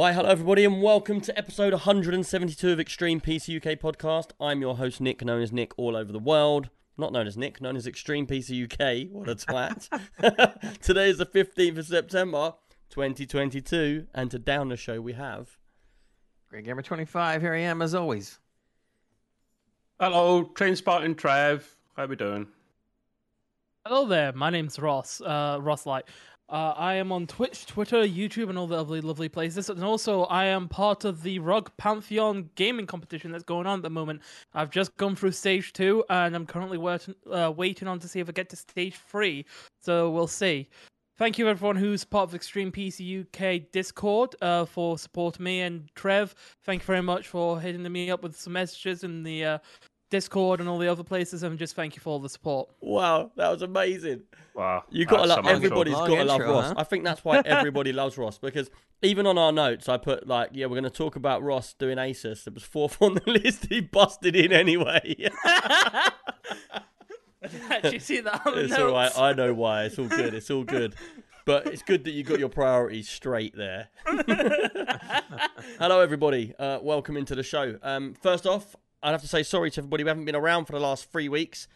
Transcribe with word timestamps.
Why, 0.00 0.14
hello 0.14 0.30
everybody, 0.30 0.64
and 0.64 0.80
welcome 0.80 1.20
to 1.20 1.36
episode 1.36 1.74
172 1.74 2.70
of 2.70 2.80
Extreme 2.80 3.20
PC 3.20 3.56
UK 3.56 3.78
podcast. 3.78 4.30
I'm 4.40 4.62
your 4.62 4.78
host, 4.78 4.98
Nick, 4.98 5.22
known 5.22 5.42
as 5.42 5.52
Nick 5.52 5.78
all 5.78 5.94
over 5.94 6.10
the 6.10 6.18
world. 6.18 6.70
Not 6.96 7.12
known 7.12 7.26
as 7.26 7.36
Nick, 7.36 7.60
known 7.60 7.76
as 7.76 7.86
Extreme 7.86 8.26
PC 8.26 8.64
UK. 8.64 9.12
What 9.12 9.28
a 9.28 9.34
twat. 9.34 10.80
Today 10.80 11.10
is 11.10 11.18
the 11.18 11.26
15th 11.26 11.76
of 11.76 11.84
September, 11.84 12.54
2022, 12.88 14.06
and 14.14 14.30
to 14.30 14.38
down 14.38 14.70
the 14.70 14.76
show 14.78 15.02
we 15.02 15.12
have. 15.12 15.58
Greg 16.48 16.64
Gamer 16.64 16.80
25, 16.80 17.42
here 17.42 17.52
I 17.52 17.58
am 17.58 17.82
as 17.82 17.94
always. 17.94 18.38
Hello, 20.00 20.44
Train 20.44 20.76
Spartan 20.76 21.14
Trev. 21.14 21.76
How 21.94 22.04
are 22.04 22.06
we 22.06 22.16
doing? 22.16 22.46
Hello 23.86 24.06
there, 24.06 24.32
my 24.32 24.50
name's 24.50 24.78
Ross, 24.78 25.20
uh, 25.20 25.58
Ross 25.60 25.84
Light. 25.84 26.04
Uh, 26.50 26.74
I 26.76 26.94
am 26.94 27.12
on 27.12 27.28
Twitch, 27.28 27.64
Twitter, 27.64 28.02
YouTube, 28.02 28.48
and 28.48 28.58
all 28.58 28.66
the 28.66 28.76
lovely, 28.76 29.00
lovely 29.00 29.28
places. 29.28 29.70
And 29.70 29.84
also, 29.84 30.24
I 30.24 30.46
am 30.46 30.68
part 30.68 31.04
of 31.04 31.22
the 31.22 31.38
ROG 31.38 31.70
Pantheon 31.76 32.50
gaming 32.56 32.86
competition 32.86 33.30
that's 33.30 33.44
going 33.44 33.68
on 33.68 33.78
at 33.78 33.82
the 33.84 33.90
moment. 33.90 34.22
I've 34.52 34.70
just 34.70 34.96
gone 34.96 35.14
through 35.14 35.30
stage 35.30 35.72
two, 35.72 36.04
and 36.10 36.34
I'm 36.34 36.46
currently 36.46 36.76
waiting, 36.76 37.14
uh, 37.30 37.52
waiting 37.56 37.86
on 37.86 38.00
to 38.00 38.08
see 38.08 38.18
if 38.18 38.28
I 38.28 38.32
get 38.32 38.48
to 38.48 38.56
stage 38.56 38.96
three. 38.96 39.46
So 39.80 40.10
we'll 40.10 40.26
see. 40.26 40.68
Thank 41.20 41.38
you, 41.38 41.48
everyone 41.48 41.76
who's 41.76 42.02
part 42.02 42.30
of 42.30 42.34
Extreme 42.34 42.72
PC 42.72 43.26
UK 43.26 43.70
Discord 43.70 44.34
uh, 44.40 44.64
for 44.64 44.98
supporting 44.98 45.44
me. 45.44 45.60
And 45.60 45.88
Trev, 45.94 46.34
thank 46.64 46.82
you 46.82 46.86
very 46.86 47.02
much 47.02 47.28
for 47.28 47.60
hitting 47.60 47.82
me 47.92 48.10
up 48.10 48.24
with 48.24 48.36
some 48.36 48.54
messages 48.54 49.04
in 49.04 49.22
the 49.22 49.44
uh, 49.44 49.58
Discord 50.10 50.60
and 50.60 50.68
all 50.68 50.78
the 50.78 50.88
other 50.88 51.02
places. 51.04 51.42
And 51.42 51.58
just 51.58 51.74
thank 51.74 51.96
you 51.96 52.00
for 52.00 52.10
all 52.10 52.18
the 52.18 52.28
support. 52.28 52.68
Wow, 52.80 53.30
that 53.36 53.48
was 53.50 53.62
amazing. 53.62 54.22
Wow. 54.54 54.84
You 54.90 55.06
got 55.06 55.22
to 55.22 55.26
love 55.26 55.36
some 55.36 55.46
intro. 55.46 55.56
everybody's 55.56 55.94
Long 55.94 56.08
got 56.08 56.16
to 56.16 56.24
love 56.24 56.40
intro, 56.40 56.54
Ross. 56.54 56.66
huh? 56.68 56.74
I 56.76 56.84
think 56.84 57.04
that's 57.04 57.24
why 57.24 57.38
everybody 57.44 57.92
loves 57.92 58.18
Ross 58.18 58.36
because 58.38 58.70
even 59.02 59.26
on 59.26 59.38
our 59.38 59.52
notes, 59.52 59.88
I 59.88 59.96
put 59.96 60.26
like, 60.26 60.50
yeah, 60.52 60.66
we're 60.66 60.72
going 60.80 60.84
to 60.84 60.90
talk 60.90 61.16
about 61.16 61.42
Ross 61.42 61.72
doing 61.72 61.96
Asus. 61.96 62.46
It 62.46 62.54
was 62.54 62.64
fourth 62.64 63.00
on 63.00 63.14
the 63.14 63.22
list. 63.30 63.66
He 63.70 63.80
busted 63.80 64.36
in 64.36 64.52
anyway. 64.52 65.14
Did 67.82 67.92
you 67.94 68.00
see 68.00 68.20
that 68.20 68.46
on 68.46 68.54
the 68.54 68.60
it's 68.64 68.70
notes? 68.70 68.82
all 68.82 68.92
right. 68.92 69.18
I 69.18 69.32
know 69.32 69.54
why. 69.54 69.84
It's 69.84 69.98
all 69.98 70.08
good. 70.08 70.34
It's 70.34 70.50
all 70.50 70.64
good. 70.64 70.94
But 71.46 71.66
it's 71.68 71.82
good 71.82 72.04
that 72.04 72.10
you 72.10 72.22
got 72.22 72.38
your 72.38 72.50
priorities 72.50 73.08
straight 73.08 73.56
there. 73.56 73.88
Hello, 75.78 76.00
everybody. 76.00 76.54
Uh, 76.58 76.78
welcome 76.82 77.16
into 77.16 77.34
the 77.34 77.42
show. 77.42 77.78
Um, 77.82 78.14
first 78.20 78.46
off, 78.46 78.76
I'd 79.02 79.12
have 79.12 79.22
to 79.22 79.28
say 79.28 79.42
sorry 79.42 79.70
to 79.72 79.80
everybody. 79.80 80.04
We 80.04 80.08
haven't 80.08 80.24
been 80.26 80.36
around 80.36 80.66
for 80.66 80.72
the 80.72 80.80
last 80.80 81.10
three 81.10 81.28
weeks. 81.28 81.68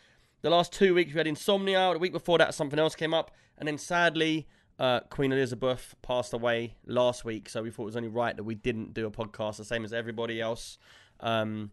The 0.42 0.50
last 0.50 0.72
two 0.72 0.94
weeks 0.94 1.12
we 1.12 1.19
had 1.19 1.27
Insomnia. 1.27 1.92
The 1.92 1.98
week 1.98 2.12
before 2.12 2.39
that, 2.39 2.55
something 2.55 2.78
else 2.78 2.94
came 2.94 3.14
up, 3.14 3.30
and 3.56 3.67
then 3.67 3.78
sadly, 3.78 4.47
uh, 4.78 5.00
Queen 5.08 5.33
Elizabeth 5.33 5.95
passed 6.02 6.34
away 6.34 6.75
last 6.86 7.25
week. 7.25 7.48
So 7.48 7.62
we 7.62 7.70
thought 7.70 7.84
it 7.84 7.86
was 7.86 7.97
only 7.97 8.08
right 8.08 8.36
that 8.36 8.45
we 8.45 8.55
didn't 8.55 8.92
do 8.92 9.06
a 9.06 9.11
podcast, 9.11 9.56
the 9.56 9.64
same 9.64 9.84
as 9.84 9.92
everybody 9.92 10.41
else. 10.41 10.78
Um, 11.20 11.70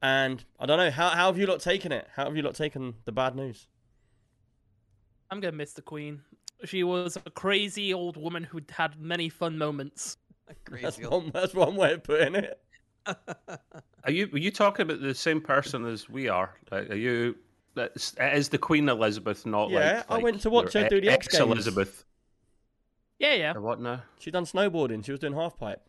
and 0.00 0.44
I 0.60 0.66
don't 0.66 0.78
know 0.78 0.90
how 0.90 1.08
how 1.08 1.26
have 1.26 1.38
you 1.38 1.46
lot 1.46 1.60
taken 1.60 1.90
it? 1.90 2.06
How 2.14 2.26
have 2.26 2.36
you 2.36 2.42
lot 2.42 2.54
taken 2.54 2.94
the 3.04 3.12
bad 3.12 3.34
news? 3.34 3.66
I'm 5.30 5.40
gonna 5.40 5.56
miss 5.56 5.72
the 5.72 5.82
Queen. 5.82 6.20
She 6.64 6.84
was 6.84 7.16
a 7.16 7.30
crazy 7.30 7.92
old 7.92 8.16
woman 8.16 8.44
who 8.44 8.60
had 8.70 9.00
many 9.00 9.28
fun 9.28 9.58
moments. 9.58 10.18
That's 10.46 10.96
Crazy. 10.96 11.06
one, 11.06 11.30
that's 11.32 11.54
one 11.54 11.74
way 11.74 11.94
of 11.94 12.04
putting 12.04 12.34
it. 12.34 12.60
Are 13.06 14.10
you 14.10 14.28
were 14.32 14.38
you 14.38 14.50
talking 14.50 14.82
about 14.84 15.00
the 15.00 15.14
same 15.14 15.40
person 15.40 15.86
as 15.86 16.08
we 16.08 16.28
are? 16.28 16.54
Like, 16.70 16.90
are 16.90 16.94
you? 16.96 17.36
That's, 17.74 18.14
is 18.20 18.48
the 18.50 18.58
Queen 18.58 18.88
Elizabeth 18.88 19.44
not 19.46 19.68
Yeah, 19.70 19.78
like? 19.78 20.10
I 20.10 20.14
like 20.14 20.22
went 20.24 20.40
to 20.42 20.50
watch 20.50 20.74
her 20.74 20.88
do 20.88 21.00
the 21.00 21.08
X 21.08 21.26
Games. 21.26 21.40
Elizabeth 21.42 22.04
Yeah, 23.18 23.34
yeah. 23.34 23.52
or 23.54 23.60
what 23.60 23.80
now? 23.80 24.02
She 24.20 24.30
done 24.30 24.44
snowboarding. 24.44 25.04
She 25.04 25.10
was 25.10 25.18
doing 25.20 25.32
half 25.34 25.58
pipe. 25.58 25.82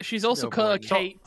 She's 0.00 0.24
also 0.24 0.46
No 0.46 0.50
cut 0.50 0.84
a 0.84 0.88
point. 0.88 0.88
cake 0.88 1.20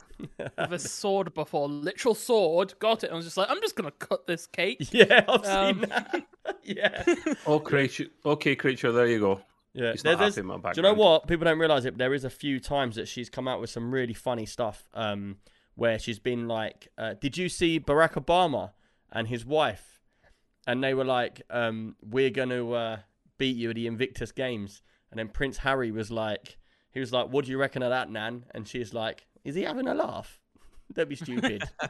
with 0.57 0.71
a 0.71 0.79
sword 0.79 1.33
before, 1.33 1.67
literal 1.67 2.15
sword. 2.15 2.73
Got 2.79 3.03
it. 3.03 3.11
I 3.11 3.15
was 3.15 3.25
just 3.25 3.35
like, 3.37 3.49
I'm 3.49 3.59
just 3.61 3.75
gonna 3.75 3.91
cut 3.91 4.25
this 4.27 4.47
cake. 4.47 4.77
Yeah, 4.91 5.25
I've 5.27 5.45
Um, 5.45 5.79
seen 5.81 5.89
that. 5.89 6.25
yeah, 6.63 7.03
Oh, 7.45 7.59
creature. 7.59 8.05
Okay, 8.25 8.55
creature. 8.55 8.91
There 8.93 9.07
you 9.07 9.19
go. 9.19 9.41
Yeah. 9.75 9.91
He's 9.91 10.01
There- 10.01 10.13
not 10.13 10.19
there's- 10.19 10.35
happy 10.35 10.41
in 10.41 10.61
my 10.61 10.71
do 10.71 10.77
you 10.77 10.81
know 10.81 10.93
what? 10.93 11.27
People 11.27 11.45
don't 11.45 11.59
realize 11.59 11.85
it. 11.85 11.91
But 11.91 11.97
there 11.99 12.13
is 12.13 12.23
a 12.23 12.29
few 12.29 12.59
times 12.59 12.95
that 12.95 13.07
she's 13.07 13.29
come 13.29 13.47
out 13.47 13.59
with 13.61 13.69
some 13.69 13.93
really 13.93 14.13
funny 14.13 14.45
stuff. 14.47 14.87
Um, 14.93 15.37
where 15.75 15.99
she's 15.99 16.19
been 16.19 16.47
like, 16.47 16.87
uh, 16.97 17.13
"Did 17.19 17.37
you 17.37 17.49
see 17.49 17.79
Barack 17.79 18.13
Obama 18.13 18.71
and 19.11 19.27
his 19.27 19.45
wife?" 19.45 20.01
And 20.65 20.83
they 20.83 20.93
were 20.93 21.03
like, 21.03 21.41
um, 21.49 21.95
"We're 22.01 22.29
gonna 22.31 22.71
uh, 22.71 22.99
beat 23.37 23.57
you 23.57 23.69
at 23.69 23.75
the 23.75 23.85
Invictus 23.85 24.31
Games." 24.31 24.81
And 25.11 25.19
then 25.19 25.27
Prince 25.29 25.57
Harry 25.59 25.91
was 25.91 26.09
like, 26.09 26.57
"He 26.91 26.99
was 27.01 27.11
like, 27.11 27.27
what 27.27 27.45
do 27.45 27.51
you 27.51 27.57
reckon 27.57 27.83
of 27.83 27.89
that, 27.91 28.09
Nan?" 28.09 28.45
And 28.51 28.67
she's 28.67 28.93
like, 28.93 29.27
"Is 29.43 29.53
he 29.55 29.63
having 29.63 29.87
a 29.87 29.93
laugh?" 29.93 30.39
Don't 30.93 31.09
be 31.09 31.15
stupid. 31.15 31.63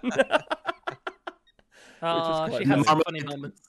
Quite 2.00 2.58
she 2.58 2.66
has 2.70 2.86
some 2.86 3.02
funny. 3.02 3.02
funny 3.06 3.24
moments. 3.24 3.62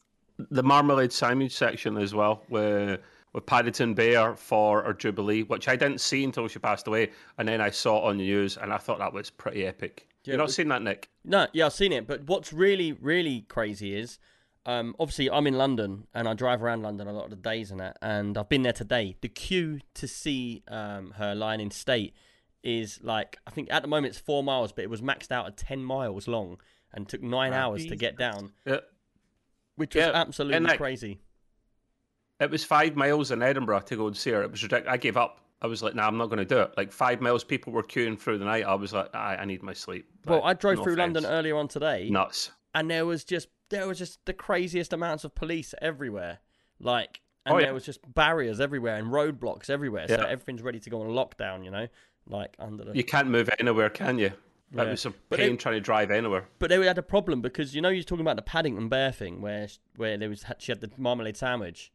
The 0.51 0.63
Marmalade 0.63 1.13
Sandwich 1.13 1.53
section 1.57 1.97
as 1.97 2.15
well, 2.15 2.43
with 2.51 3.01
with 3.37 3.45
Paddington 3.45 3.93
Bear 3.93 4.35
for 4.35 4.83
her 4.83 4.95
Jubilee, 4.95 5.43
which 5.43 5.69
I 5.69 5.77
didn't 5.77 6.01
see 6.01 6.25
until 6.25 6.49
she 6.49 6.59
passed 6.59 6.89
away, 6.89 7.11
and 7.37 7.47
then 7.47 7.61
I 7.61 7.69
saw 7.69 7.99
it 7.99 8.09
on 8.11 8.17
the 8.17 8.25
news, 8.25 8.57
and 8.57 8.73
I 8.73 8.79
thought 8.79 8.99
that 8.99 9.13
was 9.13 9.29
pretty 9.29 9.67
epic. 9.67 10.09
Yeah, 10.25 10.31
you 10.33 10.35
it 10.35 10.37
not 10.39 10.45
was- 10.45 10.55
seen 10.57 10.69
that, 10.69 10.81
Nick? 10.81 11.11
No, 11.23 11.47
yeah, 11.53 11.67
I've 11.67 11.75
seen 11.75 11.93
it. 11.93 12.07
But 12.07 12.23
what's 12.25 12.51
really, 12.55 12.93
really 12.93 13.43
crazy 13.43 13.95
is, 13.95 14.19
um, 14.65 14.97
obviously 14.99 15.31
I'm 15.31 15.47
in 15.47 15.53
London 15.59 16.07
and 16.15 16.27
I 16.27 16.33
drive 16.33 16.63
around 16.63 16.81
London 16.83 17.09
a 17.09 17.13
lot 17.13 17.25
of 17.25 17.31
the 17.31 17.37
days 17.37 17.71
and 17.71 17.79
that, 17.79 17.99
and 18.01 18.39
I've 18.39 18.49
been 18.49 18.63
there 18.63 18.73
today. 18.73 19.17
The 19.21 19.29
queue 19.29 19.81
to 19.95 20.09
see 20.09 20.63
um, 20.69 21.11
her 21.19 21.35
lying 21.35 21.61
in 21.61 21.71
state 21.71 22.15
is 22.63 23.01
like 23.03 23.37
I 23.47 23.51
think 23.51 23.69
at 23.71 23.83
the 23.83 23.89
moment 23.89 24.13
it's 24.13 24.19
four 24.19 24.43
miles, 24.43 24.73
but 24.73 24.83
it 24.83 24.89
was 24.91 25.03
maxed 25.03 25.31
out 25.31 25.47
at 25.47 25.57
ten 25.59 25.85
miles 25.85 26.27
long 26.27 26.59
and 26.95 27.07
took 27.07 27.23
nine 27.23 27.53
Wow. 27.53 27.73
hours 27.73 27.85
to 27.85 27.97
get 27.97 28.17
down, 28.17 28.53
Yeah. 28.65 28.81
which 29.77 29.95
was 29.95 30.07
Yeah, 30.07 30.13
absolutely 30.15 30.57
and 30.57 30.67
like- 30.67 30.79
crazy. 30.79 31.21
It 32.41 32.51
was 32.51 32.65
five 32.65 32.97
miles 32.97 33.31
in 33.31 33.43
Edinburgh 33.43 33.81
to 33.81 33.97
go 33.97 34.07
and 34.07 34.17
see 34.17 34.31
her. 34.31 34.43
It 34.43 34.51
was 34.51 34.63
ridiculous. 34.63 34.93
I 34.93 34.97
gave 34.99 35.17
up. 35.17 35.41
I 35.63 35.67
was 35.67 35.83
like, 35.83 35.95
nah, 35.95 36.07
I'm 36.07 36.19
not 36.19 36.27
going 36.27 36.39
to 36.39 36.45
do 36.45 36.59
it. 36.61 36.73
Like 36.77 36.93
five 36.93 37.21
miles, 37.23 37.43
people 37.43 37.73
were 37.73 37.83
queuing 37.83 38.19
through 38.19 38.39
the 38.39 38.45
night. 38.45 38.65
I 38.67 38.75
was 38.75 38.93
like, 38.93 39.15
I, 39.15 39.37
I 39.37 39.45
need 39.47 39.63
my 39.63 39.73
sleep. 39.73 40.07
Well, 40.27 40.41
Like, 40.41 40.57
I 40.57 40.59
drove 40.61 40.77
no 40.77 40.83
through 40.85 40.93
offense. 40.95 41.15
London 41.15 41.27
earlier 41.33 41.57
on 41.57 41.69
today, 41.69 42.11
Nuts. 42.11 42.51
and 42.75 42.91
there 42.91 43.07
was 43.07 43.25
just 43.25 43.49
there 43.71 43.89
was 43.89 43.99
just 43.99 44.25
the 44.27 44.33
craziest 44.35 44.93
amounts 44.93 45.25
of 45.25 45.35
police 45.35 45.75
everywhere 45.83 46.39
like 46.79 47.21
and 47.45 47.55
Oh, 47.55 47.59
yeah. 47.59 47.65
there 47.67 47.75
was 47.75 47.85
just 47.85 47.99
barriers 48.15 48.61
everywhere 48.61 48.95
and 48.97 49.09
roadblocks 49.09 49.69
everywhere 49.71 50.07
so 50.07 50.15
Yeah. 50.15 50.27
everything's 50.29 50.63
ready 50.63 50.79
to 50.79 50.89
go 50.91 51.01
on 51.01 51.09
lockdown 51.09 51.65
you 51.65 51.73
know 51.73 51.89
like 52.29 52.55
under 52.61 52.85
the 52.85 52.95
You 52.95 53.03
can't 53.03 53.29
move 53.29 53.51
anywhere, 53.59 53.89
can 53.91 54.19
you? 54.21 54.31
That 54.73 54.85
Yeah. 54.85 54.91
was 54.93 55.07
a 55.07 55.11
pain 55.11 55.55
it- 55.55 55.59
trying 55.59 55.75
to 55.77 55.81
drive 55.81 56.11
anywhere. 56.13 56.47
but 56.61 56.69
they 56.71 56.85
had 56.87 56.99
a 56.99 57.03
problem 57.03 57.41
because 57.41 57.75
you 57.75 57.81
know 57.81 57.89
you're 57.89 58.05
talking 58.05 58.21
about 58.25 58.37
the 58.37 58.43
paddington 58.43 58.89
bear 58.89 59.11
thing 59.11 59.41
where 59.41 59.67
where 59.97 60.17
there 60.17 60.29
was 60.29 60.45
she 60.59 60.71
had 60.71 60.81
the 60.81 60.91
marmalade 60.97 61.37
sandwich 61.37 61.91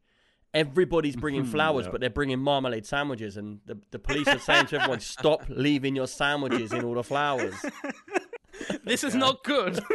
everybody's 0.53 1.15
bringing 1.15 1.45
flowers 1.45 1.85
Yeah. 1.85 1.91
but 1.91 2.01
they're 2.01 2.09
bringing 2.09 2.39
marmalade 2.39 2.85
sandwiches 2.85 3.37
and 3.37 3.59
the, 3.65 3.77
the 3.91 3.99
police 3.99 4.27
are 4.27 4.39
saying 4.39 4.65
to 4.67 4.75
everyone 4.77 4.99
stop 5.17 5.43
leaving 5.47 5.95
your 5.95 6.07
sandwiches 6.07 6.73
in 6.73 6.83
all 6.83 6.95
the 6.95 7.03
flowers 7.03 7.55
This 8.83 9.03
is 9.03 9.15
not 9.15 9.43
good. 9.43 9.79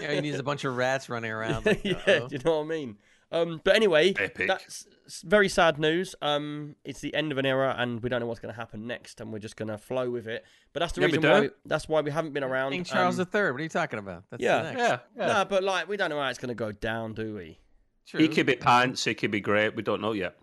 Yeah, 0.00 0.12
he 0.12 0.20
needs 0.20 0.38
a 0.38 0.42
bunch 0.42 0.64
of 0.64 0.76
rats 0.76 1.08
running 1.08 1.32
around. 1.32 1.66
Like, 1.66 1.82
yeah, 1.82 2.04
do 2.04 2.26
you 2.30 2.38
know 2.44 2.58
what 2.58 2.64
I 2.66 2.68
mean? 2.68 2.96
Um, 3.32 3.60
but 3.64 3.74
anyway, 3.74 4.12
Epic. 4.16 4.46
that's 4.46 4.86
very 5.24 5.48
sad 5.48 5.78
news. 5.78 6.14
Um, 6.22 6.76
it's 6.84 7.00
the 7.00 7.12
end 7.14 7.32
of 7.32 7.38
an 7.38 7.46
era, 7.46 7.74
and 7.76 8.00
we 8.00 8.08
don't 8.08 8.20
know 8.20 8.26
what's 8.26 8.38
going 8.40 8.52
to 8.54 8.60
happen 8.60 8.86
next, 8.86 9.20
and 9.20 9.32
we're 9.32 9.38
just 9.40 9.56
going 9.56 9.68
to 9.68 9.78
flow 9.78 10.08
with 10.10 10.28
it. 10.28 10.44
But 10.72 10.80
that's 10.80 10.92
the 10.92 11.00
Yeah, 11.00 11.06
reason 11.06 11.22
why. 11.22 11.28
don't. 11.40 11.52
that's 11.64 11.88
why 11.88 12.02
we 12.02 12.10
haven't 12.10 12.34
been 12.34 12.44
around. 12.44 12.72
King 12.72 12.84
Charles 12.84 13.18
um, 13.18 13.26
III. 13.34 13.50
What 13.50 13.60
are 13.60 13.62
you 13.62 13.68
talking 13.68 13.98
about? 13.98 14.24
That's 14.30 14.40
the 14.40 14.44
yeah. 14.44 14.62
next. 14.62 14.78
Yeah, 14.78 14.98
yeah. 15.16 15.26
No, 15.26 15.44
but 15.46 15.64
like 15.64 15.88
we 15.88 15.96
don't 15.96 16.10
know 16.10 16.20
how 16.20 16.28
it's 16.28 16.38
going 16.38 16.50
to 16.50 16.54
go 16.54 16.70
down, 16.72 17.14
do 17.14 17.34
we? 17.34 17.58
True. 18.06 18.20
He 18.20 18.28
could 18.28 18.46
be 18.46 18.56
pants. 18.56 19.04
He 19.04 19.14
could 19.14 19.30
be 19.30 19.40
great. 19.40 19.74
We 19.76 19.82
don't 19.82 20.00
know 20.00 20.12
yet. 20.12 20.36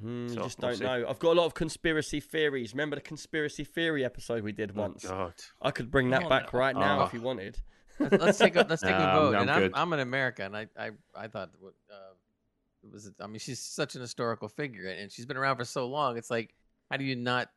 Hmm, 0.00 0.28
So, 0.28 0.42
just 0.44 0.58
don't 0.58 0.76
see. 0.76 0.84
know. 0.84 1.06
I've 1.08 1.18
got 1.18 1.32
a 1.32 1.38
lot 1.40 1.46
of 1.46 1.54
conspiracy 1.54 2.20
theories. 2.20 2.72
Remember 2.72 2.96
the 2.96 3.02
conspiracy 3.02 3.64
theory 3.64 4.04
episode 4.04 4.42
we 4.42 4.52
did 4.52 4.74
once? 4.74 5.04
Oh, 5.04 5.08
God. 5.10 5.34
I 5.60 5.70
could 5.70 5.90
bring 5.90 6.10
that 6.10 6.24
Oh, 6.24 6.28
back 6.28 6.52
no. 6.52 6.58
right 6.58 6.74
now 6.74 7.00
Oh. 7.00 7.04
if 7.04 7.12
you 7.14 7.20
wanted. 7.20 7.58
Let's, 7.98 8.16
let's 8.22 8.38
take 8.38 8.56
a 8.56 8.66
let's 8.68 8.82
take 8.82 8.94
a 8.94 9.12
vote. 9.14 9.34
I'm 9.36 9.42
and 9.42 9.50
I'm. 9.50 9.70
I'm 9.74 9.92
in 9.92 10.00
America, 10.00 10.44
and 10.44 10.56
I 10.56 10.66
I, 10.78 10.90
I 11.14 11.28
thought 11.28 11.50
uh, 11.62 12.14
it 12.82 12.90
was. 12.90 13.10
I 13.20 13.26
mean, 13.26 13.38
she's 13.38 13.60
such 13.60 13.94
an 13.94 14.00
historical 14.00 14.48
figure, 14.48 14.88
and 14.88 15.12
she's 15.12 15.26
been 15.26 15.36
around 15.36 15.56
for 15.58 15.64
so 15.64 15.86
long. 15.86 16.16
It's 16.16 16.30
like, 16.30 16.54
how 16.90 16.96
do 16.96 17.04
you 17.04 17.14
not 17.16 17.48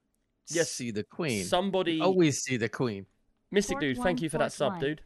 Yes, 0.49 0.69
see 0.71 0.91
the 0.91 1.03
queen? 1.03 1.45
Somebody, 1.45 2.01
Always 2.01 2.41
see 2.43 2.57
the 2.57 2.69
queen. 2.69 3.05
Mystic 3.49 3.75
Fourth 3.75 3.81
dude, 3.81 3.97
thank 4.03 4.21
you 4.21 4.29
for 4.29 4.37
that 4.39 4.51
sub, 4.51 4.73
one. 4.73 4.81
dude. 4.81 5.01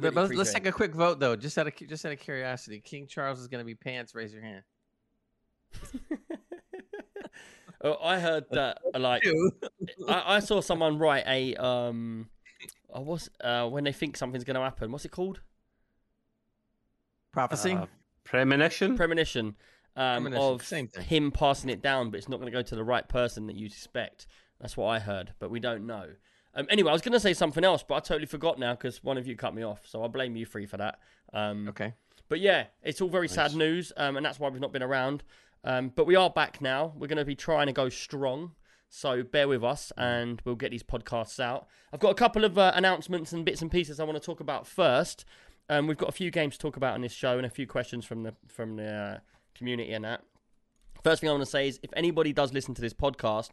But, 0.00 0.14
Really 0.14 0.28
let's, 0.28 0.38
let's 0.38 0.52
take 0.52 0.66
a 0.66 0.72
quick 0.72 0.94
vote 0.94 1.20
though, 1.20 1.36
just 1.36 1.58
out 1.58 1.66
of 1.66 1.74
just 1.88 2.04
out 2.04 2.12
of 2.12 2.18
curiosity. 2.18 2.80
King 2.80 3.06
Charles 3.06 3.40
is 3.40 3.48
going 3.48 3.60
to 3.60 3.64
be 3.64 3.74
pants. 3.74 4.14
Raise 4.14 4.32
your 4.32 4.42
hand. 4.42 4.62
Oh, 7.82 7.96
I 8.02 8.18
heard 8.18 8.46
that 8.52 8.78
like 8.98 9.22
I, 10.08 10.36
I 10.36 10.40
saw 10.40 10.60
someone 10.60 10.98
write 10.98 11.24
a 11.26 11.54
um, 11.56 12.28
uh, 12.94 13.00
what's 13.00 13.28
uh 13.42 13.68
when 13.68 13.84
they 13.84 13.92
think 13.92 14.16
something's 14.16 14.44
going 14.44 14.56
to 14.56 14.62
happen? 14.62 14.90
What's 14.90 15.04
it 15.04 15.10
called? 15.10 15.40
Prophecy. 17.32 17.72
Uh, 17.72 17.86
premonition. 18.24 18.96
Premonition. 18.96 19.54
um, 19.94 20.22
Premonition, 20.22 20.54
of 20.54 20.64
same 20.64 20.88
him 21.00 21.30
passing 21.30 21.68
it 21.68 21.82
down, 21.82 22.10
but 22.10 22.18
it's 22.18 22.28
not 22.28 22.38
going 22.40 22.50
to 22.50 22.56
go 22.56 22.62
to 22.62 22.74
the 22.74 22.84
right 22.84 23.06
person 23.06 23.46
that 23.46 23.56
you 23.56 23.68
suspect. 23.68 24.26
That's 24.60 24.76
what 24.76 24.86
I 24.86 24.98
heard, 24.98 25.34
but 25.38 25.50
we 25.50 25.60
don't 25.60 25.86
know. 25.86 26.08
Um, 26.56 26.66
anyway, 26.70 26.90
I 26.90 26.92
was 26.94 27.02
going 27.02 27.12
to 27.12 27.20
say 27.20 27.34
something 27.34 27.62
else, 27.62 27.84
but 27.86 27.94
I 27.96 28.00
totally 28.00 28.26
forgot 28.26 28.58
now 28.58 28.72
because 28.72 29.04
one 29.04 29.18
of 29.18 29.26
you 29.26 29.36
cut 29.36 29.54
me 29.54 29.62
off, 29.62 29.82
so 29.86 30.02
I'll 30.02 30.08
blame 30.08 30.34
you 30.36 30.46
three 30.46 30.66
for 30.66 30.78
that. 30.78 30.98
Um, 31.32 31.68
Okay. 31.68 31.92
but 32.28 32.40
yeah, 32.40 32.64
it's 32.82 33.00
all 33.00 33.08
very 33.10 33.28
sad 33.28 33.54
news, 33.54 33.92
um, 33.96 34.16
and 34.16 34.24
that's 34.24 34.40
why 34.40 34.48
we've 34.48 34.60
not 34.60 34.72
been 34.72 34.82
around. 34.82 35.22
Um, 35.64 35.92
but 35.94 36.06
we 36.06 36.16
are 36.16 36.30
back 36.30 36.60
now. 36.60 36.92
We're 36.96 37.08
going 37.08 37.18
to 37.18 37.24
be 37.24 37.34
trying 37.34 37.66
to 37.66 37.72
go 37.72 37.88
strong. 37.88 38.52
So 38.88 39.22
bear 39.24 39.48
with 39.48 39.64
us, 39.64 39.92
and 39.96 40.40
we'll 40.44 40.54
get 40.54 40.70
these 40.70 40.84
podcasts 40.84 41.40
out. 41.40 41.66
I've 41.92 42.00
got 42.00 42.10
a 42.10 42.14
couple 42.14 42.44
of 42.44 42.56
uh, 42.56 42.72
announcements 42.74 43.32
and 43.32 43.44
bits 43.44 43.60
and 43.60 43.70
pieces 43.70 43.98
I 43.98 44.04
want 44.04 44.16
to 44.16 44.24
talk 44.24 44.38
about 44.40 44.66
first. 44.66 45.24
Um, 45.68 45.88
we've 45.88 45.96
got 45.98 46.08
a 46.08 46.12
few 46.12 46.30
games 46.30 46.54
to 46.56 46.60
talk 46.60 46.76
about 46.76 46.94
on 46.94 47.00
this 47.02 47.12
show, 47.12 47.36
and 47.36 47.44
a 47.44 47.50
few 47.50 47.66
questions 47.66 48.04
from 48.04 48.22
the 48.22 48.34
from 48.46 48.76
the 48.76 48.88
uh, 48.88 49.18
community 49.56 49.92
and 49.92 50.04
that. 50.04 50.22
First 51.02 51.20
thing 51.20 51.28
I 51.28 51.32
want 51.32 51.44
to 51.44 51.50
say 51.50 51.66
is, 51.68 51.80
if 51.82 51.90
anybody 51.96 52.32
does 52.32 52.52
listen 52.52 52.74
to 52.74 52.80
this 52.80 52.94
podcast, 52.94 53.50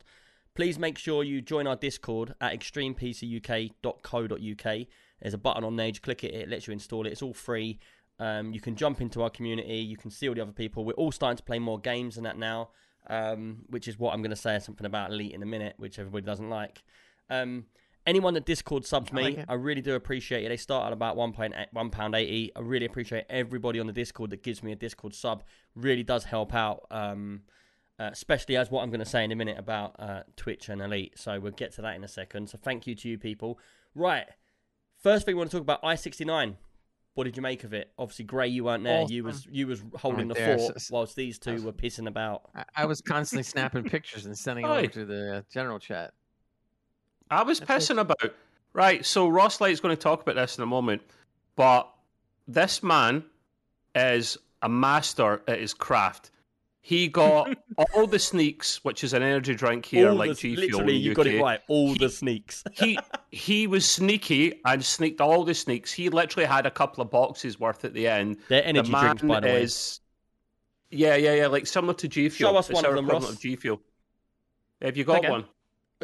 please 0.56 0.80
make 0.80 0.98
sure 0.98 1.24
you 1.24 1.42
join 1.42 1.68
our 1.68 1.76
Discord 1.76 2.36
at 2.42 2.54
extremepcuk.co.uk. 2.54 4.88
There's 5.22 5.34
a 5.34 5.38
button 5.38 5.64
on 5.64 5.76
there. 5.76 5.88
You 5.88 5.94
click 5.94 6.24
it, 6.24 6.34
it 6.34 6.50
lets 6.50 6.68
you 6.68 6.74
install 6.74 7.06
it. 7.06 7.12
It's 7.12 7.22
all 7.22 7.34
free. 7.34 7.80
Um, 8.20 8.54
you 8.54 8.62
can 8.62 8.76
jump 8.76 9.02
into 9.02 9.24
our 9.24 9.30
community. 9.30 9.78
You 9.78 9.98
can 9.98 10.12
see 10.12 10.28
all 10.28 10.36
the 10.36 10.42
other 10.42 10.52
people. 10.52 10.86
We're 10.86 10.94
all 10.94 11.12
starting 11.12 11.38
to 11.38 11.44
play 11.44 11.60
more 11.60 11.80
games 11.80 12.16
than 12.16 12.26
that 12.26 12.38
now, 12.38 12.70
um, 13.08 13.60
which 13.70 13.88
is 13.88 13.98
what 13.98 14.14
I'm 14.14 14.22
going 14.22 14.32
to 14.32 14.36
say 14.36 14.60
something 14.60 14.86
about 14.86 15.12
Elite 15.12 15.34
in 15.34 15.42
a 15.42 15.46
minute, 15.46 15.76
which 15.78 16.00
everybody 16.00 16.26
doesn't 16.26 16.50
like. 16.50 16.84
Um, 17.30 17.66
anyone 18.06 18.34
that 18.36 18.46
Discord 18.46 18.86
subs 18.86 19.10
I 19.12 19.16
me, 19.16 19.24
like. 19.38 19.46
I 19.48 19.56
really 19.56 19.82
do 19.82 19.96
appreciate 19.96 20.46
it. 20.46 20.50
They 20.50 20.58
start 20.58 20.88
at 20.88 20.94
about 20.94 21.16
one 21.16 21.34
point 21.34 21.56
one 21.72 21.90
pound 21.90 22.16
eighty. 22.16 22.52
I 22.56 22.60
really 22.60 22.86
appreciate 22.86 23.26
everybody 23.30 23.80
on 23.80 23.88
the 23.88 23.94
Discord 23.94 24.30
that 24.30 24.44
gives 24.44 24.62
me 24.62 24.72
a 24.72 24.76
Discord 24.76 25.16
sub. 25.16 25.44
Really 25.76 26.04
does 26.04 26.26
help 26.26 26.54
out. 26.54 26.86
Um, 26.92 27.42
uh, 28.00 28.10
especially 28.12 28.57
as 28.57 28.72
what 28.72 28.81
I'm 28.81 28.90
going 28.90 29.00
to 29.00 29.06
say 29.06 29.24
in 29.24 29.31
a 29.31 29.36
minute 29.36 29.57
about 29.57 29.95
uh, 30.00 30.22
Twitch 30.36 30.69
and 30.69 30.81
Elite. 30.81 31.13
So 31.18 31.40
we'll 31.40 31.51
get 31.51 31.74
to 31.74 31.81
that 31.84 31.95
in 31.95 32.04
a 32.04 32.07
second. 32.07 32.50
So 32.50 32.57
thank 32.62 32.88
you 32.88 32.95
to 32.95 33.10
you 33.10 33.18
people. 33.18 33.60
Right. 33.95 34.25
First 35.01 35.25
thing 35.25 35.36
we 35.36 35.40
want 35.40 35.51
to 35.51 35.57
talk 35.57 35.62
about 35.63 35.84
I69. 35.84 36.56
What 37.16 37.25
did 37.25 37.36
you 37.38 37.44
make 37.44 37.63
of 37.63 37.74
it? 37.74 37.92
Obviously, 38.00 38.25
Gray, 38.25 38.48
you 38.48 38.63
weren't 38.63 38.84
there. 38.84 39.06
You 39.07 39.24
was 39.24 39.45
you 39.51 39.68
was 39.68 39.84
holding 39.95 40.30
Right 40.30 40.36
the 40.36 40.45
there. 40.45 40.57
fort 40.57 40.78
whilst 40.90 41.16
these 41.16 41.38
two 41.38 41.62
were 41.62 41.72
pissing 41.72 42.07
about. 42.07 42.50
I, 42.56 42.63
I 42.75 42.86
was 42.86 43.01
constantly 43.01 43.44
snapping 43.44 43.84
pictures 43.84 44.25
and 44.25 44.36
sending 44.36 44.66
them 44.68 44.89
to 44.89 45.06
the 45.06 45.36
uh, 45.36 45.42
general 45.51 45.78
chat. 45.78 46.13
I 47.30 47.44
was 47.44 47.60
That's 47.60 47.89
pissing 47.89 48.00
about. 48.00 48.34
Right, 48.74 49.06
so 49.06 49.28
Ross 49.28 49.62
Light's 49.62 49.80
going 49.80 49.96
to 49.96 50.01
talk 50.01 50.24
about 50.24 50.34
this 50.36 50.57
in 50.57 50.63
a 50.63 50.66
moment, 50.66 51.04
but 51.56 51.88
this 52.48 52.81
man 52.81 53.24
is 53.94 54.36
a 54.63 54.69
master 54.69 55.44
at 55.48 55.60
his 55.60 55.75
craft. 55.75 56.31
He 56.86 57.08
got 57.08 57.56
all 57.96 58.08
the 58.08 58.20
sneaks, 58.20 58.84
which 58.84 59.06
is 59.06 59.14
an 59.14 59.24
energy 59.24 59.56
drink 59.56 59.86
here, 59.86 60.10
All 60.10 60.16
like 60.16 60.32
the- 60.32 60.36
G 60.36 60.56
Fuel. 60.56 60.68
literally, 60.68 60.98
in 60.98 61.02
you 61.02 61.14
got 61.14 61.28
it 61.28 61.38
UK. 61.38 61.42
right. 61.42 61.62
All 61.70 61.94
He- 61.94 61.98
the 61.98 62.10
sneaks. 62.10 62.62
he 62.74 63.00
he 63.32 63.68
was 63.68 63.90
sneaky 63.90 64.60
and 64.66 64.84
sneaked 64.84 65.22
all 65.22 65.46
the 65.46 65.54
sneaks. 65.54 65.94
He 65.94 66.10
literally 66.10 66.46
had 66.46 66.66
a 66.66 66.72
couple 66.72 67.02
of 67.02 67.10
boxes 67.10 67.58
worth 67.58 67.86
at 67.86 67.94
the 67.94 68.06
end. 68.08 68.38
They're 68.50 68.66
energy 68.66 68.88
the 68.92 68.92
man 68.92 69.04
drinks, 69.16 69.22
by 69.24 69.40
the 69.40 69.48
way. 69.48 69.62
is, 69.64 70.02
Yeah, 70.92 71.16
yeah, 71.16 71.36
yeah, 71.36 71.48
like 71.48 71.68
similar 71.68 71.94
to 71.94 72.08
G 72.10 72.28
Fuel. 72.28 72.52
Show 72.52 72.58
us 72.58 72.70
It's 72.70 72.76
one 72.76 72.86
of 72.86 72.94
them, 72.96 73.06
equivalent 73.06 73.36
Ross. 73.36 73.42
G 73.42 73.56
Fuel. 73.56 73.82
Have 74.82 74.98
you 74.98 75.06
got 75.06 75.20
Okay. 75.20 75.30
one? 75.30 75.46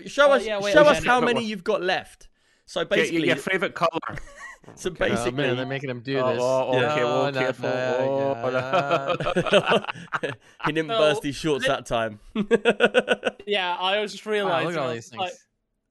Show 0.06 0.30
Oh, 0.30 0.32
us, 0.32 0.46
yeah, 0.46 0.62
wait, 0.62 0.72
show 0.72 0.84
us 0.84 1.04
how 1.04 1.20
many 1.20 1.42
one. 1.42 1.44
you've 1.44 1.66
got 1.66 1.82
left. 1.84 2.30
So 2.70 2.86
Get 2.86 2.90
your, 2.92 3.04
basically, 3.06 3.28
your 3.30 3.36
favorite 3.38 3.74
color. 3.74 3.90
so 4.76 4.92
Oh 4.92 4.94
basically, 4.94 5.32
man, 5.32 5.58
they're 5.58 5.66
making 5.66 5.90
him 5.90 6.02
do 6.02 6.20
Oh, 6.20 6.34
this. 6.34 6.40
oh, 6.40 6.78
okay, 6.92 7.04
well, 7.04 7.24
No, 7.24 7.32
no, 7.32 7.40
careful. 7.40 7.70
no, 7.70 8.36
Oh, 8.44 9.80
no. 10.22 10.32
he 10.66 10.72
didn't 10.72 10.92
So, 10.92 10.98
burst 11.00 11.24
his 11.24 11.36
shorts 11.36 11.66
that 11.66 11.88
time. 11.88 12.20
Yeah, 13.48 13.76
I 13.76 14.00
was 14.00 14.12
just 14.12 14.24
Wow, 14.24 14.34
realizing. 14.34 14.68
look 14.68 14.76
at 14.76 14.82
all 14.82 14.94
these 14.94 15.10
was 15.12 15.18
like- 15.18 15.34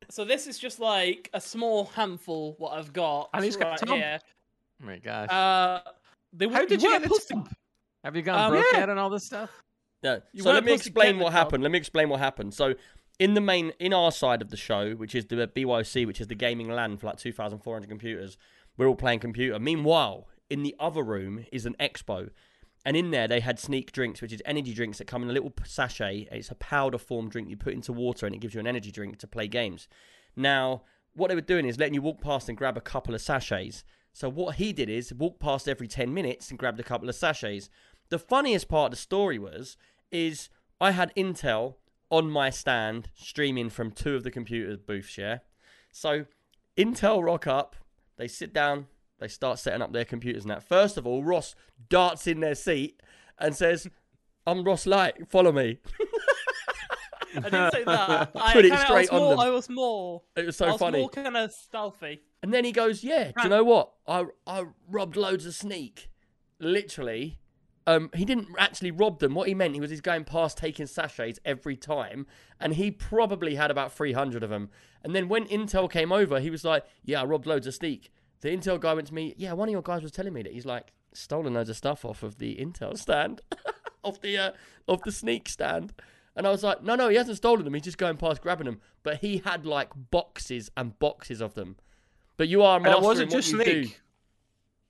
so 0.08 0.24
this 0.24 0.46
is 0.46 0.56
just 0.56 0.78
like 0.78 1.28
a 1.34 1.40
small 1.40 1.86
handful. 1.86 2.54
What 2.58 2.74
I've 2.74 2.92
got 2.92 3.30
And 3.34 3.44
he's 3.44 3.56
got 3.56 3.82
right 3.82 3.90
here. 3.90 4.20
Oh 4.80 4.86
my 4.86 4.98
gosh. 4.98 5.28
Uh, 5.30 5.80
they, 6.32 6.46
How 6.46 6.64
did 6.64 6.80
you 6.80 6.90
weren't 6.90 7.02
get 7.02 7.08
the 7.08 7.20
supposed? 7.20 7.48
Have 8.04 8.14
you 8.14 8.22
gone 8.22 8.38
um, 8.38 8.50
broke 8.52 8.66
yeah. 8.72 8.88
and 8.88 9.00
all 9.00 9.10
this 9.10 9.26
stuff? 9.26 9.50
No. 10.04 10.22
You 10.32 10.44
so 10.44 10.52
let 10.52 10.64
me 10.64 10.72
explain 10.74 11.18
what 11.18 11.32
happened. 11.32 11.64
Let 11.64 11.72
me 11.72 11.78
explain 11.78 12.08
what 12.08 12.20
happened. 12.20 12.54
So 12.54 12.74
in 13.18 13.34
the 13.34 13.40
main, 13.40 13.72
in 13.78 13.92
our 13.92 14.12
side 14.12 14.42
of 14.42 14.50
the 14.50 14.56
show, 14.56 14.92
which 14.92 15.14
is 15.14 15.26
the 15.26 15.48
BYOC, 15.48 16.06
which 16.06 16.20
is 16.20 16.28
the 16.28 16.34
gaming 16.34 16.70
land 16.70 17.00
for 17.00 17.08
like 17.08 17.18
2,400 17.18 17.88
computers, 17.88 18.38
we're 18.76 18.86
all 18.86 18.94
playing 18.94 19.18
computer. 19.20 19.58
Meanwhile, 19.58 20.28
in 20.48 20.62
the 20.62 20.74
other 20.78 21.02
room 21.02 21.44
is 21.52 21.66
an 21.66 21.74
expo. 21.80 22.30
And 22.84 22.96
in 22.96 23.10
there, 23.10 23.26
they 23.26 23.40
had 23.40 23.58
sneak 23.58 23.92
drinks, 23.92 24.22
which 24.22 24.32
is 24.32 24.40
energy 24.46 24.72
drinks 24.72 24.98
that 24.98 25.06
come 25.06 25.22
in 25.22 25.28
a 25.28 25.32
little 25.32 25.52
sachet. 25.64 26.28
It's 26.30 26.50
a 26.50 26.54
powder 26.54 26.96
form 26.96 27.28
drink 27.28 27.50
you 27.50 27.56
put 27.56 27.74
into 27.74 27.92
water 27.92 28.24
and 28.24 28.34
it 28.34 28.38
gives 28.38 28.54
you 28.54 28.60
an 28.60 28.66
energy 28.66 28.92
drink 28.92 29.18
to 29.18 29.26
play 29.26 29.48
games. 29.48 29.88
Now, 30.36 30.82
what 31.14 31.28
they 31.28 31.34
were 31.34 31.40
doing 31.40 31.66
is 31.66 31.78
letting 31.78 31.94
you 31.94 32.02
walk 32.02 32.20
past 32.20 32.48
and 32.48 32.56
grab 32.56 32.76
a 32.76 32.80
couple 32.80 33.14
of 33.14 33.20
sachets. 33.20 33.82
So 34.12 34.28
what 34.28 34.56
he 34.56 34.72
did 34.72 34.88
is 34.88 35.12
walk 35.12 35.40
past 35.40 35.68
every 35.68 35.88
10 35.88 36.14
minutes 36.14 36.50
and 36.50 36.58
grabbed 36.58 36.80
a 36.80 36.84
couple 36.84 37.08
of 37.08 37.16
sachets. 37.16 37.68
The 38.10 38.18
funniest 38.18 38.68
part 38.68 38.86
of 38.86 38.90
the 38.92 39.02
story 39.02 39.38
was 39.38 39.76
is 40.12 40.48
I 40.80 40.92
had 40.92 41.12
Intel 41.16 41.74
on 42.10 42.30
my 42.30 42.50
stand 42.50 43.10
streaming 43.14 43.68
from 43.70 43.90
two 43.90 44.14
of 44.16 44.22
the 44.24 44.30
computer 44.30 44.76
booths, 44.76 45.18
yeah. 45.18 45.38
So 45.92 46.26
Intel 46.76 47.22
rock 47.24 47.46
up, 47.46 47.76
they 48.16 48.28
sit 48.28 48.52
down, 48.52 48.86
they 49.18 49.28
start 49.28 49.58
setting 49.58 49.82
up 49.82 49.92
their 49.92 50.04
computers 50.04 50.42
and 50.44 50.50
that. 50.50 50.62
First 50.62 50.96
of 50.96 51.06
all, 51.06 51.22
Ross 51.24 51.54
darts 51.88 52.26
in 52.26 52.40
their 52.40 52.54
seat 52.54 53.02
and 53.38 53.54
says, 53.54 53.88
I'm 54.46 54.64
Ross 54.64 54.86
Light, 54.86 55.28
follow 55.28 55.52
me. 55.52 55.78
I 57.36 57.40
didn't 57.40 57.72
say 57.72 57.84
that. 57.84 58.30
I, 58.34 58.52
Put 58.52 58.64
it 58.64 58.70
kinda- 58.70 58.84
straight 58.84 59.10
on 59.10 59.20
more, 59.20 59.30
them. 59.32 59.40
I 59.40 59.50
was 59.50 59.68
more. 59.68 60.22
It 60.34 60.46
was 60.46 60.56
so 60.56 60.66
I 60.66 60.70
was 60.72 60.78
funny. 60.80 60.98
more 61.00 61.10
kind 61.10 61.36
of 61.36 61.52
stealthy. 61.52 62.22
And 62.42 62.54
then 62.54 62.64
he 62.64 62.72
goes, 62.72 63.04
"Yeah, 63.04 63.32
do 63.36 63.42
you 63.42 63.48
know 63.48 63.64
what? 63.64 63.90
I 64.06 64.24
I 64.46 64.64
robbed 64.88 65.16
loads 65.16 65.44
of 65.44 65.54
sneak. 65.54 66.08
Literally, 66.58 67.38
um, 67.88 68.10
he 68.14 68.24
didn't 68.24 68.48
actually 68.58 68.90
rob 68.90 69.18
them. 69.18 69.34
What 69.34 69.48
he 69.48 69.54
meant, 69.54 69.74
he 69.74 69.80
was 69.80 69.90
he's 69.90 70.00
going 70.00 70.24
past 70.24 70.58
taking 70.58 70.86
sachets 70.86 71.40
every 71.44 71.76
time, 71.76 72.26
and 72.60 72.74
he 72.74 72.90
probably 72.90 73.54
had 73.54 73.70
about 73.70 73.92
three 73.92 74.12
hundred 74.12 74.42
of 74.42 74.50
them. 74.50 74.70
And 75.02 75.14
then 75.14 75.28
when 75.28 75.46
Intel 75.46 75.90
came 75.90 76.12
over, 76.12 76.38
he 76.40 76.50
was 76.50 76.64
like, 76.64 76.84
"Yeah, 77.04 77.22
I 77.22 77.24
robbed 77.24 77.46
loads 77.46 77.66
of 77.66 77.74
sneak." 77.74 78.10
The 78.40 78.50
Intel 78.50 78.78
guy 78.78 78.94
went 78.94 79.08
to 79.08 79.14
me, 79.14 79.34
"Yeah, 79.38 79.54
one 79.54 79.68
of 79.68 79.72
your 79.72 79.82
guys 79.82 80.02
was 80.02 80.12
telling 80.12 80.32
me 80.34 80.42
that 80.42 80.52
he's 80.52 80.66
like 80.66 80.92
stolen 81.14 81.54
loads 81.54 81.70
of 81.70 81.76
stuff 81.76 82.04
off 82.04 82.22
of 82.22 82.38
the 82.38 82.56
Intel 82.56 82.96
stand, 82.98 83.40
off 84.04 84.20
the 84.20 84.36
uh, 84.36 84.50
off 84.86 85.02
the 85.02 85.12
sneak 85.12 85.48
stand." 85.48 85.94
And 86.36 86.46
I 86.46 86.50
was 86.50 86.62
like, 86.62 86.82
"No, 86.82 86.94
no, 86.94 87.08
he 87.08 87.16
hasn't 87.16 87.38
stolen 87.38 87.64
them. 87.64 87.74
He's 87.74 87.84
just 87.84 87.98
going 87.98 88.16
past 88.18 88.42
grabbing 88.42 88.66
them." 88.66 88.80
But 89.02 89.18
he 89.22 89.38
had 89.38 89.64
like 89.64 89.90
boxes 90.10 90.70
and 90.76 90.98
boxes 90.98 91.40
of 91.40 91.54
them. 91.54 91.76
But 92.36 92.48
you 92.48 92.62
are 92.62 92.76
And 92.76 92.86
it 92.86 93.00
wasn't 93.00 93.30
what 93.30 93.36
just 93.38 93.52
you 93.52 93.64
do. 93.64 93.88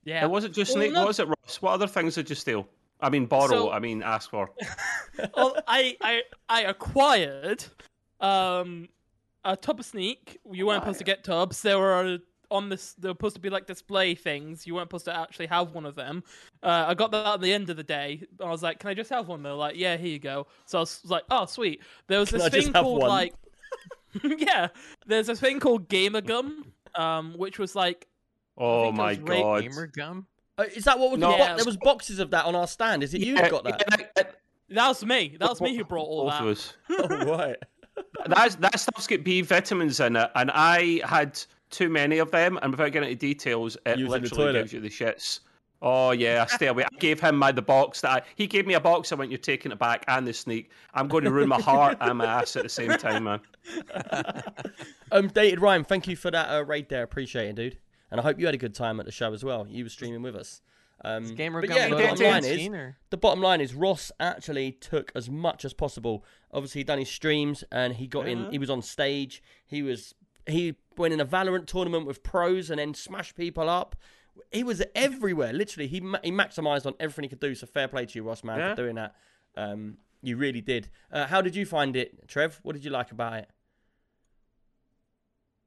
Yeah. 0.05 0.25
It 0.25 0.31
wasn't 0.31 0.55
just 0.55 0.75
Well, 0.75 0.83
Sneak. 0.83 0.93
no- 0.95 1.01
What 1.01 1.09
was 1.09 1.19
it, 1.21 1.29
Ross? 1.29 1.63
What 1.63 1.73
other 1.73 1.87
things 1.87 2.15
did 2.17 2.29
you 2.29 2.35
steal? 2.37 2.67
I 3.01 3.11
mean, 3.11 3.27
borrow. 3.27 3.49
So- 3.49 3.71
I 3.71 3.79
mean, 3.79 4.03
ask 4.03 4.31
for. 4.31 4.51
well, 5.37 5.57
I, 5.67 5.97
I 6.01 6.23
I 6.49 6.63
acquired 6.63 7.65
um 8.21 8.89
a 9.45 9.57
tub 9.57 9.81
of 9.81 9.87
sneak. 9.87 10.39
You 10.51 10.67
weren't 10.67 10.83
supposed 10.83 10.99
to 10.99 11.05
get 11.05 11.25
tubs. 11.25 11.63
There 11.63 11.79
were 11.79 12.19
on 12.51 12.69
this. 12.69 12.95
They 12.95 13.09
were 13.09 13.13
supposed 13.15 13.37
to 13.37 13.41
be 13.41 13.51
like 13.51 13.67
display 13.67 14.15
things. 14.15 14.67
You 14.67 14.75
weren't 14.75 14.89
supposed 14.89 15.05
to 15.05 15.17
actually 15.17 15.47
have 15.47 15.73
one 15.75 15.87
of 15.87 15.95
them. 15.95 16.25
Uh, 16.63 16.87
I 16.89 16.95
got 16.95 17.11
that 17.13 17.27
at 17.27 17.41
the 17.41 17.53
end 17.53 17.71
of 17.71 17.77
the 17.77 17.85
day. 17.85 18.23
I 18.45 18.49
was 18.51 18.63
like, 18.63 18.81
"Can 18.81 18.91
I 18.91 18.95
just 18.95 19.11
have 19.11 19.29
one?" 19.29 19.43
They're 19.43 19.53
like, 19.53 19.77
"Yeah, 19.77 19.97
here 19.97 20.09
you 20.09 20.19
go." 20.19 20.47
So 20.67 20.79
I 20.79 20.81
was 20.83 21.01
like, 21.05 21.25
"Oh, 21.31 21.47
sweet." 21.47 21.83
There 22.09 22.19
was 22.19 22.31
Can 22.31 22.39
this 22.39 22.47
I 22.47 22.51
thing 22.51 22.73
called 22.73 23.01
one? 23.03 23.09
like, 23.11 23.35
yeah. 24.25 24.69
There's 25.07 25.29
a 25.29 25.37
thing 25.37 25.61
called 25.61 25.89
Gamer 25.89 26.21
Gum, 26.23 26.73
um, 26.95 27.35
which 27.37 27.59
was 27.59 27.77
like 27.77 28.09
Oh 28.57 28.91
my 28.91 29.11
was 29.11 29.19
Ray- 29.21 29.41
god! 29.43 29.63
Gamer 29.63 29.87
gum? 29.87 30.27
Uh, 30.59 30.65
is 30.75 30.85
that 30.85 30.99
what 30.99 31.11
was 31.13 31.21
No. 31.21 31.31
the 31.31 31.37
bo- 31.39 31.43
Yeah. 31.45 31.55
there 31.57 31.65
was 31.65 31.77
boxes 31.77 32.19
of 32.19 32.31
that 32.33 32.45
on 32.45 32.55
our 32.55 32.67
stand? 32.67 33.03
Is 33.03 33.15
it 33.15 33.21
you 33.21 33.35
Yeah, 33.35 33.43
that 33.43 33.51
got 33.51 33.65
that? 33.65 33.85
yeah, 33.91 34.07
that- 34.17 34.35
that 34.71 34.89
was 34.89 35.05
me. 35.05 35.37
That 35.39 35.49
was 35.49 35.61
me 35.61 35.77
who 35.77 35.85
brought 35.85 36.05
all 36.05 36.25
both 36.25 36.33
that. 36.33 36.43
of 36.43 36.49
us. 36.49 36.75
oh, 36.91 37.37
right. 37.37 37.57
That's, 38.27 38.55
that 38.57 38.79
stuff's 38.79 39.07
got 39.07 39.25
B 39.25 39.41
vitamins 39.41 39.99
in 40.01 40.15
it, 40.17 40.31
and 40.35 40.51
I 40.53 41.01
had 41.05 41.41
too 41.71 41.89
many 41.89 42.19
of 42.19 42.31
them. 42.31 42.59
And 42.63 42.71
without 42.73 42.93
getting 42.93 43.09
into 43.11 43.19
details, 43.19 43.77
it 43.87 43.99
Using 43.99 44.23
literally 44.23 44.53
gives 44.53 44.73
you 44.73 44.81
the 44.81 44.89
shits. 44.91 45.41
Oh 45.81 46.11
yeah, 46.11 46.45
stay 46.47 46.67
away. 46.67 46.85
I 46.85 46.97
gave 46.99 47.21
him 47.21 47.37
my 47.37 47.51
the 47.53 47.63
box 47.63 48.01
that 48.01 48.11
I, 48.11 48.23
he 48.35 48.47
gave 48.49 48.67
me 48.67 48.75
a 48.75 48.81
box. 48.81 49.13
I 49.13 49.15
went, 49.15 49.31
"You're 49.31 49.39
taking 49.39 49.71
it 49.73 49.79
back," 49.79 50.05
and 50.09 50.27
the 50.27 50.33
sneak. 50.33 50.71
I'm 50.95 51.07
going 51.09 51.23
to 51.25 51.31
ruin 51.31 51.49
my 51.49 51.61
heart 51.61 51.97
and 52.01 52.19
my 52.19 52.27
ass 52.27 52.57
at 52.57 52.65
the 52.65 52.69
same 52.69 52.91
time, 52.99 53.25
man. 53.25 53.41
Um, 55.11 55.29
dated 55.29 55.61
Ryan, 55.61 55.85
thank 55.85 56.07
you 56.07 56.17
for 56.17 56.31
that 56.31 56.51
uh, 56.51 56.65
raid 56.65 56.89
there. 56.89 57.03
Appreciate 57.03 57.49
it, 57.49 57.55
dude. 57.57 57.79
And 58.11 58.21
I 58.21 58.23
hope 58.25 58.39
you 58.41 58.47
had 58.47 58.55
a 58.55 58.59
good 58.59 58.75
time 58.75 59.01
at 59.01 59.07
the 59.07 59.13
show 59.13 59.33
as 59.33 59.45
well. 59.45 59.67
You 59.69 59.85
were 59.85 59.91
streaming 59.91 60.23
with 60.23 60.35
us. 60.37 60.63
Um, 61.05 61.35
Gamer 61.37 61.61
but 61.61 61.71
yeah, 61.71 61.89
the 61.89 61.97
bottom 61.97 62.25
line 62.25 62.45
is 62.45 62.69
the 63.11 63.17
bottom 63.17 63.41
line 63.41 63.61
is 63.61 63.73
Ross 63.75 64.11
actually 64.19 64.73
took 64.73 65.13
as 65.15 65.31
much 65.31 65.65
as 65.65 65.73
possible. 65.73 66.25
Obviously, 66.53 66.81
he 66.81 66.85
done 66.85 66.99
his 66.99 67.09
streams 67.09 67.63
and 67.71 67.95
he 67.95 68.07
got 68.09 68.27
in. 68.27 68.51
He 68.51 68.59
was 68.59 68.69
on 68.71 68.83
stage. 68.83 69.41
He 69.67 69.83
was 69.83 70.15
he 70.47 70.75
went 70.97 71.15
in 71.15 71.21
a 71.21 71.27
Valorant 71.27 71.67
tournament 71.67 72.05
with 72.07 72.23
pros 72.25 72.69
and 72.71 72.81
then 72.81 72.95
smashed 72.95 73.37
people 73.37 73.69
up. 73.69 73.95
He 74.51 74.65
was 74.65 74.83
everywhere. 74.97 75.53
Literally, 75.53 75.87
he 75.87 76.01
ma- 76.01 76.19
he 76.25 76.33
maximized 76.33 76.85
on 76.87 76.95
everything 76.99 77.25
he 77.25 77.29
could 77.29 77.41
do. 77.41 77.55
So 77.55 77.67
fair 77.69 77.87
play 77.87 78.07
to 78.07 78.19
you, 78.19 78.25
Ross, 78.25 78.43
man, 78.43 78.59
Yeah. 78.59 78.71
for 78.71 78.83
doing 78.83 78.97
that. 78.97 79.15
Um, 79.57 79.99
you 80.23 80.37
really 80.37 80.61
did. 80.61 80.89
Uh, 81.13 81.27
how 81.27 81.41
did 81.43 81.55
you 81.55 81.65
find 81.65 81.95
it, 81.95 82.27
Trev? 82.29 82.59
What 82.65 82.73
did 82.75 82.85
you 82.85 82.91
like 82.91 83.13
about 83.13 83.35
it? 83.35 83.49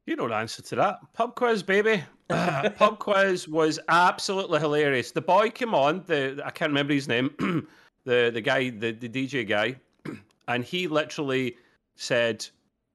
You 0.08 0.16
know 0.16 0.28
the 0.28 0.36
answer 0.36 0.62
to 0.64 0.76
that. 0.78 1.00
Pub 1.14 1.36
quiz, 1.36 1.62
baby. 1.62 2.04
Pub 2.30 3.00
quiz 3.00 3.48
was 3.48 3.80
absolutely 3.88 4.60
hilarious. 4.60 5.12
The 5.12 5.22
boy 5.22 5.50
came 5.50 5.76
on. 5.76 6.04
The 6.08 6.42
I 6.44 6.50
can't 6.50 6.70
remember 6.70 6.94
his 6.94 7.08
name. 7.08 7.30
the 8.06 8.32
the 8.34 8.42
guy, 8.42 8.70
the, 8.72 8.92
the 8.92 9.08
DJ 9.08 9.48
guy, 9.48 9.76
and 10.48 10.64
he 10.64 10.88
literally 10.88 11.56
said, 11.96 12.46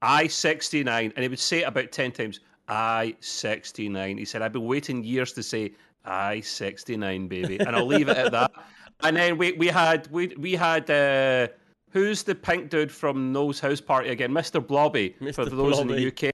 "I 0.03 0.27
sixty 0.27 0.83
nine," 0.83 1.13
and 1.15 1.23
he 1.23 1.29
would 1.29 1.39
say 1.39 1.61
it 1.61 1.69
about 1.69 1.93
ten 1.93 2.11
times. 2.11 2.41
I 2.69 3.15
sixty 3.21 3.89
nine. 3.89 4.19
He 4.19 4.25
said, 4.25 4.43
"I've 4.43 4.53
been 4.53 4.67
waiting 4.67 5.05
years 5.05 5.33
to 5.35 5.43
say 5.43 5.75
I 6.05 6.41
sixty 6.41 6.97
nine, 6.97 7.29
baby," 7.29 7.61
and 7.61 7.77
I'll 7.77 7.87
leave 7.87 8.09
it 8.09 8.17
at 8.17 8.33
that. 8.33 8.53
And 9.01 9.15
then 9.15 9.37
we 9.37 9.53
we 9.53 9.67
had 9.67 10.09
we 10.11 10.29
we 10.39 10.55
had. 10.55 10.91
Uh, 10.91 11.49
Who's 11.91 12.25
the 12.25 12.35
pink 12.35 12.69
dude 12.69 12.93
from 12.93 13.33
Noel's 13.33 13.61
house 13.61 13.81
party 13.81 14.11
again? 14.11 14.31
Mr. 14.31 14.67
Blobby, 14.67 15.15
for 15.33 15.47
Mr. 15.47 15.57
those 15.57 15.79
in 15.79 15.89
the 15.89 16.09
UK. 16.09 16.31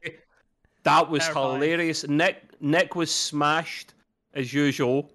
That 0.84 1.08
was 1.10 1.22
Terrifying. 1.22 1.60
hilarious. 1.62 2.06
Nick 2.08 2.60
Nick 2.60 2.94
was 2.94 3.10
smashed 3.14 3.94
as 4.34 4.52
usual. 4.52 5.10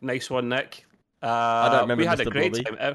Nice 0.00 0.30
one, 0.30 0.48
Nick. 0.48 0.84
Uh, 1.22 1.68
don't 1.70 1.80
remember 1.82 2.02
We 2.02 2.06
had 2.06 2.20
a 2.20 2.24
great 2.26 2.52
Blobby. 2.52 2.64
time. 2.64 2.76
Uh, 2.78 2.94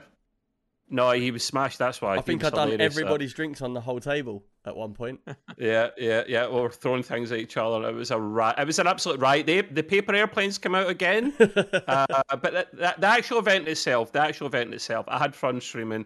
No, 0.90 1.12
he 1.12 1.32
was 1.32 1.44
smashed. 1.44 1.80
That's 1.80 2.02
why 2.02 2.14
I 2.14 2.16
He 2.18 2.22
think 2.22 2.44
I'd 2.44 2.54
done 2.54 2.70
hilarious. 2.70 2.96
Uh, 2.96 3.00
everybody's 3.02 3.34
drinks 3.34 3.62
on 3.62 3.74
the 3.74 3.82
whole 3.82 4.00
table 4.00 4.44
at 4.66 4.76
one 4.76 4.94
point. 4.94 5.20
Yeah, 5.58 5.90
yeah, 5.98 6.24
yeah. 6.28 6.48
We 6.48 6.60
were 6.60 6.70
throwing 6.70 7.04
things 7.04 7.32
at 7.32 7.38
each 7.40 7.56
other. 7.58 7.88
It 7.88 7.94
was 7.94 8.12
a 8.12 8.20
ri- 8.20 8.54
It 8.58 8.66
was 8.68 8.80
an 8.80 8.88
absolute 8.88 9.20
riot. 9.20 9.46
The, 9.48 9.62
the 9.62 9.84
paper 9.84 10.14
airplanes 10.16 10.58
come 10.58 10.76
out 10.76 10.90
again. 10.90 11.34
uh, 11.40 12.06
but 12.30 12.42
the, 12.54 12.68
the, 12.74 12.96
the 12.98 13.08
actual 13.08 13.40
event 13.40 13.68
itself, 13.68 14.12
the 14.12 14.22
actual 14.22 14.48
event 14.48 14.74
itself, 14.74 15.06
I 15.08 15.18
had 15.20 15.36
fun 15.36 15.62
streaming. 15.62 16.06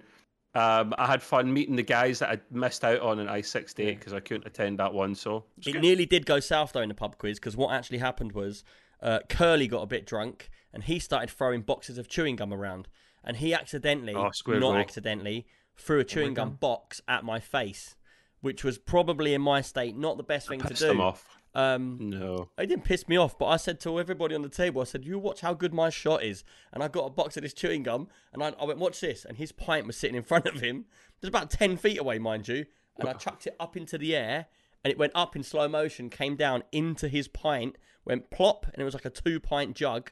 Um, 0.55 0.93
I 0.97 1.05
had 1.05 1.21
fun 1.21 1.51
meeting 1.53 1.75
the 1.75 1.83
guys 1.83 2.19
that 2.19 2.29
I 2.29 2.39
missed 2.49 2.83
out 2.85 3.01
on 3.01 3.19
in 3.19 3.27
I 3.27 3.41
sixty 3.41 3.83
eight 3.83 3.99
because 3.99 4.13
I 4.13 4.21
couldn't 4.21 4.47
attend 4.47 4.79
that 4.79 4.93
one. 4.93 5.13
So 5.13 5.43
It 5.65 5.81
nearly 5.81 6.05
did 6.05 6.25
go 6.25 6.39
south 6.39 6.71
though 6.73 6.81
in 6.81 6.89
the 6.89 6.95
pub 6.95 7.17
quiz 7.17 7.39
because 7.39 7.57
what 7.57 7.73
actually 7.73 7.97
happened 7.97 8.31
was 8.31 8.63
uh, 9.01 9.19
Curly 9.27 9.67
got 9.67 9.81
a 9.81 9.85
bit 9.87 10.05
drunk 10.05 10.49
and 10.73 10.83
he 10.83 10.97
started 10.99 11.29
throwing 11.29 11.61
boxes 11.61 11.97
of 11.97 12.07
chewing 12.07 12.37
gum 12.37 12.53
around 12.53 12.87
and 13.23 13.37
he 13.37 13.53
accidentally, 13.53 14.13
Oh, 14.15 14.23
not 14.23 14.35
Squirrel. 14.35 14.75
accidentally, 14.75 15.45
threw 15.75 15.99
a 15.99 16.03
chewing 16.05 16.33
gum 16.35 16.51
box 16.59 17.01
at 17.07 17.23
my 17.25 17.39
face, 17.39 17.95
which 18.41 18.63
was 18.63 18.77
probably 18.77 19.33
in 19.33 19.41
my 19.41 19.59
state 19.61 19.97
not 19.97 20.15
the 20.17 20.23
best 20.23 20.47
thing 20.47 20.61
to 20.61 20.73
do. 20.73 21.01
off. 21.01 21.37
Um, 21.55 21.97
No. 22.09 22.49
it 22.57 22.67
didn't 22.67 22.83
piss 22.83 23.07
me 23.07 23.15
off, 23.17 23.37
but 23.39 23.45
I 23.45 23.55
said 23.57 23.79
to 23.81 23.99
everybody 23.99 24.35
on 24.35 24.41
the 24.41 24.49
table, 24.49 24.81
I 24.81 24.83
said, 24.83 25.05
"You 25.05 25.17
watch 25.17 25.39
how 25.41 25.53
good 25.53 25.73
my 25.73 25.89
shot 25.89 26.21
is." 26.23 26.43
And 26.73 26.83
I 26.83 26.89
got 26.89 27.05
a 27.05 27.09
box 27.09 27.37
of 27.37 27.43
this 27.43 27.53
chewing 27.53 27.83
gum, 27.83 28.09
and 28.33 28.43
I, 28.43 28.49
I 28.59 28.65
went, 28.65 28.79
"Watch 28.79 28.99
this." 28.99 29.23
And 29.25 29.37
his 29.37 29.51
pint 29.53 29.87
was 29.87 29.95
sitting 29.95 30.17
in 30.17 30.23
front 30.31 30.45
of 30.47 30.59
him, 30.59 30.85
just 31.21 31.29
about 31.29 31.49
ten 31.49 31.77
feet 31.77 31.97
away, 31.99 32.19
mind 32.19 32.47
you. 32.49 32.65
And 32.99 33.07
I 33.09 33.13
chucked 33.13 33.47
it 33.47 33.55
up 33.59 33.75
into 33.77 33.97
the 33.97 34.15
air, 34.15 34.47
and 34.83 34.91
it 34.91 34.97
went 34.97 35.13
up 35.15 35.35
in 35.35 35.43
slow 35.43 35.67
motion, 35.67 36.09
came 36.09 36.35
down 36.35 36.63
into 36.71 37.07
his 37.07 37.27
pint, 37.27 37.77
went 38.05 38.29
plop, 38.31 38.65
and 38.73 38.81
it 38.81 38.85
was 38.85 38.93
like 38.93 39.05
a 39.05 39.09
two-pint 39.09 39.75
jug, 39.75 40.11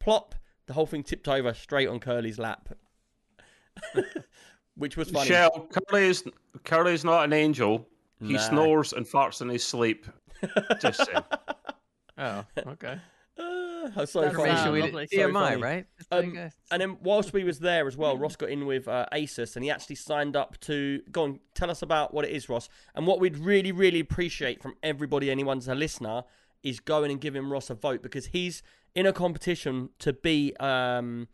plop. 0.00 0.34
The 0.66 0.72
whole 0.74 0.86
thing 0.86 1.02
tipped 1.02 1.28
over 1.28 1.52
straight 1.54 1.88
on 1.88 2.00
Curly's 2.00 2.38
lap, 2.38 2.70
which 4.76 4.96
was 4.96 5.10
funny. 5.10 5.26
Shell, 5.28 5.68
Curly 5.70 6.06
is 6.08 6.24
Curly 6.64 6.94
is 6.94 7.04
not 7.04 7.24
an 7.24 7.32
angel. 7.32 7.86
He 8.20 8.34
Nah. 8.34 8.38
snores 8.38 8.92
and 8.92 9.06
farts 9.06 9.40
in 9.42 9.48
his 9.48 9.64
sleep. 9.64 10.06
Just 10.80 11.04
saying. 11.06 11.18
Oh, 12.16 12.44
okay. 12.64 12.98
Uh, 13.36 13.90
how 13.90 14.04
so 14.04 14.20
That's 14.20 14.36
funny. 14.36 14.50
Information 14.50 14.72
we 14.72 14.82
did. 14.82 14.92
So 15.10 15.16
TMI, 15.18 15.60
right? 15.60 15.86
That's 15.98 16.10
what 16.10 16.24
I 16.38 16.44
Um. 16.44 16.50
And 16.70 16.80
then 16.80 16.96
whilst 17.02 17.32
we 17.32 17.42
was 17.42 17.58
there 17.58 17.88
as 17.88 17.96
well, 17.96 18.16
Ross 18.16 18.36
got 18.36 18.50
in 18.50 18.66
with 18.66 18.86
uh, 18.86 19.06
Asus, 19.12 19.56
and 19.56 19.64
he 19.64 19.70
actually 19.72 19.96
signed 19.96 20.36
up 20.36 20.60
to 20.60 21.02
go 21.10 21.24
and 21.24 21.40
Tell 21.56 21.72
us 21.72 21.82
about 21.82 22.14
what 22.14 22.24
it 22.24 22.30
is, 22.30 22.48
Ross, 22.48 22.68
and 22.94 23.04
what 23.04 23.18
we'd 23.18 23.36
really, 23.36 23.72
really 23.72 23.98
appreciate 23.98 24.62
from 24.62 24.74
everybody, 24.84 25.28
anyone's 25.28 25.66
a 25.66 25.74
listener, 25.74 26.22
is 26.62 26.78
going 26.78 27.10
and 27.10 27.20
giving 27.20 27.48
Ross 27.48 27.68
a 27.68 27.74
vote 27.74 28.00
because 28.00 28.26
he's 28.26 28.62
in 28.94 29.06
a 29.06 29.12
competition 29.12 29.88
to 29.98 30.12
be 30.12 30.54
um, 30.60 31.26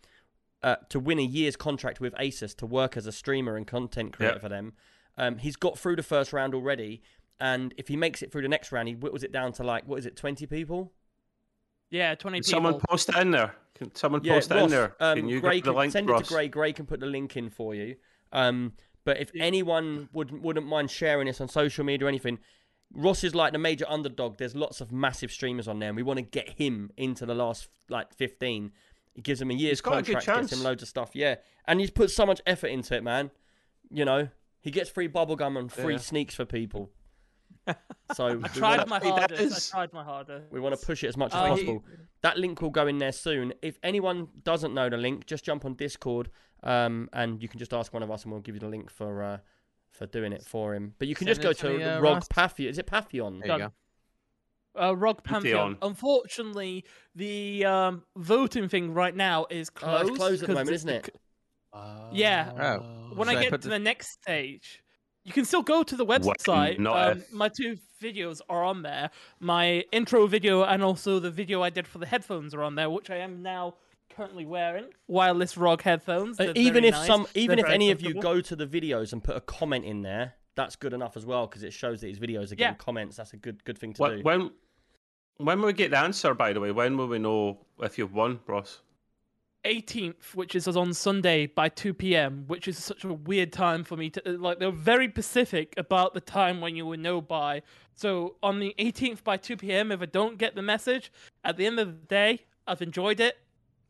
uh, 0.63 0.77
to 0.89 0.99
win 0.99 1.19
a 1.19 1.23
year's 1.23 1.57
contract 1.57 2.01
with 2.01 2.15
Asus 2.15 2.57
to 2.57 2.65
work 2.65 2.97
as 2.97 3.05
a 3.07 3.13
streamer 3.13 3.55
and 3.55 3.67
content 3.67 4.15
creator 4.15 4.37
Yeah. 4.37 4.41
for 4.41 4.49
them. 4.49 4.73
Um, 5.19 5.37
he's 5.37 5.57
got 5.57 5.79
through 5.79 5.97
the 5.97 6.03
first 6.03 6.33
round 6.33 6.55
already, 6.55 7.03
and 7.41 7.75
if 7.77 7.89
he 7.89 7.97
makes 7.97 8.23
it 8.23 8.31
through 8.31 8.43
the 8.43 8.49
next 8.49 8.71
round, 8.73 8.89
he 8.89 8.95
whittles 8.95 9.23
it 9.23 9.33
down 9.33 9.53
to 9.55 9.65
like 9.65 9.87
what 9.87 9.99
is 9.99 10.07
it, 10.07 10.17
twenty 10.17 10.47
people? 10.47 10.93
Yeah, 11.93 12.15
20 12.15 12.39
Can 12.39 12.45
people. 12.45 12.57
someone 12.57 12.81
post 12.89 13.09
it 13.09 13.17
in 13.17 13.33
there? 13.33 13.53
Can 13.75 13.93
someone 13.97 14.21
Yeah, 14.23 14.35
post 14.35 14.53
it 14.53 14.59
in 14.59 14.71
there? 14.71 14.95
Um, 15.01 15.17
Can 15.19 15.29
you 15.29 15.41
Gray 15.41 15.57
give 15.57 15.65
the 15.65 15.71
can, 15.73 15.79
link, 15.81 15.93
send 15.93 16.09
it 16.09 16.19
to 16.19 16.25
Gray. 16.33 16.47
Gray 16.47 16.73
can 16.73 16.87
put 16.87 17.01
the 17.01 17.07
link 17.07 17.37
in 17.37 17.51
for 17.51 17.75
you. 17.75 17.97
Um, 18.31 18.75
but 19.05 19.19
if 19.19 19.33
anyone 19.35 20.09
would 20.13 20.31
wouldn't 20.41 20.67
mind 20.69 20.91
sharing 20.93 21.27
this 21.27 21.41
on 21.41 21.49
social 21.49 21.85
media 21.85 22.07
or 22.07 22.09
anything, 22.09 22.39
Ross 22.95 23.25
is 23.25 23.35
like 23.35 23.53
the 23.53 23.59
major 23.59 23.87
underdog. 23.89 24.39
There's 24.39 24.55
lots 24.55 24.81
of 24.81 24.93
massive 24.93 25.33
streamers 25.33 25.67
on 25.67 25.81
there, 25.81 25.89
and 25.89 25.97
we 25.97 26.05
want 26.05 26.19
to 26.19 26.23
get 26.23 26.51
him 26.51 26.93
into 26.97 27.27
the 27.27 27.35
last 27.35 27.69
like 27.89 28.15
15. 28.15 28.71
It 29.17 29.25
gives 29.25 29.41
him 29.43 29.51
a 29.51 29.55
year's 29.55 29.79
He's 29.79 29.81
got 29.81 29.99
a 29.99 30.03
good 30.03 30.13
contract, 30.15 30.43
gets 30.43 30.53
him 30.53 30.63
loads 30.63 30.83
of 30.85 30.89
stuff. 30.89 31.11
Yeah, 31.15 31.37
and 31.67 31.81
he's 31.81 31.91
put 31.91 32.11
so 32.13 32.25
much 32.25 32.41
effort 32.47 32.69
into 32.69 32.95
it, 32.97 33.03
man. 33.03 33.33
You 33.91 34.05
know, 34.05 34.29
he 34.61 34.71
gets 34.71 34.89
free 34.91 35.09
bubblegum 35.09 35.59
and 35.59 35.73
free 35.73 35.95
Yeah. 35.95 35.99
sneaks 36.01 36.37
for 36.37 36.45
people. 36.45 36.93
So 38.15 38.27
I 38.27 38.35
we 38.35 38.43
tried 38.49 38.79
wanna- 38.79 38.87
my 38.87 38.99
hardest. 38.99 39.41
does. 39.43 39.71
I 39.73 39.77
tried 39.77 39.93
my 39.93 40.03
hardest. 40.03 40.51
we 40.51 40.59
want 40.59 40.79
to 40.79 40.85
push 40.85 41.05
it 41.05 41.09
as 41.09 41.17
much 41.17 41.33
as 41.33 41.41
Oh, 41.41 41.45
he- 41.45 41.51
possible. 41.51 41.85
That 42.23 42.39
link 42.39 42.61
will 42.61 42.71
go 42.71 42.87
in 42.89 42.99
there 42.99 43.13
soon. 43.13 43.53
If 43.63 43.79
anyone 43.85 44.29
doesn't 44.43 44.75
know 44.75 44.89
the 44.89 44.97
link, 44.97 45.27
just 45.27 45.45
jump 45.45 45.65
on 45.65 45.75
Discord, 45.75 46.29
um, 46.65 47.09
and 47.13 47.41
you 47.41 47.49
can 47.49 47.59
just 47.61 47.73
ask 47.73 47.93
one 47.95 48.03
of 48.03 48.11
us, 48.11 48.25
and 48.25 48.33
we'll 48.33 48.41
give 48.43 48.55
you 48.57 48.61
the 48.61 48.69
link 48.69 48.91
for 48.91 49.23
uh, 49.23 49.39
for 49.93 50.07
doing 50.07 50.33
it 50.33 50.43
for 50.45 50.75
him. 50.75 50.95
But 50.99 51.07
you 51.09 51.15
can 51.15 51.27
Send 51.29 51.37
just 51.37 51.43
go 51.43 51.53
to 51.53 51.73
to 51.73 51.79
me, 51.79 51.85
uh, 51.85 52.01
Rog 52.01 52.15
Ross. 52.17 52.29
Paphion. 52.29 52.69
Is 52.69 52.79
it 52.79 52.87
Paphion? 52.87 53.41
There 53.41 53.53
you 53.53 53.59
go. 53.59 53.73
Uh, 54.81 54.97
Rog 54.97 55.23
Pantheon. 55.25 55.75
Pantheon. 55.75 55.79
Unfortunately, 55.83 56.85
the 57.15 57.65
um, 57.65 58.03
voting 58.17 58.69
thing 58.69 58.93
right 58.95 59.15
now 59.15 59.47
is 59.51 59.71
Oh, 59.77 59.79
closed. 59.79 60.09
it's 60.09 60.17
closed 60.19 60.43
at 60.43 60.49
the 60.49 60.55
moment, 60.55 60.71
isn't 60.75 60.89
it? 60.91 61.07
c- 61.07 61.13
Yeah. 62.13 62.79
Oh. 62.81 63.15
When 63.15 63.29
Should 63.29 63.37
I 63.37 63.39
I 63.39 63.43
get 63.43 63.51
put 63.51 63.63
to 63.63 63.69
the- 63.69 63.75
the 63.75 63.79
next 63.79 64.13
stage, 64.23 64.83
you 65.25 65.33
can 65.33 65.45
still 65.45 65.63
go 65.63 65.83
to 65.83 65.97
the 65.97 66.07
website. 66.07 66.79
not 66.79 67.11
Um, 67.13 67.19
if. 67.19 67.33
my 67.33 67.49
two 67.49 67.79
videos 68.01 68.41
are 68.49 68.65
on 68.65 68.83
there. 68.83 69.11
My 69.39 69.85
intro 69.93 70.27
video 70.27 70.63
and 70.65 70.83
also 70.83 71.19
the 71.19 71.31
video 71.31 71.63
I 71.63 71.71
did 71.71 71.87
for 71.87 71.99
the 71.99 72.07
headphones 72.07 72.55
are 72.55 72.63
on 72.63 72.75
there, 72.75 72.89
which 72.89 73.11
I 73.11 73.17
am 73.17 73.43
now 73.43 73.75
currently 74.09 74.45
wearing 74.45 74.87
wireless 75.07 75.57
ROG 75.57 75.83
headphones. 75.83 76.41
Uh, 76.41 76.45
They're 76.47 76.53
even 76.57 76.85
if 76.85 76.95
nice. 76.95 77.07
some, 77.07 77.27
even 77.35 77.57
They're 77.57 77.67
if 77.67 77.73
any 77.73 77.91
of 77.91 78.01
you 78.01 78.15
go 78.15 78.41
to 78.41 78.57
the 78.57 78.67
videos 78.67 79.13
and 79.13 79.23
put 79.23 79.37
a 79.37 79.41
comment 79.41 79.85
in 79.85 80.03
there, 80.03 80.35
that's 80.57 80.77
good 80.77 80.93
enough 80.93 81.17
as 81.17 81.25
well 81.25 81.47
because 81.47 81.63
it 81.63 81.73
shows 81.73 82.01
that 82.01 82.09
his 82.09 82.19
videos 82.19 82.51
are 82.53 82.57
getting 82.57 82.75
Yeah. 82.75 82.75
comments. 82.75 83.17
That's 83.17 83.33
a 83.35 83.37
good 83.37 83.63
good 83.65 83.79
thing 83.79 83.93
to 83.95 84.03
When, 84.03 84.17
do. 84.19 84.23
when 84.23 84.51
when 85.37 85.59
will 85.61 85.67
we 85.69 85.73
get 85.73 85.91
the 85.91 85.99
answer? 85.99 86.35
By 86.35 86.53
the 86.53 86.61
way, 86.61 86.71
when 86.71 86.97
will 86.99 87.07
we 87.07 87.19
know 87.19 87.65
if 87.81 87.97
you've 87.99 88.13
won, 88.13 88.41
Ross? 88.47 88.81
18th, 89.65 90.35
which 90.35 90.55
is 90.55 90.67
on 90.69 90.93
Sunday 90.95 91.47
by 91.47 91.69
2 91.69 91.93
p.m., 91.95 92.45
which 92.47 92.67
is 92.67 92.79
such 92.83 93.05
a 93.05 93.13
weird 93.13 93.53
time 93.53 93.85
for 93.85 93.97
me 93.97 94.11
to 94.11 94.23
like. 94.39 94.59
They're 94.59 94.71
very 94.71 95.09
specific 95.11 95.75
about 95.77 96.15
the 96.15 96.21
time 96.21 96.61
when 96.61 96.77
you 96.77 96.87
will 96.87 96.99
know 96.99 97.21
by. 97.21 97.63
So 97.95 98.37
on 98.43 98.59
the 98.59 98.75
18th 98.79 99.23
by 99.23 99.37
2 99.37 99.57
p.m., 99.59 99.93
if 99.93 100.01
I 100.01 100.07
don't 100.07 100.39
get 100.39 100.55
the 100.55 100.63
message, 100.63 101.13
at 101.45 101.57
the 101.57 101.67
end 101.67 101.79
of 101.79 101.89
the 101.89 102.07
day, 102.07 102.41
I've 102.67 102.81
enjoyed 102.83 103.21
it. 103.21 103.39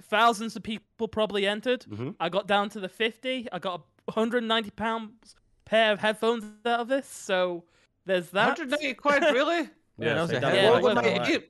Thousands 0.03 0.57
of 0.57 0.63
people 0.63 1.07
probably 1.09 1.47
entered. 1.47 1.83
Mhm. 1.83 2.17
I 2.19 2.29
got 2.29 2.47
down 2.49 2.69
to 2.71 2.81
the 2.81 2.89
50. 2.89 3.49
I 3.53 3.59
got 3.59 3.81
a 3.81 4.13
190 4.13 4.71
pounds 4.73 5.37
pair 5.65 5.93
of 5.93 6.01
headphones 6.01 6.45
out 6.67 6.81
of 6.81 6.89
this. 6.89 7.07
So 7.07 7.65
there's 8.07 8.31
that. 8.31 8.59
190 8.59 8.95
quid, 8.95 9.23
really? 9.23 9.69
yeah, 9.99 10.15
that 10.15 10.23
was 10.23 10.31
a 10.33 10.41
done 10.41 10.55
hell 10.57 10.75
it 10.75 10.79
of 10.79 10.85
right, 10.85 10.93
a 10.93 10.95
done 10.95 11.05
it 11.05 11.19
night. 11.19 11.29
right. 11.29 11.49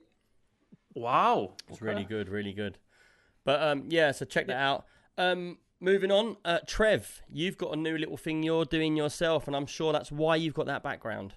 Wow. 0.93 1.53
It's 1.69 1.81
really 1.81 2.03
good, 2.03 2.29
really 2.29 2.53
good. 2.53 2.77
But 3.43 3.61
um, 3.61 3.85
yeah, 3.89 4.11
so 4.11 4.25
check 4.25 4.47
that 4.47 4.57
out. 4.57 4.85
Um, 5.17 5.57
moving 5.79 6.11
on, 6.11 6.37
uh, 6.45 6.59
Trev, 6.67 7.21
you've 7.31 7.57
got 7.57 7.73
a 7.73 7.75
new 7.75 7.97
little 7.97 8.17
thing 8.17 8.43
you're 8.43 8.65
doing 8.65 8.95
yourself, 8.95 9.47
and 9.47 9.55
I'm 9.55 9.65
sure 9.65 9.91
that's 9.93 10.11
why 10.11 10.35
you've 10.35 10.53
got 10.53 10.67
that 10.67 10.83
background. 10.83 11.33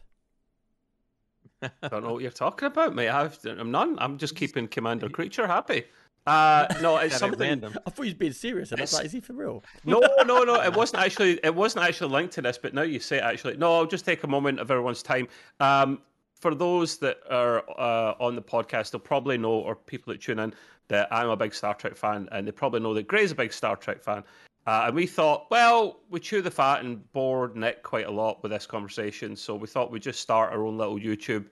I 1.63 1.71
don't 1.89 2.05
know 2.05 2.13
what 2.15 2.23
you're 2.23 2.31
talking 2.31 2.67
about, 2.67 2.95
mate. 2.95 3.09
I've, 3.09 3.39
I'm 3.47 3.71
none. 3.71 3.97
I'm 3.99 4.19
just 4.19 4.37
keeping 4.37 4.69
Commander 4.69 5.09
Creature 5.09 5.47
happy. 5.47 5.85
Uh, 6.27 6.67
no, 6.81 6.97
it's 6.97 7.15
Got 7.15 7.17
it 7.17 7.19
something. 7.19 7.41
random. 7.41 7.75
I 7.87 7.91
thought 7.91 8.03
he 8.03 8.09
was 8.11 8.15
being 8.15 8.33
serious, 8.33 8.73
and 8.73 8.81
I 8.81 8.85
was 8.85 8.91
It's- 8.93 9.01
like, 9.01 9.07
is 9.07 9.13
he 9.13 9.21
for 9.21 9.35
real? 9.35 9.63
No, 9.85 10.01
no, 10.27 10.43
no. 10.45 10.61
It 10.63 10.75
wasn't 10.75 11.03
actually. 11.03 11.39
It 11.45 11.55
wasn't 11.55 11.85
actually 11.85 12.11
linked 12.13 12.33
to 12.35 12.43
this. 12.43 12.57
But 12.59 12.73
now 12.75 12.83
you 12.83 12.99
say 13.01 13.19
it 13.19 13.23
actually. 13.23 13.57
No, 13.59 13.75
I'll 13.75 13.87
just 13.87 14.05
take 14.07 14.23
a 14.25 14.27
moment 14.27 14.59
of 14.59 14.71
everyone's 14.71 15.03
time. 15.03 15.29
Um, 15.61 16.01
for 16.41 16.55
those 16.55 16.99
that 16.99 17.19
are 17.31 17.63
uh, 17.79 18.15
on 18.21 18.35
the 18.37 18.43
podcast, 18.43 18.91
they'll 18.91 19.01
probably 19.01 19.37
know, 19.39 19.51
or 19.53 19.75
people 19.77 20.13
that 20.13 20.21
tune 20.23 20.39
in, 20.39 20.55
that 20.89 21.09
I'm 21.13 21.29
a 21.29 21.37
big 21.37 21.55
Star 21.55 21.75
Trek 21.75 21.97
fan, 21.97 22.29
and 22.33 22.47
they 22.47 22.53
probably 22.53 22.81
know 22.81 22.95
that 22.95 23.09
Gray's 23.09 23.33
a 23.33 23.35
big 23.35 23.53
Star 23.53 23.77
Trek 23.77 24.03
fan. 24.03 24.23
Uh, 24.67 24.85
and 24.87 24.95
we 24.95 25.07
thought, 25.07 25.47
well, 25.51 26.01
we 26.09 26.19
chew 26.19 26.41
the 26.41 26.51
fat 26.51 26.85
and 26.85 27.13
bore 27.13 27.53
Nick 27.55 27.83
quite 27.83 28.07
a 28.07 28.11
lot 28.11 28.43
with 28.43 28.51
this 28.51 28.67
conversation, 28.67 29.37
so 29.37 29.55
we 29.55 29.67
thought 29.67 29.91
we'd 29.91 30.03
just 30.03 30.21
start 30.21 30.53
our 30.53 30.65
own 30.65 30.79
little 30.79 30.99
YouTube 30.99 31.47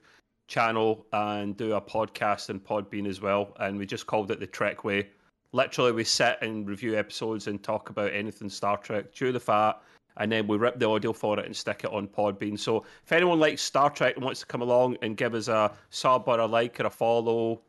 channel 0.47 1.05
and 1.13 1.55
do 1.55 1.73
a 1.73 1.81
podcast 1.81 2.49
and 2.49 2.63
Podbean 2.63 3.07
as 3.07 3.21
well. 3.21 3.55
And 3.59 3.77
we 3.77 3.85
just 3.85 4.07
called 4.07 4.31
it 4.31 4.39
the 4.39 4.47
Trek 4.47 4.83
Way. 4.83 5.09
literally 5.53 5.91
we 5.91 6.03
sit 6.03 6.37
and 6.41 6.67
review 6.67 6.97
episodes 6.97 7.47
and 7.47 7.63
talk 7.63 7.89
about 7.89 8.11
anything 8.11 8.49
Star 8.49 8.77
Trek, 8.77 9.13
chew 9.13 9.31
the 9.31 9.39
fat, 9.39 9.79
and 10.17 10.31
then 10.31 10.47
we 10.47 10.57
rip 10.57 10.79
the 10.79 10.87
audio 10.87 11.13
for 11.13 11.39
it 11.39 11.45
and 11.45 11.55
stick 11.55 11.83
it 11.83 11.93
on 11.93 12.07
Podbean. 12.07 12.59
So 12.59 12.85
if 13.03 13.11
anyone 13.11 13.39
likes 13.39 13.61
Star 13.61 13.89
Trek 13.89 14.15
and 14.15 14.25
wants 14.25 14.41
to 14.41 14.45
come 14.45 14.61
along 14.61 14.97
and 15.01 15.15
give 15.15 15.33
us 15.33 15.47
a 15.47 15.71
sub 15.91 16.27
or 16.27 16.39
a 16.39 16.45
like 16.45 16.79
or 16.79 16.87
a 16.87 16.89
follow, 16.89 17.61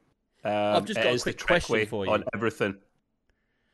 um, 0.45 0.53
I've 0.77 0.85
just 0.85 0.99
got 0.99 1.07
a 1.07 1.11
is 1.11 1.25
the 1.25 1.33
quick 1.33 1.47
question 1.47 1.73
way 1.75 1.85
for 1.87 2.05
you. 2.07 2.13
on 2.13 2.25
everything. 2.35 2.77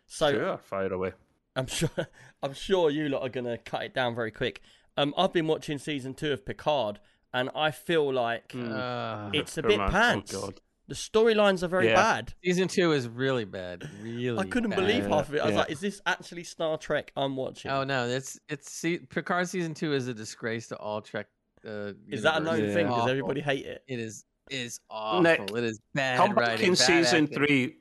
So 0.06 0.32
sure, 0.32 0.58
fire 0.58 0.92
away. 0.92 1.12
I'm 1.56 1.66
sure 1.66 1.90
I'm 2.42 2.54
sure 2.54 2.90
you 2.90 3.08
lot 3.08 3.22
are 3.22 3.28
gonna 3.28 3.58
cut 3.58 3.82
it 3.84 3.94
down 3.94 4.14
very 4.14 4.30
quick. 4.30 4.60
Um, 4.96 5.14
I've 5.16 5.32
been 5.32 5.46
watching 5.46 5.78
season 5.78 6.14
two 6.14 6.32
of 6.32 6.44
Picard, 6.44 6.98
and 7.32 7.50
I 7.54 7.70
feel 7.70 8.12
like 8.12 8.52
Uh, 8.54 9.30
it's 9.32 9.56
a 9.58 9.62
Good 9.62 9.68
bit 9.68 9.78
man. 9.78 9.90
pants. 9.90 10.34
Oh, 10.34 10.42
God. 10.46 10.60
the 10.88 10.94
storylines 10.96 11.62
are 11.62 11.68
very 11.68 11.86
Yeah. 11.86 11.94
bad. 11.94 12.34
season 12.44 12.66
two 12.66 12.90
is 12.92 13.08
really 13.08 13.44
bad. 13.44 13.88
Really, 14.02 14.36
I 14.38 14.44
couldn't 14.44 14.70
bad. 14.70 14.80
believe 14.80 15.06
half 15.06 15.28
of 15.28 15.36
it. 15.36 15.40
I 15.40 15.44
was 15.46 15.52
Yeah. 15.52 15.60
like, 15.60 15.70
"Is 15.70 15.80
this 15.80 16.02
actually 16.06 16.42
Star 16.44 16.76
Trek 16.76 17.12
I'm 17.16 17.36
watching?" 17.36 17.70
Oh 17.70 17.84
no, 17.84 18.08
it's 18.08 18.38
it's 18.48 18.70
see, 18.72 18.98
Picard 18.98 19.48
season 19.48 19.74
two 19.74 19.92
is 19.94 20.08
a 20.08 20.14
disgrace 20.14 20.66
to 20.68 20.76
all 20.76 21.00
Trek. 21.00 21.28
Uh, 21.64 21.92
Is 22.08 22.22
that 22.22 22.40
a 22.40 22.44
known 22.44 22.56
universe. 22.56 22.74
thing? 22.74 22.86
Does 22.88 23.06
everybody 23.06 23.40
hate 23.42 23.66
it? 23.66 23.84
It 23.86 23.98
is 24.00 24.24
is 24.48 24.80
awful. 24.90 25.22
Nick, 25.22 25.40
it 25.50 25.64
is 25.64 25.80
bad 25.94 26.16
Come 26.18 26.34
back 26.34 26.60
in 26.60 26.70
bad 26.70 26.78
season 26.78 27.24
acting. 27.24 27.36
three. 27.38 27.76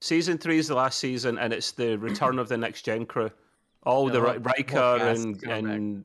Season 0.00 0.36
three 0.36 0.58
is 0.58 0.68
the 0.68 0.74
last 0.74 0.98
season, 0.98 1.38
and 1.38 1.52
it's 1.52 1.72
the 1.72 1.96
return 1.96 2.38
of 2.38 2.48
the 2.48 2.56
next 2.56 2.82
gen 2.82 3.06
crew. 3.06 3.30
All 3.84 4.06
Yeah, 4.08 4.12
the 4.14 4.20
the 4.34 4.40
Riker 4.40 4.80
whole 4.80 4.98
cast 4.98 5.24
and 5.44 5.96
back. 5.98 6.04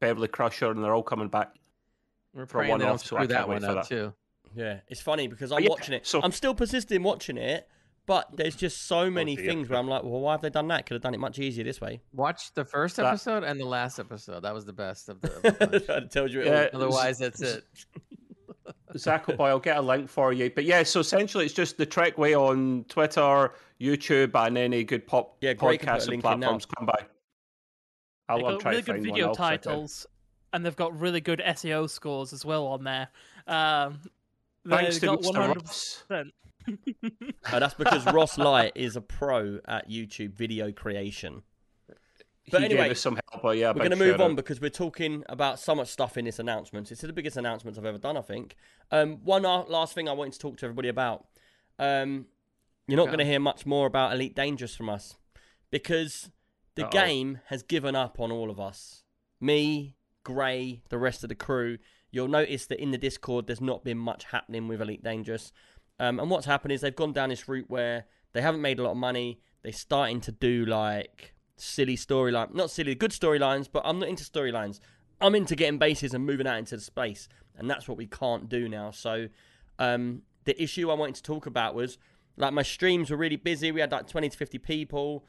Beverly 0.00 0.28
Crusher, 0.28 0.70
and 0.70 0.82
they're 0.84 0.94
all 0.94 1.02
coming 1.02 1.28
back. 1.28 1.54
We're 2.34 2.44
for 2.46 2.58
a 2.58 2.62
praying 2.64 2.78
they 2.78 2.84
don't 2.84 2.88
one-off, 2.90 3.04
so 3.06 3.16
I 3.16 3.26
that 3.26 3.34
can't 3.34 3.48
wait 3.48 3.62
one 3.62 3.62
for 3.72 3.78
up 3.78 3.88
that. 3.88 3.94
too. 3.94 4.12
Yeah, 4.54 4.80
it's 4.88 5.00
funny 5.00 5.28
because 5.28 5.50
oh, 5.52 5.56
I'm 5.56 5.62
yeah, 5.62 5.70
watching 5.70 5.94
it. 5.94 6.06
so- 6.06 6.20
I'm 6.22 6.32
still 6.32 6.54
persisting 6.54 7.02
watching 7.02 7.36
it, 7.38 7.68
but 8.06 8.28
there's 8.36 8.54
just 8.56 8.86
so 8.86 9.00
oh, 9.00 9.10
many 9.10 9.34
dear. 9.36 9.46
things 9.46 9.68
where 9.68 9.78
I'm 9.78 9.88
like, 9.88 10.02
well, 10.02 10.20
why 10.20 10.32
have 10.32 10.42
they 10.42 10.50
done 10.50 10.68
that? 10.68 10.86
Could 10.86 10.94
have 10.94 11.02
done 11.02 11.14
it 11.14 11.20
much 11.20 11.38
easier 11.38 11.64
this 11.64 11.80
way. 11.80 12.00
Watch 12.12 12.52
the 12.54 12.64
first 12.64 12.96
That- 12.96 13.06
episode 13.06 13.44
and 13.44 13.58
the 13.58 13.64
last 13.66 13.98
episode. 13.98 14.40
That 14.42 14.52
was 14.54 14.64
the 14.66 14.72
best 14.74 15.08
of 15.08 15.20
the. 15.22 15.34
Of 15.36 15.42
the 15.42 15.52
bunch. 15.70 15.86
that 15.86 16.10
tells 16.10 16.32
you 16.34 16.40
it 16.42 16.46
Yeah. 16.46 16.68
all. 16.74 16.82
Otherwise, 16.82 17.18
that's 17.18 17.40
it. 17.40 17.64
Zach 18.96 19.26
Boy, 19.36 19.48
I'll 19.48 19.58
get 19.58 19.76
a 19.76 19.82
link 19.82 20.08
for 20.08 20.32
you. 20.32 20.50
But 20.50 20.64
yeah, 20.64 20.82
so 20.82 21.00
essentially 21.00 21.44
it's 21.44 21.54
just 21.54 21.76
the 21.78 21.86
Trek 21.86 22.16
Way 22.18 22.34
on 22.34 22.84
Twitter, 22.88 23.52
YouTube, 23.80 24.34
and 24.34 24.56
any 24.56 24.84
good 24.84 25.06
pop 25.06 25.36
Yeah, 25.40 25.52
Greg 25.54 25.80
can 25.80 25.88
put 25.88 25.94
a 25.94 25.96
podcasts 25.96 26.00
and 26.02 26.08
link 26.10 26.24
in 26.24 26.30
now. 26.30 26.36
platforms. 26.46 26.66
Come 26.66 26.86
by. 26.86 27.06
I'll, 28.28 28.36
They've 28.38 28.46
I'll 28.46 28.52
got 28.52 28.60
try 28.60 28.70
really 28.72 28.82
to 28.82 28.92
good 28.92 29.02
video 29.02 29.28
one. 29.28 29.36
I'll 29.40 29.48
check 29.48 29.52
it 29.60 29.66
out. 29.66 29.70
titles, 29.72 30.06
and 30.52 30.64
they've 30.66 30.76
got 30.76 30.98
really 30.98 31.20
good 31.20 31.42
SEO 31.46 31.88
scores 31.90 32.32
as 32.32 32.44
well 32.44 32.66
on 32.66 32.84
there. 32.84 33.08
Um, 33.46 34.00
Thanks 34.68 34.98
they've 34.98 35.10
to 35.10 35.16
got 35.16 35.20
Mr. 35.22 35.54
100%. 35.54 35.54
Ross. 35.56 36.04
Uh, 36.10 37.58
that's 37.58 37.74
because 37.74 38.04
Ross 38.12 38.36
Light 38.36 38.72
is 38.74 38.96
a 38.96 39.00
pro 39.00 39.58
at 39.66 39.88
YouTube 39.88 40.34
video 40.34 40.70
creation. 40.70 41.42
But 42.50 42.60
he 42.60 42.66
anyway, 42.66 42.88
gave 42.88 42.98
some 42.98 43.18
help. 43.30 43.42
But 43.42 43.56
yeah, 43.58 43.68
We're 43.68 43.78
going 43.78 43.90
to 43.90 43.96
move 43.96 44.20
on 44.20 44.34
because 44.34 44.60
we're 44.60 44.70
talking 44.70 45.22
about 45.28 45.58
so 45.58 45.74
much 45.74 45.88
stuff 45.88 46.16
in 46.16 46.24
this 46.24 46.38
announcement. 46.38 46.90
It's 46.90 47.00
the 47.02 47.12
biggest 47.12 47.36
announcement 47.36 47.78
I've 47.78 47.84
ever 47.84 47.98
done, 47.98 48.16
I 48.16 48.22
think. 48.22 48.56
Um, 48.90 49.18
one 49.24 49.42
last 49.42 49.94
thing 49.94 50.08
I 50.08 50.12
wanted 50.12 50.34
to 50.34 50.38
talk 50.38 50.56
to 50.58 50.66
everybody 50.66 50.88
about. 50.88 51.26
Um, 51.78 52.26
you're 52.86 52.96
not 52.96 53.06
Go. 53.06 53.12
going 53.12 53.18
to 53.18 53.24
hear 53.24 53.40
much 53.40 53.66
more 53.66 53.86
about 53.86 54.12
Elite 54.12 54.34
Dangerous 54.34 54.74
from 54.74 54.88
us 54.88 55.16
because 55.70 56.30
the 56.74 56.84
Uh-oh. 56.84 56.90
game 56.90 57.40
has 57.46 57.62
given 57.62 57.94
up 57.94 58.18
on 58.18 58.32
all 58.32 58.50
of 58.50 58.58
us. 58.58 59.02
Me, 59.40 59.96
Gray, 60.24 60.82
the 60.88 60.98
rest 60.98 61.22
of 61.22 61.28
the 61.28 61.34
crew. 61.34 61.78
You'll 62.10 62.28
notice 62.28 62.66
that 62.66 62.80
in 62.80 62.90
the 62.90 62.98
Discord, 62.98 63.46
there's 63.46 63.60
not 63.60 63.84
been 63.84 63.98
much 63.98 64.24
happening 64.24 64.68
with 64.68 64.80
Elite 64.80 65.04
Dangerous. 65.04 65.52
Um, 66.00 66.18
and 66.18 66.30
what's 66.30 66.46
happened 66.46 66.72
is 66.72 66.80
they've 66.80 66.94
gone 66.94 67.12
down 67.12 67.28
this 67.28 67.48
route 67.48 67.68
where 67.68 68.06
they 68.32 68.40
haven't 68.40 68.62
made 68.62 68.78
a 68.78 68.82
lot 68.82 68.92
of 68.92 68.96
money. 68.96 69.40
They're 69.62 69.72
starting 69.72 70.20
to 70.22 70.32
do 70.32 70.64
like 70.64 71.34
silly 71.56 71.96
storyline, 71.96 72.54
not 72.54 72.70
silly, 72.70 72.94
good 72.94 73.10
storylines. 73.10 73.68
But 73.70 73.82
I'm 73.84 73.98
not 73.98 74.08
into 74.08 74.24
storylines. 74.24 74.80
I'm 75.20 75.34
into 75.34 75.56
getting 75.56 75.78
bases 75.78 76.14
and 76.14 76.24
moving 76.24 76.46
out 76.46 76.58
into 76.58 76.76
the 76.76 76.82
space, 76.82 77.28
and 77.58 77.68
that's 77.70 77.88
what 77.88 77.98
we 77.98 78.06
can't 78.06 78.48
do 78.48 78.68
now. 78.68 78.90
So 78.90 79.28
um, 79.78 80.22
the 80.44 80.60
issue 80.62 80.90
I 80.90 80.94
wanted 80.94 81.16
to 81.16 81.22
talk 81.22 81.46
about 81.46 81.74
was 81.74 81.98
like 82.36 82.52
my 82.52 82.62
streams 82.62 83.10
were 83.10 83.16
really 83.16 83.36
busy. 83.36 83.72
We 83.72 83.80
had 83.80 83.92
like 83.92 84.08
20 84.08 84.30
to 84.30 84.36
50 84.36 84.58
people. 84.58 85.24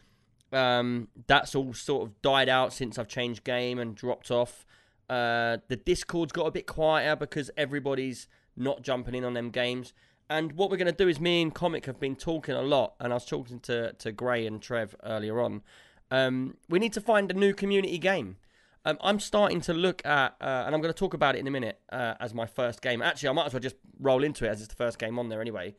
Um, 0.52 1.10
that's 1.28 1.56
all 1.56 1.74
sort 1.74 2.08
of 2.08 2.22
died 2.22 2.50
out 2.50 2.74
since 2.74 2.98
I've 2.98 3.08
changed 3.08 3.44
game 3.44 3.80
and 3.80 3.96
dropped 3.96 4.32
off. 4.32 4.66
Uh, 5.10 5.58
the 5.68 5.76
Discord's 5.76 6.32
got 6.32 6.46
a 6.46 6.52
bit 6.52 6.68
quieter 6.68 7.16
because 7.16 7.50
everybody's 7.58 8.28
not 8.56 8.84
jumping 8.84 9.16
in 9.16 9.24
on 9.24 9.34
them 9.34 9.50
games. 9.50 9.94
And 10.30 10.52
what 10.54 10.70
we're 10.70 10.78
going 10.78 10.86
to 10.86 10.92
do 10.92 11.08
is 11.08 11.20
me 11.20 11.42
and 11.42 11.54
Comic 11.54 11.88
have 11.88 12.00
been 12.00 12.16
talking 12.16 12.54
a 12.54 12.62
lot, 12.62 12.94
and 13.00 13.12
I 13.12 13.16
was 13.16 13.26
talking 13.26 13.60
to, 13.62 13.94
to 13.94 14.12
Gray 14.12 14.46
and 14.46 14.62
Trev 14.62 14.96
earlier 15.04 15.42
on. 15.42 15.64
Um, 16.12 16.58
we 16.70 16.78
need 16.78 16.94
to 16.94 17.02
find 17.02 17.32
a 17.32 17.34
new 17.34 17.54
community 17.54 17.98
game. 17.98 18.38
Um, 18.86 18.98
I'm 19.02 19.20
starting 19.20 19.60
to 19.62 19.74
look 19.74 20.06
at, 20.06 20.36
uh, 20.40 20.64
and 20.66 20.74
I'm 20.74 20.82
going 20.82 20.94
to 20.94 20.98
talk 20.98 21.14
about 21.14 21.36
it 21.36 21.40
in 21.40 21.48
a 21.48 21.52
minute 21.52 21.80
uh, 21.92 22.14
as 22.20 22.34
my 22.34 22.46
first 22.46 22.82
game. 22.82 23.02
Actually, 23.02 23.30
I 23.30 23.32
might 23.34 23.46
as 23.48 23.54
well 23.54 23.60
just 23.60 23.76
roll 24.00 24.24
into 24.24 24.46
it 24.46 24.50
as 24.50 24.60
it's 24.62 24.70
the 24.70 24.76
first 24.76 24.98
game 25.00 25.20
on 25.20 25.30
there 25.30 25.42
anyway. 25.42 25.76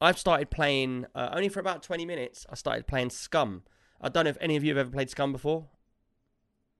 I've 0.00 0.18
started 0.18 0.50
playing 0.50 1.06
uh, 1.14 1.30
only 1.32 1.48
for 1.48 1.58
about 1.60 1.82
20 1.82 2.04
minutes. 2.06 2.46
I 2.50 2.54
started 2.54 2.86
playing 2.86 3.10
Scum. 3.10 3.62
I 4.00 4.08
don't 4.08 4.24
know 4.24 4.30
if 4.30 4.38
any 4.40 4.56
of 4.56 4.62
you 4.62 4.70
have 4.70 4.78
ever 4.78 4.90
played 4.90 5.10
Scum 5.10 5.32
before. 5.32 5.66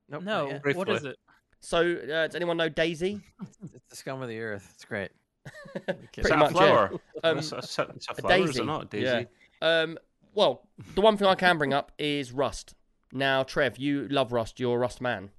Nope, 0.09 0.23
not 0.23 0.25
No, 0.25 0.47
yet. 0.47 0.55
what 0.55 0.63
Briefly. 0.87 0.95
is 0.95 1.05
it? 1.05 1.17
So, 1.61 1.81
uh, 1.95 2.27
does 2.27 2.35
anyone 2.37 2.57
know 2.57 2.71
DayZ? 2.71 3.21
It's 3.75 3.89
the 3.91 3.97
scum 3.97 4.23
of 4.23 4.29
the 4.29 4.39
earth. 4.39 4.71
It's 4.75 4.85
great. 4.85 5.11
Pretty 5.87 5.99
Is 6.19 6.29
that 6.29 6.39
much, 6.39 6.55
a 6.55 6.59
yeah. 6.59 6.89
Um, 7.25 7.39
it's, 7.39 7.51
a, 7.53 7.57
it's 7.59 7.79
a 7.79 7.83
a 7.83 8.15
flower, 8.15 8.35
is 8.43 8.47
daisy. 8.51 8.61
it 8.63 8.67
not? 8.67 8.91
Daisy. 8.91 9.27
Yeah. 9.61 9.81
Um, 9.83 9.99
well, 10.35 10.69
the 10.95 11.01
one 11.01 11.17
thing 11.17 11.27
I 11.27 11.35
can 11.35 11.59
bring 11.59 11.73
up 11.75 11.91
is 11.99 12.31
Rust. 12.33 12.75
Now, 13.13 13.43
Trev, 13.43 13.79
you 13.79 14.07
love 14.09 14.33
Rust. 14.33 14.61
You're 14.61 14.77
a 14.77 14.79
Rust 14.79 15.01
man. 15.01 15.31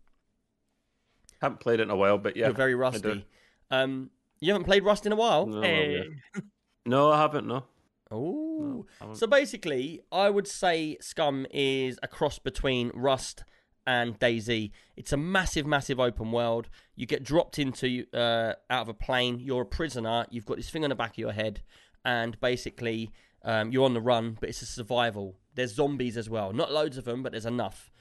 Haven't 1.42 1.60
played 1.60 1.80
it 1.80 1.84
in 1.84 1.90
a 1.90 1.96
while, 1.96 2.18
but 2.18 2.36
yeah. 2.36 2.48
You're 2.48 2.56
very 2.56 2.76
rusty. 2.76 3.26
Um, 3.72 4.10
you 4.40 4.52
haven't 4.52 4.66
played 4.66 4.84
Rust 4.84 5.06
in 5.06 5.12
a 5.12 5.16
while. 5.16 5.46
No, 5.46 5.62
Hey. 5.62 6.04
yeah. 6.36 6.42
no, 6.86 7.12
I 7.12 7.18
haven't. 7.18 7.46
No. 7.48 7.64
Oh. 8.12 8.86
I 9.00 9.04
haven't. 9.04 9.16
So 9.18 9.28
basically, 9.28 10.02
I 10.12 10.30
would 10.30 10.48
say 10.48 10.98
Scum 11.02 11.46
is 11.52 12.00
a 12.02 12.08
cross 12.08 12.40
between 12.40 12.92
Rust 12.94 13.44
and 13.86 14.20
DayZ. 14.20 14.72
It's 14.98 15.14
a 15.14 15.18
massive, 15.18 15.66
massive 15.66 16.00
open 16.00 16.32
world. 16.32 16.70
You 16.96 17.06
get 17.06 17.24
dropped 17.24 17.60
into 17.60 18.06
uh, 18.14 18.54
out 18.70 18.82
of 18.84 18.90
a 18.90 18.94
plane. 18.94 19.40
You're 19.40 19.64
a 19.64 19.66
prisoner. 19.68 20.26
You've 20.30 20.46
got 20.46 20.58
this 20.58 20.70
thing 20.70 20.84
on 20.84 20.90
the 20.90 20.96
back 20.96 21.12
of 21.12 21.18
your 21.18 21.32
head, 21.34 21.62
and 22.06 22.40
basically 22.40 23.12
um, 23.44 23.72
you're 23.72 23.86
on 23.86 23.94
the 23.94 24.02
run. 24.02 24.38
But 24.40 24.50
it's 24.50 24.62
a 24.62 24.66
survival. 24.66 25.36
There's 25.56 25.76
zombies 25.76 26.18
as 26.18 26.30
well. 26.30 26.54
Not 26.54 26.72
loads 26.72 26.98
of 26.98 27.06
them, 27.06 27.24
but 27.24 27.32
there's 27.34 27.46
enough. 27.46 27.92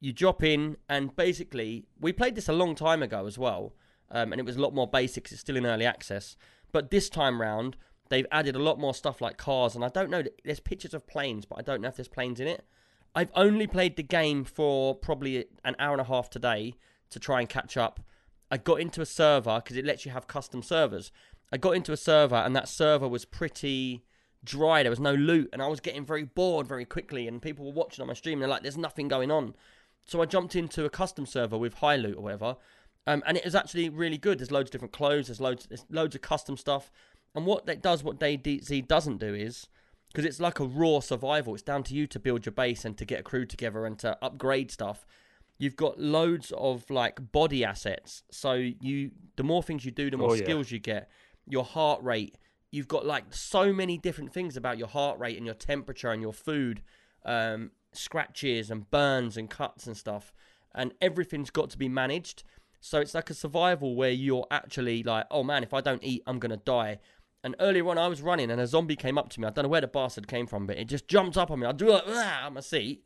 You 0.00 0.12
drop 0.12 0.42
in, 0.42 0.76
and 0.88 1.14
basically, 1.16 1.84
we 2.00 2.12
played 2.12 2.34
this 2.34 2.48
a 2.48 2.52
long 2.52 2.74
time 2.74 3.02
ago 3.02 3.26
as 3.26 3.36
well, 3.36 3.74
um, 4.10 4.32
and 4.32 4.40
it 4.40 4.44
was 4.44 4.56
a 4.56 4.60
lot 4.60 4.74
more 4.74 4.86
basics. 4.86 5.32
It's 5.32 5.40
still 5.40 5.56
in 5.56 5.66
early 5.66 5.84
access, 5.84 6.36
but 6.72 6.90
this 6.90 7.08
time 7.08 7.40
round, 7.40 7.76
they've 8.08 8.26
added 8.30 8.54
a 8.54 8.62
lot 8.62 8.78
more 8.78 8.94
stuff 8.94 9.20
like 9.20 9.36
cars, 9.36 9.74
and 9.74 9.84
I 9.84 9.88
don't 9.88 10.10
know. 10.10 10.22
There's 10.44 10.60
pictures 10.60 10.94
of 10.94 11.06
planes, 11.06 11.44
but 11.44 11.58
I 11.58 11.62
don't 11.62 11.80
know 11.80 11.88
if 11.88 11.96
there's 11.96 12.08
planes 12.08 12.38
in 12.38 12.46
it. 12.46 12.64
I've 13.14 13.32
only 13.34 13.66
played 13.66 13.96
the 13.96 14.02
game 14.02 14.44
for 14.44 14.94
probably 14.94 15.46
an 15.64 15.74
hour 15.78 15.92
and 15.92 16.00
a 16.00 16.04
half 16.04 16.30
today 16.30 16.74
to 17.10 17.18
try 17.18 17.40
and 17.40 17.48
catch 17.48 17.76
up. 17.76 18.00
I 18.50 18.56
got 18.56 18.80
into 18.80 19.00
a 19.00 19.06
server 19.06 19.60
because 19.62 19.76
it 19.76 19.84
lets 19.84 20.06
you 20.06 20.12
have 20.12 20.26
custom 20.26 20.62
servers. 20.62 21.10
I 21.50 21.56
got 21.56 21.74
into 21.74 21.92
a 21.92 21.96
server, 21.96 22.36
and 22.36 22.54
that 22.54 22.68
server 22.68 23.08
was 23.08 23.24
pretty 23.24 24.04
dry. 24.44 24.82
There 24.82 24.90
was 24.90 25.00
no 25.00 25.14
loot, 25.14 25.50
and 25.52 25.60
I 25.60 25.66
was 25.66 25.80
getting 25.80 26.04
very 26.04 26.24
bored 26.24 26.68
very 26.68 26.84
quickly. 26.84 27.26
And 27.26 27.42
people 27.42 27.64
were 27.64 27.72
watching 27.72 28.02
on 28.02 28.08
my 28.08 28.14
stream. 28.14 28.34
And 28.34 28.42
they're 28.42 28.48
like, 28.48 28.62
"There's 28.62 28.78
nothing 28.78 29.08
going 29.08 29.30
on." 29.30 29.54
So 30.04 30.22
I 30.22 30.24
jumped 30.26 30.56
into 30.56 30.84
a 30.84 30.90
custom 30.90 31.26
server 31.26 31.58
with 31.58 31.74
high 31.74 31.96
loot 31.96 32.16
or 32.16 32.22
whatever, 32.22 32.56
um, 33.06 33.22
and 33.26 33.36
it 33.36 33.44
is 33.44 33.54
actually 33.54 33.88
really 33.88 34.18
good. 34.18 34.38
There's 34.38 34.50
loads 34.50 34.68
of 34.68 34.72
different 34.72 34.92
clothes. 34.92 35.26
There's 35.28 35.40
loads. 35.40 35.66
There's 35.66 35.84
loads 35.90 36.14
of 36.14 36.22
custom 36.22 36.56
stuff. 36.56 36.90
And 37.34 37.44
what 37.46 37.66
that 37.66 37.82
does, 37.82 38.02
what 38.02 38.18
DayZ 38.18 38.88
doesn't 38.88 39.18
do 39.18 39.34
is 39.34 39.68
because 40.10 40.24
it's 40.24 40.40
like 40.40 40.58
a 40.60 40.64
raw 40.64 41.00
survival. 41.00 41.54
It's 41.54 41.62
down 41.62 41.82
to 41.84 41.94
you 41.94 42.06
to 42.06 42.18
build 42.18 42.46
your 42.46 42.52
base 42.52 42.84
and 42.84 42.96
to 42.96 43.04
get 43.04 43.20
a 43.20 43.22
crew 43.22 43.44
together 43.44 43.84
and 43.84 43.98
to 43.98 44.16
upgrade 44.22 44.70
stuff. 44.70 45.06
You've 45.58 45.76
got 45.76 46.00
loads 46.00 46.52
of 46.56 46.88
like 46.88 47.32
body 47.32 47.64
assets. 47.64 48.22
So 48.30 48.54
you, 48.54 49.10
the 49.36 49.42
more 49.42 49.62
things 49.62 49.84
you 49.84 49.90
do, 49.90 50.10
the 50.10 50.16
more 50.16 50.30
Oh, 50.30 50.34
yeah. 50.34 50.44
skills 50.44 50.70
you 50.70 50.78
get. 50.78 51.10
Your 51.46 51.64
heart 51.64 52.02
rate. 52.02 52.38
You've 52.70 52.88
got 52.88 53.04
like 53.04 53.24
so 53.34 53.72
many 53.72 53.98
different 53.98 54.32
things 54.32 54.56
about 54.56 54.78
your 54.78 54.88
heart 54.88 55.18
rate 55.18 55.36
and 55.36 55.44
your 55.44 55.54
temperature 55.54 56.10
and 56.10 56.22
your 56.22 56.32
food, 56.32 56.82
um, 57.24 57.70
scratches 57.98 58.70
and 58.70 58.90
burns 58.90 59.36
and 59.36 59.50
cuts 59.50 59.86
and 59.86 59.96
stuff. 59.96 60.32
And 60.74 60.92
everything's 61.00 61.50
got 61.50 61.70
to 61.70 61.78
be 61.78 61.88
managed. 61.88 62.44
So 62.80 63.00
it's 63.00 63.14
like 63.14 63.30
a 63.30 63.34
survival 63.34 63.96
where 63.96 64.10
you're 64.10 64.46
actually 64.50 65.02
like, 65.02 65.26
oh 65.30 65.42
man, 65.42 65.62
if 65.62 65.74
I 65.74 65.80
don't 65.80 66.02
eat, 66.04 66.22
I'm 66.26 66.38
gonna 66.38 66.56
die. 66.56 66.98
And 67.42 67.54
earlier 67.60 67.88
on, 67.88 67.98
I 67.98 68.08
was 68.08 68.22
running 68.22 68.50
and 68.50 68.60
a 68.60 68.66
zombie 68.66 68.96
came 68.96 69.18
up 69.18 69.28
to 69.30 69.40
me. 69.40 69.46
I 69.46 69.50
don't 69.50 69.64
know 69.64 69.68
where 69.68 69.80
the 69.80 69.86
bastard 69.86 70.28
came 70.28 70.46
from, 70.46 70.66
but 70.66 70.78
it 70.78 70.86
just 70.86 71.08
jumped 71.08 71.36
up 71.36 71.50
on 71.50 71.60
me. 71.60 71.66
I 71.66 71.72
do 71.72 71.90
like 71.90 72.04
"Ah," 72.06 72.46
on 72.46 72.54
my 72.54 72.60
seat, 72.60 73.04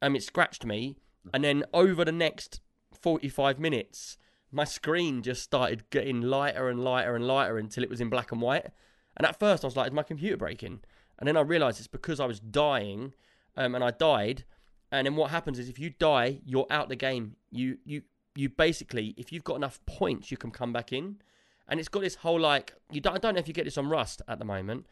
and 0.00 0.16
it 0.16 0.22
scratched 0.22 0.64
me. 0.64 0.96
And 1.34 1.44
then 1.44 1.64
over 1.74 2.04
the 2.04 2.12
next 2.12 2.60
45 2.92 3.58
minutes, 3.58 4.16
my 4.52 4.64
screen 4.64 5.22
just 5.22 5.42
started 5.42 5.88
getting 5.90 6.20
lighter 6.22 6.68
and 6.68 6.82
lighter 6.82 7.14
and 7.14 7.26
lighter 7.26 7.58
until 7.58 7.84
it 7.84 7.90
was 7.90 8.00
in 8.00 8.10
black 8.10 8.32
and 8.32 8.40
white. 8.40 8.66
And 9.16 9.26
at 9.26 9.38
first 9.38 9.64
I 9.64 9.66
was 9.66 9.76
like, 9.76 9.88
is 9.88 9.92
my 9.92 10.02
computer 10.02 10.36
breaking? 10.36 10.80
And 11.18 11.28
then 11.28 11.36
I 11.36 11.40
realised 11.40 11.78
it's 11.78 11.86
because 11.86 12.20
I 12.20 12.26
was 12.26 12.40
dying, 12.40 13.14
um, 13.56 13.74
and 13.74 13.84
I 13.84 13.90
died. 13.90 14.44
And 14.92 15.06
then 15.06 15.16
what 15.16 15.30
happens 15.30 15.58
is 15.58 15.68
if 15.68 15.78
you 15.78 15.90
die, 15.90 16.40
you're 16.44 16.66
out 16.70 16.88
the 16.88 16.96
game. 16.96 17.36
You 17.50 17.78
you 17.84 18.02
you 18.34 18.48
basically, 18.48 19.14
if 19.16 19.32
you've 19.32 19.44
got 19.44 19.56
enough 19.56 19.80
points, 19.86 20.30
you 20.30 20.36
can 20.36 20.50
come 20.50 20.72
back 20.72 20.92
in. 20.92 21.16
And 21.68 21.78
it's 21.78 21.88
got 21.88 22.02
this 22.02 22.16
whole 22.16 22.40
like 22.40 22.74
you 22.90 23.00
don't, 23.00 23.14
I 23.14 23.18
don't 23.18 23.34
know 23.34 23.40
if 23.40 23.46
you 23.46 23.54
get 23.54 23.64
this 23.64 23.78
on 23.78 23.88
Rust 23.88 24.22
at 24.26 24.38
the 24.38 24.44
moment, 24.44 24.86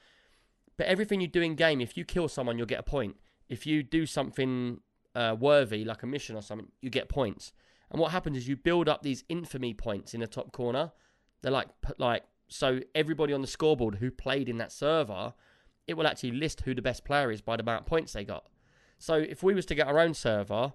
but 0.76 0.86
everything 0.86 1.20
you 1.20 1.26
do 1.26 1.42
in 1.42 1.56
game, 1.56 1.80
if 1.80 1.96
you 1.96 2.04
kill 2.04 2.28
someone, 2.28 2.56
you'll 2.56 2.66
get 2.68 2.78
a 2.78 2.84
point. 2.84 3.16
If 3.48 3.66
you 3.66 3.82
do 3.82 4.06
something 4.06 4.80
uh, 5.14 5.34
worthy, 5.38 5.84
like 5.84 6.04
a 6.04 6.06
mission 6.06 6.36
or 6.36 6.42
something, 6.42 6.68
you 6.80 6.90
get 6.90 7.08
points. 7.08 7.52
And 7.90 8.00
what 8.00 8.12
happens 8.12 8.36
is 8.36 8.48
you 8.48 8.56
build 8.56 8.88
up 8.88 9.02
these 9.02 9.24
infamy 9.28 9.74
points 9.74 10.14
in 10.14 10.20
the 10.20 10.26
top 10.26 10.52
corner. 10.52 10.92
They're 11.42 11.52
like 11.52 11.68
like 11.98 12.24
so 12.48 12.80
everybody 12.94 13.32
on 13.32 13.40
the 13.40 13.46
scoreboard 13.46 13.96
who 13.96 14.10
played 14.10 14.48
in 14.48 14.58
that 14.58 14.72
server, 14.72 15.34
it 15.88 15.96
will 15.96 16.06
actually 16.06 16.30
list 16.32 16.60
who 16.60 16.74
the 16.74 16.82
best 16.82 17.04
player 17.04 17.32
is 17.32 17.40
by 17.40 17.56
the 17.56 17.62
amount 17.62 17.80
of 17.80 17.86
points 17.86 18.12
they 18.12 18.24
got. 18.24 18.46
So 18.98 19.14
if 19.14 19.42
we 19.42 19.54
was 19.54 19.66
to 19.66 19.74
get 19.74 19.88
our 19.88 19.98
own 19.98 20.14
server, 20.14 20.74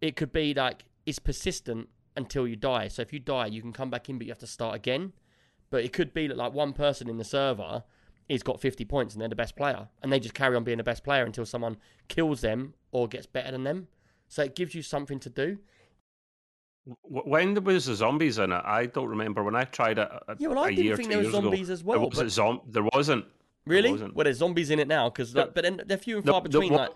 it 0.00 0.16
could 0.16 0.32
be 0.32 0.52
like 0.52 0.84
it's 1.06 1.20
persistent 1.20 1.88
until 2.16 2.46
you 2.46 2.56
die. 2.56 2.88
So 2.88 3.00
if 3.02 3.12
you 3.12 3.20
die, 3.20 3.46
you 3.46 3.62
can 3.62 3.72
come 3.72 3.88
back 3.88 4.08
in, 4.08 4.18
but 4.18 4.26
you 4.26 4.32
have 4.32 4.38
to 4.40 4.46
start 4.46 4.74
again. 4.74 5.12
But 5.70 5.84
it 5.84 5.92
could 5.92 6.12
be 6.12 6.26
that 6.26 6.36
like 6.36 6.52
one 6.52 6.72
person 6.72 7.08
in 7.08 7.18
the 7.18 7.24
server 7.24 7.84
is 8.28 8.42
got 8.42 8.60
50 8.60 8.84
points 8.84 9.14
and 9.14 9.22
they're 9.22 9.28
the 9.28 9.36
best 9.36 9.56
player, 9.56 9.88
and 10.02 10.12
they 10.12 10.18
just 10.20 10.34
carry 10.34 10.56
on 10.56 10.64
being 10.64 10.78
the 10.78 10.84
best 10.84 11.04
player 11.04 11.24
until 11.24 11.46
someone 11.46 11.76
kills 12.08 12.40
them 12.40 12.74
or 12.90 13.06
gets 13.06 13.26
better 13.26 13.52
than 13.52 13.62
them. 13.64 13.86
So 14.26 14.42
it 14.42 14.54
gives 14.56 14.74
you 14.74 14.82
something 14.82 15.20
to 15.20 15.30
do. 15.30 15.58
When 17.02 17.54
there 17.54 17.62
was 17.62 17.86
the 17.86 17.94
zombies 17.94 18.38
in 18.38 18.50
it? 18.50 18.62
I 18.64 18.86
don't 18.86 19.08
remember. 19.08 19.42
When 19.44 19.54
I 19.54 19.64
tried 19.64 19.98
it 19.98 20.08
a, 20.26 20.36
Yeah, 20.38 20.48
well, 20.48 20.64
I 20.64 20.74
didn't 20.74 20.96
think 20.96 21.10
there 21.10 21.18
was 21.18 21.26
years 21.26 21.34
ago, 21.34 21.42
zombies 21.42 21.70
as 21.70 21.84
well. 21.84 22.00
wasn't. 22.00 22.16
But 22.26 22.30
Zom- 22.32 22.60
there 22.66 22.86
wasn't. 22.94 23.24
Really, 23.68 23.92
well, 23.92 24.24
there's 24.24 24.38
zombies 24.38 24.70
in 24.70 24.78
it 24.78 24.88
now 24.88 25.08
because, 25.10 25.32
The- 25.32 25.40
like, 25.42 25.54
but 25.54 25.64
then 25.64 25.82
they're 25.86 25.98
few 25.98 26.16
and 26.18 26.26
the- 26.26 26.32
far 26.32 26.40
the 26.40 26.48
between. 26.48 26.72
one- 26.72 26.80
like, 26.88 26.90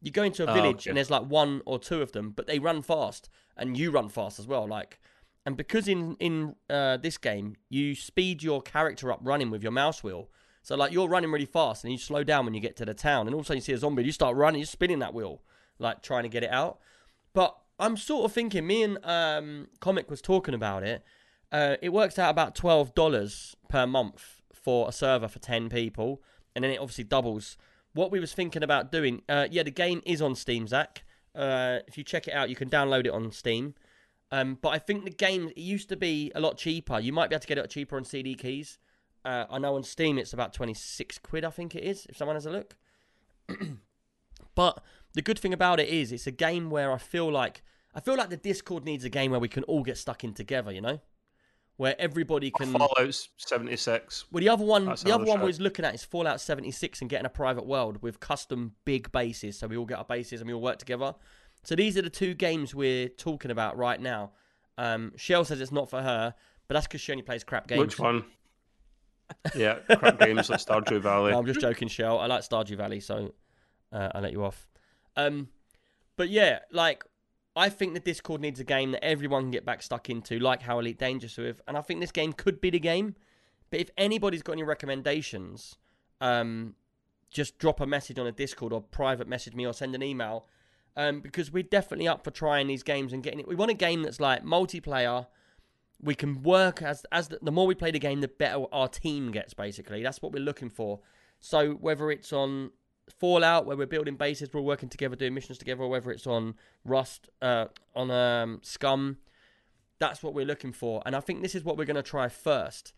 you 0.00 0.10
go 0.10 0.22
into 0.24 0.44
a 0.46 0.50
Oh, 0.50 0.54
village 0.54 0.82
okay. 0.82 0.90
and 0.90 0.96
there's 0.96 1.10
like 1.10 1.22
one 1.24 1.62
or 1.64 1.78
two 1.78 2.02
of 2.02 2.12
them, 2.12 2.30
but 2.30 2.46
they 2.46 2.58
run 2.58 2.82
fast 2.82 3.28
and 3.56 3.76
you 3.78 3.90
run 3.90 4.08
fast 4.08 4.38
as 4.40 4.46
well. 4.46 4.66
Like, 4.66 4.98
and 5.46 5.56
because 5.56 5.86
in 5.88 6.16
in 6.20 6.54
uh, 6.70 6.96
this 6.98 7.18
game 7.18 7.56
you 7.68 7.94
speed 7.94 8.42
your 8.42 8.62
character 8.62 9.12
up 9.12 9.20
running 9.22 9.50
with 9.50 9.62
your 9.62 9.72
mouse 9.72 10.02
wheel. 10.04 10.28
So 10.64 10.76
like 10.76 10.92
you're 10.92 11.08
running 11.08 11.30
really 11.32 11.46
fast 11.46 11.82
and 11.84 11.92
you 11.92 11.98
slow 11.98 12.22
down 12.24 12.44
when 12.44 12.54
you 12.54 12.60
get 12.60 12.76
to 12.76 12.84
the 12.84 12.94
town, 12.94 13.26
and 13.26 13.34
all 13.34 13.40
of 13.40 13.46
a 13.46 13.48
sudden 13.48 13.58
you 13.58 13.62
see 13.62 13.72
a 13.72 13.78
zombie, 13.78 14.04
you 14.04 14.12
start 14.12 14.36
running, 14.36 14.60
you're 14.60 14.66
spinning 14.66 14.98
that 15.00 15.14
wheel, 15.14 15.42
like 15.78 16.02
trying 16.02 16.22
to 16.24 16.28
get 16.28 16.42
it 16.44 16.50
out. 16.50 16.78
But 17.32 17.56
I'm 17.78 17.96
sort 17.96 18.24
of 18.24 18.32
thinking, 18.32 18.66
me 18.66 18.82
and 18.84 18.98
um, 19.04 19.68
Comic 19.80 20.10
was 20.10 20.20
talking 20.20 20.54
about 20.54 20.82
it. 20.84 21.02
Uh, 21.50 21.76
it 21.82 21.88
works 21.92 22.18
out 22.18 22.30
about 22.30 22.54
twelve 22.54 22.94
dollars 22.94 23.56
per 23.68 23.86
month 23.86 24.41
for 24.62 24.88
a 24.88 24.92
server 24.92 25.28
for 25.28 25.38
ten 25.38 25.68
people, 25.68 26.22
and 26.54 26.64
then 26.64 26.70
it 26.70 26.78
obviously 26.78 27.04
doubles. 27.04 27.56
What 27.94 28.10
we 28.10 28.20
was 28.20 28.32
thinking 28.32 28.62
about 28.62 28.90
doing, 28.90 29.22
uh, 29.28 29.48
yeah, 29.50 29.62
the 29.62 29.70
game 29.70 30.00
is 30.06 30.22
on 30.22 30.34
Steam, 30.34 30.66
Zach. 30.66 31.04
Uh, 31.34 31.80
if 31.86 31.98
you 31.98 32.04
check 32.04 32.28
it 32.28 32.34
out, 32.34 32.48
you 32.48 32.56
can 32.56 32.70
download 32.70 33.06
it 33.06 33.10
on 33.10 33.30
Steam. 33.32 33.74
Um, 34.30 34.58
but 34.62 34.70
I 34.70 34.78
think 34.78 35.04
the 35.04 35.10
game 35.10 35.48
it 35.48 35.58
used 35.58 35.90
to 35.90 35.96
be 35.96 36.32
a 36.34 36.40
lot 36.40 36.56
cheaper. 36.56 36.98
You 36.98 37.12
might 37.12 37.28
be 37.28 37.34
able 37.34 37.42
to 37.42 37.46
get 37.46 37.58
it 37.58 37.68
cheaper 37.68 37.96
on 37.96 38.04
CD 38.04 38.34
keys. 38.34 38.78
Uh, 39.24 39.44
I 39.50 39.58
know 39.58 39.76
on 39.76 39.84
Steam 39.84 40.18
it's 40.18 40.32
about 40.32 40.54
twenty 40.54 40.74
six 40.74 41.18
quid. 41.18 41.44
I 41.44 41.50
think 41.50 41.74
it 41.74 41.84
is. 41.84 42.06
If 42.08 42.16
someone 42.16 42.36
has 42.36 42.46
a 42.46 42.50
look. 42.50 42.76
but 44.54 44.82
the 45.12 45.22
good 45.22 45.38
thing 45.38 45.52
about 45.52 45.80
it 45.80 45.88
is 45.88 46.12
it's 46.12 46.26
a 46.26 46.32
game 46.32 46.70
where 46.70 46.92
I 46.92 46.98
feel 46.98 47.30
like 47.30 47.62
I 47.94 48.00
feel 48.00 48.16
like 48.16 48.30
the 48.30 48.38
Discord 48.38 48.86
needs 48.86 49.04
a 49.04 49.10
game 49.10 49.30
where 49.30 49.40
we 49.40 49.48
can 49.48 49.64
all 49.64 49.82
get 49.82 49.98
stuck 49.98 50.24
in 50.24 50.32
together. 50.32 50.72
You 50.72 50.80
know, 50.80 51.00
where 51.76 51.94
everybody 51.98 52.50
can. 52.50 52.72
Fallout 52.72 53.28
76. 53.36 54.26
Well, 54.30 54.40
the 54.40 54.48
other 54.48 54.64
one, 54.64 54.86
That's 54.86 55.02
the 55.02 55.12
other 55.12 55.24
one 55.24 55.38
shout. 55.38 55.46
was 55.46 55.60
looking 55.60 55.84
at 55.84 55.94
is 55.94 56.04
Fallout 56.04 56.40
76 56.40 57.00
and 57.00 57.10
getting 57.10 57.26
a 57.26 57.30
private 57.30 57.66
world 57.66 58.02
with 58.02 58.20
custom 58.20 58.72
big 58.84 59.10
bases, 59.12 59.58
so 59.58 59.66
we 59.66 59.76
all 59.76 59.86
get 59.86 59.98
our 59.98 60.04
bases 60.04 60.40
and 60.40 60.48
we 60.48 60.54
all 60.54 60.60
work 60.60 60.78
together. 60.78 61.14
So 61.64 61.74
these 61.74 61.96
are 61.96 62.02
the 62.02 62.10
two 62.10 62.34
games 62.34 62.74
we're 62.74 63.08
talking 63.08 63.50
about 63.50 63.76
right 63.76 64.00
now. 64.00 64.32
Um, 64.78 65.12
Shell 65.16 65.44
says 65.44 65.60
it's 65.60 65.72
not 65.72 65.88
for 65.88 66.02
her, 66.02 66.34
but 66.68 66.74
that's 66.74 66.86
because 66.86 67.00
she 67.00 67.12
only 67.12 67.22
plays 67.22 67.44
crap 67.44 67.66
games. 67.68 67.80
Which 67.80 67.98
one? 67.98 68.24
Yeah, 69.54 69.76
crap 69.96 70.18
games 70.18 70.50
like 70.50 70.60
Stardew 70.60 71.00
Valley. 71.02 71.32
No, 71.32 71.38
I'm 71.38 71.46
just 71.46 71.60
joking, 71.60 71.88
Shell. 71.88 72.18
I 72.18 72.26
like 72.26 72.42
Stardew 72.42 72.76
Valley, 72.76 73.00
so 73.00 73.32
uh, 73.92 74.08
I'll 74.14 74.22
let 74.22 74.32
you 74.32 74.44
off. 74.44 74.66
Um, 75.16 75.48
but 76.16 76.28
yeah, 76.28 76.60
like 76.70 77.04
I 77.54 77.68
think 77.68 77.94
the 77.94 78.00
Discord 78.00 78.40
needs 78.40 78.60
a 78.60 78.64
game 78.64 78.92
that 78.92 79.04
everyone 79.04 79.42
can 79.42 79.50
get 79.50 79.66
back 79.66 79.82
stuck 79.82 80.08
into, 80.08 80.38
like 80.38 80.62
how 80.62 80.78
Elite 80.78 80.98
Dangerous 80.98 81.36
with, 81.36 81.60
and 81.68 81.76
I 81.76 81.82
think 81.82 82.00
this 82.00 82.12
game 82.12 82.32
could 82.32 82.60
be 82.60 82.70
the 82.70 82.80
game. 82.80 83.14
But 83.70 83.80
if 83.80 83.90
anybody's 83.96 84.42
got 84.42 84.52
any 84.52 84.62
recommendations, 84.62 85.76
um, 86.20 86.74
just 87.30 87.58
drop 87.58 87.80
a 87.80 87.86
message 87.86 88.18
on 88.18 88.26
a 88.26 88.32
Discord 88.32 88.72
or 88.72 88.80
private 88.80 89.28
message 89.28 89.54
me 89.54 89.66
or 89.66 89.72
send 89.72 89.94
an 89.94 90.02
email, 90.02 90.46
um, 90.96 91.20
because 91.20 91.52
we're 91.52 91.62
definitely 91.62 92.08
up 92.08 92.24
for 92.24 92.30
trying 92.30 92.66
these 92.68 92.82
games 92.82 93.12
and 93.12 93.22
getting 93.22 93.40
it. 93.40 93.48
We 93.48 93.54
want 93.54 93.70
a 93.70 93.74
game 93.74 94.02
that's 94.02 94.20
like 94.20 94.44
multiplayer. 94.44 95.26
We 96.00 96.14
can 96.14 96.42
work 96.42 96.82
as 96.82 97.04
as 97.12 97.28
the, 97.28 97.38
the 97.42 97.52
more 97.52 97.66
we 97.66 97.74
play 97.74 97.90
the 97.90 97.98
game, 97.98 98.20
the 98.20 98.28
better 98.28 98.64
our 98.72 98.88
team 98.88 99.30
gets. 99.30 99.54
Basically, 99.54 100.02
that's 100.02 100.20
what 100.22 100.32
we're 100.32 100.42
looking 100.42 100.70
for. 100.70 101.00
So 101.40 101.72
whether 101.72 102.10
it's 102.10 102.32
on 102.32 102.70
Fallout, 103.10 103.66
where 103.66 103.76
we're 103.76 103.86
building 103.86 104.16
bases, 104.16 104.50
we're 104.52 104.60
working 104.60 104.88
together, 104.88 105.16
doing 105.16 105.34
missions 105.34 105.58
together, 105.58 105.82
or 105.82 105.88
whether 105.88 106.10
it's 106.10 106.26
on 106.26 106.54
Rust, 106.84 107.28
uh, 107.40 107.66
on 107.94 108.10
um, 108.10 108.60
Scum, 108.62 109.18
that's 109.98 110.22
what 110.22 110.34
we're 110.34 110.46
looking 110.46 110.72
for. 110.72 111.02
And 111.06 111.14
I 111.14 111.20
think 111.20 111.42
this 111.42 111.54
is 111.54 111.64
what 111.64 111.76
we're 111.76 111.84
going 111.84 111.96
to 111.96 112.02
try 112.02 112.28
first. 112.28 112.92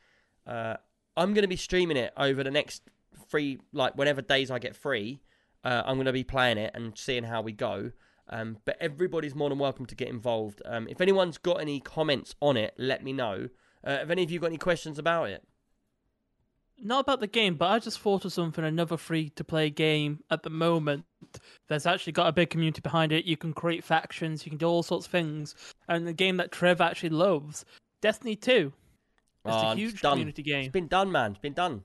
Uh, 0.46 0.76
I'm 1.16 1.34
going 1.34 1.42
to 1.42 1.48
be 1.48 1.56
streaming 1.56 1.96
it 1.96 2.12
over 2.16 2.42
the 2.42 2.50
next 2.50 2.82
free, 3.28 3.58
like 3.72 3.96
whenever 3.96 4.22
days 4.22 4.50
I 4.50 4.58
get 4.58 4.74
free. 4.74 5.20
Uh, 5.62 5.82
I'm 5.84 5.96
going 5.96 6.06
to 6.06 6.12
be 6.12 6.24
playing 6.24 6.58
it 6.58 6.72
and 6.74 6.96
seeing 6.96 7.24
how 7.24 7.42
we 7.42 7.52
go. 7.52 7.92
Um, 8.28 8.58
but 8.64 8.76
everybody's 8.80 9.34
more 9.34 9.50
than 9.50 9.58
welcome 9.58 9.86
to 9.86 9.94
get 9.94 10.08
involved. 10.08 10.62
Um, 10.64 10.88
if 10.88 11.00
anyone's 11.00 11.38
got 11.38 11.60
any 11.60 11.80
comments 11.80 12.34
on 12.40 12.56
it, 12.56 12.74
let 12.78 13.04
me 13.04 13.12
know. 13.12 13.48
Uh, 13.82 13.98
have 13.98 14.10
any 14.10 14.22
of 14.22 14.30
you 14.30 14.40
got 14.40 14.46
any 14.46 14.56
questions 14.56 14.98
about 14.98 15.28
it? 15.28 15.46
Not 16.82 17.00
about 17.00 17.20
the 17.20 17.26
game, 17.26 17.54
but 17.54 17.66
I 17.70 17.78
just 17.78 18.00
thought 18.00 18.24
of 18.24 18.32
something. 18.32 18.64
Another 18.64 18.96
free 18.96 19.30
to 19.30 19.44
play 19.44 19.70
game 19.70 20.22
at 20.30 20.42
the 20.42 20.50
moment. 20.50 21.04
There's 21.68 21.86
actually 21.86 22.12
got 22.12 22.26
a 22.26 22.32
big 22.32 22.50
community 22.50 22.80
behind 22.80 23.12
it. 23.12 23.24
You 23.24 23.36
can 23.36 23.52
create 23.52 23.84
factions. 23.84 24.44
You 24.44 24.50
can 24.50 24.58
do 24.58 24.66
all 24.66 24.82
sorts 24.82 25.06
of 25.06 25.12
things. 25.12 25.54
And 25.88 26.06
the 26.06 26.12
game 26.12 26.36
that 26.38 26.52
Trev 26.52 26.80
actually 26.80 27.08
loves, 27.10 27.64
Destiny 28.00 28.36
Two. 28.36 28.72
It's 29.44 29.54
Oh, 29.54 29.58
a 29.58 29.62
ah, 29.66 29.74
huge 29.74 30.00
done. 30.00 30.12
community 30.12 30.42
game. 30.42 30.64
It's 30.64 30.72
been 30.72 30.88
done, 30.88 31.12
man. 31.12 31.32
It's 31.32 31.40
been 31.40 31.52
done. 31.52 31.82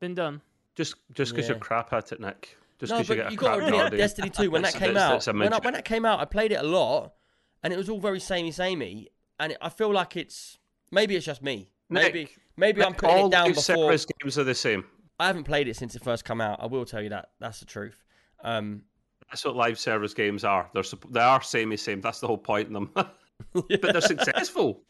Been 0.00 0.14
done. 0.14 0.40
Just 0.74 0.94
just 1.12 1.32
because 1.32 1.46
Yeah. 1.48 1.54
you're 1.54 1.60
crap 1.60 1.92
at 1.92 2.12
it, 2.12 2.20
Nick. 2.20 2.56
Just 2.78 2.90
no, 2.92 2.98
because 2.98 3.08
you 3.08 3.14
but 3.16 3.22
get 3.22 3.26
a 3.28 3.32
you 3.32 3.38
crap 3.38 3.58
to 3.58 3.84
admit. 3.86 3.98
Destiny 3.98 4.30
2, 4.30 4.50
when 4.50 4.62
that 4.62 4.72
came 4.74 4.94
that's- 4.94 5.02
out, 5.10 5.12
that's 5.14 5.26
a 5.28 5.32
when, 5.32 5.52
I, 5.52 5.58
when 5.58 5.74
that 5.74 5.84
came 5.84 6.04
out, 6.04 6.20
I 6.20 6.24
played 6.24 6.52
it 6.52 6.60
a 6.60 6.62
lot, 6.62 7.14
and 7.62 7.72
it 7.72 7.76
was 7.76 7.88
all 7.88 7.98
very 8.00 8.20
samey, 8.20 8.52
samey, 8.52 9.08
and 9.40 9.52
it, 9.52 9.58
I 9.60 9.68
feel 9.70 9.92
like 9.92 10.16
it's 10.16 10.58
maybe 10.92 11.16
it's 11.16 11.26
just 11.26 11.42
me. 11.42 11.68
Maybe 11.90 12.20
Nick, 12.20 12.38
maybe 12.56 12.82
I'm 12.82 12.94
putting 12.94 13.26
it 13.26 13.30
down 13.30 13.46
live 13.46 13.54
before. 13.56 13.76
service 13.76 14.06
games 14.20 14.38
are 14.38 14.44
the 14.44 14.54
same. 14.54 14.84
I 15.20 15.26
haven't 15.26 15.44
played 15.44 15.68
it 15.68 15.76
since 15.76 15.94
it 15.96 16.04
first 16.04 16.24
come 16.24 16.40
out. 16.40 16.60
I 16.62 16.66
will 16.66 16.84
tell 16.84 17.02
you 17.02 17.08
that. 17.10 17.30
That's 17.40 17.60
the 17.60 17.66
truth. 17.66 18.04
Um, 18.44 18.82
That's 19.30 19.44
what 19.44 19.56
live 19.56 19.78
service 19.78 20.14
games 20.14 20.44
are. 20.44 20.70
They're 20.72 20.82
supp- 20.82 21.12
they 21.12 21.20
are 21.20 21.42
samey 21.42 21.76
same. 21.76 22.00
That's 22.00 22.20
the 22.20 22.26
whole 22.28 22.38
point 22.38 22.68
in 22.68 22.74
them. 22.74 22.90
but 23.52 23.80
they're 23.80 24.00
successful. 24.00 24.82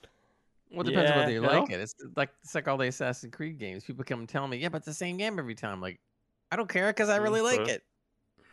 Well, 0.71 0.83
it 0.83 0.91
depends 0.91 1.11
Yeah, 1.11 1.17
whether 1.19 1.31
you 1.33 1.41
you 1.41 1.47
like 1.47 1.69
know? 1.71 1.75
it. 1.77 1.81
It's 1.81 1.95
like 2.17 2.31
it's 2.43 2.55
like 2.55 2.69
all 2.69 2.77
the 2.77 2.89
Assassin's 2.89 3.35
Creed 3.35 3.59
games. 3.59 3.85
People 3.85 4.05
come 4.05 4.21
and 4.21 4.29
tell 4.29 4.47
me, 4.47 4.59
"Yeah, 4.59 4.69
but 4.69 4.79
it's 4.79 4.87
the 4.87 4.93
same 4.95 5.17
game 5.17 5.39
every 5.39 5.55
time." 5.55 5.81
Like, 5.81 5.99
I 6.53 6.57
don't 6.57 6.69
care 6.69 6.89
because 6.89 7.09
I 7.09 7.17
really 7.17 7.41
like 7.41 7.61
it. 7.69 7.83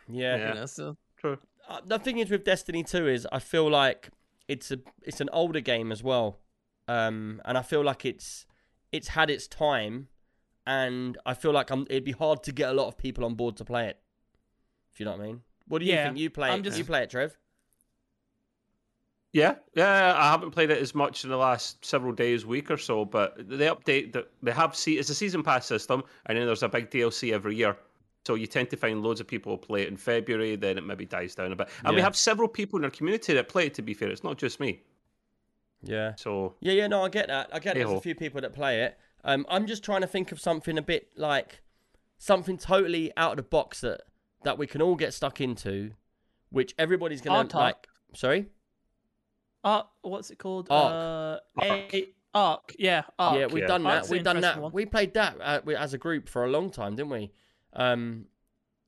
yeah. 0.08 0.36
Yeah. 0.36 0.48
You 0.48 0.54
know, 0.60 0.66
so 0.66 0.96
True. 1.18 1.38
Uh, 1.68 1.80
the 1.84 1.98
thing 1.98 2.18
is 2.18 2.30
with 2.30 2.44
Destiny 2.44 2.84
2 2.84 3.08
is 3.08 3.26
I 3.32 3.38
feel 3.38 3.68
like 3.68 4.10
it's 4.48 4.70
a 4.70 4.78
it's 5.02 5.20
an 5.20 5.28
older 5.32 5.60
game 5.60 5.92
as 5.92 6.02
well, 6.02 6.38
um, 6.88 7.40
and 7.44 7.56
I 7.58 7.62
feel 7.62 7.82
like 7.84 8.04
it's 8.04 8.46
it's 8.92 9.08
had 9.08 9.30
its 9.30 9.46
time, 9.46 10.08
and 10.66 11.18
I 11.26 11.34
feel 11.34 11.52
like 11.52 11.70
I'm, 11.70 11.86
it'd 11.90 12.04
be 12.04 12.12
hard 12.12 12.42
to 12.44 12.52
get 12.52 12.70
a 12.70 12.72
lot 12.72 12.88
of 12.88 12.96
people 12.96 13.24
on 13.24 13.34
board 13.34 13.56
to 13.58 13.64
play 13.64 13.86
it. 13.88 13.98
If 14.92 15.00
you 15.00 15.06
know 15.06 15.12
what 15.12 15.20
I 15.20 15.26
mean. 15.26 15.40
What 15.68 15.80
do 15.80 15.84
you 15.84 15.92
Yeah, 15.92 16.06
think? 16.06 16.18
You 16.18 16.30
play 16.30 16.48
I'm 16.50 16.60
it? 16.60 16.62
just- 16.62 16.78
You 16.78 16.84
play 16.84 17.02
it, 17.02 17.10
Trev? 17.10 17.36
Yeah, 19.32 19.56
yeah. 19.74 20.14
I 20.16 20.30
haven't 20.30 20.52
played 20.52 20.70
it 20.70 20.78
as 20.78 20.94
much 20.94 21.24
in 21.24 21.30
the 21.30 21.36
last 21.36 21.84
several 21.84 22.12
days, 22.12 22.46
week 22.46 22.70
or 22.70 22.78
so. 22.78 23.04
But 23.04 23.36
they 23.36 23.66
update 23.66 24.12
that 24.12 24.30
they 24.42 24.52
have. 24.52 24.74
See, 24.74 24.98
it's 24.98 25.10
a 25.10 25.14
season 25.14 25.42
pass 25.42 25.66
system, 25.66 26.02
and 26.26 26.38
then 26.38 26.46
there's 26.46 26.62
a 26.62 26.68
big 26.68 26.90
DLC 26.90 27.32
every 27.32 27.54
year. 27.56 27.76
So 28.26 28.34
you 28.34 28.46
tend 28.46 28.70
to 28.70 28.76
find 28.76 29.02
loads 29.02 29.20
of 29.20 29.26
people 29.26 29.56
play 29.58 29.82
it 29.82 29.88
in 29.88 29.96
February. 29.96 30.56
Then 30.56 30.78
it 30.78 30.84
maybe 30.84 31.04
dies 31.04 31.34
down 31.34 31.52
a 31.52 31.56
bit. 31.56 31.68
And 31.84 31.94
we 31.94 32.00
have 32.02 32.16
several 32.16 32.48
people 32.48 32.78
in 32.78 32.84
our 32.84 32.90
community 32.90 33.34
that 33.34 33.48
play 33.48 33.66
it. 33.66 33.74
To 33.74 33.82
be 33.82 33.92
fair, 33.94 34.08
it's 34.08 34.24
not 34.24 34.38
just 34.38 34.58
me. 34.58 34.80
Yeah. 35.82 36.14
So 36.16 36.54
Yeah, 36.60 36.72
yeah, 36.72 36.86
no, 36.86 37.02
I 37.04 37.08
get 37.08 37.28
that. 37.28 37.50
I 37.52 37.58
get 37.58 37.74
there's 37.74 37.90
a 37.90 38.00
few 38.00 38.14
people 38.14 38.40
that 38.40 38.52
play 38.52 38.82
it. 38.82 38.98
Um, 39.24 39.44
I'm 39.48 39.66
just 39.66 39.82
trying 39.84 40.00
to 40.02 40.06
think 40.06 40.32
of 40.32 40.40
something 40.40 40.78
a 40.78 40.82
bit 40.82 41.08
like 41.16 41.60
something 42.18 42.56
totally 42.58 43.12
out 43.16 43.32
of 43.32 43.36
the 43.38 43.42
box 43.42 43.80
that 43.80 44.02
that 44.44 44.58
we 44.58 44.66
can 44.66 44.80
all 44.80 44.94
get 44.94 45.12
stuck 45.12 45.40
into, 45.40 45.92
which 46.50 46.74
everybody's 46.78 47.20
gonna 47.20 47.38
Art 47.38 47.50
talk. 47.50 47.60
like. 47.60 47.88
Sorry. 48.14 48.46
Art, 49.64 49.88
what's 50.02 50.30
it 50.30 50.38
called? 50.38 50.68
Ark. 50.70 51.40
Uh, 51.56 51.60
Ark. 51.60 51.94
A- 51.94 52.08
Ark, 52.34 52.72
yeah, 52.78 53.02
Ark. 53.18 53.38
yeah, 53.38 53.46
we've 53.46 53.62
yeah. 53.62 53.66
done 53.66 53.82
that. 53.84 53.94
Ark's 53.96 54.08
an 54.08 54.12
We've 54.12 54.22
done 54.24 54.40
that. 54.42 54.60
one. 54.60 54.70
We 54.72 54.84
played 54.84 55.14
that 55.14 55.36
uh, 55.40 55.60
we- 55.64 55.74
as 55.74 55.94
a 55.94 55.98
group 55.98 56.28
for 56.28 56.44
a 56.44 56.48
long 56.50 56.70
time, 56.70 56.94
didn't 56.94 57.08
we? 57.10 57.32
Um, 57.72 58.26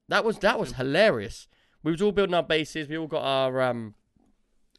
that 0.08 0.24
was 0.24 0.38
that 0.40 0.58
was 0.60 0.72
hilarious. 0.72 1.48
We 1.82 1.90
was 1.92 2.02
all 2.02 2.12
building 2.12 2.34
our 2.34 2.42
bases. 2.42 2.88
We 2.88 2.98
all 2.98 3.06
got 3.06 3.22
our 3.22 3.60
um, 3.62 3.94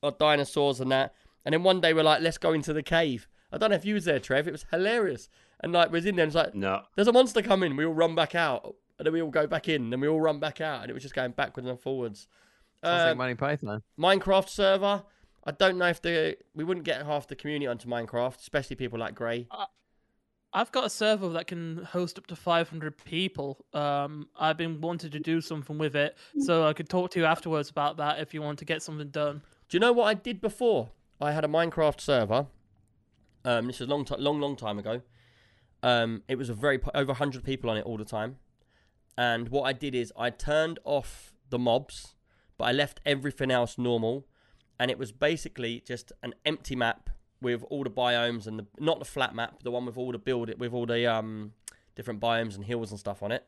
our 0.04 0.12
dinosaurs 0.12 0.80
and 0.80 0.92
that. 0.92 1.14
And 1.46 1.54
then 1.54 1.64
one 1.64 1.82
day 1.82 1.94
we're 1.94 2.04
like, 2.04 2.22
let's 2.22 2.38
go 2.38 2.54
into 2.54 2.74
the 2.74 2.84
cave. 2.84 3.28
I 3.52 3.58
don't 3.58 3.70
know 3.72 3.76
if 3.76 3.86
you 3.86 3.96
was 3.96 4.06
there, 4.06 4.20
Trev. 4.20 4.48
It 4.48 4.52
was 4.52 4.66
hilarious. 4.72 5.30
And 5.62 5.74
like, 5.74 5.92
we 5.92 5.98
was 5.98 6.06
in 6.06 6.16
there. 6.16 6.24
And 6.24 6.30
it's 6.30 6.36
like, 6.36 6.54
No. 6.56 6.82
there's 6.96 7.08
a 7.08 7.14
monster 7.14 7.42
coming. 7.42 7.76
We 7.76 7.86
all 7.86 7.94
run 7.94 8.14
back 8.16 8.36
out, 8.36 8.76
and 8.98 9.06
then 9.06 9.14
we 9.14 9.22
all 9.22 9.30
go 9.32 9.48
back 9.48 9.68
in. 9.68 9.90
Then 9.90 10.00
we 10.02 10.08
all 10.08 10.22
run 10.22 10.40
back 10.40 10.62
out, 10.62 10.82
and 10.82 10.90
it 10.90 10.94
was 10.94 11.04
just 11.04 11.16
going 11.16 11.32
backwards 11.32 11.68
and 11.68 11.80
forwards. 11.80 12.28
Sounds 12.84 13.02
Uh, 13.02 13.06
like 13.08 13.18
Monty 13.18 13.36
Python. 13.36 13.82
Minecraft 14.00 14.50
server. 14.50 15.04
I 15.46 15.52
don't 15.52 15.78
know 15.78 15.88
if 15.88 16.02
the 16.02 16.38
we 16.54 16.64
wouldn't 16.64 16.86
get 16.86 17.06
half 17.06 17.28
the 17.28 17.36
community 17.36 17.66
onto 17.68 17.88
Minecraft, 17.88 18.38
especially 18.40 18.76
people 18.76 19.00
like 19.00 19.16
Gray. 19.16 19.48
I've 20.52 20.72
got 20.72 20.86
a 20.86 20.90
server 20.90 21.30
that 21.30 21.46
can 21.48 21.84
host 21.84 22.18
up 22.18 22.26
to 22.28 22.36
500 22.36 22.98
people. 23.06 23.64
Um, 23.74 24.30
I've 24.36 24.58
been 24.58 24.82
wanting 24.82 25.12
to 25.12 25.20
do 25.20 25.42
something 25.42 25.78
with 25.78 25.96
it, 25.96 26.18
so 26.40 26.66
I 26.66 26.74
could 26.74 26.90
talk 26.90 27.12
to 27.12 27.20
you 27.20 27.26
afterwards 27.26 27.70
about 27.70 27.98
that 27.98 28.20
if 28.20 28.34
you 28.34 28.42
want 28.42 28.58
to 28.60 28.66
get 28.66 28.82
something 28.82 29.10
done. 29.10 29.42
Do 29.70 29.76
you 29.76 29.80
know 29.80 29.94
what 29.94 30.06
I 30.06 30.16
did 30.16 30.42
before? 30.42 30.90
I 31.22 31.34
had 31.34 31.44
a 31.44 31.48
Minecraft 31.48 32.00
server. 32.00 32.48
Um, 33.44 33.68
this 33.68 33.82
is 33.82 33.88
a 33.88 33.90
long, 33.90 34.06
ti 34.06 34.16
long, 34.18 34.40
long 34.40 34.56
time 34.56 34.80
ago. 34.80 35.02
Um, 35.84 36.24
it 36.28 36.38
was 36.38 36.50
a 36.50 36.54
very 36.54 36.80
over 36.96 37.14
hundred 37.14 37.44
people 37.44 37.70
on 37.70 37.78
it 37.78 37.86
all 37.86 37.98
the 37.98 38.06
time. 38.06 38.38
And 39.18 39.50
what 39.50 39.64
I 39.64 39.74
did 39.74 39.96
is 39.96 40.14
I 40.18 40.30
turned 40.30 40.80
off 40.86 41.34
the 41.50 41.60
mobs, 41.60 42.16
but 42.58 42.66
I 42.66 42.72
left 42.72 43.02
everything 43.06 43.52
else 43.52 43.78
normal. 43.78 44.28
And 44.80 44.90
it 44.90 44.98
was 44.98 45.12
basically 45.12 45.84
just 45.86 46.14
an 46.24 46.36
empty 46.46 46.76
map 46.76 47.10
with 47.42 47.64
all 47.70 47.84
the 47.84 47.90
biomes 47.90 48.48
and 48.48 48.58
the 48.58 48.68
not 48.80 49.00
the 49.00 49.06
flat 49.06 49.36
map, 49.36 49.64
the 49.64 49.72
one 49.72 49.86
with 49.86 49.98
all 49.98 50.14
the 50.14 50.18
build 50.18 50.58
with 50.58 50.74
all 50.74 50.86
the 50.86 51.06
um 51.06 51.52
different 51.96 52.22
biomes 52.22 52.56
and 52.56 52.64
hills 52.64 52.92
and 52.92 53.00
stuff 53.00 53.22
on 53.22 53.34
it. 53.34 53.46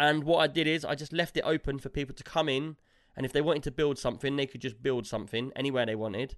And 0.00 0.24
what 0.24 0.38
I 0.38 0.46
did 0.46 0.66
is 0.66 0.86
I 0.86 0.94
just 0.94 1.12
left 1.12 1.36
it 1.36 1.42
open 1.44 1.78
for 1.78 1.90
people 1.90 2.14
to 2.14 2.24
come 2.24 2.48
in, 2.48 2.76
and 3.14 3.26
if 3.26 3.32
they 3.32 3.42
wanted 3.42 3.62
to 3.64 3.70
build 3.70 3.98
something, 3.98 4.36
they 4.36 4.46
could 4.46 4.62
just 4.62 4.82
build 4.82 5.06
something 5.06 5.52
anywhere 5.54 5.84
they 5.84 5.94
wanted. 5.94 6.34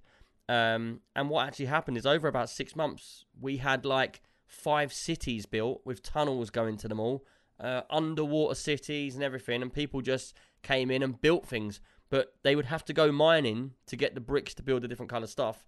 Um, 0.49 1.01
and 1.15 1.29
what 1.29 1.47
actually 1.47 1.67
happened 1.67 1.97
is 1.97 2.07
over 2.07 2.29
about 2.29 2.51
six 2.51 2.77
months, 2.77 3.25
we 3.41 3.57
had 3.59 3.85
like 3.85 4.23
five 4.47 4.93
cities 4.93 5.47
built 5.47 5.81
with 5.85 6.03
tunnels 6.03 6.51
going 6.51 6.77
to 6.79 6.89
them 6.89 7.01
all, 7.01 7.25
uh, 7.59 7.83
underwater 7.91 8.55
cities 8.55 9.15
and 9.15 9.25
everything, 9.25 9.63
and 9.63 9.73
people 9.73 10.01
just 10.01 10.35
came 10.63 10.91
in 10.91 11.03
and 11.03 11.21
built 11.21 11.47
things. 11.47 11.81
But 12.09 12.35
they 12.45 12.55
would 12.55 12.67
have 12.67 12.85
to 12.85 12.93
go 12.93 13.11
mining 13.11 13.73
to 13.87 13.97
get 13.97 14.15
the 14.15 14.21
bricks 14.21 14.55
to 14.55 14.63
build 14.63 14.83
the 14.83 14.89
different 14.89 15.11
kind 15.11 15.25
of 15.25 15.31
stuff. 15.31 15.67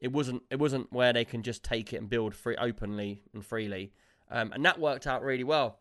It 0.00 0.12
wasn't. 0.12 0.42
It 0.50 0.58
wasn't 0.58 0.92
where 0.92 1.12
they 1.12 1.24
can 1.24 1.42
just 1.42 1.64
take 1.64 1.92
it 1.92 1.96
and 1.96 2.08
build 2.08 2.34
free 2.34 2.56
openly 2.56 3.22
and 3.34 3.44
freely. 3.44 3.92
Um, 4.30 4.52
and 4.52 4.64
that 4.64 4.78
worked 4.78 5.06
out 5.06 5.22
really 5.22 5.44
well. 5.44 5.80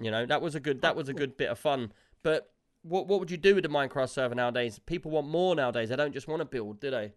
You 0.00 0.10
know, 0.10 0.26
that 0.26 0.42
was 0.42 0.56
a 0.56 0.60
good. 0.60 0.82
That 0.82 0.96
was 0.96 1.08
a 1.08 1.14
good 1.14 1.36
bit 1.36 1.48
of 1.48 1.58
fun. 1.58 1.92
But 2.22 2.50
what 2.82 3.06
what 3.06 3.20
would 3.20 3.30
you 3.30 3.36
do 3.36 3.54
with 3.54 3.64
a 3.64 3.68
Minecraft 3.68 4.08
server 4.08 4.34
nowadays? 4.34 4.78
People 4.78 5.10
want 5.10 5.28
more 5.28 5.54
nowadays. 5.54 5.88
They 5.88 5.96
don't 5.96 6.12
just 6.12 6.28
want 6.28 6.40
to 6.40 6.46
build, 6.46 6.80
do 6.80 6.90
they? 6.90 7.12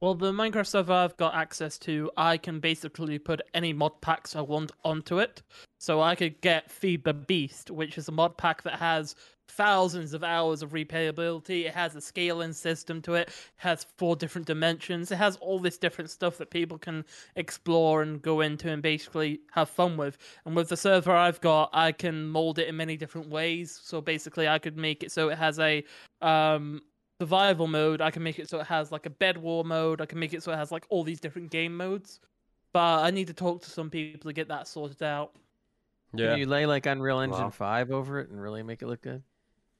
Well, 0.00 0.14
the 0.14 0.32
Minecraft 0.32 0.66
server 0.66 0.92
I've 0.92 1.16
got 1.16 1.34
access 1.34 1.78
to, 1.78 2.10
I 2.16 2.36
can 2.36 2.60
basically 2.60 3.18
put 3.18 3.40
any 3.54 3.72
mod 3.72 4.00
packs 4.02 4.36
I 4.36 4.42
want 4.42 4.72
onto 4.84 5.18
it. 5.18 5.42
So 5.78 6.00
I 6.00 6.14
could 6.14 6.40
get 6.40 6.70
Feed 6.70 7.04
the 7.04 7.14
Beast, 7.14 7.70
which 7.70 7.96
is 7.96 8.08
a 8.08 8.12
mod 8.12 8.36
pack 8.36 8.62
that 8.64 8.78
has 8.78 9.14
thousands 9.48 10.14
of 10.14 10.24
hours 10.24 10.62
of 10.62 10.72
replayability. 10.72 11.64
It 11.66 11.74
has 11.74 11.94
a 11.94 12.00
scaling 12.00 12.52
system 12.52 13.00
to 13.02 13.14
it. 13.14 13.28
It 13.28 13.34
has 13.56 13.86
four 13.96 14.16
different 14.16 14.46
dimensions. 14.46 15.10
It 15.10 15.16
has 15.16 15.36
all 15.36 15.58
this 15.58 15.78
different 15.78 16.10
stuff 16.10 16.38
that 16.38 16.50
people 16.50 16.78
can 16.78 17.04
explore 17.36 18.02
and 18.02 18.20
go 18.20 18.40
into 18.40 18.68
and 18.70 18.82
basically 18.82 19.40
have 19.52 19.68
fun 19.68 19.96
with. 19.96 20.18
And 20.44 20.56
with 20.56 20.68
the 20.68 20.76
server 20.76 21.12
I've 21.12 21.40
got, 21.40 21.70
I 21.72 21.92
can 21.92 22.28
mold 22.28 22.58
it 22.58 22.68
in 22.68 22.76
many 22.76 22.96
different 22.96 23.28
ways. 23.28 23.78
So 23.82 24.00
basically, 24.00 24.48
I 24.48 24.58
could 24.58 24.76
make 24.76 25.02
it 25.02 25.12
so 25.12 25.28
it 25.28 25.38
has 25.38 25.58
a 25.58 25.84
um, 26.22 26.80
survival 27.20 27.66
mode. 27.66 28.00
I 28.00 28.10
can 28.10 28.22
make 28.22 28.38
it 28.38 28.48
so 28.48 28.60
it 28.60 28.66
has 28.66 28.90
like 28.90 29.06
a 29.06 29.10
bed 29.10 29.36
war 29.36 29.64
mode. 29.64 30.00
I 30.00 30.06
can 30.06 30.18
make 30.18 30.34
it 30.34 30.42
so 30.42 30.52
it 30.52 30.56
has 30.56 30.72
like 30.72 30.86
all 30.88 31.04
these 31.04 31.20
different 31.20 31.50
game 31.50 31.76
modes. 31.76 32.20
But 32.72 33.04
I 33.04 33.10
need 33.10 33.28
to 33.28 33.34
talk 33.34 33.62
to 33.62 33.70
some 33.70 33.88
people 33.88 34.28
to 34.28 34.32
get 34.32 34.48
that 34.48 34.66
sorted 34.66 35.02
out. 35.02 35.32
Can 36.16 36.38
you 36.38 36.46
lay 36.46 36.66
like 36.66 36.86
Unreal 36.86 37.20
Engine 37.20 37.44
Wow. 37.44 37.50
5 37.50 37.90
over 37.90 38.20
it 38.20 38.30
and 38.30 38.40
really 38.40 38.62
make 38.62 38.82
it 38.82 38.86
look 38.86 39.02
good? 39.02 39.22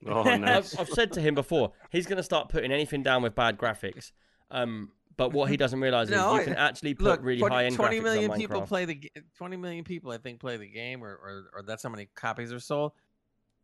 Oh, 0.07 0.23
nice. 0.37 0.75
I've, 0.75 0.81
I've 0.81 0.89
said 0.89 1.13
to 1.13 1.21
him 1.21 1.35
before, 1.35 1.73
he's 1.91 2.07
going 2.07 2.17
to 2.19 2.23
start 2.23 2.49
putting 2.49 2.73
anything 2.73 3.03
down 3.03 3.23
with 3.23 3.35
bad 3.35 3.57
graphics. 3.59 4.13
Um, 4.51 4.91
but 5.17 5.33
what 5.33 5.49
he 5.49 5.57
doesn't 5.57 5.81
realize 5.81 6.09
No, 6.11 6.31
is 6.31 6.35
you 6.35 6.41
I- 6.41 6.45
can 6.45 6.55
actually 6.57 6.95
put 6.95 7.05
Look, 7.05 7.21
really 7.23 7.39
20 7.41 7.55
high 7.55 7.65
end 7.67 7.77
20 7.77 7.97
graphics 7.99 8.03
million 8.03 8.31
on 8.33 8.37
people 8.39 8.63
play 8.63 8.85
the 8.85 9.11
20 9.39 9.57
million 9.57 9.85
people 9.85 10.11
I 10.11 10.19
think 10.19 10.41
play 10.41 10.57
the 10.57 10.67
game 10.69 11.03
or 11.05 11.11
or, 11.13 11.45
or 11.55 11.63
that's 11.63 11.83
how 11.83 11.89
many 11.89 12.09
copies 12.15 12.53
are 12.53 12.59
sold. 12.61 12.93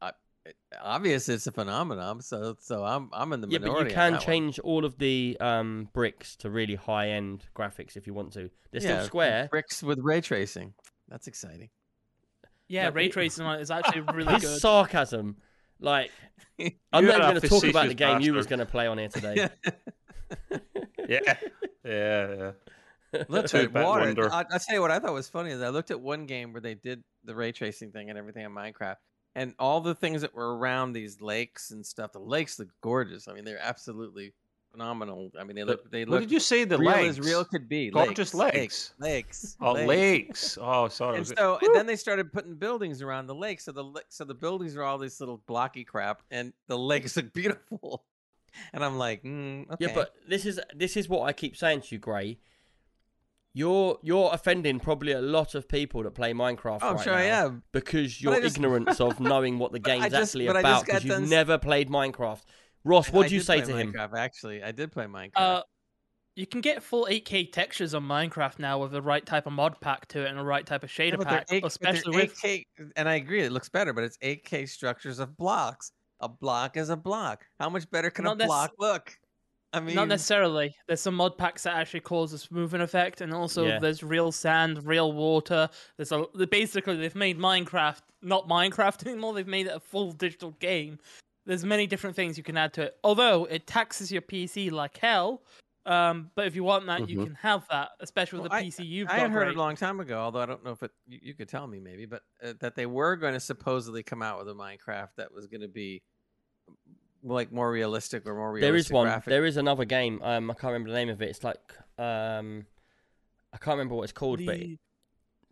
I, 0.00 0.12
it- 0.46 0.56
obvious 0.80 1.28
it's 1.28 1.46
a 1.48 1.52
phenomenon, 1.52 2.22
so 2.22 2.56
so 2.60 2.84
I'm 2.84 3.10
I'm 3.12 3.32
in 3.32 3.40
the 3.40 3.48
yeah, 3.48 3.58
but 3.58 3.66
you 3.80 3.86
can 3.86 4.12
that 4.12 4.12
one. 4.12 4.20
change 4.20 4.58
all 4.60 4.84
of 4.84 4.96
the 4.98 5.36
um, 5.40 5.88
bricks 5.92 6.36
to 6.36 6.50
really 6.50 6.76
high 6.76 7.08
end 7.10 7.44
graphics 7.54 7.96
if 7.96 8.06
you 8.06 8.14
want 8.14 8.32
to. 8.34 8.48
They're 8.70 8.80
still 8.80 9.04
square. 9.04 9.48
bricks 9.50 9.82
with 9.82 9.98
ray 9.98 10.20
tracing. 10.20 10.72
That's 11.08 11.26
exciting. 11.26 11.70
Yeah, 12.68 12.84
No, 12.88 12.94
ray 12.94 13.06
it- 13.06 13.12
tracing 13.12 13.44
on 13.44 13.56
it 13.58 13.62
is 13.62 13.70
actually 13.72 14.02
really 14.14 14.32
His 14.34 14.44
good. 14.44 14.60
sarcasm, 14.60 15.36
like 15.80 16.10
I'm 16.92 17.06
not 17.06 17.16
even 17.16 17.20
going 17.20 17.40
to 17.40 17.48
talk 17.48 17.64
about 17.64 17.72
the 17.72 17.72
facetious 17.72 17.94
game 17.94 18.20
you 18.20 18.34
was 18.34 18.46
going 18.46 18.58
to 18.58 18.66
play 18.66 18.86
on 18.86 18.98
here 18.98 19.08
today. 19.08 19.48
yeah. 21.08 21.36
Yeah, 21.84 22.34
yeah. 23.14 23.24
Looks 23.28 23.50
Two 23.50 23.58
like 23.58 23.74
water. 23.74 24.04
wonder. 24.04 24.32
I, 24.32 24.44
I 24.50 24.58
tell 24.58 24.76
you 24.76 24.80
what 24.80 24.90
I 24.90 24.98
thought 24.98 25.12
was 25.12 25.28
funny 25.28 25.50
is 25.50 25.62
I 25.62 25.70
looked 25.70 25.90
at 25.90 26.00
one 26.00 26.26
game 26.26 26.52
where 26.52 26.60
they 26.60 26.74
did 26.74 27.02
the 27.24 27.34
ray 27.34 27.52
tracing 27.52 27.90
thing 27.90 28.08
and 28.10 28.18
everything 28.18 28.44
in 28.44 28.52
Minecraft, 28.52 28.96
and 29.34 29.54
all 29.58 29.80
the 29.80 29.94
things 29.94 30.20
that 30.20 30.34
were 30.34 30.56
around 30.56 30.92
these 30.92 31.20
lakes 31.20 31.70
and 31.70 31.84
stuff. 31.84 32.12
The 32.12 32.20
lakes 32.20 32.58
look 32.58 32.68
gorgeous. 32.82 33.26
I 33.26 33.32
mean, 33.32 33.44
they're 33.44 33.58
absolutely 33.60 34.34
phenomenal. 34.72 35.30
I 35.38 35.44
mean, 35.44 35.56
they 35.56 35.64
look 35.64 35.90
they 35.90 36.00
What 36.04 36.08
look 36.10 36.20
did 36.22 36.30
you 36.32 36.40
say? 36.40 36.64
The 36.64 36.78
real 36.78 36.90
legs? 36.90 37.18
as 37.18 37.26
real 37.26 37.44
could 37.44 37.68
be. 37.68 37.90
Gorgeous 37.90 38.34
lakes, 38.34 38.94
legs. 38.98 39.54
lakes, 39.54 39.56
Oh, 39.60 39.72
lakes. 39.72 39.86
lakes. 39.88 40.58
Oh, 40.60 40.88
sorry. 40.88 41.18
And 41.18 41.26
so 41.26 41.58
and 41.62 41.74
then 41.74 41.86
they 41.86 41.96
started 41.96 42.32
putting 42.32 42.54
buildings 42.54 43.02
around 43.02 43.26
the 43.26 43.34
lake. 43.34 43.60
So 43.60 43.72
the 43.72 43.84
so 44.08 44.24
the 44.24 44.34
buildings 44.34 44.76
are 44.76 44.82
all 44.82 44.98
this 44.98 45.20
little 45.20 45.42
blocky 45.46 45.84
crap, 45.84 46.22
and 46.30 46.52
the 46.66 46.78
lakes 46.78 47.16
look 47.18 47.32
beautiful. 47.32 48.04
And 48.72 48.84
I'm 48.84 48.98
like, 48.98 49.22
mm, 49.22 49.70
okay. 49.70 49.86
Yeah, 49.86 49.94
but 49.94 50.14
this 50.28 50.44
is 50.44 50.60
this 50.74 50.96
is 50.96 51.08
what 51.08 51.22
I 51.22 51.32
keep 51.32 51.56
saying 51.56 51.82
to 51.82 51.88
you, 51.94 51.98
Gray. 51.98 52.38
You're 53.52 53.98
you're 54.02 54.30
offending 54.32 54.78
probably 54.78 55.10
a 55.12 55.20
lot 55.20 55.56
of 55.56 55.68
people 55.68 56.04
that 56.04 56.12
play 56.12 56.32
Minecraft 56.32 56.78
Oh, 56.82 56.90
I'm 56.90 56.94
right 56.96 57.04
sure 57.04 57.14
I 57.14 57.22
am. 57.22 57.64
because 57.72 58.14
But 58.14 58.20
your 58.22 58.40
just- 58.40 58.56
ignorance 58.56 59.00
of 59.00 59.18
knowing 59.18 59.58
what 59.58 59.72
the 59.72 59.80
But 59.80 59.90
I 59.90 59.94
game's 59.98 60.12
just- 60.12 60.22
actually 60.34 60.46
but 60.46 60.56
I 60.56 60.62
just 60.62 60.72
about 60.84 60.86
because 60.86 61.04
you've 61.04 61.12
done 61.14 61.24
s- 61.24 61.30
never 61.30 61.58
played 61.58 61.88
Minecraft. 61.88 62.42
Ross, 62.84 63.10
what 63.12 63.26
I 63.26 63.28
do 63.28 63.34
you 63.34 63.40
say 63.40 63.62
play 63.62 63.72
to 63.72 63.76
him? 63.78 63.94
Actually, 64.16 64.62
I 64.62 64.72
did 64.72 64.90
play 64.92 65.04
Minecraft. 65.06 65.30
Uh, 65.36 65.62
you 66.36 66.46
can 66.46 66.60
get 66.60 66.82
full 66.82 67.06
8K 67.10 67.52
textures 67.52 67.92
on 67.94 68.04
Minecraft 68.04 68.58
now 68.58 68.78
with 68.78 68.92
the 68.92 69.02
right 69.02 69.24
type 69.26 69.46
of 69.46 69.52
mod 69.52 69.80
pack 69.80 70.06
to 70.08 70.24
it 70.24 70.28
and 70.30 70.38
the 70.38 70.44
right 70.44 70.64
type 70.64 70.82
of 70.82 70.90
shader 70.90 71.18
but 71.18 71.28
they're 71.28 71.38
pack, 71.40 71.46
eight- 71.52 71.62
but 71.62 71.76
they're 71.80 71.90
especially 71.92 72.16
with 72.16 72.34
8K, 72.42 72.64
and 72.96 73.08
I 73.08 73.14
agree, 73.16 73.42
it 73.42 73.52
looks 73.52 73.68
better, 73.68 73.92
but 73.92 74.04
it's 74.04 74.16
8K 74.22 74.66
structures 74.68 75.18
of 75.18 75.36
blocks. 75.36 75.92
A 76.20 76.28
block 76.28 76.76
is 76.76 76.90
a 76.90 76.96
block. 76.96 77.44
How 77.58 77.68
much 77.70 77.90
better 77.90 78.10
can 78.10 78.24
Not 78.24 78.36
a 78.36 78.38
nec- 78.38 78.46
block 78.48 78.72
look? 78.78 79.12
I 79.72 79.80
mean, 79.80 79.94
Not 79.94 80.08
necessarily. 80.08 80.74
There's 80.86 81.00
some 81.00 81.14
mod 81.14 81.38
packs 81.38 81.62
that 81.62 81.74
actually 81.76 82.00
cause 82.00 82.32
a 82.32 82.38
smoothing 82.38 82.80
effect, 82.80 83.20
and 83.20 83.32
also 83.32 83.66
Yeah. 83.66 83.78
there's 83.78 84.02
real 84.02 84.32
sand, 84.32 84.84
real 84.86 85.12
water. 85.12 85.68
There's 85.96 86.12
a 86.12 86.26
basically 86.50 86.96
they've 86.96 87.14
made 87.14 87.38
Minecraft 87.38 88.00
not 88.22 88.48
Minecraft 88.48 89.06
anymore. 89.06 89.32
They've 89.34 89.46
made 89.46 89.66
it 89.66 89.74
a 89.74 89.80
full 89.80 90.12
digital 90.12 90.50
game. 90.52 90.98
There's 91.50 91.64
many 91.64 91.88
different 91.88 92.14
things 92.14 92.38
you 92.38 92.44
can 92.44 92.56
add 92.56 92.72
to 92.74 92.82
it. 92.82 92.96
Although 93.02 93.46
it 93.46 93.66
taxes 93.66 94.12
your 94.12 94.22
PC 94.22 94.70
like 94.70 94.96
hell, 94.98 95.42
um, 95.84 96.30
but 96.36 96.46
if 96.46 96.54
you 96.54 96.62
want 96.62 96.86
that, 96.86 97.08
you 97.08 97.18
Mhm. 97.18 97.24
can 97.24 97.34
have 97.36 97.66
that, 97.70 97.90
especially 97.98 98.38
with 98.38 98.52
Well, 98.52 98.60
the 98.60 98.66
PC 98.68 98.84
you've 98.86 99.08
I 99.08 99.12
got. 99.16 99.18
had 99.22 99.30
heard 99.32 99.40
right? 99.40 99.48
it 99.50 99.56
a 99.56 99.58
long 99.58 99.74
time 99.74 99.98
ago, 99.98 100.20
although 100.20 100.38
I 100.38 100.46
don't 100.46 100.64
know 100.64 100.70
if 100.70 100.82
it. 100.84 100.92
You, 101.08 101.18
you 101.20 101.34
could 101.34 101.48
tell 101.48 101.66
me 101.66 101.80
maybe, 101.80 102.06
but 102.06 102.22
uh, 102.40 102.52
that 102.60 102.76
they 102.76 102.86
were 102.86 103.16
going 103.16 103.32
to 103.34 103.40
supposedly 103.40 104.04
come 104.04 104.22
out 104.22 104.38
with 104.38 104.48
a 104.48 104.54
Minecraft 104.54 105.08
that 105.16 105.32
was 105.34 105.48
going 105.48 105.62
to 105.62 105.68
be 105.68 106.02
like 107.24 107.50
more 107.50 107.70
realistic 107.72 108.26
or 108.26 108.34
more 108.36 108.52
realistic. 108.52 108.68
There 108.70 108.76
is 108.76 108.90
one. 108.92 109.06
graphic- 109.08 109.30
There 109.30 109.44
is 109.44 109.56
another 109.56 109.84
game. 109.84 110.22
Um, 110.22 110.52
I 110.52 110.54
can't 110.54 110.72
remember 110.72 110.90
the 110.90 110.96
name 110.96 111.08
of 111.08 111.20
it. 111.20 111.30
It's 111.30 111.42
like 111.42 111.74
um, 111.98 112.64
I 113.52 113.56
can't 113.58 113.74
remember 113.74 113.96
what 113.96 114.04
it's 114.04 114.12
called, 114.12 114.38
but 114.46 114.56
The- 114.56 114.78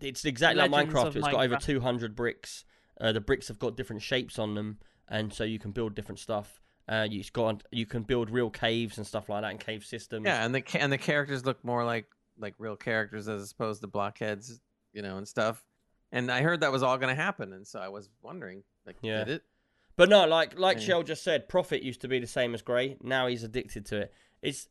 it's 0.01 0.25
exactly 0.25 0.61
like 0.69 0.71
Minecraft. 0.71 1.07
of 1.09 1.17
It's 1.17 1.27
got 1.27 1.43
over 1.45 1.57
200 1.57 2.15
bricks. 2.15 2.65
Uh, 3.01 3.11
the 3.11 3.21
bricks 3.21 3.49
have 3.49 3.59
got 3.59 3.77
different 3.77 4.03
shapes 4.03 4.39
on 4.39 4.55
them, 4.55 4.79
and 5.09 5.33
so 5.33 5.45
you 5.45 5.59
can 5.59 5.73
build 5.73 5.95
different 5.95 6.19
stuff. 6.19 6.61
Uh, 6.89 7.07
you 7.09 7.23
got 7.33 7.63
you 7.71 7.85
can 7.87 8.03
build 8.03 8.31
real 8.31 8.51
caves 8.51 8.97
and 8.97 9.07
stuff 9.07 9.29
like 9.29 9.43
that, 9.43 9.51
and 9.51 9.61
cave 9.61 9.85
systems. 9.85 10.25
Yeah, 10.25 10.45
and 10.45 10.55
the 10.55 10.63
and 10.79 10.91
the 10.93 10.99
characters 10.99 11.45
look 11.45 11.63
more 11.65 11.85
like 11.85 12.07
like 12.39 12.55
real 12.59 12.77
characters 12.77 13.29
as 13.29 13.53
opposed 13.53 13.81
to 13.83 13.87
blockheads, 13.89 14.61
you 14.93 15.03
know, 15.03 15.19
and 15.19 15.29
stuff. 15.29 15.65
And 16.13 16.31
I 16.31 16.41
heard 16.41 16.61
that 16.61 16.73
was 16.73 16.83
all 16.83 16.97
going 16.97 17.15
to 17.15 17.21
happen, 17.21 17.53
and 17.53 17.67
so 17.67 17.79
I 17.79 17.89
was 17.89 18.09
wondering, 18.23 18.63
like, 18.87 18.97
Yeah. 19.03 19.25
did 19.25 19.29
it? 19.29 19.43
But 19.97 20.09
no, 20.09 20.27
like 20.27 20.59
like. 20.59 20.81
Shell 20.81 21.03
just 21.03 21.23
said, 21.25 21.49
Profit 21.49 21.83
used 21.83 22.01
to 22.03 22.09
be 22.09 22.19
the 22.21 22.27
same 22.27 22.55
as 22.55 22.63
Gray. 22.63 22.97
Now 23.03 23.27
he's 23.27 23.43
addicted 23.43 23.85
to 23.87 24.03
it. 24.03 24.15
It's 24.41 24.69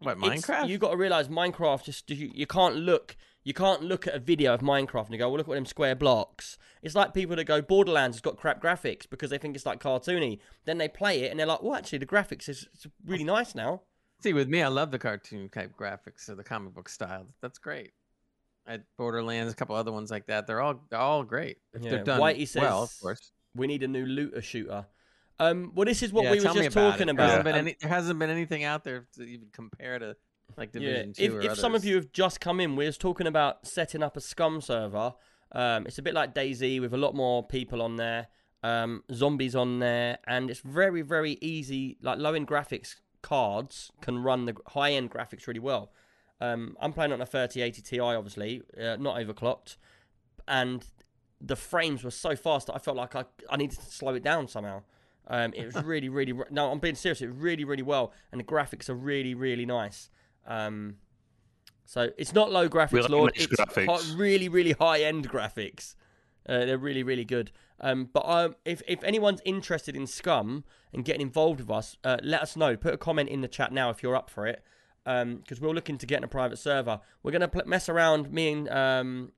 What 0.00 0.18
Minecraft? 0.18 0.68
You 0.68 0.76
got 0.76 0.90
to 0.90 0.96
realize 0.96 1.28
Minecraft 1.28 1.84
just 1.84 2.10
you, 2.10 2.30
you 2.34 2.46
can't 2.46 2.76
look 2.76 3.16
you 3.46 3.54
can't 3.54 3.84
look 3.84 4.08
at 4.08 4.14
a 4.14 4.18
video 4.18 4.52
of 4.54 4.60
Minecraft 4.60 5.08
and 5.08 5.18
go, 5.20 5.28
well, 5.28 5.38
look 5.38 5.48
at 5.48 5.54
them 5.54 5.66
square 5.66 5.94
blocks. 5.94 6.58
It's 6.82 6.96
like 6.96 7.14
people 7.14 7.36
that 7.36 7.44
go 7.44 7.62
Borderlands 7.62 8.16
has 8.16 8.20
got 8.20 8.36
crap 8.36 8.60
graphics 8.60 9.08
because 9.08 9.30
they 9.30 9.38
think 9.38 9.54
it's 9.54 9.64
like 9.64 9.80
cartoony. 9.80 10.40
Then 10.64 10.78
they 10.78 10.88
play 10.88 11.22
it 11.22 11.30
and 11.30 11.38
they're 11.38 11.46
like, 11.46 11.62
well, 11.62 11.76
actually, 11.76 11.98
the 11.98 12.06
graphics 12.06 12.48
is 12.48 12.66
it's 12.74 12.88
really 13.06 13.22
nice 13.22 13.54
now. 13.54 13.82
See, 14.20 14.32
with 14.32 14.48
me, 14.48 14.62
I 14.62 14.66
love 14.66 14.90
the 14.90 14.98
cartoon 14.98 15.48
type 15.48 15.76
graphics 15.78 16.28
or 16.28 16.34
the 16.34 16.42
comic 16.42 16.74
book 16.74 16.88
style. 16.88 17.28
That's 17.40 17.58
great. 17.58 17.92
At 18.66 18.82
Borderlands, 18.98 19.52
a 19.52 19.54
couple 19.54 19.76
other 19.76 19.92
ones 19.92 20.10
like 20.10 20.26
that. 20.26 20.48
They're 20.48 20.60
all 20.60 20.80
they're 20.90 20.98
all 20.98 21.22
great. 21.22 21.58
If 21.72 21.82
Yeah, 21.82 21.90
they're 21.90 22.04
done 22.04 22.20
Whitey 22.20 22.60
well, 22.60 22.82
of 22.82 23.00
course. 23.00 23.30
We 23.54 23.68
need 23.68 23.84
a 23.84 23.88
new 23.88 24.06
looter 24.06 24.42
shooter. 24.42 24.86
Um, 25.38 25.70
well, 25.72 25.84
this 25.84 26.02
is 26.02 26.12
what 26.12 26.24
yeah, 26.24 26.32
we 26.32 26.38
were 26.38 26.44
just 26.44 26.56
about 26.56 26.72
talking 26.72 27.08
it. 27.08 27.16
There 27.16 27.26
hasn't, 27.26 27.40
about. 27.42 27.54
Um, 27.54 27.58
any, 27.60 27.76
there 27.80 27.90
hasn't 27.90 28.18
been 28.18 28.30
anything 28.30 28.64
out 28.64 28.82
there 28.82 29.06
to 29.14 29.22
even 29.22 29.48
compare 29.52 30.00
to 30.00 30.16
like 30.56 30.72
Division 30.72 31.14
yeah, 31.16 31.28
Two 31.28 31.38
if, 31.38 31.52
if 31.52 31.58
some 31.58 31.74
of 31.74 31.84
you 31.84 31.96
have 31.96 32.12
just 32.12 32.40
come 32.40 32.60
in, 32.60 32.76
we 32.76 32.86
was 32.86 32.98
talking 32.98 33.26
about 33.26 33.66
setting 33.66 34.02
up 34.02 34.16
a 34.16 34.20
Scum 34.20 34.60
server. 34.60 35.14
Um, 35.52 35.86
it's 35.86 35.98
a 35.98 36.02
bit 36.02 36.14
like 36.14 36.34
DayZ 36.34 36.80
with 36.80 36.92
a 36.92 36.96
lot 36.96 37.14
more 37.14 37.42
people 37.42 37.82
on 37.82 37.96
there, 37.96 38.28
um, 38.62 39.04
zombies 39.12 39.54
on 39.54 39.78
there, 39.78 40.18
and 40.26 40.50
it's 40.50 40.60
very, 40.60 41.02
very 41.02 41.38
easy. 41.40 41.96
Like 42.00 42.18
low 42.18 42.34
end 42.34 42.48
graphics 42.48 42.96
cards 43.22 43.90
can 44.00 44.22
run 44.22 44.46
the 44.46 44.56
high 44.68 44.92
end 44.92 45.10
graphics 45.10 45.46
really 45.46 45.60
well. 45.60 45.92
Um, 46.40 46.76
I'm 46.80 46.92
playing 46.92 47.12
on 47.12 47.20
a 47.20 47.26
3080 47.26 47.82
Ti, 47.82 48.00
obviously, 48.00 48.62
uh, 48.78 48.96
not 48.96 49.16
overclocked, 49.16 49.76
and 50.46 50.86
the 51.40 51.56
frames 51.56 52.02
were 52.02 52.10
so 52.10 52.36
fast 52.36 52.66
that 52.66 52.74
I 52.74 52.78
felt 52.78 52.96
like 52.96 53.14
I, 53.14 53.24
I 53.50 53.56
needed 53.56 53.78
to 53.78 53.84
slow 53.84 54.14
it 54.14 54.22
down 54.22 54.48
somehow. 54.48 54.82
Um, 55.28 55.52
it 55.54 55.66
was 55.66 55.74
really, 55.84 56.08
really. 56.08 56.34
No, 56.50 56.70
I'm 56.70 56.78
being 56.78 56.94
serious. 56.94 57.20
It 57.20 57.28
was 57.28 57.36
really, 57.36 57.64
really 57.64 57.82
well, 57.82 58.12
and 58.32 58.40
the 58.40 58.44
graphics 58.44 58.88
are 58.88 58.94
really, 58.94 59.34
really 59.34 59.66
nice. 59.66 60.10
Um, 60.46 60.96
so 61.84 62.10
it's 62.18 62.32
not 62.34 62.50
low 62.50 62.68
graphics, 62.68 62.92
Really 62.92 63.08
Lord. 63.08 63.32
nice 63.36 63.44
it's 63.46 63.60
graphics. 63.60 63.86
hi- 63.86 64.16
really, 64.16 64.48
really 64.48 64.72
high 64.72 65.00
end 65.02 65.28
graphics. 65.30 65.94
Uh, 66.48 66.64
they're 66.64 66.78
really, 66.78 67.02
really 67.02 67.24
good. 67.24 67.50
Um, 67.80 68.08
but 68.12 68.24
um, 68.28 68.56
if 68.64 68.82
if 68.88 69.02
anyone's 69.04 69.40
interested 69.44 69.94
in 69.96 70.06
Scum 70.06 70.64
and 70.92 71.04
getting 71.04 71.20
involved 71.22 71.60
with 71.60 71.70
us, 71.70 71.96
uh, 72.04 72.16
let 72.22 72.40
us 72.42 72.56
know. 72.56 72.76
Put 72.76 72.94
a 72.94 72.98
comment 72.98 73.28
in 73.28 73.40
the 73.40 73.48
chat 73.48 73.72
now 73.72 73.90
if 73.90 74.02
you're 74.02 74.16
up 74.16 74.30
for 74.30 74.46
it, 74.46 74.62
because 75.04 75.60
we're 75.60 75.72
looking 75.74 75.98
to 75.98 76.06
get 76.06 76.18
in 76.18 76.24
a 76.24 76.28
private 76.28 76.56
server. 76.58 77.00
We're 77.22 77.32
gonna 77.32 77.48
pl- 77.48 77.62
mess 77.66 77.88
around. 77.88 78.32
Me 78.32 78.50
and 78.52 78.68
um, 78.68 79.32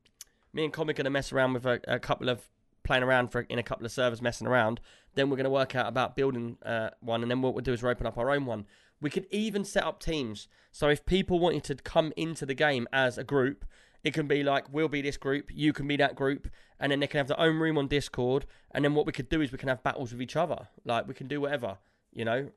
me 0.53 0.65
and 0.65 0.73
Comic 0.73 0.97
gonna 0.97 1.11
mess 1.11 1.33
around 1.33 1.55
with 1.55 1.67
a, 1.67 1.81
a 1.89 1.99
couple 1.99 2.29
of 2.29 2.49
playing 2.85 3.03
around 3.03 3.29
for 3.29 3.41
in 3.43 3.59
a 3.59 3.63
couple 3.63 3.85
of 3.85 3.93
servers, 3.93 4.23
messing 4.23 4.47
around. 4.47 4.81
Then 5.15 5.29
we're 5.31 5.37
gonna 5.37 5.51
work 5.51 5.75
out 5.75 5.87
about 5.89 6.15
building 6.15 6.59
uh, 6.65 6.91
one, 7.01 7.23
and 7.23 7.31
then 7.31 7.43
what 7.43 7.55
we'll 7.55 7.65
do 7.65 7.73
is 7.73 7.83
we'll 7.83 7.91
open 7.93 8.07
up 8.07 8.17
our 8.19 8.31
own 8.31 8.45
one. 8.47 8.67
We 9.01 9.11
could 9.11 9.27
even 9.31 9.65
set 9.65 9.85
up 9.85 10.01
teams. 10.01 10.49
So 10.73 10.89
if 10.89 11.07
people 11.07 11.39
wanted 11.39 11.65
to 11.65 11.75
come 11.77 12.13
into 12.17 12.45
the 12.47 12.55
game 12.55 12.89
as 12.93 13.17
a 13.19 13.25
group, 13.25 13.65
it 14.05 14.15
can 14.15 14.27
be 14.27 14.43
like 14.43 14.73
we'll 14.73 14.89
be 14.89 15.03
this 15.03 15.17
group, 15.17 15.51
you 15.53 15.73
can 15.73 15.87
be 15.87 15.97
that 15.97 16.15
group, 16.15 16.49
and 16.81 16.93
then 16.93 17.01
they 17.01 17.07
can 17.07 17.19
have 17.19 17.29
their 17.29 17.41
own 17.41 17.59
room 17.59 17.79
on 17.79 17.89
Discord. 17.89 18.47
And 18.73 18.85
then 18.85 18.95
what 18.95 19.07
we 19.07 19.13
could 19.13 19.29
do 19.29 19.41
is 19.41 19.51
we 19.53 19.59
can 19.59 19.69
have 19.69 19.83
battles 19.83 20.13
with 20.13 20.23
each 20.23 20.37
other. 20.37 20.69
Like 20.85 21.09
we 21.09 21.15
can 21.15 21.29
do 21.29 21.41
whatever, 21.41 21.79
you 22.13 22.25
know, 22.25 22.51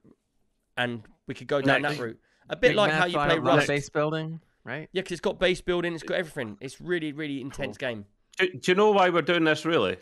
and 0.78 1.04
we 1.28 1.34
could 1.34 1.48
go 1.48 1.62
down 1.62 1.82
Nice. 1.82 1.98
that 1.98 2.04
route. 2.04 2.20
A 2.50 2.56
bit 2.56 2.76
like 2.76 2.92
how 2.92 3.06
you 3.06 3.14
play 3.18 3.40
lot 3.40 3.58
Rust. 3.58 3.68
base 3.68 3.90
building, 3.90 4.40
right? 4.64 4.90
Yeah, 4.92 5.02
because 5.02 5.14
it's 5.14 5.22
got 5.22 5.40
base 5.40 5.62
building, 5.62 5.94
it's 5.94 6.04
got 6.04 6.18
everything. 6.18 6.58
It's 6.60 6.82
really, 6.82 7.12
really 7.14 7.40
intense 7.42 7.78
game. 7.78 8.06
Do, 8.38 8.50
do 8.52 8.72
you 8.72 8.76
know 8.76 8.92
why 8.92 9.10
we're 9.10 9.22
doing 9.22 9.44
this? 9.44 9.66
Really, 9.66 9.98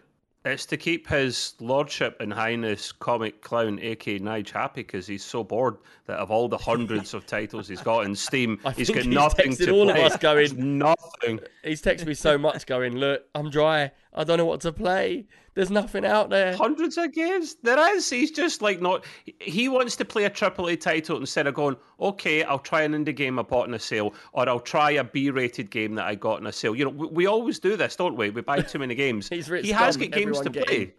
it's 0.45 0.65
to 0.67 0.77
keep 0.77 1.07
his 1.07 1.53
lordship 1.59 2.17
and 2.21 2.31
highness 2.31 2.91
comic 2.91 3.41
clown, 3.41 3.79
aka 3.81 4.19
Nige, 4.19 4.49
happy 4.51 4.81
because 4.81 5.05
he's 5.05 5.23
so 5.23 5.43
bored 5.43 5.77
that 6.05 6.17
of 6.17 6.31
all 6.31 6.47
the 6.47 6.57
hundreds 6.57 7.13
of 7.13 7.25
titles 7.25 7.67
he's 7.67 7.81
got 7.81 8.05
in 8.05 8.15
Steam, 8.15 8.59
he's 8.75 8.89
got 8.89 8.97
he's 9.03 9.07
nothing 9.07 9.55
to 9.55 9.71
all 9.71 9.89
of 9.89 9.97
us 9.97 10.15
going- 10.17 10.77
nothing. 10.77 11.39
He's 11.63 11.81
texted 11.81 12.07
me 12.07 12.13
so 12.13 12.37
much, 12.37 12.65
going, 12.65 12.95
"Look, 12.97 13.25
I'm 13.35 13.49
dry. 13.49 13.91
I 14.13 14.23
don't 14.23 14.37
know 14.37 14.45
what 14.45 14.61
to 14.61 14.71
play. 14.71 15.27
There's 15.55 15.69
nothing 15.71 16.05
out 16.05 16.29
there." 16.29 16.55
Hundreds 16.55 16.97
of 16.97 17.13
games. 17.13 17.55
There 17.63 17.95
is. 17.95 18.09
He's 18.09 18.31
just 18.31 18.61
like 18.61 18.81
not. 18.81 19.05
He 19.39 19.67
wants 19.69 19.95
to 19.97 20.05
play 20.05 20.25
a 20.25 20.29
AAA 20.29 20.79
title 20.79 21.17
instead 21.17 21.47
of 21.47 21.53
going, 21.53 21.75
okay, 21.99 22.43
I'll 22.43 22.59
try 22.59 22.81
an 22.83 22.93
indie 22.93 23.15
game 23.15 23.37
I 23.39 23.43
bought 23.43 23.67
in 23.67 23.73
a 23.73 23.79
sale, 23.79 24.13
or 24.33 24.47
I'll 24.47 24.59
try 24.59 24.91
a 24.91 25.03
B-rated 25.03 25.69
game 25.69 25.95
that 25.95 26.05
I 26.05 26.15
got 26.15 26.39
in 26.39 26.47
a 26.47 26.51
sale. 26.51 26.75
You 26.75 26.85
know, 26.85 26.91
we, 26.91 27.07
we 27.07 27.25
always 27.27 27.59
do 27.59 27.75
this, 27.77 27.95
don't 27.95 28.15
we? 28.15 28.29
We 28.29 28.41
buy 28.41 28.61
too 28.61 28.79
many 28.79 28.95
games. 29.05 29.29
He's 29.29 29.49
written 29.49 29.65
he 29.65 29.71
has 29.71 29.97
got 29.97 30.11
games 30.11 30.39
to 30.41 30.49
play. 30.51 30.81
in. 30.81 30.91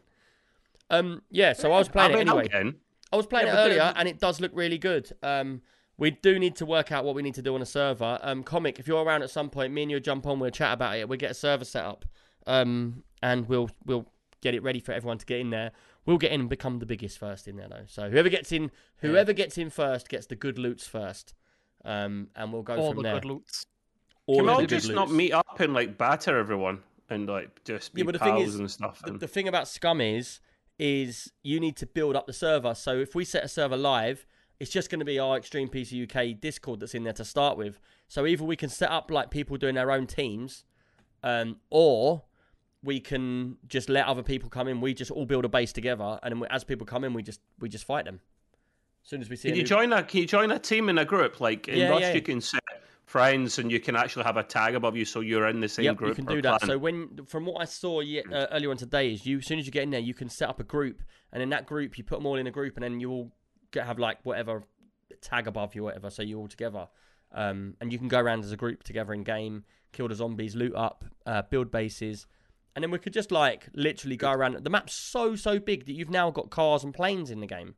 Um, 0.91 1.23
yeah. 1.31 1.53
So 1.53 1.73
I 1.73 1.79
was 1.79 1.89
playing 1.89 2.15
I 2.15 2.19
it 2.19 2.21
anyway. 2.29 2.47
again. 2.47 2.75
I 3.13 3.17
was 3.17 3.27
playing 3.27 3.47
Yeah, 3.49 3.63
it 3.65 3.67
earlier, 3.67 3.93
and 3.97 4.09
it 4.09 4.21
does 4.21 4.41
look 4.41 4.53
really 4.55 4.79
good. 4.79 5.11
Um, 5.23 5.63
we 5.99 6.13
do 6.13 6.39
need 6.39 6.57
to 6.57 6.67
work 6.67 6.93
out 6.93 7.05
what 7.05 7.15
we 7.15 7.23
need 7.23 7.35
to 7.35 7.43
do 7.43 7.55
on 7.55 7.63
a 7.63 7.67
server. 7.67 8.19
Um, 8.23 8.43
comic, 8.43 8.79
if 8.79 8.87
you're 8.89 9.03
around 9.05 9.23
at 9.23 9.31
some 9.31 9.51
point, 9.51 9.73
me 9.73 9.83
and 9.83 9.91
you 9.91 10.01
jump 10.01 10.27
on. 10.27 10.39
We'll 10.39 10.51
chat 10.51 10.73
about 10.75 10.97
it. 10.97 11.09
We'll 11.09 11.19
get 11.19 11.31
a 11.31 11.35
server 11.35 11.65
set 11.65 11.85
up, 11.85 12.05
um, 12.51 13.05
and 13.23 13.49
we'll 13.49 13.71
we'll 13.85 14.07
get 14.41 14.55
it 14.55 14.63
ready 14.63 14.81
for 14.81 14.93
everyone 14.93 15.19
to 15.19 15.27
get 15.27 15.41
in 15.41 15.51
there. 15.51 15.73
We'll 16.07 16.19
get 16.19 16.33
in 16.33 16.41
and 16.41 16.49
become 16.49 16.79
the 16.79 16.87
biggest 16.87 17.19
first 17.19 17.47
in 17.47 17.57
there, 17.57 17.69
though. 17.69 17.85
So 17.87 18.11
whoever 18.11 18.29
gets 18.29 18.53
in, 18.53 18.71
whoever 18.99 19.33
gets 19.33 19.59
in 19.59 19.71
first 19.71 20.09
gets 20.09 20.27
the 20.27 20.35
good 20.35 20.59
loots 20.59 20.87
first, 20.87 21.35
um, 21.85 22.29
and 22.35 22.53
we'll 22.53 22.63
go 22.63 22.77
All 22.77 22.89
from 22.89 22.97
the 22.99 23.03
there. 23.05 23.15
good 23.15 23.25
loots. 23.27 23.67
All 24.27 24.37
Can 24.37 24.45
we 24.47 24.51
all 24.51 24.57
the 24.57 24.63
good 24.67 24.81
just 24.81 24.93
not 24.93 25.11
meet 25.11 25.33
up 25.33 25.61
and 25.61 25.73
like 25.75 25.97
batter 25.99 26.39
everyone 26.39 26.81
and 27.09 27.29
like 27.29 27.63
just 27.65 27.93
be 27.95 28.01
Yeah, 28.01 28.07
but 28.07 28.13
the 28.15 28.19
thing 28.21 28.39
is, 28.39 28.57
and 28.57 28.71
stuff? 28.71 29.01
the, 29.03 29.11
and- 29.13 29.21
the 29.21 29.29
thing 29.29 29.47
about 29.49 29.69
Scum 29.69 30.01
is, 30.01 30.41
is 30.79 31.31
you 31.43 31.61
need 31.61 31.77
to 31.77 31.87
build 31.87 32.17
up 32.17 32.27
the 32.27 32.33
server. 32.33 32.75
So 32.75 32.99
if 32.99 33.15
we 33.15 33.25
set 33.25 33.45
a 33.45 33.49
server 33.49 33.77
live, 33.77 34.27
it's 34.59 34.71
just 34.71 34.89
going 34.91 35.01
to 35.01 35.05
be 35.05 35.19
our 35.19 35.37
Extreme 35.37 35.69
PC 35.69 36.05
UK 36.05 36.41
Discord 36.41 36.81
that's 36.81 36.95
in 36.95 37.05
there 37.05 37.13
to 37.15 37.25
start 37.25 37.59
with. 37.59 37.79
So 38.09 38.25
either 38.27 38.45
we 38.45 38.57
can 38.57 38.69
set 38.71 38.91
up 38.91 39.11
like 39.11 39.31
people 39.31 39.57
doing 39.59 39.75
their 39.75 39.91
own 39.91 40.07
teams, 40.07 40.65
um, 41.23 41.57
or 41.71 42.23
we 42.83 43.01
can 43.01 43.57
just 43.69 43.89
let 43.89 44.07
other 44.07 44.23
people 44.23 44.49
come 44.49 44.69
in. 44.69 44.81
We 44.81 44.95
just 44.95 45.11
all 45.11 45.27
build 45.27 45.45
a 45.45 45.49
base 45.49 45.73
together, 45.73 46.19
and 46.23 46.33
then 46.33 46.41
we, 46.41 46.47
as 46.49 46.65
people 46.65 46.87
come 46.87 47.05
in, 47.05 47.13
we 47.15 47.23
just 47.23 47.41
we 47.59 47.69
just 47.69 47.85
fight 47.85 48.05
them. 48.05 48.21
As 49.05 49.09
soon 49.11 49.21
as 49.21 49.31
we 49.31 49.37
see, 49.37 49.49
Can 49.49 49.57
you 49.57 49.63
new- 49.63 49.69
join 49.69 49.93
a 49.93 50.03
Can 50.03 50.21
you 50.21 50.27
join 50.27 50.51
a 50.51 50.59
team 50.59 50.89
in 50.89 50.99
a 50.99 51.05
group? 51.05 51.41
Like 51.41 51.69
in 51.69 51.79
Yeah, 51.81 51.91
Rust, 51.91 52.03
yeah. 52.03 52.15
you 52.15 52.23
can 52.23 52.41
set 52.41 52.61
friends, 53.07 53.59
and 53.59 53.71
you 53.73 53.81
can 53.81 53.97
actually 53.97 54.25
have 54.25 54.37
a 54.37 54.43
tag 54.43 54.75
above 54.75 54.97
you, 54.97 55.05
so 55.05 55.21
you're 55.21 55.49
in 55.49 55.61
the 55.61 55.69
same 55.69 55.85
Yep, 55.85 55.97
group. 55.97 56.09
you 56.19 56.25
can 56.25 56.33
do 56.33 56.41
that. 56.43 56.63
So 56.63 56.79
when, 56.79 57.27
from 57.27 57.45
what 57.45 57.61
I 57.61 57.65
saw 57.65 58.01
ye- 58.01 58.23
uh, 58.23 58.47
earlier 58.53 58.71
on 58.71 58.77
today, 58.77 59.13
is 59.13 59.27
you 59.27 59.39
as 59.39 59.47
soon 59.47 59.59
as 59.59 59.67
you 59.67 59.73
get 59.73 59.83
in 59.83 59.91
there, 59.91 60.01
you 60.01 60.15
can 60.15 60.29
set 60.29 60.49
up 60.49 60.61
a 60.61 60.65
group, 60.65 61.03
and 61.33 61.43
in 61.43 61.49
that 61.51 61.67
group, 61.67 61.99
you 61.99 62.05
put 62.05 62.19
them 62.19 62.27
all 62.27 62.37
in 62.37 62.47
a 62.47 62.51
group, 62.53 62.77
and 62.77 62.85
then 62.85 63.01
you 63.01 63.11
all 63.11 63.33
get, 63.73 63.85
have 63.87 63.99
like 63.99 64.19
whatever 64.23 64.63
tag 65.21 65.47
above 65.49 65.75
you, 65.75 65.83
whatever. 65.83 66.09
So 66.09 66.23
you're 66.23 66.39
all 66.39 66.49
together, 66.49 66.87
um, 67.33 67.75
and 67.81 67.93
you 67.93 67.99
can 67.99 68.09
go 68.09 68.21
around 68.21 68.45
as 68.45 68.53
a 68.53 68.57
group 68.57 68.85
together 68.85 69.13
in 69.13 69.25
game, 69.25 69.65
kill 69.93 70.07
the 70.09 70.15
zombies, 70.15 70.55
loot 70.55 70.75
up, 70.77 71.05
uh, 71.27 71.43
build 71.43 71.73
bases, 71.73 72.27
and 72.75 72.83
then 72.83 72.91
we 72.91 72.99
could 72.99 73.13
just 73.13 73.31
like 73.33 73.69
literally 73.75 74.17
go 74.17 74.31
around. 74.31 74.63
The 74.65 74.71
map's 74.71 74.95
so 74.95 75.37
so 75.37 75.59
big 75.59 75.87
that 75.87 75.93
you've 75.93 76.11
now 76.11 76.31
got 76.31 76.51
cars 76.51 76.85
and 76.85 76.93
planes 76.95 77.31
in 77.31 77.41
the 77.41 77.47
game. 77.47 77.75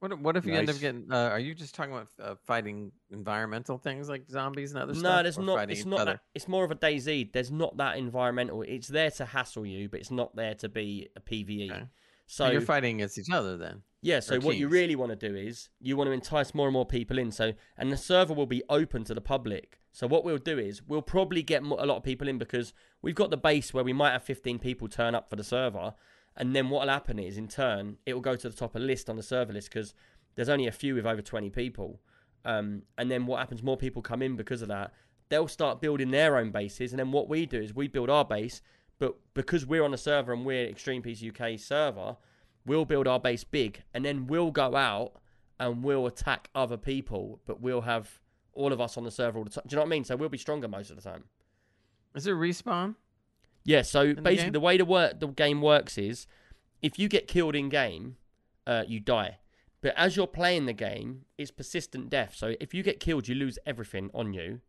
What 0.00 0.12
if- 0.12 0.18
what 0.20 0.36
if 0.38 0.46
you 0.46 0.54
end 0.54 0.70
up 0.70 0.78
getting? 0.78 1.12
Uh, 1.12 1.28
are 1.28 1.38
you 1.38 1.54
just 1.54 1.74
talking 1.74 1.92
about 1.92 2.08
uh, 2.18 2.34
fighting 2.46 2.90
environmental 3.10 3.76
things 3.76 4.08
like 4.08 4.26
zombies 4.30 4.72
and 4.72 4.82
other 4.82 4.94
stuff? 4.94 5.02
No, 5.02 5.22
there's 5.22 5.36
or 5.36 5.42
not. 5.42 5.56
fighting 5.58 5.72
It's 5.72 5.80
each 5.80 5.86
not. 5.86 6.00
other? 6.00 6.12
That, 6.12 6.20
it's 6.34 6.48
more 6.48 6.64
of 6.64 6.70
a 6.70 6.74
DayZ. 6.74 7.32
There's 7.34 7.50
not 7.50 7.76
that 7.76 7.98
environmental. 7.98 8.62
It's 8.62 8.88
there 8.88 9.10
to 9.12 9.26
hassle 9.26 9.66
you, 9.66 9.90
but 9.90 10.00
it's 10.00 10.10
not 10.10 10.34
there 10.34 10.54
to 10.54 10.70
be 10.70 11.08
a 11.16 11.20
PVE. 11.20 11.70
Okay. 11.70 11.84
So 12.26 12.46
So 12.46 12.50
you're 12.52 12.60
fighting 12.62 12.96
against 12.96 13.18
each 13.18 13.30
other 13.30 13.58
then. 13.58 13.82
Yeah, 14.00 14.20
so 14.20 14.36
or 14.36 14.40
what 14.40 14.56
you 14.56 14.66
teams. 14.66 14.72
really 14.72 14.96
want 14.96 15.10
to 15.10 15.28
do 15.28 15.36
is 15.36 15.68
you 15.80 15.98
want 15.98 16.08
to 16.08 16.12
entice 16.12 16.54
more 16.54 16.66
and 16.66 16.72
more 16.72 16.86
people 16.86 17.18
in. 17.18 17.30
So 17.30 17.52
and 17.76 17.92
the 17.92 17.98
server 17.98 18.32
will 18.32 18.46
be 18.46 18.62
open 18.70 19.04
to 19.04 19.12
the 19.12 19.20
public. 19.20 19.79
So 19.92 20.06
what 20.06 20.24
we'll 20.24 20.38
do 20.38 20.58
is 20.58 20.82
we'll 20.86 21.02
probably 21.02 21.42
get 21.42 21.62
a 21.62 21.66
lot 21.66 21.96
of 21.96 22.02
people 22.02 22.28
in 22.28 22.38
because 22.38 22.72
we've 23.02 23.14
got 23.14 23.30
the 23.30 23.36
base 23.36 23.74
where 23.74 23.84
we 23.84 23.92
might 23.92 24.12
have 24.12 24.22
15 24.22 24.58
people 24.58 24.88
turn 24.88 25.14
up 25.14 25.28
for 25.28 25.36
the 25.36 25.44
server, 25.44 25.94
and 26.36 26.54
then 26.54 26.70
what'll 26.70 26.88
happen 26.88 27.18
is 27.18 27.36
in 27.36 27.48
turn 27.48 27.96
it 28.06 28.14
will 28.14 28.20
go 28.20 28.36
to 28.36 28.48
the 28.48 28.56
top 28.56 28.74
of 28.74 28.80
the 28.80 28.86
list 28.86 29.10
on 29.10 29.16
the 29.16 29.22
server 29.22 29.52
list 29.52 29.68
because 29.68 29.94
there's 30.36 30.48
only 30.48 30.66
a 30.66 30.72
few 30.72 30.94
with 30.94 31.06
over 31.06 31.20
20 31.20 31.50
people. 31.50 32.00
Um, 32.44 32.82
and 32.96 33.10
then 33.10 33.26
what 33.26 33.40
happens? 33.40 33.62
More 33.62 33.76
people 33.76 34.00
come 34.00 34.22
in 34.22 34.36
because 34.36 34.62
of 34.62 34.68
that. 34.68 34.92
They'll 35.28 35.48
start 35.48 35.80
building 35.80 36.10
their 36.10 36.36
own 36.36 36.50
bases, 36.50 36.92
and 36.92 36.98
then 36.98 37.12
what 37.12 37.28
we 37.28 37.46
do 37.46 37.60
is 37.60 37.74
we 37.74 37.88
build 37.88 38.10
our 38.10 38.24
base. 38.24 38.62
But 38.98 39.16
because 39.34 39.64
we're 39.66 39.84
on 39.84 39.92
the 39.92 39.98
server 39.98 40.32
and 40.32 40.44
we're 40.44 40.66
Extreme 40.66 41.02
PC 41.02 41.30
UK 41.30 41.58
server, 41.58 42.16
we'll 42.66 42.84
build 42.84 43.08
our 43.08 43.20
base 43.20 43.44
big, 43.44 43.82
and 43.92 44.04
then 44.04 44.26
we'll 44.26 44.50
go 44.50 44.76
out 44.76 45.14
and 45.58 45.82
we'll 45.82 46.06
attack 46.06 46.48
other 46.54 46.76
people. 46.76 47.40
But 47.46 47.60
we'll 47.60 47.82
have 47.82 48.20
all 48.54 48.72
of 48.72 48.80
us 48.80 48.96
on 48.96 49.04
the 49.04 49.10
server 49.10 49.38
all 49.38 49.44
the 49.44 49.50
time. 49.50 49.64
Do 49.66 49.74
you 49.74 49.76
know 49.76 49.82
what 49.82 49.88
I 49.88 49.90
mean? 49.90 50.04
So 50.04 50.16
we'll 50.16 50.28
be 50.28 50.38
stronger 50.38 50.68
most 50.68 50.90
of 50.90 50.96
the 50.96 51.02
time. 51.02 51.24
Is 52.14 52.26
it 52.26 52.32
respawn? 52.32 52.96
Yeah. 53.64 53.82
So 53.82 54.12
the 54.12 54.22
basically, 54.22 54.46
game? 54.46 54.52
the 54.52 54.60
way 54.60 54.76
the 54.76 54.84
work 54.84 55.20
the 55.20 55.28
game 55.28 55.62
works 55.62 55.98
is, 55.98 56.26
if 56.82 56.98
you 56.98 57.08
get 57.08 57.28
killed 57.28 57.54
in 57.54 57.68
game, 57.68 58.16
uh, 58.66 58.84
you 58.86 59.00
die. 59.00 59.38
But 59.82 59.94
as 59.96 60.16
you're 60.16 60.26
playing 60.26 60.66
the 60.66 60.72
game, 60.72 61.22
it's 61.38 61.50
persistent 61.50 62.10
death. 62.10 62.34
So 62.36 62.54
if 62.60 62.74
you 62.74 62.82
get 62.82 63.00
killed, 63.00 63.28
you 63.28 63.34
lose 63.34 63.58
everything 63.64 64.10
on 64.12 64.34
you. 64.34 64.60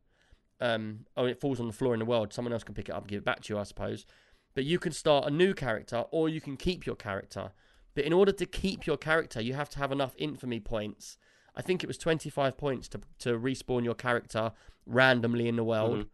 Um, 0.61 1.05
oh, 1.17 1.25
it 1.25 1.41
falls 1.41 1.59
on 1.59 1.67
the 1.67 1.73
floor 1.73 1.93
in 1.93 1.99
the 1.99 2.05
world. 2.05 2.31
Someone 2.31 2.53
else 2.53 2.63
can 2.63 2.75
pick 2.75 2.87
it 2.87 2.93
up 2.93 3.01
and 3.01 3.09
give 3.09 3.17
it 3.17 3.25
back 3.25 3.41
to 3.41 3.53
you, 3.53 3.59
I 3.59 3.63
suppose. 3.63 4.05
But 4.53 4.63
you 4.63 4.79
can 4.79 4.91
start 4.91 5.25
a 5.25 5.31
new 5.31 5.53
character, 5.53 6.05
or 6.11 6.29
you 6.29 6.39
can 6.39 6.55
keep 6.55 6.85
your 6.85 6.95
character. 6.95 7.51
But 7.93 8.05
in 8.05 8.13
order 8.13 8.31
to 8.31 8.45
keep 8.45 8.85
your 8.85 8.97
character, 8.97 9.41
you 9.41 9.53
have 9.53 9.69
to 9.69 9.79
have 9.79 9.91
enough 9.91 10.13
infamy 10.17 10.59
points 10.59 11.17
I 11.55 11.61
think 11.61 11.83
it 11.83 11.87
was 11.87 11.97
25 11.97 12.57
points 12.57 12.87
to 12.89 13.01
to 13.19 13.37
respawn 13.37 13.83
your 13.83 13.95
character 13.95 14.51
randomly 14.85 15.47
in 15.47 15.55
the 15.55 15.63
world. 15.63 15.99
Mhm. 15.99 16.07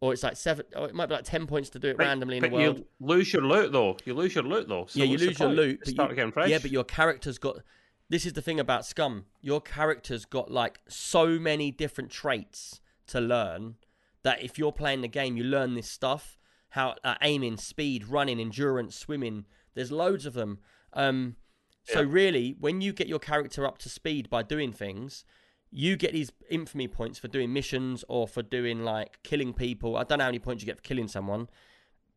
Or 0.00 0.12
it's 0.12 0.24
like 0.24 0.36
seven, 0.36 0.66
or 0.74 0.88
it 0.88 0.94
might 0.94 1.06
be 1.06 1.14
like 1.14 1.24
10 1.24 1.46
points 1.46 1.70
to 1.70 1.78
do 1.78 1.88
it 1.90 1.96
But- 1.96 2.06
randomly 2.06 2.38
in 2.38 2.40
but 2.42 2.50
the 2.50 2.56
world. 2.56 2.78
you 2.78 2.86
lose 3.00 3.32
your 3.32 3.42
loot 3.42 3.70
though. 3.70 3.96
You 4.04 4.14
lose 4.14 4.34
your 4.34 4.42
loot 4.44 4.68
though. 4.68 4.86
So 4.86 4.98
yeah, 4.98 5.04
you 5.04 5.16
lose 5.18 5.38
your 5.38 5.48
loot. 5.50 5.78
But 5.80 5.88
Start 5.88 6.10
you, 6.10 6.12
again 6.14 6.32
fresh. 6.32 6.48
Yeah, 6.50 6.58
but 6.58 6.72
your 6.72 6.84
character's 6.84 7.38
got. 7.38 7.58
This 8.08 8.26
is 8.26 8.32
the 8.32 8.42
thing 8.42 8.58
about 8.58 8.84
Scum. 8.84 9.26
Your 9.40 9.60
character's 9.60 10.24
got 10.24 10.50
like 10.50 10.80
so 10.88 11.38
many 11.38 11.70
different 11.70 12.10
traits 12.10 12.80
to 13.06 13.20
learn 13.20 13.76
that 14.24 14.42
if 14.42 14.58
you're 14.58 14.72
playing 14.72 15.00
the 15.02 15.08
game, 15.08 15.36
you 15.36 15.44
learn 15.44 15.74
this 15.74 15.88
stuff. 15.88 16.36
How 16.70 16.96
uh, 17.04 17.14
aiming, 17.22 17.58
speed, 17.58 18.08
running, 18.08 18.40
endurance, 18.40 18.96
swimming. 18.96 19.46
There's 19.74 19.92
loads 19.92 20.26
of 20.26 20.34
them. 20.34 20.58
Um, 20.94 21.36
so 21.84 22.00
Yeah. 22.00 22.06
really, 22.10 22.56
when 22.58 22.80
you 22.80 22.92
get 22.92 23.08
your 23.08 23.18
character 23.18 23.66
up 23.66 23.78
to 23.78 23.88
speed 23.88 24.30
by 24.30 24.42
doing 24.42 24.72
things, 24.72 25.24
you 25.70 25.96
get 25.96 26.12
these 26.12 26.30
infamy 26.50 26.86
points 26.86 27.18
for 27.18 27.28
doing 27.28 27.52
missions 27.52 28.04
or 28.08 28.28
for 28.28 28.42
doing 28.42 28.84
like 28.84 29.22
killing 29.22 29.54
people. 29.54 29.96
I 29.96 30.04
don't 30.04 30.18
know 30.18 30.24
how 30.24 30.28
many 30.28 30.38
points 30.38 30.62
you 30.62 30.66
get 30.66 30.76
for 30.76 30.82
killing 30.82 31.08
someone. 31.08 31.48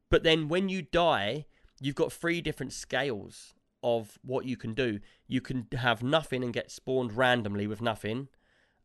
But 0.09 0.23
then 0.23 0.47
when 0.49 0.69
you 0.69 0.81
die, 0.81 1.45
you've 1.79 1.95
got 1.95 2.11
three 2.11 2.41
different 2.41 2.73
scales 2.73 3.53
of 3.81 4.19
what 4.23 4.45
you 4.45 4.57
can 4.57 4.73
do. 4.73 4.99
You 5.27 5.41
can 5.41 5.67
have 5.73 6.03
nothing 6.03 6.43
and 6.43 6.53
get 6.53 6.69
spawned 6.71 7.13
randomly 7.15 7.65
with 7.65 7.81
nothing. 7.81 8.27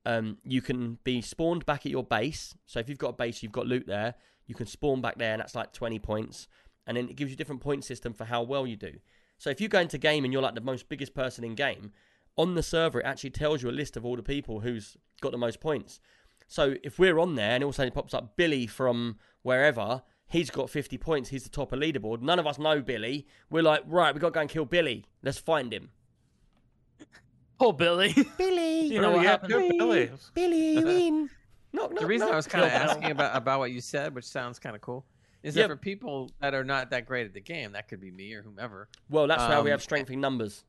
Um, 0.06 0.38
you 0.44 0.62
can 0.62 0.98
be 1.04 1.20
spawned 1.20 1.66
back 1.66 1.84
at 1.84 1.92
your 1.92 2.04
base. 2.04 2.54
So 2.66 2.78
if 2.80 2.88
you've 2.88 2.98
got 2.98 3.08
a 3.10 3.14
base, 3.14 3.42
you've 3.42 3.52
got 3.52 3.66
loot 3.66 3.86
there. 3.86 4.14
You 4.46 4.54
can 4.54 4.66
spawn 4.66 5.00
back 5.00 5.18
there, 5.18 5.32
and 5.32 5.40
that's 5.40 5.54
like 5.54 5.72
20 5.72 5.98
points. 5.98 6.48
And 6.86 6.96
then 6.96 7.08
it 7.08 7.16
gives 7.16 7.30
you 7.30 7.34
a 7.34 7.36
different 7.36 7.60
point 7.60 7.84
system 7.84 8.12
for 8.14 8.24
how 8.24 8.42
well 8.42 8.66
you 8.66 8.76
do. 8.76 8.98
So 9.40 9.48
if 9.48 9.58
you 9.58 9.68
go 9.68 9.80
into 9.80 9.96
game 9.96 10.24
and 10.24 10.32
you're 10.34 10.42
like 10.42 10.54
the 10.54 10.60
most 10.60 10.90
biggest 10.90 11.14
person 11.14 11.44
in 11.44 11.54
game, 11.54 11.92
on 12.36 12.54
the 12.56 12.62
server 12.62 13.00
it 13.00 13.06
actually 13.06 13.30
tells 13.30 13.62
you 13.62 13.70
a 13.70 13.72
list 13.72 13.96
of 13.96 14.04
all 14.04 14.14
the 14.16 14.22
people 14.22 14.60
who's 14.60 14.98
got 15.22 15.32
the 15.32 15.38
most 15.38 15.60
points. 15.60 15.98
So 16.46 16.74
if 16.82 16.98
we're 16.98 17.18
on 17.18 17.36
there 17.36 17.52
and 17.52 17.64
all 17.64 17.70
of 17.70 17.74
a 17.74 17.76
sudden 17.76 17.88
it 17.90 17.94
pops 17.94 18.12
up 18.12 18.36
Billy 18.36 18.66
from 18.66 19.16
wherever, 19.40 20.02
he's 20.28 20.50
got 20.50 20.68
50 20.68 20.98
points, 20.98 21.30
he's 21.30 21.44
the 21.44 21.48
top 21.48 21.72
of 21.72 21.80
leaderboard. 21.80 22.20
None 22.20 22.38
of 22.38 22.46
us 22.46 22.58
know 22.58 22.82
Billy. 22.82 23.26
We're 23.48 23.62
like, 23.62 23.82
right, 23.86 24.14
we 24.14 24.20
got 24.20 24.28
to 24.28 24.32
go 24.34 24.40
and 24.42 24.50
kill 24.50 24.66
Billy. 24.66 25.06
Let's 25.22 25.38
find 25.38 25.72
him. 25.72 25.88
Poor 27.58 27.72
Billy. 27.72 28.14
Billy, 28.36 28.80
You 28.92 29.00
know 29.00 29.12
Oh, 29.12 29.16
what 29.16 29.22
yeah, 29.24 29.30
happened? 29.30 29.52
poor 29.52 29.70
Billy. 29.70 30.10
Billy, 30.34 30.84
win. 30.84 31.30
Knock, 31.72 31.92
knock, 31.92 32.00
The 32.00 32.06
reason 32.06 32.28
I 32.28 32.36
was 32.36 32.46
kind 32.46 32.64
of 32.66 32.72
Knock, 32.72 32.80
knock. 32.82 32.90
asking 32.96 33.10
about 33.12 33.36
about 33.36 33.58
what 33.60 33.70
you 33.70 33.80
said, 33.80 34.14
which 34.14 34.24
sounds 34.26 34.58
kind 34.58 34.76
of 34.76 34.82
cool, 34.82 35.06
is 35.42 35.56
Yep. 35.56 35.68
that 35.68 35.74
for 35.74 35.78
people 35.78 36.30
that 36.40 36.54
are 36.54 36.64
not 36.64 36.90
that 36.90 37.06
great 37.06 37.26
at 37.26 37.34
the 37.34 37.40
game, 37.40 37.72
that 37.72 37.88
could 37.88 38.00
be 38.00 38.10
me 38.10 38.34
or 38.34 38.42
whomever, 38.42 38.88
Well, 39.08 39.26
that's 39.26 39.42
how 39.42 39.62
we 39.62 39.70
Um, 39.70 39.72
have 39.72 39.82
strength 39.82 40.10
in 40.10 40.20
numbers. 40.20 40.64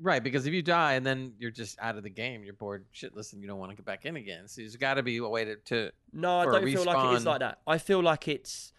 right? 0.00 0.22
Because 0.22 0.46
if 0.46 0.54
you 0.54 0.62
die 0.62 0.94
and 0.94 1.04
then 1.06 1.34
you're 1.38 1.50
just 1.50 1.78
out 1.78 1.96
of 1.96 2.02
the 2.02 2.10
game, 2.10 2.42
you're 2.44 2.54
bored 2.54 2.86
shitless, 2.92 3.32
and 3.34 3.42
you 3.42 3.48
don't 3.48 3.58
want 3.58 3.70
to 3.70 3.76
get 3.76 3.84
back 3.84 4.06
in 4.06 4.16
again. 4.16 4.48
So 4.48 4.62
there's 4.62 4.76
got 4.76 4.94
to 4.94 5.02
be 5.02 5.18
a 5.18 5.28
way 5.28 5.44
to, 5.44 5.56
to 5.56 5.90
No, 6.12 6.38
I 6.38 6.44
don't 6.46 6.64
feel 6.64 6.84
like 6.84 7.12
it 7.12 7.16
is 7.16 7.26
like 7.26 7.40
that. 7.40 7.60
I 7.66 7.78
feel 7.78 8.02
like 8.02 8.26
it's 8.26 8.72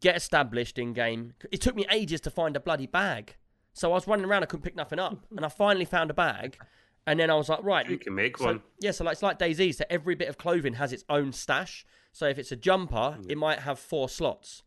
get 0.00 0.16
established 0.16 0.78
in 0.78 0.92
game. 0.92 1.34
It 1.50 1.60
took 1.60 1.74
me 1.74 1.86
ages 1.90 2.20
to 2.22 2.30
find 2.30 2.54
a 2.56 2.60
bloody 2.60 2.86
bag. 2.86 3.36
So 3.72 3.90
I 3.90 3.94
was 3.94 4.06
running 4.06 4.26
around, 4.26 4.42
I 4.42 4.46
couldn't 4.46 4.64
pick 4.64 4.76
nothing 4.76 4.98
up. 4.98 5.24
And 5.30 5.44
I 5.44 5.48
finally 5.48 5.86
found 5.86 6.10
a 6.10 6.14
bag. 6.14 6.58
And 7.06 7.18
then 7.18 7.30
I 7.30 7.34
was 7.34 7.48
like, 7.48 7.64
right. 7.64 7.88
You 7.88 7.98
can 7.98 8.14
make 8.14 8.36
so, 8.36 8.44
one. 8.44 8.62
Yeah, 8.78 8.90
so 8.90 9.04
like, 9.04 9.12
it's 9.14 9.22
like 9.22 9.38
DayZ. 9.38 9.74
So 9.76 9.84
every 9.88 10.14
bit 10.14 10.28
of 10.28 10.36
clothing 10.38 10.74
has 10.74 10.92
its 10.92 11.04
own 11.08 11.32
stash. 11.32 11.86
So 12.12 12.28
if 12.28 12.38
it's 12.38 12.52
a 12.52 12.56
jumper, 12.56 13.18
it 13.28 13.38
might 13.38 13.60
have 13.60 13.78
four 13.78 14.08
slots. 14.08 14.62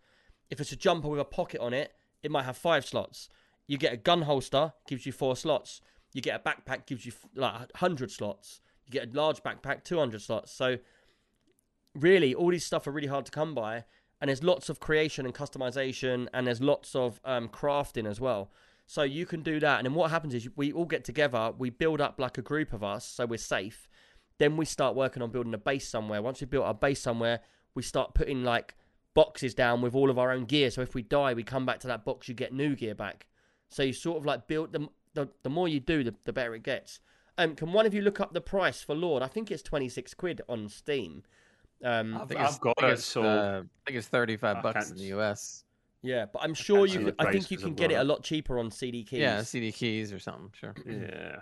If 0.49 0.59
it's 0.59 0.71
a 0.71 0.75
jumper 0.75 1.07
with 1.07 1.19
a 1.19 1.25
pocket 1.25 1.61
on 1.61 1.73
it, 1.73 1.93
it 2.23 2.31
might 2.31 2.43
have 2.43 2.57
five 2.57 2.85
slots. 2.85 3.29
You 3.67 3.77
get 3.77 3.93
a 3.93 3.97
gun 3.97 4.23
holster, 4.23 4.73
gives 4.87 5.05
you 5.05 5.11
four 5.11 5.35
slots. 5.35 5.81
You 6.13 6.21
get 6.21 6.35
a 6.35 6.39
backpack, 6.39 6.85
gives 6.85 7.05
you 7.05 7.11
like 7.35 7.53
100 7.53 8.11
slots. 8.11 8.61
You 8.85 8.91
get 8.91 9.09
a 9.09 9.17
large 9.17 9.43
backpack, 9.43 9.83
200 9.83 10.21
slots. 10.21 10.51
So 10.51 10.77
really, 11.93 12.33
all 12.33 12.49
these 12.49 12.65
stuff 12.65 12.87
are 12.87 12.91
really 12.91 13.07
hard 13.07 13.25
to 13.25 13.31
come 13.31 13.53
by. 13.53 13.85
And 14.21 14.29
there's 14.29 14.43
lots 14.43 14.69
of 14.69 14.79
creation 14.79 15.25
and 15.25 15.35
customization, 15.35 16.27
and 16.33 16.47
there's 16.47 16.61
lots 16.61 16.95
of 16.95 17.19
um, 17.25 17.47
crafting 17.49 18.07
as 18.09 18.19
well. 18.19 18.49
So 18.87 19.03
you 19.03 19.25
can 19.25 19.41
do 19.41 19.59
that. 19.59 19.79
And 19.79 19.85
then 19.85 19.93
what 19.93 20.11
happens 20.11 20.33
is 20.33 20.47
we 20.55 20.71
all 20.71 20.85
get 20.85 21.03
together, 21.03 21.51
we 21.57 21.69
build 21.69 21.99
up 21.99 22.19
like 22.19 22.37
a 22.37 22.41
group 22.41 22.71
of 22.71 22.83
us, 22.83 23.05
so 23.05 23.25
we're 23.25 23.37
safe. 23.37 23.89
Then 24.37 24.57
we 24.57 24.65
start 24.65 24.95
working 24.95 25.23
on 25.23 25.31
building 25.31 25.53
a 25.53 25.57
base 25.57 25.87
somewhere. 25.87 26.21
Once 26.21 26.41
we've 26.41 26.49
built 26.49 26.65
our 26.65 26.73
base 26.73 27.01
somewhere, 27.01 27.39
we 27.73 27.81
start 27.81 28.13
putting 28.13 28.43
like 28.43 28.75
boxes 29.13 29.53
down 29.53 29.81
with 29.81 29.95
all 29.95 30.09
of 30.09 30.19
our 30.19 30.31
own 30.31 30.45
gear. 30.45 30.69
So 30.69 30.81
if 30.81 30.93
we 30.93 31.01
die, 31.01 31.33
we 31.33 31.43
come 31.43 31.65
back 31.65 31.79
to 31.81 31.87
that 31.87 32.05
box, 32.05 32.27
you 32.27 32.33
get 32.35 32.53
new 32.53 32.75
gear 32.75 32.95
back. 32.95 33.27
So 33.69 33.83
you 33.83 33.93
sort 33.93 34.17
of 34.17 34.25
like 34.25 34.47
build 34.47 34.73
the 34.73 34.87
the, 35.13 35.29
the 35.43 35.49
more 35.49 35.67
you 35.69 35.79
do, 35.79 36.03
the, 36.03 36.13
the 36.25 36.33
better 36.33 36.53
it 36.55 36.63
gets. 36.63 36.99
Um, 37.37 37.55
can 37.55 37.71
one 37.71 37.85
of 37.85 37.93
you 37.93 38.01
look 38.01 38.19
up 38.19 38.33
the 38.33 38.41
price 38.41 38.81
for 38.81 38.95
Lord? 38.95 39.23
I 39.23 39.27
think 39.27 39.51
it's 39.51 39.63
twenty 39.63 39.89
six 39.89 40.13
quid 40.13 40.41
on 40.47 40.69
Steam. 40.69 41.23
Um, 41.83 42.15
I 42.15 42.25
think 42.25 42.39
I've 42.39 42.49
it's, 42.49 42.57
got 42.57 42.73
I 42.77 42.81
think 42.81 42.91
it, 42.91 42.93
it's, 42.93 43.05
so 43.05 43.23
uh, 43.23 43.61
I 43.63 43.79
think 43.85 43.97
it's 43.97 44.07
thirty-five 44.07 44.57
I 44.57 44.61
bucks 44.61 44.87
can't 44.87 44.91
in 44.91 44.97
the 44.97 45.09
U.S. 45.15 45.63
yeah, 46.01 46.25
but 46.31 46.41
I'm 46.43 46.53
sure 46.53 46.87
can't 46.87 46.99
you. 46.99 47.05
Could, 47.05 47.15
I 47.19 47.31
think 47.31 47.51
you 47.51 47.57
can 47.57 47.73
get 47.73 47.91
it 47.91 47.95
a 47.95 48.03
lot 48.03 48.23
cheaper 48.23 48.59
on 48.59 48.71
CD 48.71 49.03
keys. 49.03 49.19
Yeah, 49.19 49.41
CD 49.41 49.71
keys 49.71 50.13
or 50.13 50.19
something. 50.19 50.51
Sure. 50.53 50.73
Yeah. 50.85 51.39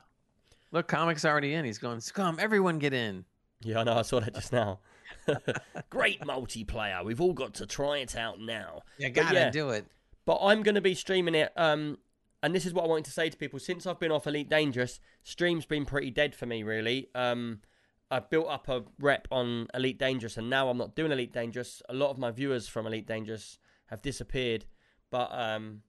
Look, 0.73 0.87
comics 0.87 1.23
already 1.23 1.53
in. 1.53 1.65
He's 1.65 1.77
going 1.77 1.99
scum. 2.01 2.37
Everyone 2.39 2.79
get 2.79 2.93
in. 2.93 3.25
Yeah, 3.61 3.81
I 3.81 3.83
know. 3.83 3.93
I 3.93 4.01
saw 4.01 4.19
that 4.19 4.33
just 4.33 4.51
now. 4.51 4.79
Great 5.91 6.19
multiplayer. 6.21 7.05
We've 7.05 7.21
all 7.21 7.33
got 7.33 7.53
to 7.55 7.67
try 7.67 7.99
it 7.99 8.17
out 8.17 8.39
now. 8.39 8.81
You 8.97 9.09
But 9.09 9.13
gotta 9.13 9.35
yeah. 9.35 9.49
do 9.51 9.69
it. 9.69 9.85
But 10.25 10.39
I'm 10.41 10.63
going 10.63 10.73
to 10.73 10.81
be 10.81 10.95
streaming 10.95 11.35
it. 11.35 11.53
Um, 11.55 11.99
and 12.41 12.55
this 12.55 12.65
is 12.65 12.73
what 12.73 12.85
I 12.85 12.87
wanted 12.87 13.05
to 13.05 13.11
say 13.11 13.29
to 13.29 13.37
people. 13.37 13.59
Since 13.59 13.85
I've 13.85 13.99
been 13.99 14.11
off 14.11 14.25
Elite 14.25 14.49
Dangerous, 14.49 14.99
stream's 15.23 15.65
been 15.67 15.85
pretty 15.85 16.09
dead 16.09 16.33
for 16.33 16.47
me, 16.47 16.63
really. 16.63 17.07
Um, 17.13 17.61
I 18.09 18.19
built 18.19 18.47
up 18.49 18.67
a 18.67 18.83
rep 18.99 19.27
on 19.29 19.67
Elite 19.75 19.99
Dangerous, 19.99 20.37
and 20.37 20.49
now 20.49 20.69
I'm 20.69 20.77
not 20.77 20.95
doing 20.95 21.11
Elite 21.11 21.33
Dangerous. 21.33 21.83
A 21.87 21.93
lot 21.93 22.09
of 22.09 22.17
my 22.17 22.31
viewers 22.31 22.67
from 22.67 22.87
Elite 22.87 23.05
Dangerous 23.05 23.59
have 23.87 24.01
disappeared. 24.01 24.65
But 25.11 25.29
um, 25.31 25.83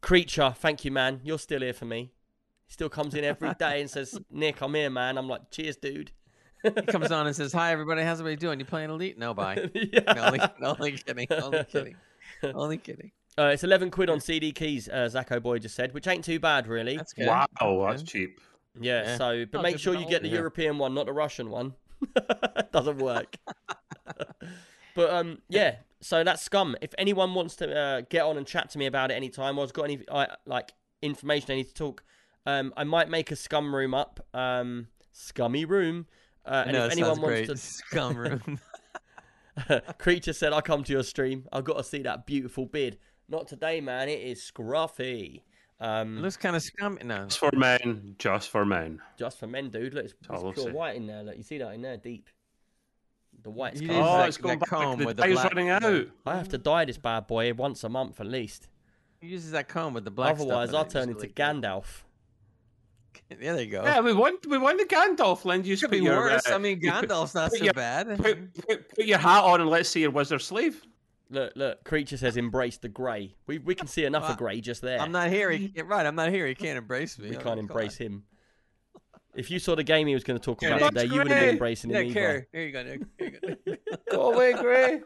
Creature, 0.00 0.54
thank 0.58 0.84
you, 0.84 0.90
man. 0.90 1.20
You're 1.22 1.38
still 1.38 1.60
here 1.60 1.72
for 1.72 1.84
me. 1.84 2.12
He 2.72 2.74
still 2.74 2.88
comes 2.88 3.14
in 3.14 3.22
every 3.22 3.52
day 3.58 3.82
and 3.82 3.90
says, 3.90 4.18
"Nick, 4.30 4.62
I'm 4.62 4.72
here, 4.72 4.88
man." 4.88 5.18
I'm 5.18 5.28
like, 5.28 5.50
"Cheers, 5.50 5.76
dude." 5.76 6.10
He 6.62 6.70
comes 6.70 7.12
on 7.12 7.26
and 7.26 7.36
says, 7.36 7.52
"Hi, 7.52 7.70
everybody. 7.70 8.00
How's 8.00 8.18
everybody 8.18 8.36
doing? 8.40 8.58
You 8.60 8.64
playing 8.64 8.88
Elite? 8.88 9.18
No, 9.18 9.34
bye. 9.34 9.68
yeah. 9.74 10.00
No, 10.14 10.24
only, 10.24 10.40
only 10.62 10.92
kidding. 10.92 11.26
Only 11.30 11.64
kidding. 11.64 11.96
Only 12.42 12.78
kidding. 12.78 13.10
Uh, 13.36 13.50
it's 13.52 13.62
11 13.62 13.90
quid 13.90 14.08
on 14.08 14.20
CD 14.20 14.52
keys, 14.52 14.88
uh, 14.88 15.06
Zacho 15.12 15.42
Boy 15.42 15.58
just 15.58 15.74
said, 15.74 15.92
which 15.92 16.06
ain't 16.06 16.24
too 16.24 16.40
bad, 16.40 16.66
really. 16.66 16.96
That's 16.96 17.12
good. 17.12 17.26
Wow, 17.26 17.46
Okay. 17.60 17.90
that's 17.90 18.02
cheap. 18.10 18.40
Yeah, 18.80 19.02
Yeah. 19.02 19.16
so, 19.18 19.44
but 19.52 19.58
Oh, 19.58 19.62
make 19.62 19.78
sure 19.78 19.94
you 19.94 20.08
get 20.08 20.22
the 20.22 20.28
Yeah. 20.28 20.36
European 20.36 20.78
one, 20.78 20.94
not 20.94 21.04
the 21.04 21.12
Russian 21.12 21.50
one. 21.50 21.74
Doesn't 22.72 22.98
work. 22.98 23.36
but, 24.94 25.10
um, 25.10 25.42
yeah, 25.50 25.76
so 26.00 26.24
that's 26.24 26.40
scum. 26.42 26.74
If 26.80 26.94
anyone 26.96 27.34
wants 27.34 27.56
to 27.56 27.74
uh, 27.74 28.00
get 28.08 28.22
on 28.22 28.38
and 28.38 28.46
chat 28.46 28.70
to 28.70 28.78
me 28.78 28.86
about 28.86 29.10
it 29.10 29.14
anytime, 29.14 29.58
or 29.58 29.62
has 29.64 29.72
got 29.72 29.84
any, 29.84 30.00
uh, 30.08 30.26
like, 30.46 30.72
information 31.02 31.52
I 31.52 31.56
need 31.56 31.68
to 31.68 31.74
talk, 31.74 32.02
um, 32.46 32.72
I 32.76 32.84
might 32.84 33.08
make 33.08 33.30
a 33.30 33.36
scum 33.36 33.74
room 33.74 33.94
up. 33.94 34.26
Um, 34.34 34.88
scummy 35.12 35.64
room. 35.64 36.06
Uh, 36.44 36.64
and 36.66 36.72
no, 36.72 36.86
if 36.86 36.92
it 36.92 36.98
anyone 36.98 37.20
wants 37.20 37.24
great. 37.26 37.46
to 37.48 37.56
Scum 37.56 38.16
room. 38.16 38.60
Creature 39.98 40.32
said, 40.32 40.52
I'll 40.52 40.62
come 40.62 40.82
to 40.84 40.92
your 40.92 41.02
stream. 41.02 41.46
I've 41.52 41.64
got 41.64 41.76
to 41.76 41.84
see 41.84 42.02
that 42.02 42.26
beautiful 42.26 42.66
beard. 42.66 42.96
Not 43.28 43.46
today, 43.48 43.80
man. 43.80 44.08
It 44.08 44.20
is 44.20 44.40
scruffy. 44.40 45.36
it 45.36 45.42
Um, 45.80 46.20
looks 46.20 46.36
kind 46.36 46.56
of 46.56 46.62
scummy. 46.62 47.02
now. 47.04 47.24
Just 47.26 47.38
for 47.38 47.50
men, 47.54 48.14
just 48.18 48.48
for 48.50 48.64
men. 48.64 49.00
just 49.18 49.38
for 49.38 49.46
men, 49.46 49.68
dude. 49.70 49.94
Look, 49.94 50.06
it's, 50.06 50.14
all 50.30 50.48
it's 50.50 50.58
pure 50.60 50.70
say. 50.72 50.76
white 50.76 50.96
in 50.96 51.06
there. 51.06 51.22
Look, 51.22 51.36
you 51.36 51.42
see 51.42 51.58
that 51.58 51.72
in 51.74 51.82
there, 51.82 51.96
deep. 51.98 52.28
The 53.42 53.50
white's 53.50 53.80
You 53.80 53.88
coming 53.88 54.02
Oh, 54.02 54.16
that- 54.18 54.28
it's 54.28 54.36
going 54.38 54.58
that 54.58 54.70
back. 54.70 54.80
comb 54.80 54.98
The 54.98 55.06
with 55.06 55.16
the 55.18 55.26
black- 55.28 55.44
running 55.52 55.68
out. 55.70 55.84
I 56.26 56.36
have 56.36 56.48
to 56.50 56.58
dye 56.58 56.84
this 56.86 56.98
bad 56.98 57.26
boy 57.26 57.52
once 57.52 57.84
a 57.84 57.88
month 57.88 58.20
at 58.20 58.26
least. 58.26 58.68
he 59.20 59.28
uses 59.28 59.50
that 59.52 59.68
comb 59.68 59.94
with 59.94 60.04
the 60.04 60.10
black 60.10 60.36
stuff 60.36 60.48
Otherwise, 60.48 60.70
in 60.70 60.74
I'll 60.76 60.84
turn 60.86 61.02
into 61.10 61.14
really 61.22 61.28
cool. 61.28 61.44
Gandalf. 61.44 62.02
Yeah, 63.30 63.36
there 63.54 63.60
you 63.62 63.70
go. 63.70 63.82
Yeah, 63.82 64.00
we 64.00 64.12
won. 64.12 64.36
We 64.48 64.58
won 64.58 64.76
the 64.76 64.84
Gandalf. 64.84 65.44
Lend 65.44 65.66
you 65.66 65.76
Could 65.76 65.90
put 65.90 65.90
be 65.90 65.98
your, 66.04 66.16
worse. 66.16 66.46
uh, 66.48 66.54
I 66.54 66.58
mean, 66.58 66.80
Gandalf's 66.82 67.34
not 67.34 67.50
put 67.50 67.58
so 67.58 67.64
your- 67.64 67.74
bad. 67.74 68.08
Put, 68.18 68.54
put, 68.66 68.88
put 68.94 69.04
your 69.04 69.18
hat 69.18 69.44
on 69.44 69.60
and 69.60 69.70
let's 69.70 69.88
see 69.88 70.00
your 70.00 70.10
wizard 70.10 70.42
sleeve. 70.42 70.82
Look, 71.30 71.52
look. 71.56 71.82
Creature 71.84 72.18
says, 72.18 72.36
"Embrace 72.36 72.76
the 72.78 72.88
grey." 72.90 73.34
We 73.46 73.58
we 73.58 73.74
can 73.74 73.86
see 73.86 74.04
enough 74.04 74.22
Well, 74.24 74.32
of 74.32 74.36
grey 74.38 74.60
just 74.60 74.82
there. 74.82 75.00
I'm 75.00 75.12
not 75.12 75.30
here. 75.30 75.50
He, 75.50 75.72
right, 75.82 76.04
I'm 76.04 76.14
not 76.14 76.28
here. 76.30 76.46
He 76.46 76.54
can't 76.54 76.76
embrace 76.76 77.18
me. 77.18 77.30
we 77.30 77.36
Oh, 77.36 77.40
can't 77.40 77.44
come 77.44 77.58
embrace 77.60 77.98
on. 78.00 78.06
him. 78.06 78.22
If 79.34 79.50
you 79.50 79.58
saw 79.58 79.74
the 79.74 79.82
game 79.82 80.06
he 80.06 80.12
was 80.12 80.24
going 80.24 80.38
to 80.38 80.44
talk 80.44 80.62
about 80.62 80.80
that's 80.80 80.90
today, 80.94 81.04
you 81.06 81.12
wouldn't 81.20 81.30
be 81.30 81.40
great. 81.40 81.48
embracing 81.52 81.90
him 81.90 81.96
either. 82.04 82.12
here. 82.20 82.48
Here 82.52 82.62
you 82.66 82.72
go, 82.72 82.82
Nick. 82.82 83.00
Here 83.18 83.30
you 83.32 83.56
go. 83.76 83.76
Go 84.10 84.32
away, 84.34 84.52
Gray. 84.52 85.00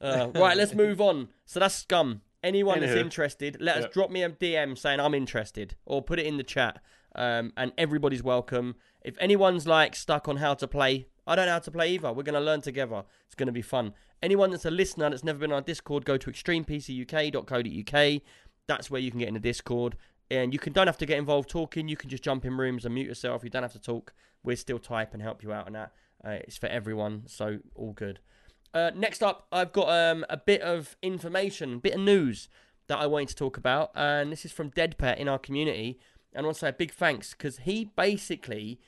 uh, 0.00 0.30
right, 0.34 0.56
let's 0.56 0.74
move 0.74 1.00
on. 1.00 1.28
So 1.44 1.60
that's 1.60 1.74
scum. 1.74 2.20
Anyone 2.42 2.80
that's 2.80 2.92
Anywho. 2.92 3.00
interested, 3.00 3.56
let 3.60 3.76
us 3.76 3.82
Yep. 3.84 3.92
drop 3.92 4.10
me 4.10 4.22
a 4.22 4.28
DM 4.30 4.76
saying 4.76 4.98
I'm 5.00 5.14
interested, 5.14 5.76
or 5.86 6.02
put 6.02 6.18
it 6.18 6.26
in 6.26 6.36
the 6.38 6.42
chat. 6.42 6.80
Um, 7.14 7.52
and 7.56 7.72
everybody's 7.78 8.22
welcome. 8.22 8.76
If 9.02 9.16
anyone's 9.20 9.66
like 9.66 9.94
stuck 9.94 10.28
on 10.28 10.38
how 10.38 10.54
to 10.54 10.66
play, 10.66 11.06
I 11.26 11.36
don't 11.36 11.46
know 11.46 11.52
how 11.52 11.58
to 11.60 11.70
play 11.70 11.90
either. 11.92 12.12
We're 12.12 12.22
going 12.22 12.34
to 12.34 12.40
learn 12.40 12.62
together. 12.62 13.04
It's 13.26 13.34
going 13.34 13.46
to 13.46 13.52
be 13.52 13.62
fun. 13.62 13.92
Anyone 14.22 14.50
that's 14.50 14.64
a 14.64 14.70
listener 14.70 15.10
that's 15.10 15.22
never 15.24 15.38
been 15.38 15.50
on 15.52 15.56
our 15.56 15.60
Discord, 15.62 16.04
go 16.04 16.16
to 16.16 16.30
extremepcuk.co.uk. 16.30 18.22
That's 18.66 18.90
where 18.90 19.00
you 19.00 19.10
can 19.10 19.20
get 19.20 19.28
in 19.28 19.34
the 19.34 19.40
Discord. 19.40 19.96
and 20.30 20.54
you 20.54 20.58
can 20.58 20.72
don't 20.72 20.86
have 20.86 20.96
to 20.96 21.04
get 21.04 21.18
involved 21.18 21.50
talking. 21.50 21.88
You 21.88 21.96
can 21.96 22.08
just 22.08 22.22
jump 22.22 22.46
in 22.46 22.56
rooms 22.56 22.86
and 22.86 22.94
mute 22.94 23.06
yourself. 23.06 23.44
You 23.44 23.50
don't 23.50 23.64
have 23.64 23.72
to 23.74 23.78
talk. 23.78 24.14
We're 24.42 24.56
still 24.56 24.78
type 24.78 25.12
and 25.12 25.22
help 25.22 25.42
you 25.42 25.52
out 25.52 25.66
on 25.66 25.74
that. 25.74 25.92
Uh, 26.24 26.30
it's 26.46 26.56
for 26.56 26.68
everyone, 26.68 27.24
so 27.26 27.58
all 27.74 27.92
good. 27.92 28.20
Uh, 28.74 28.90
next 28.94 29.22
up, 29.22 29.46
I've 29.52 29.72
got 29.72 29.88
um, 29.88 30.24
a 30.30 30.36
bit 30.36 30.62
of 30.62 30.96
information, 31.02 31.78
bit 31.78 31.94
of 31.94 32.00
news 32.00 32.48
that 32.86 32.98
I 32.98 33.06
wanted 33.06 33.28
to 33.28 33.34
talk 33.36 33.56
about, 33.56 33.90
and 33.94 34.32
this 34.32 34.44
is 34.44 34.52
from 34.52 34.70
Dead 34.70 34.96
Pet 34.98 35.18
in 35.18 35.28
our 35.28 35.38
community. 35.38 35.98
And 36.32 36.44
I 36.44 36.46
want 36.46 36.56
to 36.56 36.60
say 36.60 36.68
a 36.70 36.72
big 36.72 36.92
thanks 36.92 37.32
because 37.32 37.58
he 37.58 37.90
basically 37.96 38.80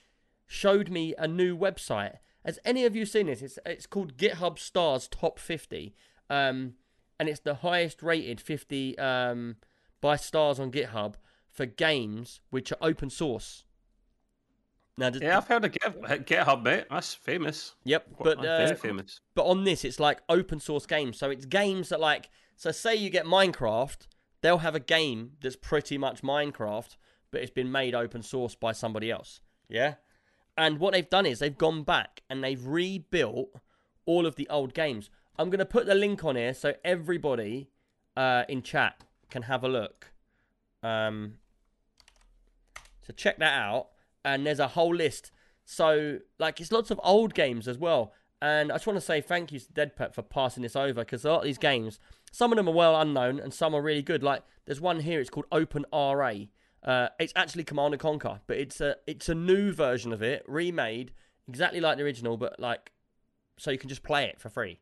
showed 0.46 0.88
me 0.88 1.14
a 1.18 1.28
new 1.28 1.56
website. 1.56 2.16
Has 2.44 2.58
any 2.64 2.84
of 2.84 2.96
you 2.96 3.04
seen 3.04 3.26
this? 3.26 3.42
It's 3.42 3.58
it's 3.66 3.86
called 3.86 4.16
GitHub 4.16 4.58
Stars 4.58 5.08
Top 5.08 5.38
50, 5.38 5.94
um, 6.30 6.74
and 7.20 7.28
it's 7.28 7.40
the 7.40 7.56
highest 7.56 8.02
rated 8.02 8.40
50 8.40 8.98
um, 8.98 9.56
by 10.00 10.16
stars 10.16 10.58
on 10.58 10.72
GitHub 10.72 11.14
for 11.50 11.66
games 11.66 12.40
which 12.50 12.72
are 12.72 12.78
open 12.80 13.10
source. 13.10 13.64
Now, 14.96 15.10
does- 15.10 15.22
Yeah, 15.22 15.36
I've 15.38 15.46
heard 15.48 15.64
of 15.64 15.72
Git- 15.72 16.26
GitHub, 16.26 16.62
mate. 16.62 16.84
That's 16.90 17.14
famous. 17.14 17.74
yep, 17.84 18.06
but 18.22 18.38
uh, 18.38 18.42
very 18.42 18.76
famous. 18.76 19.20
but 19.34 19.44
on 19.44 19.64
this 19.64 19.84
it's 19.84 19.98
like 19.98 20.20
open 20.28 20.60
source 20.60 20.86
games 20.86 21.18
so 21.18 21.30
it's 21.30 21.44
games 21.46 21.88
that 21.88 22.00
like 22.00 22.30
so 22.56 22.70
say 22.70 22.94
you 22.94 23.10
get 23.10 23.24
minecraft 23.26 24.06
they'll 24.40 24.58
have 24.58 24.74
a 24.76 24.80
game 24.80 25.32
that's 25.40 25.56
pretty 25.56 25.98
much 25.98 26.22
minecraft 26.22 26.96
but 27.32 27.40
it's 27.40 27.50
been 27.50 27.72
made 27.72 27.94
open 27.94 28.22
source 28.22 28.54
by 28.54 28.70
somebody 28.72 29.10
else 29.10 29.40
yeah 29.68 29.94
and 30.56 30.78
what 30.78 30.92
they've 30.92 31.10
done 31.10 31.26
is 31.26 31.40
they've 31.40 31.58
gone 31.58 31.82
back 31.82 32.22
and 32.30 32.44
they've 32.44 32.64
rebuilt 32.64 33.48
all 34.06 34.26
of 34.26 34.36
the 34.36 34.48
old 34.48 34.72
games 34.74 35.10
i'm 35.38 35.50
going 35.50 35.58
to 35.58 35.64
put 35.66 35.86
the 35.86 35.94
link 35.96 36.22
on 36.24 36.36
here 36.36 36.54
so 36.54 36.74
everybody 36.84 37.68
uh, 38.16 38.44
in 38.48 38.62
chat 38.62 39.00
can 39.30 39.42
have 39.42 39.64
a 39.64 39.68
look 39.68 40.12
um, 40.84 41.34
so 43.04 43.12
check 43.14 43.38
that 43.38 43.58
out 43.58 43.88
and 44.24 44.46
there's 44.46 44.60
a 44.60 44.68
whole 44.68 44.94
list 44.94 45.30
so 45.64 46.18
like 46.38 46.60
it's 46.60 46.72
lots 46.72 46.90
of 46.90 47.00
old 47.02 47.34
games 47.34 47.66
as 47.68 47.78
well 47.78 48.12
and 48.42 48.70
I 48.70 48.74
just 48.74 48.86
want 48.86 48.98
to 48.98 49.00
say 49.04 49.22
thank 49.22 49.52
you 49.52 49.58
to 49.58 49.72
Deadpet 49.72 50.14
for 50.14 50.20
passing 50.22 50.62
this 50.62 50.76
over 50.76 51.00
because 51.02 51.24
a 51.24 51.30
lot 51.30 51.38
of 51.38 51.44
these 51.44 51.56
games, 51.56 51.98
some 52.30 52.52
of 52.52 52.56
them 52.56 52.68
are 52.68 52.74
well 52.74 53.00
unknown 53.00 53.40
and 53.40 53.54
some 53.54 53.74
are 53.74 53.80
really 53.80 54.02
good. 54.02 54.22
Like 54.22 54.42
there's 54.66 54.82
one 54.82 55.00
here, 55.00 55.18
it's 55.18 55.30
called 55.30 55.46
Open 55.50 55.86
RA. 55.90 56.32
Uh, 56.82 57.08
it's 57.18 57.32
actually 57.36 57.64
Command 57.64 57.94
and 57.94 58.00
Conquer, 58.00 58.40
but 58.46 58.58
it's 58.58 58.82
a 58.82 58.96
it's 59.06 59.30
a 59.30 59.34
new 59.34 59.72
version 59.72 60.12
of 60.12 60.22
it, 60.22 60.44
remade 60.46 61.12
exactly 61.48 61.80
like 61.80 61.96
the 61.96 62.02
original, 62.02 62.36
but 62.36 62.60
like 62.60 62.92
so 63.56 63.70
you 63.70 63.78
can 63.78 63.88
just 63.88 64.02
play 64.02 64.24
it 64.26 64.38
for 64.38 64.50
free. 64.50 64.78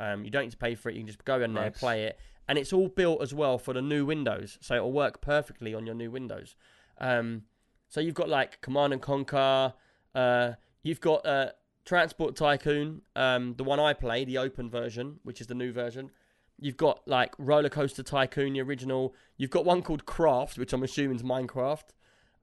Um, 0.00 0.24
you 0.24 0.30
don't 0.32 0.42
need 0.44 0.50
to 0.50 0.56
pay 0.56 0.74
for 0.74 0.88
it. 0.88 0.94
You 0.96 1.02
can 1.02 1.06
just 1.06 1.24
go 1.24 1.40
in 1.40 1.54
there, 1.54 1.66
Nice. 1.66 1.78
play 1.78 2.04
it, 2.06 2.18
and 2.48 2.58
it's 2.58 2.72
all 2.72 2.88
built 2.88 3.22
as 3.22 3.32
well 3.32 3.56
for 3.56 3.72
the 3.72 3.82
new 3.82 4.04
Windows, 4.04 4.58
so 4.60 4.74
it'll 4.74 4.90
work 4.90 5.20
perfectly 5.20 5.74
on 5.74 5.86
your 5.86 5.94
new 5.94 6.10
Windows. 6.10 6.56
Um, 6.98 7.42
so 7.88 8.00
you've 8.00 8.14
got 8.14 8.28
like 8.28 8.60
Command 8.60 8.92
and 8.92 9.02
Conquer. 9.02 9.74
Uh, 10.14 10.52
you've 10.82 11.00
got 11.00 11.26
uh, 11.26 11.50
Transport 11.84 12.36
Tycoon, 12.36 13.02
um, 13.14 13.54
the 13.56 13.64
one 13.64 13.78
I 13.80 13.92
play, 13.92 14.24
the 14.24 14.38
open 14.38 14.70
version, 14.70 15.20
which 15.22 15.40
is 15.40 15.46
the 15.46 15.54
new 15.54 15.72
version. 15.72 16.10
You've 16.58 16.76
got 16.76 17.06
like 17.06 17.34
Roller 17.38 17.68
Coaster 17.68 18.02
Tycoon, 18.02 18.54
the 18.54 18.62
original. 18.62 19.14
You've 19.36 19.50
got 19.50 19.64
one 19.64 19.82
called 19.82 20.06
Craft, 20.06 20.58
which 20.58 20.72
I'm 20.72 20.82
assuming 20.82 21.16
is 21.16 21.22
Minecraft. 21.22 21.90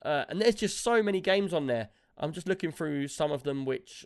Uh, 0.04 0.26
and 0.30 0.42
there's 0.42 0.56
just 0.56 0.84
so 0.84 1.02
many 1.02 1.20
games 1.20 1.54
on 1.54 1.68
there. 1.68 1.90
I'm 2.18 2.32
just 2.32 2.48
looking 2.48 2.72
through 2.72 3.08
some 3.08 3.32
of 3.32 3.44
them, 3.44 3.66
which, 3.66 4.06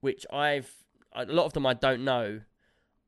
which 0.00 0.24
I've 0.32 0.70
a 1.12 1.24
lot 1.24 1.46
of 1.46 1.52
them 1.54 1.66
I 1.66 1.74
don't 1.74 2.04
know. 2.04 2.40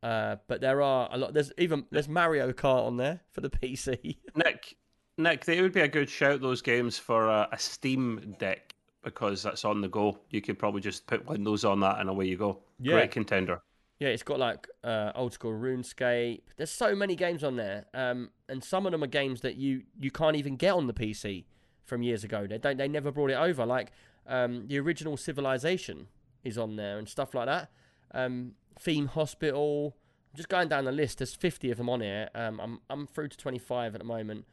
Uh, 0.03 0.37
but 0.47 0.61
there 0.61 0.81
are 0.81 1.09
a 1.11 1.19
lot. 1.19 1.35
There's 1.35 1.53
even 1.59 1.85
there's 1.91 2.09
Mario 2.09 2.53
Kart 2.53 2.87
on 2.87 2.97
there 2.97 3.21
for 3.31 3.41
the 3.41 3.51
PC. 3.51 4.19
Nick, 4.35 4.77
Nick, 5.19 5.45
they 5.45 5.61
would 5.61 5.73
be 5.73 5.81
a 5.81 5.89
good 5.89 6.09
shout. 6.09 6.41
Those 6.41 6.63
games 6.63 6.97
for 6.97 7.27
a, 7.27 7.49
a 7.53 7.59
Steam 7.59 8.35
Deck 8.39 8.75
because 9.03 9.43
that's 9.43 9.65
on 9.65 9.81
the 9.81 9.89
go. 9.89 10.19
You 10.31 10.41
could 10.41 10.59
probably 10.59 10.81
just 10.81 11.07
put 11.07 11.27
Windows 11.27 11.65
on 11.65 11.81
that 11.81 11.99
and 11.99 12.09
away 12.09 12.27
you 12.27 12.37
go. 12.37 12.59
Yeah. 12.79 12.95
Great 12.95 13.11
contender. 13.11 13.61
Yeah, 13.99 14.09
it's 14.09 14.23
got 14.23 14.39
like 14.39 14.69
uh, 14.85 15.11
old 15.17 15.33
school 15.33 15.53
RuneScape. 15.53 16.43
There's 16.57 16.71
so 16.71 16.95
many 16.95 17.17
games 17.17 17.43
on 17.43 17.57
there, 17.57 17.87
um, 17.95 18.31
and 18.49 18.63
some 18.63 18.87
of 18.87 18.93
them 18.93 19.03
are 19.03 19.09
games 19.09 19.41
that 19.41 19.57
you 19.57 19.83
you 19.99 20.13
can't 20.13 20.37
even 20.37 20.57
get 20.57 20.75
on 20.75 20.87
the 20.87 20.93
PC 20.93 21.45
from 21.85 22.03
years 22.03 22.23
ago. 22.23 22.47
They 22.47 22.59
don't. 22.59 22.77
They 22.77 22.87
never 22.87 23.11
brought 23.11 23.31
it 23.31 23.39
over. 23.39 23.67
Like 23.67 23.91
um, 24.29 24.69
the 24.69 24.79
original 24.79 25.17
Civilization 25.17 26.07
is 26.45 26.57
on 26.57 26.77
there 26.77 26.99
and 26.99 27.09
stuff 27.09 27.35
like 27.35 27.47
that. 27.47 27.71
Um, 28.15 28.53
Theme 28.79 29.07
Hospital. 29.07 29.97
I'm 30.33 30.37
just 30.37 30.49
going 30.49 30.69
down 30.69 30.85
the 30.85 30.93
list. 30.93 31.19
There's 31.19 31.35
50 31.35 31.73
of 31.73 31.79
them 31.79 31.89
on 31.89 32.01
here. 32.01 32.29
Um, 32.37 32.61
I'm 32.61 32.81
I'm 32.89 33.07
through 33.09 33.29
to 33.29 33.37
25 33.37 33.97
at 33.97 34.01
the 34.01 34.07
moment, 34.07 34.45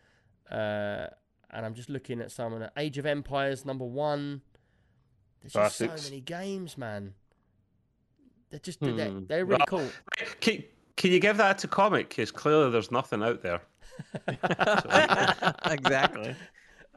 uh, 0.51 1.07
and 1.51 1.65
I'm 1.65 1.73
just 1.73 1.89
looking 1.89 2.21
at 2.21 2.31
some 2.31 2.53
of 2.53 2.59
the 2.59 2.71
Age 2.77 2.97
of 2.97 3.05
Empires 3.05 3.65
number 3.65 3.85
one. 3.85 4.41
There's 5.41 5.53
just 5.53 5.77
so 5.77 6.09
many 6.09 6.21
games, 6.21 6.77
man. 6.77 7.13
They're 8.49 8.59
just 8.59 8.79
they're, 8.79 9.09
Hmm. 9.09 9.25
they're 9.27 9.45
really 9.45 9.57
Well, 9.71 9.81
cool. 9.81 9.89
Can, 10.39 10.63
can 10.95 11.11
you 11.11 11.19
give 11.19 11.37
that 11.37 11.57
to 11.59 11.67
comic? 11.67 12.09
Because 12.09 12.31
clearly 12.31 12.71
there's 12.71 12.91
nothing 12.91 13.21
out 13.23 13.41
there. 13.41 13.61
exactly. 15.65 16.35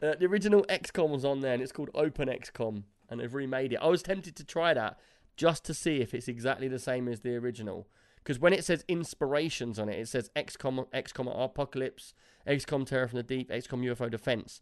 Uh, 0.03 0.15
the 0.19 0.27
original 0.27 0.65
XCOM 0.69 1.11
was 1.11 1.25
on 1.25 1.41
there, 1.41 1.53
and 1.55 1.63
it's 1.63 1.73
called 1.73 1.91
Open 1.95 2.29
XCOM, 2.29 2.85
and 3.09 3.21
they've 3.21 3.35
remade 3.35 3.73
it. 3.73 3.79
I 3.83 3.89
was 3.89 4.03
tempted 4.03 4.37
to 4.37 4.45
try 4.45 4.73
that 4.75 4.99
just 5.37 5.65
to 5.65 5.75
see 5.75 6.01
if 6.01 6.15
it's 6.15 6.29
exactly 6.29 6.69
the 6.69 6.79
same 6.79 7.09
as 7.09 7.21
the 7.21 7.35
original. 7.37 7.89
Because 8.29 8.39
when 8.39 8.53
it 8.53 8.63
says 8.63 8.85
inspirations 8.89 9.79
on 9.79 9.89
it, 9.89 9.99
it 9.99 10.07
says 10.07 10.31
XCOM, 10.37 10.87
XCOM 10.93 11.35
Apocalypse, 11.35 12.13
XCOM 12.47 12.85
Terror 12.85 13.09
from 13.09 13.17
the 13.17 13.23
Deep, 13.23 13.49
XCOM 13.49 13.83
UFO 13.91 14.11
Defense. 14.11 14.61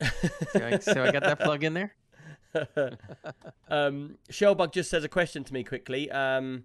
So 0.52 0.66
I, 0.66 0.78
so 0.78 1.04
I 1.04 1.12
got 1.12 1.22
that 1.22 1.38
plug 1.40 1.62
in 1.62 1.74
there. 1.74 1.94
um, 3.68 4.16
Shellbug 4.30 4.72
just 4.72 4.90
says 4.90 5.04
a 5.04 5.08
question 5.08 5.44
to 5.44 5.52
me 5.52 5.62
quickly. 5.62 6.10
Um, 6.10 6.64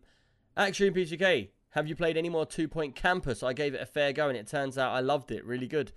Action 0.57 0.93
PGK, 0.93 1.49
have 1.75 1.87
you 1.87 1.95
played 1.95 2.17
any 2.17 2.29
more 2.29 2.45
Two 2.45 2.67
Point 2.67 2.95
Campus? 2.95 3.43
I 3.43 3.53
gave 3.53 3.73
it 3.75 3.81
a 3.81 3.85
fair 3.85 4.11
go, 4.13 4.27
and 4.29 4.37
it 4.37 4.47
turns 4.47 4.77
out 4.77 4.93
I 4.93 5.01
loved 5.01 5.29
it. 5.31 5.45
Really 5.45 5.67
good. 5.67 5.91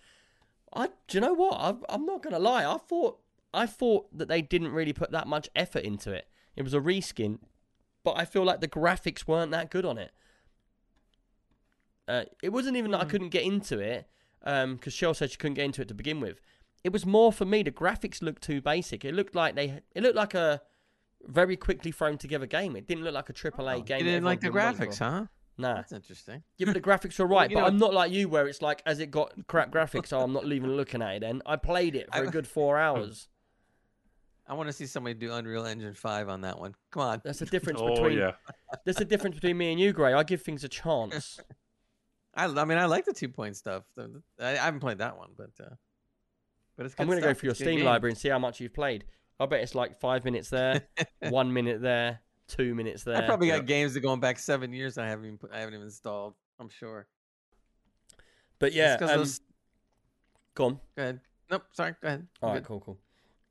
I, 0.74 0.88
do 1.06 1.16
you 1.16 1.20
know 1.20 1.32
what? 1.32 1.54
I, 1.54 1.74
I'm 1.88 2.04
not 2.04 2.22
gonna 2.22 2.38
lie. 2.38 2.64
I 2.70 2.76
thought 2.76 3.18
I 3.54 3.64
thought 3.66 4.06
that 4.16 4.28
they 4.28 4.42
didn't 4.42 4.72
really 4.72 4.92
put 4.92 5.12
that 5.12 5.26
much 5.26 5.48
effort 5.56 5.84
into 5.84 6.12
it. 6.12 6.28
It 6.56 6.62
was 6.62 6.74
a 6.74 6.80
reskin, 6.80 7.38
but 8.04 8.18
I 8.18 8.24
feel 8.24 8.44
like 8.44 8.60
the 8.60 8.68
graphics 8.68 9.26
weren't 9.26 9.52
that 9.52 9.70
good 9.70 9.84
on 9.86 9.96
it. 9.96 10.10
Uh, 12.06 12.24
it 12.42 12.50
wasn't 12.50 12.76
even 12.76 12.90
that 12.90 13.00
I 13.00 13.04
couldn't 13.04 13.28
get 13.30 13.44
into 13.44 13.78
it, 13.78 14.08
because 14.42 14.92
Shell 14.92 15.14
said 15.14 15.30
she 15.30 15.36
couldn't 15.36 15.54
get 15.54 15.64
into 15.64 15.82
it 15.82 15.88
to 15.88 15.94
begin 15.94 16.20
with. 16.20 16.40
It 16.82 16.92
was 16.92 17.04
more 17.06 17.32
for 17.32 17.44
me. 17.44 17.62
The 17.62 17.70
graphics 17.70 18.22
looked 18.22 18.42
too 18.42 18.60
basic. 18.60 19.04
It 19.04 19.14
looked 19.14 19.34
like 19.34 19.54
they. 19.54 19.80
It 19.94 20.02
looked 20.02 20.16
like 20.16 20.34
a 20.34 20.62
very 21.26 21.56
quickly 21.56 21.92
thrown 21.92 22.18
together 22.18 22.46
game. 22.46 22.76
It 22.76 22.86
didn't 22.86 23.04
look 23.04 23.14
like 23.14 23.28
a 23.28 23.32
triple 23.32 23.68
A 23.68 23.76
Oh, 23.76 23.80
game. 23.80 23.98
You 23.98 24.04
didn't 24.04 24.24
like 24.24 24.40
the 24.40 24.46
everyone's 24.48 24.78
been 24.78 24.86
waiting 24.86 24.94
graphics, 24.94 24.98
huh? 24.98 25.26
Nah. 25.58 25.74
That's 25.74 25.92
interesting. 25.92 26.42
Yeah, 26.56 26.66
but 26.66 26.74
the 26.74 26.80
graphics 26.80 27.18
are 27.20 27.26
right. 27.36 27.50
you 27.50 27.56
but 27.56 27.62
know- 27.62 27.66
I'm 27.66 27.78
not 27.78 27.92
like 27.92 28.12
you, 28.12 28.28
where 28.28 28.46
it's 28.46 28.62
like 28.62 28.80
as 28.86 29.00
it 29.00 29.10
got 29.10 29.32
crap 29.48 29.70
graphics, 29.72 30.08
so 30.08 30.20
I'm 30.20 30.32
not 30.32 30.44
even 30.50 30.76
looking 30.76 31.02
at 31.02 31.16
it. 31.16 31.20
Then 31.20 31.42
I 31.44 31.56
played 31.56 31.96
it 31.96 32.08
for 32.14 32.22
a 32.24 32.28
I- 32.28 32.30
good 32.30 32.46
four 32.46 32.78
hours. 32.86 33.28
I 34.46 34.54
want 34.54 34.68
to 34.68 34.72
see 34.72 34.86
somebody 34.86 35.12
do 35.14 35.30
Unreal 35.32 35.66
Engine 35.66 35.92
5 35.92 36.28
on 36.30 36.40
that 36.40 36.58
one. 36.58 36.74
Come 36.90 37.02
on. 37.02 37.20
That's 37.22 37.40
the 37.40 37.44
difference 37.46 37.80
Oh 37.82 37.90
between. 37.94 38.16
yeah. 38.16 38.32
There's 38.84 38.96
the 38.96 39.04
difference 39.04 39.34
between 39.34 39.58
me 39.58 39.72
and 39.72 39.78
you, 39.80 39.92
Gray. 39.92 40.14
I 40.14 40.22
give 40.22 40.40
things 40.40 40.64
a 40.64 40.68
chance. 40.68 41.38
I, 42.34 42.46
I 42.46 42.64
mean, 42.64 42.78
I 42.78 42.86
like 42.86 43.04
the 43.04 43.12
two 43.12 43.28
point 43.28 43.56
stuff. 43.56 43.82
The- 43.94 44.22
the- 44.38 44.44
I, 44.44 44.52
I 44.52 44.64
haven't 44.64 44.80
played 44.80 44.98
that 44.98 45.18
one, 45.18 45.30
but 45.36 45.50
uh, 45.60 45.74
but 46.78 46.86
it's. 46.86 46.94
Good 46.94 47.02
I'm 47.02 47.08
gonna 47.08 47.20
go 47.20 47.26
stuff. 47.28 47.38
for 47.40 47.46
your 47.46 47.50
It's 47.50 47.60
a 47.60 47.64
good 47.64 47.68
Steam 47.70 47.76
game. 47.80 47.86
library 47.86 48.12
and 48.12 48.18
see 48.18 48.28
how 48.30 48.38
much 48.38 48.58
you've 48.60 48.72
played. 48.72 49.04
I 49.40 49.44
bet 49.46 49.60
it's 49.60 49.74
like 49.74 50.00
five 50.00 50.24
minutes 50.24 50.48
there, 50.50 50.82
one 51.28 51.52
minute 51.52 51.82
there, 51.82 52.20
two 52.48 52.74
minutes 52.74 53.04
there. 53.04 53.16
I 53.16 53.26
probably 53.26 53.48
Yeah. 53.48 53.58
got 53.58 53.66
games 53.66 53.94
that 53.94 54.00
going 54.00 54.20
back 54.20 54.38
seven 54.38 54.72
years. 54.72 54.98
I 54.98 55.06
haven't 55.06 55.26
even 55.26 55.38
put, 55.38 55.52
I 55.52 55.60
haven't 55.60 55.74
even 55.74 55.86
installed. 55.86 56.34
I'm 56.58 56.68
sure. 56.68 57.06
But 58.58 58.72
yeah, 58.72 58.92
yeah, 58.92 58.96
'cause 58.98 59.10
um, 59.10 59.16
those- 59.18 59.40
go 60.54 60.64
on. 60.66 60.74
Go 60.96 61.02
ahead. 61.02 61.20
Nope. 61.50 61.64
Sorry. 61.72 61.94
Go 62.00 62.08
ahead. 62.08 62.26
I'm 62.42 62.48
All 62.48 62.54
right, 62.54 62.62
good. 62.62 62.66
cool, 62.68 62.80
cool. 62.80 62.98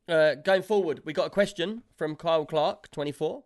Uh, 0.08 0.36
going 0.36 0.62
forward, 0.62 1.02
we 1.06 1.14
got 1.14 1.28
a 1.28 1.30
question 1.30 1.84
from 1.96 2.16
Kyle 2.16 2.46
Clark, 2.46 2.92
24. 2.92 3.44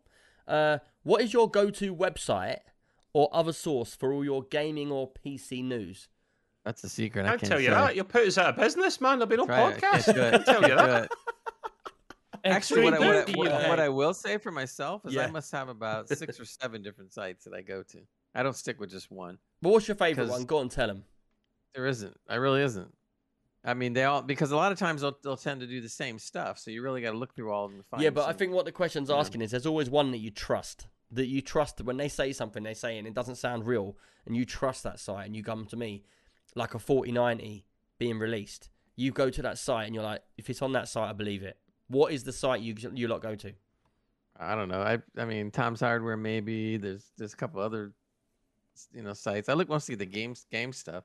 Uh, 0.47 0.79
what 1.03 1.21
is 1.21 1.33
your 1.33 1.49
go-to 1.49 1.95
website 1.95 2.59
or 3.13 3.29
other 3.33 3.53
source 3.53 3.95
for 3.95 4.11
all 4.13 4.23
your 4.23 4.43
gaming 4.43 4.91
or 4.91 5.11
PC 5.11 5.63
news? 5.63 6.07
That's 6.63 6.83
a 6.83 6.89
secret. 6.89 7.23
I 7.25 7.29
I 7.29 7.29
can't 7.31 7.39
can't 7.41 7.49
tell 7.51 7.59
you 7.59 7.67
say. 7.69 7.73
that. 7.73 7.95
You'll 7.95 8.05
put 8.05 8.27
us 8.27 8.37
out 8.37 8.49
of 8.49 8.55
business, 8.57 9.01
man. 9.01 9.17
There'll 9.17 9.29
be 9.29 9.37
no 9.37 9.45
Try 9.47 9.71
it. 9.71 9.77
I 9.77 9.79
can't 9.79 10.07
I 10.09 10.11
it. 10.27 10.31
can 10.31 10.43
tell 10.43 10.61
you 10.61 10.75
that. 10.75 11.11
It. 12.43 12.49
Actually, 12.49 12.83
what 12.83 12.93
I, 12.95 12.99
what, 12.99 13.29
I, 13.29 13.31
what, 13.37 13.69
what 13.69 13.79
I 13.79 13.89
will 13.89 14.13
say 14.13 14.37
for 14.37 14.51
myself 14.51 15.05
is 15.05 15.13
Yeah. 15.13 15.23
I 15.23 15.31
must 15.31 15.51
have 15.51 15.69
about 15.69 16.07
six 16.17 16.39
or 16.39 16.45
seven 16.45 16.81
different 16.81 17.13
sites 17.13 17.45
that 17.45 17.53
I 17.53 17.61
go 17.61 17.83
to. 17.83 17.99
I 18.33 18.43
don't 18.43 18.55
stick 18.55 18.79
with 18.79 18.89
just 18.91 19.11
one. 19.11 19.37
But 19.61 19.69
what's 19.71 19.87
your 19.87 19.95
favourite 19.95 20.27
'Cause- 20.27 20.37
one? 20.39 20.45
Go 20.45 20.59
and 20.61 20.71
tell 20.71 20.87
them. 20.87 21.03
There 21.75 21.85
isn't. 21.87 22.17
I 22.27 22.35
really 22.35 22.61
isn't. 22.63 22.93
I 23.63 23.75
mean, 23.75 23.93
they 23.93 24.03
all 24.03 24.21
because 24.23 24.51
a 24.51 24.55
lot 24.55 24.71
of 24.71 24.79
times 24.79 25.01
they'll, 25.01 25.17
they'll 25.23 25.37
tend 25.37 25.61
to 25.61 25.67
do 25.67 25.81
the 25.81 25.87
same 25.89 26.17
stuff. 26.19 26.57
So 26.59 26.71
you 26.71 26.81
really 26.81 27.01
got 27.01 27.11
to 27.11 27.17
look 27.17 27.35
through 27.35 27.51
all 27.51 27.65
of 27.65 27.71
them. 27.71 27.79
To 27.81 27.87
find 27.87 28.03
Yeah, 28.03 28.09
but 28.09 28.27
I 28.27 28.33
think 28.33 28.53
what 28.53 28.65
the 28.65 28.71
question's 28.71 29.09
you 29.09 29.15
know. 29.15 29.19
asking 29.21 29.41
is 29.41 29.51
there's 29.51 29.65
always 29.67 29.89
one 29.89 30.11
that 30.11 30.17
you 30.17 30.31
trust. 30.31 30.87
That 31.11 31.27
you 31.27 31.41
trust 31.41 31.79
when 31.81 31.97
they 31.97 32.07
say 32.07 32.33
something 32.33 32.63
they 32.63 32.73
say 32.73 32.97
and 32.97 33.05
it 33.07 33.13
doesn't 33.13 33.35
sound 33.35 33.67
real, 33.67 33.95
and 34.25 34.35
you 34.35 34.45
trust 34.45 34.83
that 34.83 34.99
site, 34.99 35.25
and 35.27 35.35
you 35.35 35.43
come 35.43 35.65
to 35.67 35.75
me 35.75 36.03
like 36.55 36.73
a 36.73 36.79
4090 36.79 37.65
being 37.99 38.17
released. 38.17 38.69
You 38.95 39.11
go 39.11 39.29
to 39.29 39.41
that 39.43 39.57
site 39.57 39.85
and 39.85 39.93
you're 39.95 40.03
like, 40.03 40.21
if 40.37 40.49
it's 40.49 40.61
on 40.61 40.71
that 40.73 40.87
site, 40.89 41.09
I 41.09 41.13
believe 41.13 41.43
it. 41.43 41.57
What 41.91 42.13
is 42.13 42.23
the 42.23 42.31
site 42.33 42.61
you 42.61 42.75
you 42.93 43.07
lot 43.07 43.21
go 43.21 43.35
to? 43.35 43.53
I 44.39 44.55
don't 44.55 44.69
know. 44.69 44.81
I 44.81 44.99
I 45.17 45.25
mean, 45.25 45.51
Tom's 45.51 45.81
Hardware 45.81 46.17
maybe. 46.17 46.77
There's 46.77 47.11
there's 47.17 47.33
a 47.33 47.37
couple 47.37 47.61
other 47.61 47.93
you 48.93 49.03
know 49.03 49.13
sites. 49.13 49.49
I 49.49 49.53
look 49.53 49.69
mostly 49.69 49.93
at 49.93 49.99
the 49.99 50.05
games 50.05 50.45
game 50.51 50.73
stuff. 50.73 51.03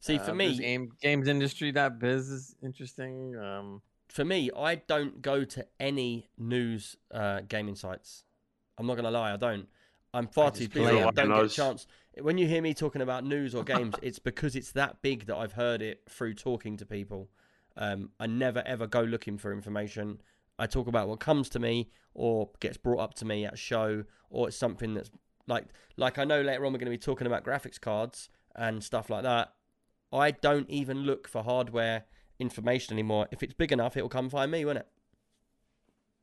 See, 0.00 0.18
for 0.18 0.32
Uh, 0.32 0.34
me, 0.34 0.58
game, 0.58 0.92
gamesindustry.biz 1.02 2.28
is 2.30 2.54
interesting. 2.62 3.36
Um, 3.36 3.82
for 4.08 4.24
me, 4.24 4.50
I 4.56 4.76
don't 4.76 5.20
go 5.22 5.44
to 5.44 5.66
any 5.80 6.28
news 6.38 6.96
uh, 7.10 7.40
gaming 7.48 7.74
sites. 7.74 8.24
I'm 8.78 8.86
not 8.86 8.96
gonna 8.96 9.10
lie, 9.10 9.32
I 9.32 9.36
don't. 9.36 9.66
I'm 10.12 10.28
far 10.28 10.48
I 10.48 10.50
too 10.50 10.68
busy. 10.68 10.86
I 10.86 11.10
don't 11.10 11.28
get 11.28 11.44
a 11.44 11.48
chance. 11.48 11.86
When 12.20 12.38
you 12.38 12.46
hear 12.46 12.62
me 12.62 12.72
talking 12.74 13.02
about 13.02 13.24
news 13.24 13.54
or 13.54 13.64
games, 13.64 13.94
it's 14.02 14.18
because 14.18 14.54
it's 14.54 14.72
that 14.72 15.02
big 15.02 15.26
that 15.26 15.36
I've 15.36 15.52
heard 15.52 15.82
it 15.82 16.02
through 16.08 16.34
talking 16.34 16.76
to 16.78 16.86
people. 16.86 17.28
Um, 17.76 18.10
I 18.18 18.26
never 18.26 18.62
ever 18.66 18.86
go 18.86 19.00
looking 19.02 19.38
for 19.38 19.52
information. 19.52 20.20
I 20.58 20.66
talk 20.66 20.86
about 20.86 21.08
what 21.08 21.20
comes 21.20 21.48
to 21.50 21.58
me 21.58 21.90
or 22.14 22.50
gets 22.60 22.76
brought 22.78 23.00
up 23.00 23.14
to 23.14 23.24
me 23.24 23.44
at 23.44 23.54
a 23.54 23.56
show, 23.58 24.04
or 24.30 24.48
it's 24.48 24.56
something 24.56 24.94
that's 24.94 25.10
like 25.46 25.66
like 25.96 26.18
I 26.18 26.24
know 26.24 26.40
later 26.40 26.64
on 26.66 26.72
we're 26.72 26.78
going 26.78 26.86
to 26.86 26.90
be 26.90 26.98
talking 26.98 27.26
about 27.26 27.44
graphics 27.44 27.80
cards 27.80 28.30
and 28.54 28.82
stuff 28.82 29.10
like 29.10 29.22
that. 29.24 29.52
I 30.12 30.30
don't 30.30 30.68
even 30.70 30.98
look 31.02 31.28
for 31.28 31.42
hardware 31.42 32.04
information 32.38 32.94
anymore. 32.94 33.28
If 33.30 33.42
it's 33.42 33.52
big 33.54 33.72
enough, 33.72 33.96
it'll 33.96 34.08
come 34.08 34.30
find 34.30 34.50
me, 34.50 34.64
won't 34.64 34.78
it? 34.78 34.86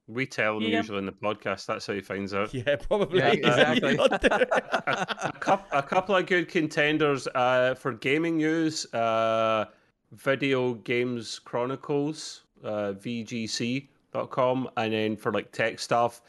We 0.08 0.26
tell 0.26 0.56
them 0.60 0.64
Yeah. 0.70 0.78
usually 0.78 0.98
in 1.00 1.06
the 1.06 1.12
podcast. 1.14 1.66
That's 1.66 1.88
how 1.88 1.94
he 1.94 2.02
finds 2.02 2.34
out. 2.34 2.54
Yeah, 2.54 2.76
probably. 2.76 3.20
Yeah, 3.20 3.32
exactly. 3.32 3.94
You're 3.96 4.06
a, 4.12 5.34
couple, 5.40 5.78
a 5.78 5.84
couple 5.84 6.16
of 6.16 6.26
good 6.26 6.50
contenders 6.50 7.28
uh, 7.34 7.76
for 7.76 7.94
gaming 7.94 8.38
news. 8.38 8.92
Uh, 8.94 9.66
Video 10.14 10.76
Games 10.76 11.40
Chronicles, 11.40 12.44
uh, 12.64 12.94
VGC.com, 12.94 14.70
and 14.78 14.94
then 14.94 15.16
for 15.18 15.32
like 15.32 15.52
tech 15.52 15.80
stuff, 15.80 16.22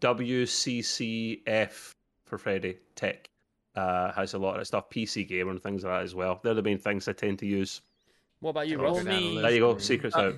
WCCF 0.00 1.90
for 2.26 2.38
Freddie 2.38 2.78
Tech 2.94 3.28
uh, 3.76 4.12
has 4.12 4.34
a 4.34 4.38
lot 4.38 4.58
of 4.60 4.66
stuff. 4.66 4.88
PC 4.90 5.26
Gamer 5.28 5.50
and 5.50 5.62
things 5.62 5.84
like 5.84 5.92
that 5.92 6.02
as 6.02 6.14
well. 6.14 6.40
They're 6.42 6.54
the 6.54 6.62
main 6.62 6.78
things 6.78 7.08
I 7.08 7.12
tend 7.12 7.38
to 7.40 7.46
use. 7.46 7.80
what 8.40 8.50
about 8.50 8.68
you, 8.68 8.78
I'll 8.78 8.84
Ross? 8.84 8.98
go 8.98 9.04
down 9.10 9.14
the 9.22 9.28
me- 9.36 9.40
There 9.42 9.50
you 9.50 9.60
go. 9.60 9.74
for 9.74 9.80
Secrets 9.80 10.16
Uh, 10.16 10.20
out. 10.20 10.34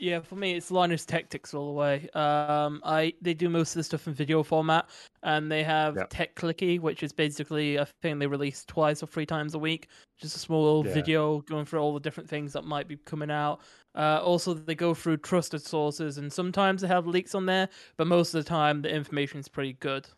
Yeah, 0.00 0.20
for 0.20 0.36
me, 0.36 0.54
it's 0.54 0.70
Linus 0.70 1.04
Tech 1.04 1.28
Tips 1.28 1.54
all 1.54 1.66
the 1.66 1.72
way. 1.72 2.08
Um, 2.14 2.80
I 2.84 3.14
they 3.20 3.34
do 3.34 3.48
most 3.48 3.70
of 3.74 3.80
the 3.80 3.84
stuff 3.84 4.06
in 4.06 4.14
video 4.14 4.44
format, 4.44 4.88
and 5.24 5.50
they 5.50 5.64
have 5.64 5.96
Yeah. 5.96 6.06
TechLinked, 6.06 6.80
which 6.80 7.02
is 7.02 7.12
basically 7.12 7.76
a 7.76 7.86
thing 8.00 8.20
they 8.20 8.28
release 8.28 8.64
twice 8.64 9.02
or 9.02 9.06
three 9.06 9.26
times 9.26 9.54
a 9.54 9.58
week. 9.58 9.88
Just 10.16 10.36
a 10.36 10.38
small 10.38 10.86
Yeah. 10.86 10.94
video 10.94 11.40
going 11.40 11.64
through 11.64 11.80
all 11.80 11.94
the 11.94 12.00
different 12.00 12.30
things 12.30 12.52
that 12.52 12.64
might 12.64 12.86
be 12.86 12.96
coming 12.96 13.30
out. 13.30 13.60
Uh, 13.96 14.20
also, 14.22 14.54
they 14.54 14.76
go 14.76 14.94
through 14.94 15.16
trusted 15.16 15.62
sources, 15.62 16.16
and 16.16 16.32
sometimes 16.32 16.82
they 16.82 16.88
have 16.88 17.06
leaks 17.08 17.34
on 17.34 17.46
there, 17.46 17.68
but 17.96 18.06
most 18.06 18.32
of 18.34 18.44
the 18.44 18.48
time 18.48 18.82
the 18.82 18.94
information 18.94 19.40
is 19.40 19.48
pretty 19.48 19.72
good. 19.72 20.08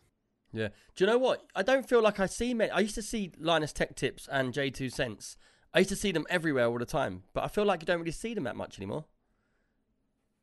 Yeah. 0.53 0.67
Do 0.95 1.03
you 1.03 1.07
know 1.09 1.17
what? 1.17 1.43
I 1.55 1.63
don't 1.63 1.89
feel 1.89 2.01
like 2.03 2.19
I 2.19 2.27
see 2.27 2.53
many. 2.53 2.69
I 2.69 2.81
used 2.81 2.95
to 2.95 3.01
see 3.01 3.31
Linus 3.39 3.73
Tech 3.73 3.95
Tips 3.95 4.27
and 4.31 4.53
JayzTwoCents. 4.53 5.37
I 5.73 5.79
used 5.79 5.89
to 5.89 5.95
see 5.95 6.11
them 6.11 6.27
everywhere 6.29 6.65
all 6.67 6.77
the 6.77 6.85
time, 6.85 7.23
but 7.33 7.43
I 7.43 7.47
feel 7.47 7.63
like 7.65 7.81
you 7.81 7.85
don't 7.87 7.99
really 7.99 8.11
see 8.11 8.35
them 8.35 8.43
that 8.43 8.55
much 8.57 8.77
anymore. 8.77 9.05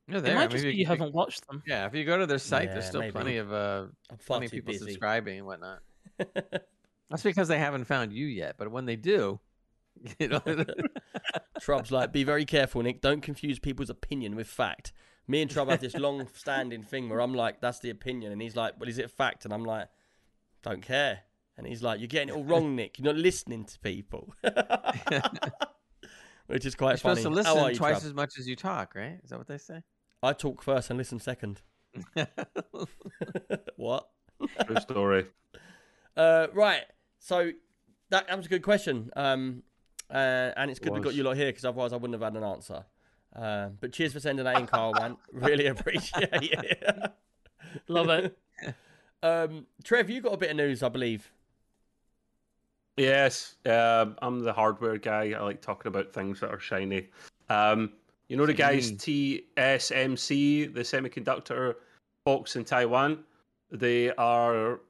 Yeah, 0.08 0.18
It 0.18 0.20
there. 0.22 0.34
might 0.34 0.50
just 0.50 0.64
maybe 0.64 0.74
be 0.74 0.78
you 0.80 0.86
can- 0.86 0.98
haven't 0.98 1.14
watched 1.14 1.46
them. 1.48 1.62
Yeah, 1.66 1.86
if 1.86 1.94
you 1.94 2.04
go 2.04 2.18
to 2.18 2.26
their 2.26 2.38
site, 2.38 2.68
Yeah, 2.68 2.74
there's 2.74 2.86
still 2.86 3.00
maybe. 3.00 3.12
plenty 3.12 3.36
of 3.36 3.52
uh, 3.52 3.86
plenty 4.26 4.46
of 4.46 4.52
people 4.52 4.72
busy. 4.72 4.84
subscribing 4.86 5.38
and 5.38 5.46
whatnot. 5.46 5.80
That's 7.10 7.22
because 7.22 7.48
they 7.48 7.58
haven't 7.58 7.84
found 7.84 8.12
you 8.12 8.26
yet. 8.26 8.56
But 8.58 8.70
when 8.70 8.84
they 8.86 8.96
do, 8.96 9.40
you 10.18 10.28
know, 10.28 10.40
Trub's 11.60 11.90
like, 11.90 12.12
be 12.12 12.24
very 12.24 12.44
careful, 12.44 12.82
Nick. 12.82 13.00
Don't 13.00 13.20
confuse 13.22 13.58
people's 13.58 13.90
opinion 13.90 14.36
with 14.36 14.46
fact. 14.46 14.92
Me 15.26 15.42
and 15.42 15.50
Trub 15.50 15.68
have 15.70 15.80
this 15.80 15.94
long-standing 15.94 16.82
thing 16.82 17.08
where 17.10 17.20
I'm 17.20 17.34
like, 17.34 17.60
that's 17.60 17.80
the 17.80 17.90
opinion, 17.90 18.32
and 18.32 18.40
he's 18.40 18.56
like, 18.56 18.74
well, 18.80 18.88
is 18.88 18.96
it 18.98 19.10
fact? 19.10 19.44
And 19.44 19.52
I'm 19.52 19.64
like, 19.64 19.88
don't 20.62 20.80
care. 20.80 21.20
And 21.58 21.66
he's 21.66 21.82
like, 21.82 21.98
you're 22.00 22.06
getting 22.08 22.28
it 22.30 22.32
all 22.34 22.44
wrong, 22.44 22.74
Nick. 22.76 22.98
You're 22.98 23.12
not 23.12 23.16
listening 23.20 23.64
to 23.66 23.78
people. 23.80 24.32
Which 26.46 26.64
is 26.64 26.74
quite 26.74 26.92
you're 26.92 26.96
funny. 26.98 27.20
supposed 27.20 27.22
to 27.22 27.28
listen 27.30 27.68
you, 27.72 27.74
twice 27.76 28.00
Trub? 28.00 28.06
as 28.06 28.14
much 28.14 28.38
as 28.38 28.48
you 28.48 28.56
talk, 28.56 28.94
right? 28.94 29.18
Is 29.22 29.30
that 29.30 29.38
what 29.38 29.46
they 29.48 29.58
say? 29.58 29.82
I 30.22 30.32
talk 30.32 30.62
first 30.62 30.90
and 30.90 30.98
listen 30.98 31.20
second. 31.20 31.62
what? 33.76 34.08
True 34.66 34.80
story. 34.80 35.26
Uh, 36.16 36.48
right. 36.52 36.82
So 37.20 37.52
that, 38.10 38.26
that 38.26 38.36
was 38.36 38.46
a 38.46 38.48
good 38.48 38.64
question. 38.64 39.08
Um, 39.14 39.62
uh, 40.10 40.50
and 40.56 40.68
it's 40.68 40.80
good 40.80 40.92
we 40.92 40.98
got 40.98 41.10
Was. 41.10 41.16
you 41.16 41.22
lot 41.22 41.36
here 41.36 41.46
because 41.46 41.64
otherwise 41.64 41.92
I 41.92 41.96
wouldn't 41.96 42.20
have 42.20 42.32
had 42.32 42.36
an 42.36 42.42
answer. 42.42 42.84
Uh, 43.36 43.68
but 43.80 43.92
cheers 43.92 44.14
for 44.14 44.18
sending 44.18 44.44
that 44.44 44.58
in, 44.58 44.66
Carl, 44.66 44.94
man. 44.94 45.16
Really 45.32 45.66
appreciate 45.66 46.28
it. 46.32 47.12
Love 47.86 48.08
it. 48.08 48.36
um, 49.22 49.66
Trev, 49.84 50.10
you 50.10 50.20
got 50.20 50.32
a 50.32 50.36
bit 50.36 50.50
of 50.50 50.56
news, 50.56 50.82
I 50.82 50.88
believe. 50.88 51.30
Yes, 52.96 53.54
um, 53.64 54.16
I'm 54.20 54.40
the 54.40 54.52
hardware 54.52 54.98
guy. 54.98 55.34
I 55.38 55.40
like 55.40 55.62
talking 55.62 55.88
about 55.88 56.12
things 56.12 56.40
that 56.40 56.50
are 56.50 56.58
shiny. 56.58 57.10
Um, 57.48 57.92
you 58.28 58.36
know 58.36 58.46
the 58.46 58.52
guys 58.52 58.92
TSMC, 58.92 60.74
the 60.74 60.80
semiconductor 60.80 61.74
folks 62.24 62.56
in 62.56 62.64
Taiwan. 62.64 63.24
They 63.70 64.12
are, 64.12 64.80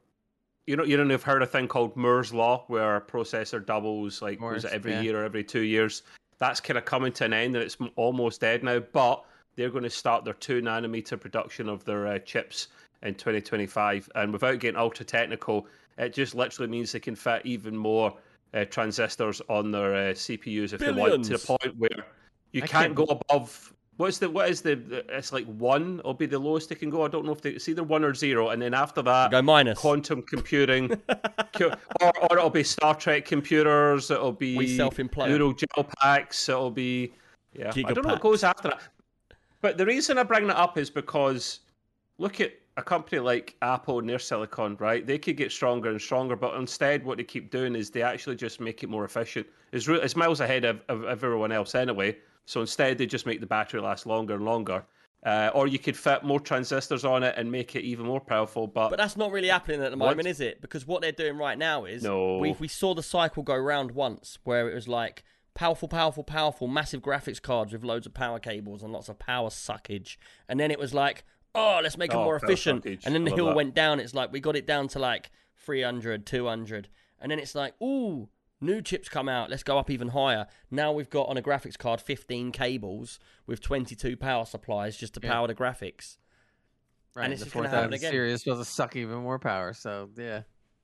you 0.66 0.76
know, 0.76 0.84
you 0.84 0.96
don't 0.96 1.10
you've 1.10 1.22
heard 1.22 1.42
a 1.42 1.46
thing 1.46 1.68
called 1.68 1.96
Moore's 1.96 2.32
law, 2.32 2.64
where 2.66 2.96
a 2.96 3.00
processor 3.00 3.64
doubles 3.64 4.20
like 4.20 4.40
was 4.40 4.64
it 4.64 4.72
every 4.72 4.92
yeah. 4.92 5.00
year 5.02 5.20
or 5.20 5.24
every 5.24 5.44
two 5.44 5.60
years. 5.60 6.02
That's 6.38 6.60
kind 6.60 6.78
of 6.78 6.84
coming 6.84 7.12
to 7.12 7.24
an 7.24 7.32
end, 7.32 7.56
and 7.56 7.64
it's 7.64 7.76
almost 7.96 8.40
dead 8.40 8.62
now. 8.62 8.80
But 8.80 9.24
they're 9.56 9.70
going 9.70 9.84
to 9.84 9.90
start 9.90 10.24
their 10.24 10.34
two 10.34 10.62
nanometer 10.62 11.20
production 11.20 11.68
of 11.68 11.84
their 11.84 12.06
uh, 12.06 12.18
chips 12.20 12.68
in 13.02 13.14
2025. 13.14 14.08
And 14.14 14.32
without 14.32 14.60
getting 14.60 14.78
ultra 14.78 15.04
technical, 15.04 15.66
it 15.96 16.12
just 16.12 16.34
literally 16.34 16.70
means 16.70 16.92
they 16.92 17.00
can 17.00 17.16
fit 17.16 17.42
even 17.44 17.76
more 17.76 18.16
uh, 18.54 18.64
transistors 18.66 19.42
on 19.48 19.72
their 19.72 19.94
uh, 19.94 20.12
CPUs 20.12 20.72
if 20.72 20.80
they 20.80 20.92
want 20.92 21.24
to 21.24 21.36
the 21.36 21.38
point 21.38 21.76
where 21.76 22.06
you 22.52 22.60
can't 22.62 22.70
can't 22.72 22.94
go 22.94 23.04
above. 23.04 23.74
What's 23.96 24.18
the 24.18 24.30
what 24.30 24.48
is 24.48 24.62
the? 24.62 25.04
It's 25.08 25.32
like 25.32 25.44
one. 25.46 26.00
Will 26.04 26.14
be 26.14 26.26
the 26.26 26.38
lowest 26.38 26.68
they 26.68 26.76
can 26.76 26.88
go. 26.88 27.04
I 27.04 27.08
don't 27.08 27.26
know 27.26 27.32
if 27.32 27.40
they, 27.42 27.50
it's 27.50 27.68
either 27.68 27.82
one 27.82 28.04
or 28.04 28.14
zero, 28.14 28.50
and 28.50 28.62
then 28.62 28.72
after 28.72 29.02
that, 29.02 29.32
Go 29.32 29.42
minus. 29.42 29.78
quantum 29.78 30.22
computing, 30.22 30.92
or, 31.60 31.72
or 32.00 32.38
it'll 32.38 32.48
be 32.50 32.62
Star 32.62 32.94
Trek 32.94 33.24
computers. 33.24 34.10
It'll 34.10 34.32
be 34.32 34.56
We 34.56 34.76
self-implode. 34.76 35.28
neural 35.28 35.52
gel 35.52 35.84
packs. 36.00 36.48
It'll 36.48 36.70
be 36.70 37.12
yeah. 37.52 37.72
I 37.74 37.92
don't 37.92 38.04
know 38.04 38.12
what 38.12 38.20
goes 38.20 38.44
after 38.44 38.68
that. 38.68 38.80
But 39.60 39.76
the 39.78 39.86
reason 39.86 40.16
I 40.18 40.22
bring 40.22 40.46
that 40.46 40.56
up 40.56 40.78
is 40.78 40.90
because 40.90 41.60
look 42.18 42.40
at 42.40 42.52
a 42.76 42.82
company 42.82 43.18
like 43.18 43.56
Apple 43.62 43.98
and 43.98 44.08
their 44.08 44.20
silicon, 44.20 44.76
right? 44.78 45.04
They 45.04 45.18
could 45.18 45.36
get 45.36 45.50
stronger 45.50 45.90
and 45.90 46.00
stronger, 46.00 46.36
but 46.36 46.54
instead, 46.54 47.04
what 47.04 47.18
they 47.18 47.24
keep 47.24 47.50
doing 47.50 47.74
is 47.74 47.90
they 47.90 48.02
actually 48.02 48.36
just 48.36 48.60
make 48.60 48.84
it 48.84 48.88
more 48.88 49.04
efficient. 49.04 49.48
It's, 49.72 49.88
re- 49.88 49.98
it's 50.00 50.14
miles 50.14 50.38
ahead 50.38 50.64
of, 50.64 50.80
of 50.88 51.04
everyone 51.04 51.50
else 51.50 51.74
anyway. 51.74 52.16
So 52.48 52.62
instead, 52.62 52.96
they 52.96 53.04
just 53.04 53.26
make 53.26 53.40
the 53.40 53.46
battery 53.46 53.78
last 53.82 54.06
longer 54.06 54.34
and 54.34 54.44
longer. 54.44 54.82
Uh, 55.22 55.50
or 55.52 55.66
you 55.66 55.78
could 55.78 55.94
fit 55.96 56.22
more 56.22 56.40
transistors 56.40 57.04
on 57.04 57.22
it 57.22 57.34
and 57.36 57.52
make 57.52 57.76
it 57.76 57.82
even 57.82 58.06
more 58.06 58.20
powerful. 58.22 58.66
But, 58.66 58.88
But 58.88 58.96
that's 58.96 59.18
not 59.18 59.32
really 59.32 59.48
happening 59.48 59.82
at 59.82 59.90
the 59.90 59.98
What? 59.98 60.10
moment, 60.10 60.28
is 60.28 60.40
it? 60.40 60.62
Because 60.62 60.86
what 60.86 61.02
they're 61.02 61.12
doing 61.12 61.36
right 61.36 61.58
now 61.58 61.84
is 61.84 62.02
No. 62.04 62.38
we 62.38 62.52
we 62.52 62.66
saw 62.68 62.94
the 62.94 63.02
cycle 63.02 63.42
go 63.42 63.54
round 63.54 63.90
once 63.90 64.38
where 64.44 64.70
it 64.70 64.74
was 64.74 64.88
like 64.88 65.24
powerful, 65.52 65.88
powerful, 65.88 66.24
powerful, 66.24 66.68
massive 66.68 67.02
graphics 67.02 67.42
cards 67.42 67.72
with 67.74 67.84
loads 67.84 68.06
of 68.06 68.14
power 68.14 68.38
cables 68.38 68.82
and 68.82 68.92
lots 68.94 69.10
of 69.10 69.18
power 69.18 69.50
suckage, 69.50 70.16
and 70.48 70.58
then 70.58 70.70
it 70.70 70.78
was 70.78 70.94
like, 70.94 71.24
oh, 71.54 71.80
let's 71.82 71.98
make 71.98 72.12
it 72.12 72.16
Oh, 72.16 72.24
more 72.24 72.36
efficient, 72.36 72.84
suckage. 72.84 73.04
and 73.04 73.14
then 73.14 73.24
the 73.24 73.32
hill 73.32 73.46
that. 73.46 73.56
went 73.56 73.74
down. 73.74 74.00
It's 74.00 74.14
like 74.14 74.32
we 74.32 74.40
got 74.40 74.56
it 74.56 74.66
down 74.66 74.88
to 74.88 74.98
like 74.98 75.30
300, 75.56 76.24
200, 76.24 76.88
and 77.20 77.30
then 77.30 77.38
it's 77.40 77.54
like, 77.54 77.74
ooh, 77.82 78.28
New 78.60 78.82
chips 78.82 79.08
come 79.08 79.28
out. 79.28 79.50
Let's 79.50 79.62
go 79.62 79.78
up 79.78 79.88
even 79.90 80.08
higher. 80.08 80.46
Now 80.70 80.92
we've 80.92 81.10
got 81.10 81.28
on 81.28 81.36
a 81.36 81.42
graphics 81.42 81.78
card 81.78 82.00
15 82.00 82.50
cables 82.50 83.18
with 83.46 83.60
22 83.60 84.16
power 84.16 84.44
supplies 84.44 84.96
just 84.96 85.14
to 85.14 85.20
Yeah. 85.22 85.30
power 85.32 85.46
the 85.46 85.54
graphics. 85.54 86.16
Right. 87.14 87.24
And 87.24 87.32
it's 87.32 87.40
the 87.40 87.46
just 87.46 87.54
gonna 87.54 87.68
fourth 87.68 87.74
happen 87.74 87.90
thousand 87.90 87.94
again. 87.94 88.10
series 88.12 88.34
is 88.34 88.42
to 88.44 88.64
suck 88.64 88.96
even 88.96 89.18
more 89.18 89.38
power. 89.38 89.72
So 89.74 90.10
yeah, 90.16 90.42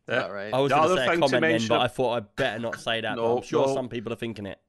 Yeah. 0.09 0.29
right. 0.29 0.55
I 0.55 0.61
was 0.61 0.71
The 0.71 0.77
going 0.77 0.89
to 0.89 0.93
other 0.93 0.97
say 0.97 1.07
a 1.07 1.11
thing 1.11 1.21
to 1.21 1.29
comment 1.29 1.59
then, 1.61 1.69
but 1.69 1.81
I 1.81 1.89
thought 1.89 2.13
I'd 2.17 2.37
better 2.37 2.59
not 2.61 2.79
say 2.81 3.01
that. 3.01 3.17
No, 3.17 3.39
I'm 3.39 3.43
sure 3.43 3.67
no. 3.67 3.75
some 3.75 3.89
people 3.89 4.13
are 4.13 4.17
thinking 4.17 4.47
it. 4.47 4.61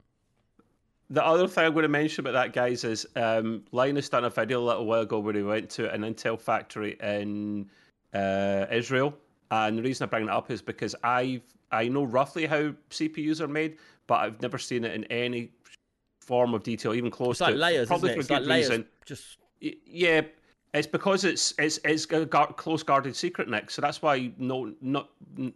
The 1.11 1.23
other 1.23 1.47
thing 1.47 1.65
I'm 1.65 1.73
going 1.73 1.83
to 1.83 1.89
mention 1.89 2.21
about 2.25 2.33
that, 2.33 2.53
guys, 2.53 2.83
is 2.83 3.05
um, 3.15 3.63
Linus 3.71 4.09
done 4.09 4.25
a 4.25 4.29
video 4.31 4.59
a 4.59 4.65
little 4.65 4.85
while 4.87 5.01
ago 5.01 5.19
where 5.19 5.35
he 5.35 5.43
went 5.43 5.69
to 5.71 5.91
an 5.93 6.01
Intel 6.01 6.39
factory 6.39 6.97
in 6.99 7.69
uh, 8.15 8.65
Israel, 8.71 9.15
and 9.51 9.77
the 9.77 9.83
reason 9.83 10.05
I 10.05 10.09
bring 10.09 10.25
that 10.25 10.33
up 10.33 10.49
is 10.49 10.63
because 10.63 10.95
I 11.03 11.41
I 11.71 11.87
know 11.87 12.03
roughly 12.03 12.45
how 12.45 12.73
CPUs 12.89 13.41
are 13.41 13.47
made, 13.47 13.77
but 14.07 14.15
I've 14.15 14.41
never 14.41 14.57
seen 14.57 14.83
it 14.85 14.93
in 14.93 15.03
any 15.05 15.51
form 16.21 16.53
of 16.53 16.63
detail, 16.63 16.93
even 16.93 17.11
close 17.11 17.35
It's 17.35 17.41
like 17.41 17.53
to 17.53 17.59
layers, 17.59 17.87
probably 17.87 18.11
it? 18.11 18.13
for 18.15 18.19
It's 18.21 18.29
like 18.29 18.39
good 18.41 18.47
layers. 18.47 18.69
reason. 18.69 18.85
Just 19.05 19.37
Yeah, 19.61 20.21
it's 20.73 20.87
because 20.87 21.23
it's 21.23 21.53
it's 21.57 21.79
it's 21.83 22.05
a 22.11 22.25
gar- 22.25 22.53
close 22.53 22.83
guarded 22.83 23.15
secret, 23.15 23.49
Nick. 23.49 23.69
So 23.71 23.81
that's 23.81 24.01
why 24.01 24.31
no 24.37 24.73
not 24.81 25.09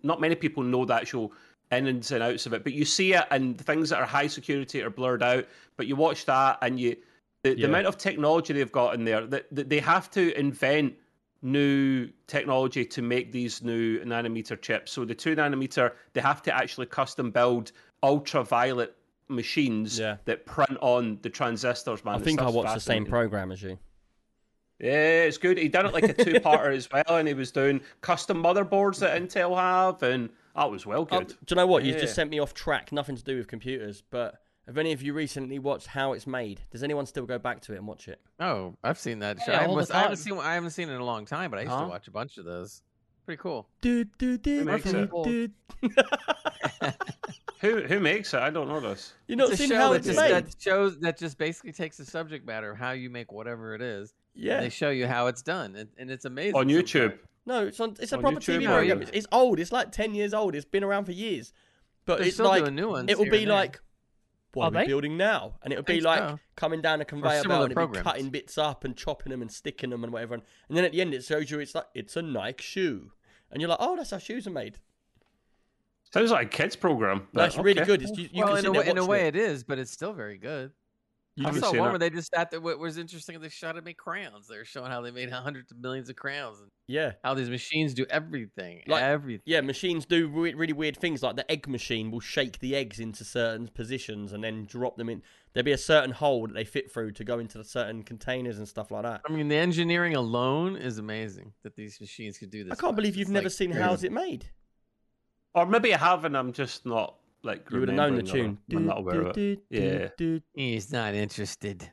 not 0.03 0.22
many 0.22 0.36
people 0.36 0.64
know 0.64 0.86
the 0.86 0.93
actual 0.95 1.34
ins 1.72 2.12
and 2.12 2.24
outs 2.24 2.45
of 2.45 2.53
it. 2.53 2.64
But 2.64 2.74
you 2.74 2.86
see 2.86 3.14
it, 3.14 3.26
and 3.32 3.60
things 3.60 3.89
that 3.89 3.99
are 3.99 4.05
high 4.05 4.28
security 4.28 4.82
are 4.82 4.89
blurred 4.89 5.22
out. 5.24 5.45
But 5.78 5.88
you 5.88 5.95
watch 5.95 6.26
that, 6.26 6.57
and 6.62 6.80
you 6.80 6.95
the, 7.43 7.49
Yeah. 7.51 7.55
the 7.55 7.66
amount 7.66 7.88
of 7.88 7.97
technology 7.97 8.53
they've 8.53 8.72
got 8.72 8.95
in 8.95 9.05
there 9.05 9.26
that, 9.28 9.45
that 9.51 9.70
they 9.70 9.80
have 9.80 10.10
to 10.12 10.38
invent 10.38 10.93
new 11.41 12.09
technology 12.27 12.83
to 12.85 13.01
make 13.01 13.31
these 13.31 13.63
new 13.63 13.99
nanometer 14.01 14.59
chips. 14.61 14.91
So 14.91 15.05
the 15.05 15.15
two 15.15 15.35
nanometer, 15.35 15.93
they 16.13 16.21
have 16.21 16.41
to 16.43 16.55
actually 16.55 16.87
custom 16.87 17.31
build 17.31 17.71
ultraviolet 18.03 18.95
machines 19.29 19.99
Yeah. 19.99 20.17
that 20.25 20.45
print 20.45 20.77
on 20.81 21.19
the 21.21 21.29
transistors. 21.29 22.03
Man, 22.03 22.15
I 22.15 22.19
think 22.19 22.41
I 22.41 22.49
watched 22.49 22.73
the 22.73 22.79
same 22.79 23.05
program 23.05 23.51
as 23.51 23.61
you. 23.61 23.77
Yeah, 24.79 25.23
it's 25.23 25.37
good. 25.37 25.57
He 25.57 25.67
done 25.67 25.85
it 25.85 25.93
like 25.93 26.03
a 26.05 26.13
two-parter 26.13 26.73
as 26.75 26.89
well, 26.91 27.03
and 27.17 27.27
he 27.27 27.33
was 27.33 27.51
doing 27.51 27.81
custom 28.01 28.41
motherboards 28.41 28.99
that 28.99 29.21
Intel 29.21 29.55
have, 29.57 30.01
and 30.03 30.29
that 30.55 30.71
was 30.71 30.85
well 30.85 31.01
Oh, 31.11 31.19
good. 31.19 31.27
do 31.29 31.35
you 31.49 31.55
know 31.57 31.67
what? 31.67 31.83
You 31.83 31.93
Yeah. 31.93 31.99
just 31.99 32.15
sent 32.15 32.29
me 32.29 32.39
off 32.39 32.53
track. 32.53 32.91
Nothing 32.93 33.17
to 33.17 33.23
do 33.23 33.37
with 33.37 33.47
computers. 33.47 34.01
But 34.09 34.41
have 34.70 34.78
any 34.78 34.91
of 34.93 35.01
you 35.01 35.13
recently 35.13 35.59
watched 35.59 35.88
how 35.88 36.13
it's 36.13 36.26
made? 36.28 36.61
Does 36.72 36.84
anyone 36.84 37.05
still 37.05 37.26
go 37.26 37.38
back 37.39 37.59
to 37.61 37.74
it 37.74 37.78
and 37.78 37.88
watch 37.88 38.07
it? 38.07 38.20
Oh, 38.39 38.76
I've 38.84 38.99
seen 38.99 39.20
that. 39.20 39.39
show. 39.41 39.51
Yeah, 39.51 39.61
I, 39.61 39.65
all 39.65 39.72
the 39.74 39.78
was, 39.78 39.91
I 39.91 39.95
haven't 40.01 40.17
time. 40.17 40.24
seen. 40.24 40.38
I 40.39 40.53
haven't 40.53 40.70
seen 40.72 40.89
it 40.89 40.93
in 40.93 41.01
a 41.01 41.05
long 41.05 41.26
time, 41.26 41.49
but 41.51 41.59
I 41.59 41.63
used 41.63 41.74
Huh? 41.74 41.82
to 41.84 41.88
watch 41.89 42.07
a 42.07 42.11
bunch 42.11 42.38
of 42.38 42.45
those. 42.45 42.82
Pretty 43.26 43.41
cool. 43.41 43.67
Do, 43.82 44.05
do, 44.05 44.38
do, 44.38 44.63
makes 44.63 44.91
do, 44.91 45.09
it? 45.11 45.51
do. 45.82 45.91
Who 47.61 47.82
who 47.82 47.99
makes 47.99 48.34
it? 48.34 48.39
I 48.39 48.49
don't 48.49 48.70
know 48.70 48.80
this. 48.80 49.13
You 49.28 49.36
not 49.36 49.49
It's 49.49 49.55
a 49.55 49.57
seen 49.57 49.70
show 49.70 49.76
how 49.76 49.89
that 49.91 49.97
it's 49.97 50.07
just 50.07 50.17
made? 50.20 50.32
that 50.32 50.55
shows 50.59 50.97
that 50.99 51.17
just 51.17 51.38
basically 51.38 51.74
takes 51.74 51.97
the 51.97 52.05
subject 52.05 52.45
matter 52.45 52.72
of 52.72 52.78
how 52.78 52.91
you 52.91 53.09
make 53.09 53.34
whatever 53.34 53.76
it 53.76 53.82
is. 53.82 54.13
and 54.34 54.43
Yeah. 54.45 54.61
they 54.61 54.70
show 54.70 54.91
you 54.91 55.07
how 55.07 55.28
it's 55.28 55.41
done, 55.41 55.76
and, 55.76 55.89
and 55.97 56.09
it's 56.09 56.24
amazing. 56.24 56.55
On 56.55 56.67
YouTube. 56.67 57.09
sometimes. 57.09 57.20
No, 57.45 57.67
it's 57.67 57.80
on. 57.82 57.95
It's 57.99 58.13
a 58.13 58.15
On 58.15 58.22
proper 58.22 58.38
YouTube, 58.39 58.59
TV 58.59 58.63
no, 58.63 58.70
program. 58.78 58.97
you- 58.99 59.01
It's, 59.01 59.11
it's 59.13 59.28
old. 59.34 59.59
It's 59.59 59.74
like 59.74 59.91
ten 59.91 60.15
years 60.15 60.34
old. 60.34 60.55
It's 60.55 60.63
been 60.65 60.86
around 60.86 61.03
for 61.05 61.11
years. 61.11 61.51
But 62.05 62.20
They're 62.20 62.28
it's 62.28 62.36
still 62.38 62.47
like 62.47 62.61
doing 62.63 62.76
new 62.76 62.91
ones. 62.91 63.11
it 63.11 63.17
will 63.17 63.26
here 63.26 63.32
be 63.34 63.38
and 63.39 63.47
there. 63.47 63.55
like 63.57 63.82
what 64.53 64.63
Are 64.63 64.67
are 64.67 64.71
we 64.71 64.77
they? 64.79 64.87
building 64.87 65.17
now, 65.17 65.55
and 65.61 65.71
it 65.71 65.75
will 65.75 65.83
be 65.83 65.93
think 65.93 66.05
like 66.05 66.19
so. 66.19 66.39
coming 66.55 66.81
down 66.81 67.01
a 67.01 67.05
conveyor 67.05 67.43
belt 67.43 67.63
and 67.63 67.71
it'll 67.71 67.87
be 67.87 67.99
cutting 67.99 68.29
bits 68.29 68.57
up 68.57 68.83
and 68.83 68.97
chopping 68.97 69.29
them 69.29 69.41
and 69.41 69.51
sticking 69.51 69.91
them 69.91 70.03
and 70.03 70.11
whatever. 70.11 70.33
And, 70.33 70.43
and 70.67 70.77
then 70.77 70.85
at 70.85 70.91
the 70.91 71.01
end 71.01 71.13
it 71.13 71.23
shows 71.23 71.51
you 71.51 71.59
it's 71.59 71.75
like 71.75 71.85
it's 71.93 72.15
a 72.15 72.21
Nike 72.21 72.63
shoe, 72.63 73.11
and 73.51 73.61
you're 73.61 73.69
like, 73.69 73.79
oh, 73.79 73.95
that's 73.95 74.11
how 74.11 74.17
shoes 74.17 74.47
are 74.47 74.51
made. 74.51 74.79
Sounds 76.11 76.31
like 76.31 76.47
a 76.47 76.49
kids 76.49 76.75
program. 76.75 77.27
That's 77.33 77.57
really 77.57 77.81
okay. 77.81 77.85
good. 77.85 78.01
It's, 78.01 78.17
you, 78.17 78.29
you 78.31 78.43
well, 78.43 78.55
can 78.55 78.65
in 78.65 78.65
a 78.65 78.71
way, 78.71 78.87
in 78.87 78.97
a 78.97 79.05
way 79.05 79.27
it. 79.27 79.35
it 79.35 79.41
is, 79.41 79.63
but 79.63 79.77
it's 79.77 79.91
still 79.91 80.13
very 80.13 80.37
good. 80.37 80.71
You 81.36 81.47
I 81.47 81.57
saw 81.57 81.69
one 81.69 81.77
it. 81.77 81.89
where 81.91 81.99
they 81.99 82.09
just 82.09 82.32
sat 82.36 82.51
there. 82.51 82.59
What 82.59 82.80
was 82.80 82.97
interesting, 82.97 83.39
they 83.39 83.47
shot 83.47 83.77
at 83.77 83.86
me 83.86 83.93
crayons. 83.93 84.47
They 84.47 84.57
were 84.57 84.65
showing 84.65 84.91
how 84.91 84.99
they 85.01 85.11
made 85.11 85.30
hundreds 85.32 85.71
of 85.71 85.77
millions 85.77 86.09
of 86.09 86.17
crayons 86.17 86.59
and 86.59 86.69
yeah. 86.88 87.13
how 87.23 87.34
these 87.34 87.49
machines 87.49 87.93
do 87.93 88.05
everything. 88.09 88.84
Like- 88.88 89.03
everything. 89.03 89.43
Yeah, 89.45 89.61
machines 89.61 90.05
do 90.05 90.27
re- 90.27 90.53
really 90.53 90.73
weird 90.73 90.97
things. 90.97 91.23
Like 91.23 91.38
the 91.38 91.49
egg 91.49 91.67
machine 91.67 92.11
will 92.11 92.19
shake 92.19 92.59
the 92.59 92.75
eggs 92.75 92.99
into 92.99 93.23
certain 93.23 93.69
positions 93.69 94.34
and 94.34 94.43
then 94.43 94.65
drop 94.65 94.97
them 94.97 95.07
in. 95.07 95.21
There'll 95.53 95.65
be 95.65 95.71
a 95.71 95.77
certain 95.77 96.11
hole 96.11 96.45
that 96.47 96.53
they 96.53 96.65
fit 96.65 96.91
through 96.91 97.13
to 97.13 97.23
go 97.23 97.39
into 97.39 97.57
the 97.57 97.63
certain 97.63 98.03
containers 98.03 98.57
and 98.57 98.67
stuff 98.67 98.91
like 98.91 99.03
that. 99.03 99.21
I 99.27 99.32
mean, 99.32 99.47
the 99.47 99.55
engineering 99.55 100.15
alone 100.15 100.75
is 100.75 100.97
amazing 100.97 101.53
that 101.63 101.75
these 101.75 102.01
machines 102.01 102.38
could 102.38 102.49
do 102.51 102.65
this. 102.65 102.73
I 102.73 102.75
can't 102.75 102.91
much. 102.91 102.97
believe 102.97 103.15
you've 103.15 103.27
It's 103.30 103.34
never 103.34 103.45
like 103.45 103.53
seen 103.53 103.71
crazy. 103.71 103.84
How's 103.84 104.03
It 104.03 104.11
Made. 104.11 104.45
Or 105.55 105.65
maybe 105.65 105.93
I 105.93 105.97
have, 105.97 106.25
and 106.25 106.38
I'm 106.38 106.53
just 106.53 106.86
not 106.86 107.15
like. 107.43 107.69
You 107.71 107.79
would 107.79 107.89
have 107.89 107.95
known 107.97 108.15
the 108.15 108.23
remembering 108.23 108.57
or 108.69 108.69
tune. 108.69 108.77
I'm 108.77 108.85
not 108.85 108.99
aware 108.99 109.21
of 109.21 109.37
it. 109.37 109.59
Yeah. 109.69 110.39
He's 110.53 110.91
not 110.91 111.13
interested. 111.13 111.89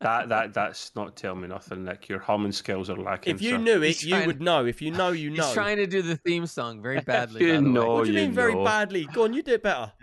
That 0.00 0.28
that 0.30 0.54
that's 0.54 0.94
not 0.96 1.16
telling 1.16 1.42
me 1.42 1.48
nothing. 1.48 1.84
Like 1.84 2.08
your 2.08 2.18
humming 2.18 2.52
skills 2.52 2.90
are 2.90 2.96
lacking. 2.96 3.34
If 3.34 3.42
you 3.42 3.50
sir. 3.50 3.58
knew 3.58 3.82
it, 3.82 3.86
He's 3.86 4.02
you 4.04 4.10
trying- 4.10 4.26
would 4.26 4.40
know. 4.42 4.66
If 4.66 4.82
you 4.82 4.90
know, 4.90 5.10
you 5.12 5.30
know. 5.30 5.36
He's 5.36 5.48
know. 5.48 5.54
trying 5.54 5.76
to 5.76 5.86
do 5.86 6.02
the 6.02 6.16
theme 6.16 6.46
song 6.46 6.82
very 6.82 7.00
badly. 7.12 7.42
You 7.44 7.52
by 7.52 7.56
the 7.58 7.62
way. 7.64 7.70
know. 7.70 7.92
What 7.94 8.06
do 8.06 8.12
you 8.12 8.18
you 8.18 8.24
mean 8.26 8.34
very 8.34 8.54
badly? 8.54 9.04
Go 9.12 9.24
on, 9.24 9.32
you 9.34 9.42
do 9.42 9.52
it 9.54 9.62
better. 9.62 9.92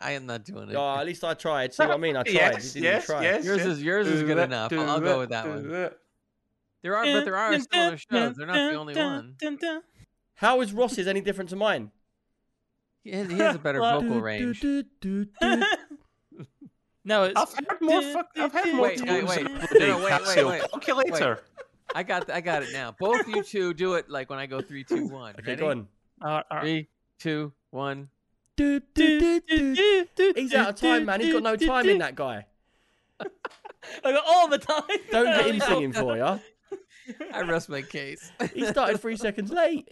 I 0.00 0.12
am 0.12 0.24
not 0.26 0.44
doing 0.44 0.70
it. 0.70 0.74
Oh, 0.76 0.96
at 0.96 1.04
least 1.04 1.22
I 1.22 1.34
tried. 1.34 1.74
See 1.74 1.82
what 1.82 1.92
I 1.92 1.96
mean? 1.98 2.16
I 2.16 2.22
tried. 2.22 2.32
Yes, 2.34 2.74
you 2.74 2.82
didn't 2.82 2.94
yes, 2.94 3.06
try. 3.06 3.22
yes. 3.22 3.44
Yours 3.44 3.58
yes. 3.58 3.66
is- 3.66 3.82
yours 3.82 4.06
is 4.06 4.22
good 4.22 4.38
it, 4.38 4.42
enough. 4.44 4.72
I'll- 4.72 4.88
I'll 4.88 5.00
go 5.00 5.18
with 5.18 5.30
that 5.30 5.46
one. 5.48 5.70
it. 5.70 5.98
There 6.82 6.96
are, 6.96 7.04
but 7.04 7.24
there 7.24 7.36
are 7.36 7.58
still 7.60 7.80
other 7.82 7.96
shows. 7.96 8.36
They're 8.36 8.46
not 8.46 8.70
the 8.72 8.76
only 8.76 8.94
one. 8.94 9.36
How 10.34 10.60
is 10.60 10.72
Ross's 10.72 11.06
any 11.06 11.20
different 11.20 11.50
to 11.50 11.56
mine? 11.56 11.92
He 13.04 13.10
has, 13.10 13.30
he 13.30 13.36
has 13.38 13.56
a 13.56 13.58
better 13.58 13.80
vocal 13.80 14.20
range. 14.20 14.62
no, 14.62 14.84
it's 17.24 17.36
I've 17.36 17.52
heard 17.52 17.80
more. 17.80 18.02
Fuck, 18.02 18.28
I've 18.36 18.52
heard 18.52 18.74
more. 18.74 18.82
Wait, 18.82 19.00
wait, 19.00 19.08
tunes 19.08 19.28
wait. 19.28 19.42
No, 19.42 19.50
no, 19.50 19.58
wait, 19.96 20.04
wait, 20.04 20.12
Casio 20.12 20.48
wait. 20.48 20.62
Calculator. 20.70 21.40
I 21.94 22.02
got, 22.04 22.30
I 22.30 22.40
got 22.40 22.62
it 22.62 22.70
now. 22.72 22.94
Both 22.98 23.28
you 23.28 23.42
two 23.42 23.74
do 23.74 23.94
it 23.94 24.08
like 24.08 24.30
when 24.30 24.38
I 24.38 24.46
go 24.46 24.60
three, 24.60 24.84
two, 24.84 25.08
one. 25.08 25.34
Okay, 25.38 25.52
Ready? 25.52 25.60
go 25.60 25.70
on. 25.70 25.88
Uh, 26.22 26.42
uh, 26.50 26.60
Three, 26.60 26.88
two, 27.18 27.52
one. 27.70 28.08
Do, 28.56 28.80
do, 28.94 29.40
do, 29.40 30.06
do. 30.14 30.32
He's 30.36 30.54
out 30.54 30.70
of 30.70 30.76
time, 30.76 31.06
man. 31.06 31.20
He's 31.20 31.32
got 31.32 31.42
no 31.42 31.56
time 31.56 31.88
in 31.88 31.98
that 31.98 32.14
guy. 32.14 32.46
I 33.20 34.12
got 34.12 34.24
all 34.26 34.48
the 34.48 34.58
time. 34.58 34.82
Don't 35.10 35.24
get 35.24 35.46
him 35.46 35.60
singing 35.66 35.92
for 35.92 36.16
you. 36.16 36.40
I 37.32 37.42
rest 37.42 37.68
my 37.68 37.82
case. 37.82 38.30
He 38.54 38.64
started 38.66 39.00
three 39.00 39.16
seconds 39.16 39.50
late. 39.50 39.88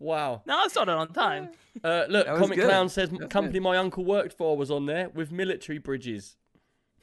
Wow. 0.00 0.42
No, 0.46 0.56
I 0.58 0.68
started 0.68 0.92
on 0.92 1.12
time. 1.12 1.50
Uh, 1.84 2.04
look, 2.08 2.26
That 2.26 2.32
was 2.32 2.40
Comic 2.42 2.58
good. 2.58 2.66
Clown 2.68 2.88
says 2.88 3.10
That's 3.10 3.32
company 3.32 3.60
good. 3.60 3.62
my 3.62 3.76
uncle 3.76 4.04
worked 4.04 4.32
for 4.36 4.56
was 4.56 4.72
on 4.72 4.86
there 4.86 5.08
with 5.10 5.30
military 5.30 5.78
bridges. 5.78 6.36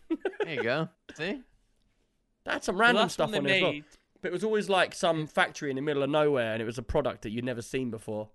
There 0.10 0.54
you 0.56 0.62
go. 0.62 0.90
See? 1.16 1.42
That's 2.44 2.66
some 2.66 2.76
The 2.76 2.82
random 2.82 3.04
last 3.04 3.14
stuff 3.14 3.30
one 3.30 3.38
on 3.38 3.44
they 3.46 3.50
there 3.50 3.58
as 3.58 3.64
well. 3.64 3.72
made- 3.72 3.84
But 4.22 4.28
it 4.28 4.34
was 4.34 4.44
always 4.44 4.68
like 4.68 4.94
some 4.94 5.26
factory 5.26 5.70
in 5.70 5.78
the 5.78 5.82
middle 5.82 6.04
of 6.04 6.10
nowhere, 6.10 6.52
and 6.52 6.62
it 6.62 6.66
was 6.66 6.78
a 6.78 6.84
product 6.84 7.22
that 7.22 7.30
you'd 7.32 7.46
never 7.46 7.62
seen 7.62 7.90
before. 7.92 8.28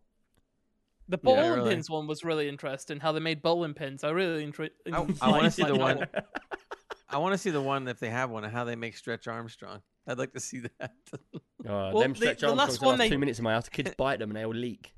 The 1.08 1.18
bowling 1.18 1.52
really. 1.52 1.70
pins 1.74 1.90
one 1.90 2.06
was 2.06 2.24
really 2.24 2.48
interesting. 2.48 2.98
How 2.98 3.12
they 3.12 3.20
made 3.20 3.42
bowling 3.42 3.74
pins. 3.74 4.02
I 4.04 4.10
really 4.10 4.42
enjoy. 4.42 4.70
I, 4.90 5.06
I 5.20 5.28
want 5.30 5.44
to 5.44 5.50
see 5.50 5.64
the 5.64 5.76
one. 5.76 6.06
I 7.10 7.18
want 7.18 7.32
to 7.34 7.38
see 7.38 7.50
the 7.50 7.60
one 7.60 7.86
if 7.88 8.00
they 8.00 8.08
have 8.08 8.30
one 8.30 8.42
and 8.44 8.52
how 8.52 8.64
they 8.64 8.74
make 8.74 8.96
Stretch 8.96 9.28
Armstrong. 9.28 9.82
I'd 10.06 10.18
like 10.18 10.32
to 10.32 10.40
see 10.40 10.60
that. 10.78 10.92
Oh, 11.64 11.92
Well, 11.92 12.00
them 12.00 12.12
the- 12.12 12.16
stretch 12.18 12.40
the 12.40 12.48
arms 12.48 12.58
last 12.58 12.80
the 12.80 12.86
one 12.86 12.98
last 12.98 13.00
they- 13.06 13.08
two 13.10 13.18
minutes 13.18 13.38
in 13.38 13.44
my 13.44 13.52
house. 13.52 13.64
The 13.66 13.70
kids 13.70 13.94
bite 13.96 14.18
them 14.18 14.30
and 14.30 14.36
they 14.36 14.44
all 14.44 14.52
leak. 14.52 14.92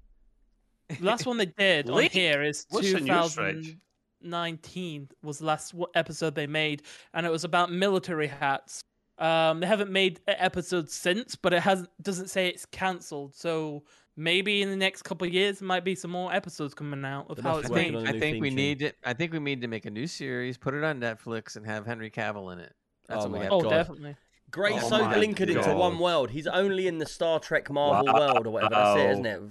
The 0.88 1.04
last 1.04 1.26
one 1.26 1.36
they 1.36 1.44
did 1.46 1.90
on 1.90 2.02
here 2.04 2.42
is 2.42 2.64
What's 2.70 2.90
the 2.90 3.00
2019 3.00 5.08
was 5.22 5.38
the 5.40 5.44
last 5.46 5.74
episode 5.94 6.34
they 6.34 6.46
made, 6.46 6.82
and 7.12 7.26
it 7.26 7.30
was 7.30 7.44
about 7.44 7.70
military 7.70 8.28
hats. 8.28 8.82
Um, 9.18 9.60
they 9.60 9.66
haven't 9.66 9.90
made 9.90 10.20
episodes 10.26 10.92
since, 10.94 11.36
but 11.36 11.52
it 11.52 11.60
hasn't 11.62 11.90
doesn't 12.02 12.28
say 12.30 12.48
it's 12.48 12.64
cancelled. 12.66 13.34
So 13.34 13.84
maybe 14.16 14.62
in 14.62 14.70
the 14.70 14.76
next 14.76 15.02
couple 15.02 15.26
of 15.26 15.32
years, 15.34 15.58
there 15.60 15.68
might 15.68 15.84
be 15.84 15.94
some 15.94 16.10
more 16.10 16.32
episodes 16.32 16.74
coming 16.74 17.04
out 17.04 17.26
of 17.30 17.36
They 17.36 17.42
how 17.42 17.58
it's 17.58 17.68
be 17.68 17.74
I 17.74 17.78
working 17.78 17.92
made. 17.92 17.98
on 17.98 18.06
a 18.06 18.10
think, 18.12 18.16
I 18.16 18.20
think 18.32 18.42
we 18.42 18.50
need 18.50 18.82
it. 18.82 18.96
I 19.04 19.12
think 19.12 19.32
we 19.32 19.38
need 19.38 19.60
to 19.60 19.68
make 19.68 19.84
a 19.86 19.90
new 19.90 20.06
series, 20.06 20.56
put 20.56 20.74
it 20.74 20.82
on 20.82 20.98
Netflix, 21.00 21.56
and 21.56 21.66
have 21.66 21.84
Henry 21.86 22.10
Cavill 22.10 22.52
in 22.52 22.58
it. 22.58 22.72
That's 23.06 23.24
Oh 23.24 23.28
what 23.28 23.32
we 23.32 23.38
my 23.40 23.44
got. 23.50 23.52
Oh, 23.52 23.60
God. 23.60 23.70
definitely. 23.70 24.16
Grace 24.54 24.80
Oh 24.84 24.88
so 24.88 24.98
my 25.04 25.16
linked 25.16 25.40
it 25.40 25.50
into 25.50 25.74
one 25.74 25.98
world. 25.98 26.30
He's 26.30 26.46
only 26.46 26.86
in 26.86 26.98
the 26.98 27.06
Star 27.06 27.40
Trek 27.40 27.68
Marvel 27.70 28.06
Wow. 28.12 28.18
world 28.20 28.46
or 28.46 28.50
whatever 28.50 28.74
that's 28.74 29.00
it, 29.00 29.10
isn't 29.10 29.26
it? 29.26 29.42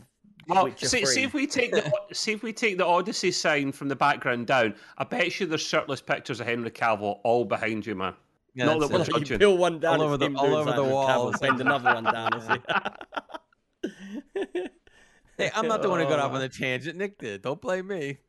Well, 0.47 0.69
see, 0.77 1.05
see 1.05 1.23
if 1.23 1.33
we 1.33 1.45
take 1.45 1.71
the 1.71 1.91
see 2.13 2.31
if 2.31 2.41
we 2.43 2.53
take 2.53 2.77
the 2.77 2.85
Odyssey 2.85 3.31
sign 3.31 3.71
from 3.73 3.89
the 3.89 3.95
background 3.95 4.47
down. 4.47 4.75
I 4.97 5.03
bet 5.03 5.39
you 5.39 5.45
there's 5.45 5.61
shirtless 5.61 6.01
pictures 6.01 6.39
of 6.39 6.47
Henry 6.47 6.71
Cavill 6.71 7.19
all 7.23 7.43
behind 7.45 7.85
you, 7.85 7.95
man. 7.95 8.13
Yeah, 8.55 8.65
Not 8.65 8.79
that 8.81 8.91
we're 8.91 9.01
it. 9.17 9.29
you 9.29 9.37
peel 9.37 9.57
one 9.57 9.79
down, 9.79 9.99
All 9.99 10.03
over 10.07 10.17
the- 10.17 10.25
him 10.25 10.37
all 10.37 10.43
doing 10.45 10.57
over 10.59 10.73
the 10.73 10.83
wall. 10.83 11.07
Cavill, 11.33 11.39
bend 11.41 11.59
another 11.61 11.93
one 11.95 12.03
down. 12.03 12.33
is 12.35 12.47
Hey, 15.37 15.49
I'm 15.55 15.67
not 15.67 15.81
the 15.81 15.89
one 15.89 15.99
who 15.99 16.05
got 16.07 16.19
off 16.19 16.31
Oh. 16.31 16.35
on 16.35 16.41
the 16.41 16.49
tangent. 16.49 16.97
Nick 16.97 17.17
did. 17.17 17.41
Don't 17.41 17.59
blame 17.59 17.87
me. 17.87 18.19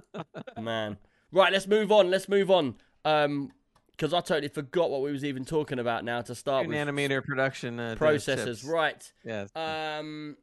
Man, 0.60 0.96
right, 1.32 1.52
let's 1.52 1.66
move 1.66 1.90
on. 1.90 2.10
Let's 2.10 2.28
move 2.28 2.50
on. 2.50 2.76
Um, 3.04 3.50
because 3.96 4.12
I 4.12 4.20
totally 4.20 4.48
forgot 4.48 4.90
what 4.90 5.02
we 5.02 5.12
was 5.12 5.24
even 5.24 5.44
talking 5.44 5.78
about 5.78 6.04
now 6.04 6.20
to 6.22 6.34
start 6.34 6.66
with. 6.66 6.76
nanometer 6.76 7.22
production 7.24 7.78
uh, 7.78 7.94
processors, 7.98 8.66
right? 8.68 9.12
Yes. 9.24 9.50
Um, 9.54 10.36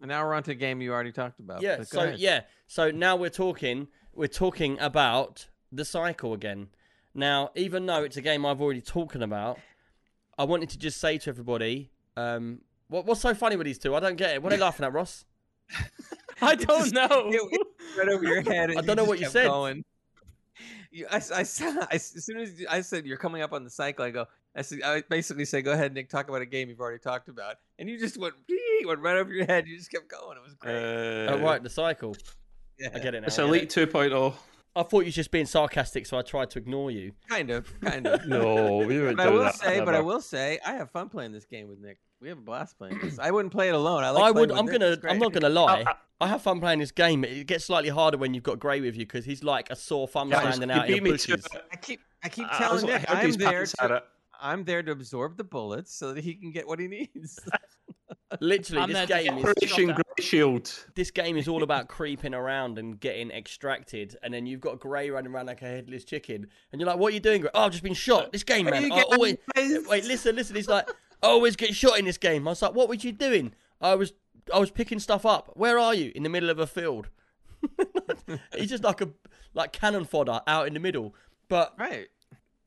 And 0.00 0.08
now 0.08 0.24
we're 0.26 0.34
on 0.34 0.42
to 0.44 0.50
a 0.50 0.54
game 0.54 0.80
you 0.82 0.92
already 0.92 1.12
talked 1.12 1.38
about. 1.40 1.62
Yeah. 1.62 1.82
So 1.84 2.00
ahead. 2.02 2.18
yeah. 2.18 2.40
So 2.66 2.90
now 2.90 3.16
we're 3.16 3.30
talking. 3.30 3.88
We're 4.14 4.26
talking 4.26 4.78
about 4.80 5.48
the 5.70 5.84
cycle 5.84 6.34
again. 6.34 6.68
Now, 7.14 7.50
even 7.54 7.86
though 7.86 8.02
it's 8.04 8.16
a 8.16 8.22
game 8.22 8.44
I've 8.44 8.60
already 8.60 8.80
talking 8.80 9.22
about, 9.22 9.58
I 10.38 10.44
wanted 10.44 10.70
to 10.70 10.78
just 10.78 10.98
say 11.00 11.18
to 11.18 11.30
everybody, 11.30 11.90
um, 12.16 12.60
what, 12.88 13.06
what's 13.06 13.20
so 13.20 13.32
funny 13.34 13.56
with 13.56 13.66
these 13.66 13.78
two? 13.78 13.94
I 13.94 14.00
don't 14.00 14.16
get 14.16 14.30
it. 14.34 14.42
What 14.42 14.52
are 14.52 14.56
they 14.56 14.62
laughing 14.68 14.84
at, 14.86 14.92
Ross? 14.92 15.24
I 16.40 16.54
don't 16.56 16.92
know. 17.00 17.06
it- 17.30 17.52
it 17.52 17.66
right 17.98 18.08
over 18.08 18.24
your 18.24 18.40
head. 18.42 18.70
I 18.76 18.80
don't 18.82 18.96
know 18.96 19.04
what 19.04 19.18
you 19.20 19.28
said. 19.28 19.46
Going. 19.48 19.84
You, 20.92 21.06
I, 21.10 21.16
I, 21.16 21.20
I, 21.40 21.86
as 21.92 22.04
soon 22.24 22.38
as 22.38 22.52
I 22.70 22.80
said 22.82 23.06
you're 23.06 23.16
coming 23.16 23.42
up 23.42 23.52
on 23.52 23.64
the 23.64 23.70
cycle, 23.70 24.04
I 24.04 24.10
go. 24.10 24.26
I, 24.54 24.60
said, 24.62 24.82
I 24.84 25.02
basically 25.08 25.46
say, 25.46 25.62
"Go 25.62 25.72
ahead, 25.72 25.94
Nick. 25.94 26.10
Talk 26.10 26.28
about 26.28 26.42
a 26.42 26.46
game 26.46 26.68
you've 26.68 26.80
already 26.80 26.98
talked 26.98 27.28
about," 27.28 27.56
and 27.78 27.88
you 27.88 27.98
just 27.98 28.18
went, 28.18 28.34
went 28.84 29.00
right 29.00 29.16
over 29.16 29.32
your 29.32 29.46
head. 29.46 29.66
You 29.66 29.78
just 29.78 29.90
kept 29.90 30.08
going. 30.08 30.36
It 30.36 30.42
was 30.44 30.54
great. 30.54 30.74
Uh, 30.76 31.32
oh, 31.32 31.38
right, 31.40 31.62
the 31.62 31.70
cycle. 31.70 32.14
yeah. 32.78 32.90
I 32.94 32.98
get 32.98 33.14
it 33.14 33.22
now. 33.22 33.28
It's 33.28 33.38
I, 33.38 33.42
get 33.42 33.48
Elite 33.48 33.76
it. 33.76 33.90
2.0. 33.92 34.34
I 34.74 34.82
thought 34.82 35.00
you 35.00 35.06
were 35.06 35.10
just 35.10 35.30
being 35.30 35.46
sarcastic, 35.46 36.06
so 36.06 36.18
I 36.18 36.22
tried 36.22 36.50
to 36.50 36.58
ignore 36.58 36.90
you. 36.90 37.12
Kind 37.28 37.50
of, 37.50 37.72
kind 37.80 38.06
of. 38.06 38.24
No, 38.26 38.76
we 38.78 39.00
would 39.00 39.16
But 39.16 39.26
I 39.26 39.30
will 39.30 39.44
that. 39.44 39.54
say, 39.56 39.80
but 39.80 39.94
I 39.94 40.00
will 40.00 40.20
say, 40.20 40.58
I 40.66 40.72
have 40.74 40.90
fun 40.90 41.08
playing 41.10 41.32
this 41.32 41.44
game 41.44 41.68
with 41.68 41.78
Nick. 41.78 41.98
We 42.22 42.28
have 42.28 42.38
a 42.38 42.42
blast 42.42 42.78
playing 42.78 43.00
this. 43.02 43.18
I 43.18 43.32
wouldn't 43.32 43.52
play 43.52 43.68
it 43.68 43.74
alone. 43.74 44.04
I 44.04 44.10
like. 44.10 44.22
I 44.22 44.30
playing 44.32 44.34
would. 44.36 44.50
with 44.50 44.58
I'm 44.58 44.66
gonna. 44.66 44.96
I'm 45.08 45.18
not 45.18 45.32
gonna 45.32 45.48
lie. 45.60 45.84
I- 45.86 45.94
I 46.20 46.28
have 46.28 46.40
fun 46.40 46.60
playing 46.60 46.78
this 46.78 46.92
game. 46.92 47.24
It 47.24 47.48
gets 47.48 47.64
slightly 47.64 47.90
harder 47.90 48.16
when 48.16 48.32
you've 48.32 48.44
got 48.44 48.60
Gray 48.60 48.80
with 48.80 48.94
you 48.94 49.04
because 49.04 49.24
he's 49.24 49.42
like 49.42 49.68
a 49.70 49.74
sore 49.74 50.06
thumb 50.06 50.30
Guys, 50.30 50.54
standing 50.54 50.68
you 50.68 50.80
out 50.80 50.88
in 50.88 50.94
beat 50.94 51.02
the 51.02 51.10
me 51.10 51.16
to 51.18 51.28
bushes. 51.32 51.48
I 51.72 51.76
keep, 51.76 52.00
I 52.22 52.28
keep 52.28 52.46
uh, 52.46 52.50
I 52.52 52.58
telling 52.58 52.74
was 52.74 52.84
Nick, 52.84 53.04
I'm 53.08 53.32
there 53.32 53.66
to. 53.66 54.02
I'm 54.40 54.62
there 54.62 54.84
to 54.84 54.92
absorb 54.92 55.36
the 55.36 55.42
bullets 55.42 55.92
so 55.92 56.12
that 56.12 56.22
he 56.22 56.34
can 56.34 56.52
get 56.52 56.68
what 56.68 56.78
he 56.78 56.86
needs. 56.86 57.40
Literally, 58.40 58.82
I'm 58.82 58.88
this 58.92 59.08
there 59.08 59.18
to 59.18 59.24
game 59.24 59.34
get 59.42 59.48
is 59.64 59.72
Operation 59.72 59.86
Grey 59.94 60.24
Shield. 60.24 60.86
this 60.94 61.10
game 61.10 61.36
is 61.36 61.48
all 61.48 61.64
about 61.64 61.88
creeping 61.88 62.34
around 62.34 62.78
and 62.78 63.00
getting 63.00 63.32
extracted, 63.32 64.16
and 64.22 64.32
then 64.32 64.46
you've 64.46 64.60
got 64.60 64.78
Gray 64.78 65.10
running 65.10 65.32
around 65.32 65.46
like 65.46 65.62
a 65.62 65.66
headless 65.66 66.04
chicken, 66.04 66.46
and 66.70 66.80
you're 66.80 66.88
like, 66.88 66.98
"What 66.98 67.10
are 67.10 67.14
you 67.14 67.20
doing, 67.20 67.40
Gray? 67.40 67.50
Oh, 67.52 67.62
I've 67.62 67.72
just 67.72 67.82
been 67.82 67.94
shot. 67.94 68.30
This 68.30 68.44
game, 68.44 68.66
man. 68.66 68.84
you 68.84 68.92
I 68.92 68.96
getting 68.98 69.12
always 69.12 69.36
wait. 69.88 70.04
Listen, 70.04 70.36
listen. 70.36 70.54
He's 70.54 70.68
like, 70.68 70.88
I 71.22 71.28
always 71.28 71.56
get 71.56 71.74
shot 71.74 71.98
in 71.98 72.04
this 72.04 72.18
game. 72.18 72.46
I 72.48 72.52
was 72.52 72.62
like, 72.62 72.74
"What 72.74 72.88
were 72.88 72.94
you 72.94 73.12
doing? 73.12 73.54
I 73.80 73.94
was, 73.94 74.12
I 74.52 74.58
was 74.58 74.70
picking 74.70 74.98
stuff 74.98 75.24
up. 75.24 75.52
Where 75.54 75.78
are 75.78 75.94
you? 75.94 76.12
In 76.14 76.22
the 76.22 76.28
middle 76.28 76.50
of 76.50 76.58
a 76.58 76.66
field. 76.66 77.08
He's 78.56 78.70
just 78.70 78.82
like 78.84 79.00
a 79.00 79.10
like 79.54 79.72
cannon 79.72 80.04
fodder 80.04 80.40
out 80.46 80.66
in 80.66 80.74
the 80.74 80.80
middle. 80.80 81.14
But 81.48 81.74
right. 81.78 82.08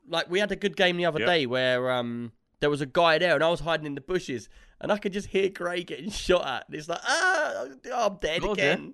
like 0.08 0.30
we 0.30 0.40
had 0.40 0.52
a 0.52 0.56
good 0.56 0.76
game 0.78 0.98
the 0.98 1.06
other 1.06 1.20
Yep. 1.20 1.28
day 1.28 1.46
where 1.46 1.92
um 1.92 2.32
there 2.60 2.70
was 2.70 2.82
a 2.82 2.86
guy 2.86 3.18
there 3.18 3.36
and 3.36 3.44
I 3.44 3.50
was 3.50 3.60
hiding 3.62 3.86
in 3.86 3.96
the 3.96 4.02
bushes 4.02 4.48
and 4.80 4.92
I 4.92 4.98
could 4.98 5.12
just 5.14 5.28
hear 5.28 5.50
Gray 5.50 5.84
getting 5.84 6.10
shot 6.26 6.46
at. 6.48 6.66
And 6.68 6.78
it's 6.78 6.88
like 6.88 7.02
ah, 7.04 7.66
I'm 7.94 8.16
dead 8.18 8.42
Told 8.42 8.58
again. 8.58 8.94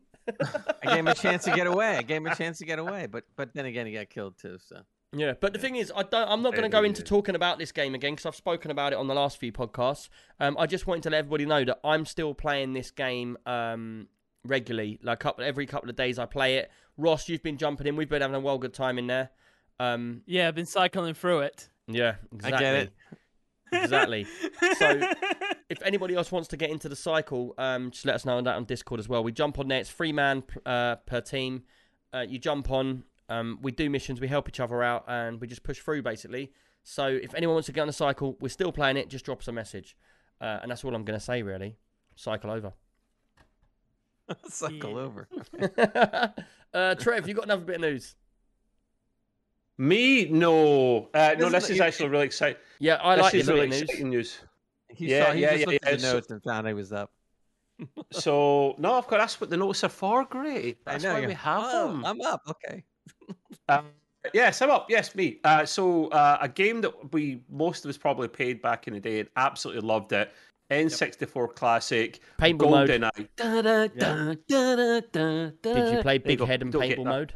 I 0.82 0.88
gave 0.88 0.97
him 0.97 1.07
a 1.07 1.14
chance 1.26 1.43
to 1.45 1.51
get 1.51 1.68
away. 1.68 1.97
I 1.97 2.01
gave 2.03 2.18
him 2.18 2.28
a 2.28 2.36
chance 2.36 2.59
to 2.59 2.66
get 2.66 2.80
away, 2.80 3.07
but 3.07 3.26
but 3.36 3.53
then 3.53 3.66
again, 3.66 3.86
he 3.86 3.93
got 3.93 4.09
killed 4.09 4.38
too. 4.39 4.57
So 4.66 4.82
Yeah, 5.14 5.34
but 5.39 5.51
the 5.51 5.59
thing 5.59 5.76
is, 5.76 5.91
I 5.93 6.03
don't. 6.03 6.28
I'm 6.30 6.41
not 6.41 6.53
going 6.53 6.64
to 6.64 6.70
go 6.70 6.82
yeah, 6.82 6.88
into 6.88 7.01
yeah. 7.01 7.07
talking 7.07 7.36
about 7.36 7.59
this 7.59 7.72
game 7.72 7.95
again 7.95 8.14
because 8.14 8.26
I've 8.26 8.36
spoken 8.36 8.72
about 8.72 8.93
it 8.93 8.95
on 8.97 9.07
the 9.07 9.14
last 9.14 9.38
few 9.38 9.51
podcasts. 9.51 10.07
Um, 10.39 10.55
I 10.57 10.68
just 10.68 10.88
wanted 10.88 11.03
to 11.03 11.09
let 11.09 11.20
everybody 11.20 11.45
know 11.45 11.66
that 11.66 11.80
I'm 11.84 12.05
still 12.05 12.34
playing 12.34 12.74
this 12.74 12.91
game 12.91 13.38
um, 13.45 14.07
regularly. 14.45 14.99
Like 15.03 15.20
couple, 15.20 15.43
every 15.43 15.66
couple 15.66 15.89
of 15.89 15.97
days, 15.97 16.18
I 16.18 16.26
play 16.26 16.57
it. 16.57 16.72
Ross, 16.97 17.28
you've 17.28 17.43
been 17.43 17.57
jumping 17.57 17.88
in. 17.88 17.97
We've 17.97 18.07
been 18.07 18.22
having 18.22 18.36
a 18.36 18.39
well 18.39 18.57
good 18.57 18.74
time 18.74 18.97
in 18.97 19.07
there. 19.07 19.32
Um, 19.80 20.22
Yeah, 20.26 20.47
I've 20.47 20.55
been 20.55 20.66
cycling 20.66 21.14
through 21.14 21.41
it. 21.41 21.70
yeah, 21.88 22.16
I 22.32 22.36
exactly. 22.36 22.59
get 22.59 22.76
it. 22.76 22.93
Exactly. 23.74 24.28
So, 24.78 25.01
if 25.70 25.82
anybody 25.84 26.16
else 26.16 26.32
wants 26.32 26.49
to 26.49 26.57
get 26.57 26.70
into 26.70 26.89
the 26.89 26.95
cycle, 26.95 27.53
um, 27.57 27.91
just 27.91 28.05
let 28.05 28.16
us 28.16 28.26
know 28.26 28.38
on 28.38 28.43
that 28.43 28.55
on 28.55 28.66
Discord 28.66 28.99
as 28.99 29.09
well. 29.09 29.24
We 29.24 29.32
jump 29.32 29.59
on 29.59 29.68
there. 29.68 29.80
It's 29.80 29.89
three 29.89 30.12
man 30.12 30.43
uh, 30.66 30.97
per 30.97 31.22
team. 31.22 31.64
Uh, 32.14 32.26
you 32.28 32.39
jump 32.39 32.70
on. 32.70 33.03
Um, 33.32 33.60
we 33.62 33.72
do 33.72 33.90
missions. 33.90 34.20
We 34.20 34.28
help 34.28 34.50
each 34.50 34.60
other 34.60 34.84
out, 34.84 35.06
and 35.08 35.40
we 35.40 35.48
just 35.48 35.64
push 35.64 35.80
through 35.80 36.02
basically. 36.02 36.52
So 36.84 37.06
if 37.08 37.34
anyone 37.34 37.56
wants 37.56 37.68
to 37.68 37.72
get 37.72 37.82
on 37.82 37.88
the 37.88 37.94
cycle, 37.94 38.36
we're 38.42 38.50
still 38.50 38.72
playing 38.72 38.98
it. 38.98 39.10
Just 39.10 39.24
drop 39.26 39.40
us 39.40 39.48
a 39.48 39.52
message, 39.52 39.96
uh, 40.42 40.60
and 40.62 40.70
that's 40.72 40.84
all 40.84 40.94
I'm 40.94 41.06
going 41.06 41.18
to 41.20 41.24
say 41.26 41.42
really. 41.42 41.78
Cycle 42.16 42.52
over. 42.52 42.74
Cycle 44.50 44.98
over. 44.98 45.28
uh, 46.74 46.96
Trev, 46.96 47.28
you 47.28 47.34
got 47.34 47.46
another 47.46 47.64
bit 47.64 47.76
of 47.76 47.82
news? 47.82 48.16
Me? 49.78 50.26
No. 50.26 51.10
Uh, 51.14 51.36
no, 51.38 51.48
Isn't 51.48 51.52
this 51.54 51.70
it- 51.70 51.72
is 51.74 51.78
you- 51.78 51.84
actually 51.84 52.10
really 52.10 52.26
exciting. 52.26 52.62
Yeah, 52.80 53.00
I 53.02 53.16
this 53.16 53.24
like 53.24 53.34
is 53.36 53.48
really 53.48 53.68
news. 53.68 53.82
exciting 53.84 54.10
news. 54.10 54.40
He 54.90 55.08
Yeah, 55.08 55.28
saw. 55.28 55.32
He 55.34 55.42
yeah, 55.42 55.50
just 55.52 55.60
yeah, 55.60 55.66
looked 55.68 55.86
yeah, 55.86 55.90
at 55.90 56.00
the 56.00 56.06
so- 56.06 56.14
notes 56.14 56.32
and 56.32 56.44
found 56.44 56.68
I 56.68 56.74
was 56.74 56.92
up. 56.92 57.12
So, 58.12 58.76
no, 58.78 58.94
of 58.96 59.08
course, 59.08 59.22
that's 59.22 59.42
what 59.42 59.50
the 59.50 59.58
notes 59.58 59.84
are 59.84 59.90
for. 59.90 60.24
Great. 60.26 60.86
That's 60.86 61.04
I 61.04 61.08
know. 61.08 61.14
why 61.20 61.26
we 61.26 61.34
have 61.34 61.64
oh, 61.66 61.88
them. 61.88 62.06
I'm 62.06 62.22
up. 62.22 62.44
Okay. 62.48 62.84
Uh, 63.70 63.82
yes, 64.34 64.62
I'm 64.62 64.70
up. 64.70 64.88
Yes, 64.90 65.16
me. 65.16 65.40
Uh, 65.44 65.66
so 65.66 66.08
uh, 66.08 66.38
a 66.42 66.50
game 66.50 66.82
that 66.82 67.14
we 67.14 67.42
most 67.50 67.86
of 67.86 67.90
us 67.90 67.98
probably 67.98 68.28
played 68.28 68.62
back 68.62 68.88
in 68.88 68.94
the 68.94 69.00
day 69.00 69.20
and 69.22 69.30
absolutely 69.36 69.88
loved 69.88 70.12
it. 70.14 70.32
N64 70.70 71.54
classic, 71.56 72.20
Paintball 72.40 72.70
mode. 72.72 72.90
GoldenEye. 72.90 73.28
Da, 73.36 73.62
da, 73.62 73.88
da, 73.88 74.34
da, 74.48 75.00
da, 75.02 75.02
da, 75.62 75.74
Did 75.74 75.96
you 75.96 76.02
play 76.02 76.18
There 76.18 76.32
you 76.32 76.38
Big. 76.38 76.48
Head 76.48 76.62
and 76.62 76.72
Don't 76.72 76.82
Paintball 76.82 76.96
that. 76.98 77.06
mode? 77.06 77.34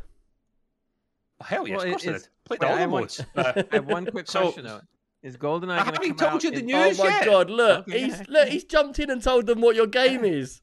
Hell 1.41 1.67
yes, 1.67 1.77
Well, 1.77 1.85
of 1.85 1.91
course 1.91 2.03
it- 2.05 2.09
I 2.09 2.11
did. 2.11 2.15
it's- 2.15 2.29
Played 2.45 2.63
all 2.63 2.69
I 2.69 2.73
the 2.75 2.79
have 2.81 2.91
one- 2.91 3.01
modes. 3.01 3.19
Uh, 3.35 3.63
I 3.71 3.75
have 3.75 3.85
one 3.87 4.05
quick 4.05 4.27
So- 4.29 4.41
question 4.43 4.65
though. 4.65 4.81
Is 5.23 5.37
GoldenEye 5.37 5.71
I 5.71 5.83
going 5.83 5.95
to 5.95 6.01
haven't 6.01 6.17
told 6.19 6.43
you 6.43 6.51
the 6.51 6.59
in- 6.59 6.65
news. 6.67 6.99
Oh 6.99 7.03
my 7.03 7.09
yet. 7.09 7.25
god! 7.25 7.49
Look, 7.49 7.87
Okay. 7.89 7.99
he's 8.05 8.27
look, 8.29 8.47
he's 8.47 8.63
jumped 8.63 8.99
in 8.99 9.09
and 9.09 9.21
told 9.23 9.47
them 9.47 9.59
what 9.59 9.75
your 9.75 9.87
game 9.87 10.23
is. 10.23 10.61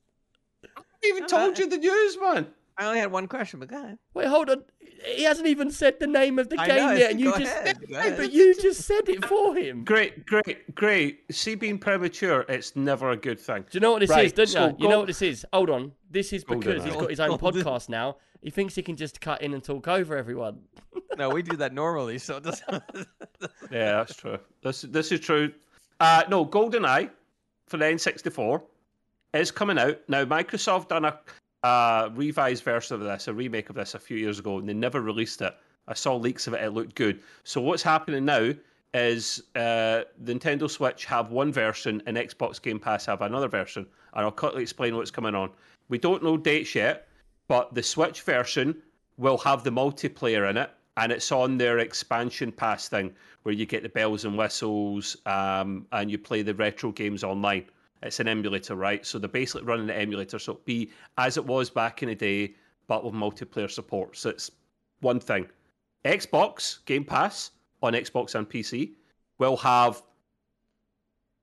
I 0.64 0.68
haven't 0.78 1.04
even 1.16 1.26
told 1.26 1.58
you 1.58 1.68
the 1.68 1.78
news, 1.78 2.16
man. 2.20 2.46
I 2.78 2.86
only 2.86 3.00
had 3.00 3.12
one 3.12 3.26
question, 3.26 3.60
but 3.60 3.68
go 3.68 3.82
ahead. 3.82 3.98
Wait, 4.14 4.26
hold 4.26 4.50
on. 4.50 4.64
He 5.04 5.24
hasn't 5.24 5.48
even 5.48 5.70
said 5.70 5.98
the 5.98 6.06
name 6.06 6.38
of 6.38 6.48
the 6.48 6.58
I 6.60 6.66
game 6.66 6.76
know, 6.76 6.92
yet, 6.92 7.10
and 7.10 7.20
you 7.20 7.36
just 7.36 7.56
ahead, 7.56 7.78
go 7.88 8.16
but 8.16 8.32
you 8.32 8.54
just 8.60 8.82
said 8.82 9.08
it 9.08 9.24
for 9.24 9.54
him. 9.56 9.84
Great, 9.84 10.26
great, 10.26 10.74
great. 10.74 11.20
See, 11.32 11.54
being 11.56 11.78
premature, 11.78 12.44
it's 12.48 12.76
never 12.76 13.10
a 13.10 13.16
good 13.16 13.40
thing. 13.40 13.62
Do 13.62 13.76
you 13.76 13.80
know 13.80 13.92
what 13.92 14.00
this 14.00 14.10
Right, 14.10 14.26
is, 14.26 14.32
don't 14.32 14.48
so 14.48 14.68
you? 14.68 14.76
You 14.78 14.88
know 14.88 14.98
what 15.00 15.08
this 15.08 15.22
is? 15.22 15.44
Hold 15.52 15.70
on. 15.70 15.92
This 16.10 16.32
is 16.32 16.44
because 16.44 16.84
he's 16.84 16.94
got 16.94 17.10
his 17.10 17.20
own 17.20 17.38
podcast 17.38 17.88
now. 17.88 18.16
He 18.42 18.50
thinks 18.50 18.74
he 18.74 18.82
can 18.82 18.96
just 18.96 19.20
cut 19.20 19.42
in 19.42 19.54
and 19.54 19.62
talk 19.62 19.88
over 19.88 20.16
everyone. 20.16 20.60
No, 21.18 21.28
we 21.28 21.42
do 21.42 21.58
that 21.58 21.74
normally, 21.74 22.16
so 22.16 22.38
it 22.38 22.44
doesn't. 22.44 22.82
Yeah, 23.70 23.96
that's 23.96 24.16
true. 24.16 24.38
This 24.62 24.80
this 24.80 25.12
is 25.12 25.20
true. 25.20 25.52
Uh, 26.00 26.22
no, 26.30 26.46
GoldenEye 26.46 27.10
for 27.66 27.76
the 27.76 27.84
N64 27.84 28.62
is 29.34 29.50
coming 29.50 29.78
out 29.78 29.98
now. 30.08 30.24
Microsoft 30.24 30.88
done 30.88 31.04
a 31.04 31.18
uh, 31.62 32.10
revised 32.14 32.64
version 32.64 32.94
of 32.94 33.02
this, 33.02 33.28
a 33.28 33.34
remake 33.34 33.70
of 33.70 33.76
this, 33.76 33.94
a 33.94 33.98
few 33.98 34.16
years 34.16 34.38
ago, 34.38 34.58
and 34.58 34.68
they 34.68 34.74
never 34.74 35.00
released 35.00 35.42
it. 35.42 35.54
I 35.88 35.94
saw 35.94 36.16
leaks 36.16 36.46
of 36.46 36.54
it; 36.54 36.62
it 36.62 36.70
looked 36.70 36.94
good. 36.94 37.22
So 37.44 37.60
what's 37.60 37.82
happening 37.82 38.24
now 38.24 38.52
is 38.94 39.42
uh, 39.56 40.02
the 40.18 40.34
Nintendo 40.34 40.68
Switch 40.68 41.04
have 41.06 41.30
one 41.30 41.52
version, 41.52 42.02
and 42.06 42.16
Xbox 42.16 42.60
Game 42.60 42.78
Pass 42.78 43.06
have 43.06 43.22
another 43.22 43.48
version. 43.48 43.86
And 44.14 44.24
I'll 44.24 44.30
quickly 44.30 44.62
explain 44.62 44.96
what's 44.96 45.10
coming 45.10 45.34
on. 45.34 45.50
We 45.88 45.98
don't 45.98 46.22
know 46.22 46.36
dates 46.36 46.74
yet, 46.74 47.08
but 47.48 47.74
the 47.74 47.82
Switch 47.82 48.22
version 48.22 48.82
will 49.16 49.38
have 49.38 49.64
the 49.64 49.70
multiplayer 49.70 50.48
in 50.50 50.56
it, 50.56 50.70
and 50.96 51.10
it's 51.12 51.32
on 51.32 51.58
their 51.58 51.78
expansion 51.78 52.52
pass 52.52 52.88
thing 52.88 53.14
where 53.42 53.54
you 53.54 53.66
get 53.66 53.82
the 53.82 53.88
bells 53.88 54.24
and 54.24 54.36
whistles 54.36 55.16
um, 55.26 55.86
and 55.92 56.10
you 56.10 56.18
play 56.18 56.42
the 56.42 56.54
retro 56.54 56.92
games 56.92 57.24
online. 57.24 57.64
It's 58.02 58.18
an 58.20 58.28
emulator, 58.28 58.74
right? 58.74 59.06
So 59.06 59.18
they're 59.18 59.28
basically 59.28 59.62
running 59.62 59.86
the 59.86 59.96
emulator, 59.96 60.38
so 60.38 60.52
it'll 60.52 60.62
be 60.64 60.90
as 61.18 61.36
it 61.36 61.46
was 61.46 61.70
back 61.70 62.02
in 62.02 62.08
the 62.08 62.14
day, 62.14 62.54
but 62.88 63.04
with 63.04 63.14
multiplayer 63.14 63.70
support. 63.70 64.16
So 64.16 64.30
it's 64.30 64.50
one 65.00 65.20
thing. 65.20 65.48
Xbox 66.04 66.84
Game 66.84 67.04
Pass 67.04 67.52
on 67.82 67.92
Xbox 67.92 68.34
and 68.34 68.48
PC 68.48 68.92
will 69.38 69.56
have 69.56 70.02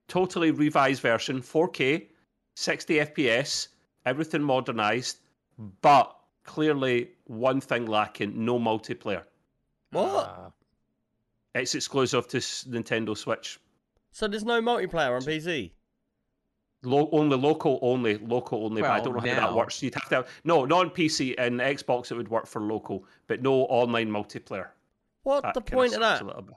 totally 0.07 0.51
revised 0.51 1.01
version, 1.01 1.41
4K, 1.41 2.07
60 2.55 2.95
FPS, 2.95 3.70
everything 4.05 4.41
modernized, 4.41 5.20
but 5.82 6.14
clearly 6.43 7.12
one 7.26 7.62
thing 7.62 7.86
lacking: 7.86 8.43
no 8.43 8.60
multiplayer. 8.60 9.24
What? 9.91 10.26
Ah. 10.28 10.51
It's 11.55 11.74
exclusive 11.74 12.28
to 12.28 12.38
Nintendo 12.38 13.18
Switch. 13.18 13.60
So 14.12 14.28
there's 14.28 14.43
no 14.43 14.62
multiplayer 14.62 15.16
on 15.16 15.22
PC. 15.22 15.72
Lo- 16.84 17.10
only 17.12 17.36
local, 17.36 17.78
only 17.82 18.18
local, 18.20 18.66
only. 18.66 18.82
but 18.82 18.92
I 18.92 19.00
don't 19.02 19.14
know 19.14 19.20
how 19.20 19.26
now- 19.26 19.48
that 19.48 19.54
works. 19.56 19.82
You'd 19.84 19.96
have 19.96 20.08
to 20.10 20.16
have 20.16 20.28
no, 20.46 20.64
not 20.66 20.80
on 20.80 20.90
PC 20.92 21.36
and 21.38 21.60
Xbox. 21.60 22.12
It 22.12 22.16
would 22.16 22.30
work 22.30 22.48
for 22.48 22.62
local, 22.62 23.04
but 23.28 23.42
no 23.42 23.64
online 23.66 24.10
multiplayer. 24.10 24.68
What 25.24 25.44
That 25.44 25.54
the 25.54 25.62
point 25.62 25.94
of 25.94 26.00
that? 26.00 26.22
a 26.22 26.26
little 26.26 26.42
bit. 26.42 26.56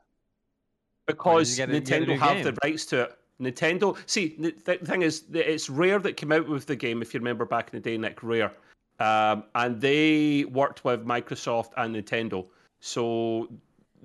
Because 1.06 1.56
get 1.56 1.70
a- 1.70 1.72
Nintendo 1.72 2.06
new 2.08 2.18
have 2.18 2.44
the 2.44 2.56
rights 2.62 2.86
to 2.86 3.02
it. 3.02 3.18
Nintendo. 3.40 3.96
See, 4.06 4.36
the 4.38 4.52
th- 4.52 4.80
thing 4.82 5.02
is, 5.02 5.24
it's 5.32 5.68
Rare 5.68 5.98
that 5.98 6.16
came 6.16 6.30
out 6.30 6.46
with 6.48 6.66
the 6.66 6.76
game. 6.76 7.02
If 7.02 7.12
you 7.12 7.18
remember 7.18 7.44
back 7.44 7.70
in 7.72 7.80
the 7.82 7.90
day, 7.90 7.98
Nick 7.98 8.22
Rare, 8.22 8.52
um, 9.00 9.42
and 9.56 9.80
they 9.80 10.44
worked 10.44 10.84
with 10.84 11.04
Microsoft 11.04 11.70
and 11.76 11.96
Nintendo. 11.96 12.46
So 12.78 13.48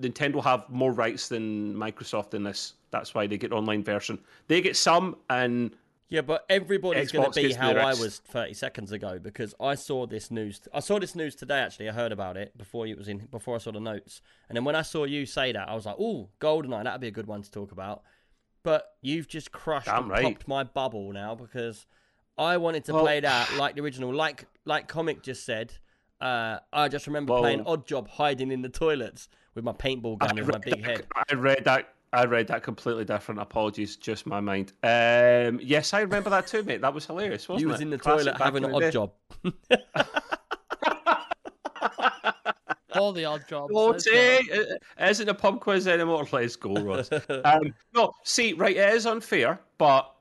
Nintendo 0.02 0.44
have 0.44 0.68
more 0.70 0.92
rights 0.92 1.30
than 1.30 1.76
Microsoft 1.76 2.34
in 2.34 2.44
this. 2.44 2.74
That's 2.90 3.14
why 3.14 3.28
they 3.28 3.38
get 3.38 3.52
online 3.52 3.84
version. 3.84 4.18
They 4.48 4.60
get 4.62 4.76
some, 4.76 5.18
and 5.30 5.76
Yeah, 6.10 6.22
but 6.22 6.46
everybody's 6.50 7.12
going 7.12 7.30
to 7.30 7.42
be 7.42 7.54
how 7.54 7.72
I 7.72 7.90
was 7.94 8.20
30 8.20 8.54
seconds 8.54 8.92
ago 8.94 9.20
because 9.22 9.54
I 9.60 9.76
saw 9.76 10.06
this 10.06 10.32
news. 10.32 10.62
I 10.74 10.80
saw 10.80 11.00
this 11.00 11.16
news 11.16 11.36
today. 11.36 11.60
Actually, 11.60 11.90
I 11.90 11.92
heard 11.92 12.14
about 12.14 12.38
it 12.38 12.58
before 12.58 12.88
it 12.88 12.98
was 12.98 13.10
in. 13.10 13.28
Before 13.30 13.56
I 13.56 13.58
saw 13.58 13.72
the 13.72 13.82
notes, 13.82 14.22
and 14.48 14.56
then 14.56 14.64
when 14.64 14.76
I 14.76 14.84
saw 14.84 15.04
you 15.04 15.26
say 15.26 15.52
that, 15.52 15.68
I 15.68 15.76
was 15.76 15.86
like, 15.86 15.98
"Oh, 16.00 16.30
Goldeneye, 16.40 16.86
that'd 16.86 17.02
be 17.02 17.08
a 17.10 17.12
good 17.12 17.28
one 17.28 17.42
to 17.42 17.52
talk 17.52 17.74
about." 17.74 18.04
But 18.64 18.86
you've 19.02 19.28
just 19.28 19.52
crushed 19.52 19.88
Damn 19.88 20.04
and 20.04 20.10
right. 20.12 20.24
popped 20.24 20.48
my 20.48 20.64
bubble 20.64 21.12
now 21.12 21.36
because 21.36 21.86
I 22.38 22.56
wanted 22.58 22.86
to 22.86 22.94
Well- 22.94 23.04
play 23.04 23.20
that 23.20 23.54
like 23.58 23.76
the 23.76 23.82
original, 23.82 24.14
like 24.14 24.46
like 24.64 24.88
comic 24.88 25.24
just 25.24 25.46
said. 25.46 25.74
Uh, 26.22 26.60
I 26.72 26.88
just 26.88 27.06
remember 27.08 27.34
Well- 27.34 27.42
playing 27.42 27.64
Odd 27.66 27.86
Job 27.86 28.08
hiding 28.08 28.52
in 28.52 28.62
the 28.62 28.70
toilets 28.70 29.28
with 29.56 29.66
my 29.66 29.74
paintball 29.74 30.20
gun 30.20 30.38
and 30.38 30.48
my 30.48 30.58
big 30.60 30.86
head. 30.86 31.06
I 31.30 31.34
read 31.36 31.66
that. 31.66 31.94
I 32.14 32.26
read 32.26 32.48
that 32.48 32.64
completely 32.64 33.06
different. 33.06 33.42
Apologies, 33.42 33.98
just 33.98 34.26
my 34.26 34.40
mind. 34.40 34.74
Um, 34.82 35.60
yes, 35.62 35.94
I 35.94 36.02
remember 36.02 36.30
that 36.30 36.48
too, 36.48 36.64
mate. 36.64 36.82
That 36.82 36.94
was 36.94 37.06
hilarious, 37.06 37.50
wasn't 37.50 37.62
You 37.62 37.70
it? 37.70 37.72
was 37.74 37.82
in 37.82 37.90
the 37.90 37.98
Classic 37.98 38.28
toilet 38.28 38.42
having 38.42 38.64
an 38.64 38.74
odd 38.74 38.80
day. 38.80 38.92
job. 38.92 39.12
All 42.96 43.12
the 43.12 43.26
odd 43.26 43.48
jobs. 43.48 43.74
Oh, 43.76 43.88
let's 43.90 44.06
go. 44.06 44.12
it 44.14 44.82
isn't 45.00 45.30
a 45.30 45.34
pub 45.34 45.60
quiz 45.60 45.88
anymore. 45.88 46.26
Let's 46.32 46.56
go, 46.56 46.74
Ross. 46.74 47.10
um, 47.46 47.74
no, 47.94 48.14
see, 48.24 48.54
right, 48.54 48.76
it 48.76 48.94
is 48.94 49.06
unfair, 49.06 49.60
but 49.78 50.12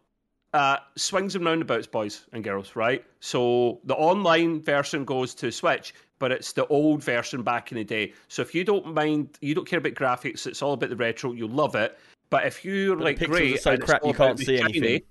uh, 0.52 0.78
swings 0.96 1.36
and 1.36 1.44
roundabouts, 1.44 1.86
boys 1.86 2.26
and 2.32 2.44
girls, 2.44 2.76
right? 2.76 3.04
So 3.20 3.80
the 3.84 3.94
online 3.94 4.60
version 4.60 5.04
goes 5.04 5.34
to 5.36 5.50
Switch, 5.50 5.94
but 6.18 6.32
it's 6.32 6.52
the 6.52 6.66
old 6.68 7.02
version 7.02 7.42
back 7.42 7.72
in 7.72 7.78
the 7.78 7.84
day. 7.84 8.12
So 8.28 8.42
if 8.42 8.54
you 8.54 8.64
don't 8.64 8.94
mind, 8.94 9.38
you 9.40 9.54
don't 9.54 9.66
care 9.66 9.78
about 9.78 9.92
graphics, 9.94 10.46
it's 10.46 10.62
all 10.62 10.72
about 10.72 10.90
the 10.90 10.96
retro, 10.96 11.32
you'll 11.32 11.50
love 11.50 11.74
it. 11.74 11.98
But 12.30 12.46
if 12.46 12.64
you're 12.64 12.96
But 12.96 13.04
like 13.04 13.18
pixels 13.18 13.26
great, 13.28 13.54
are 13.54 13.58
so 13.58 13.70
and 13.72 13.82
crap 13.82 14.04
you 14.04 14.12
can't 14.14 14.38
see 14.38 14.58
shiny- 14.58 14.78
anything. 14.78 15.02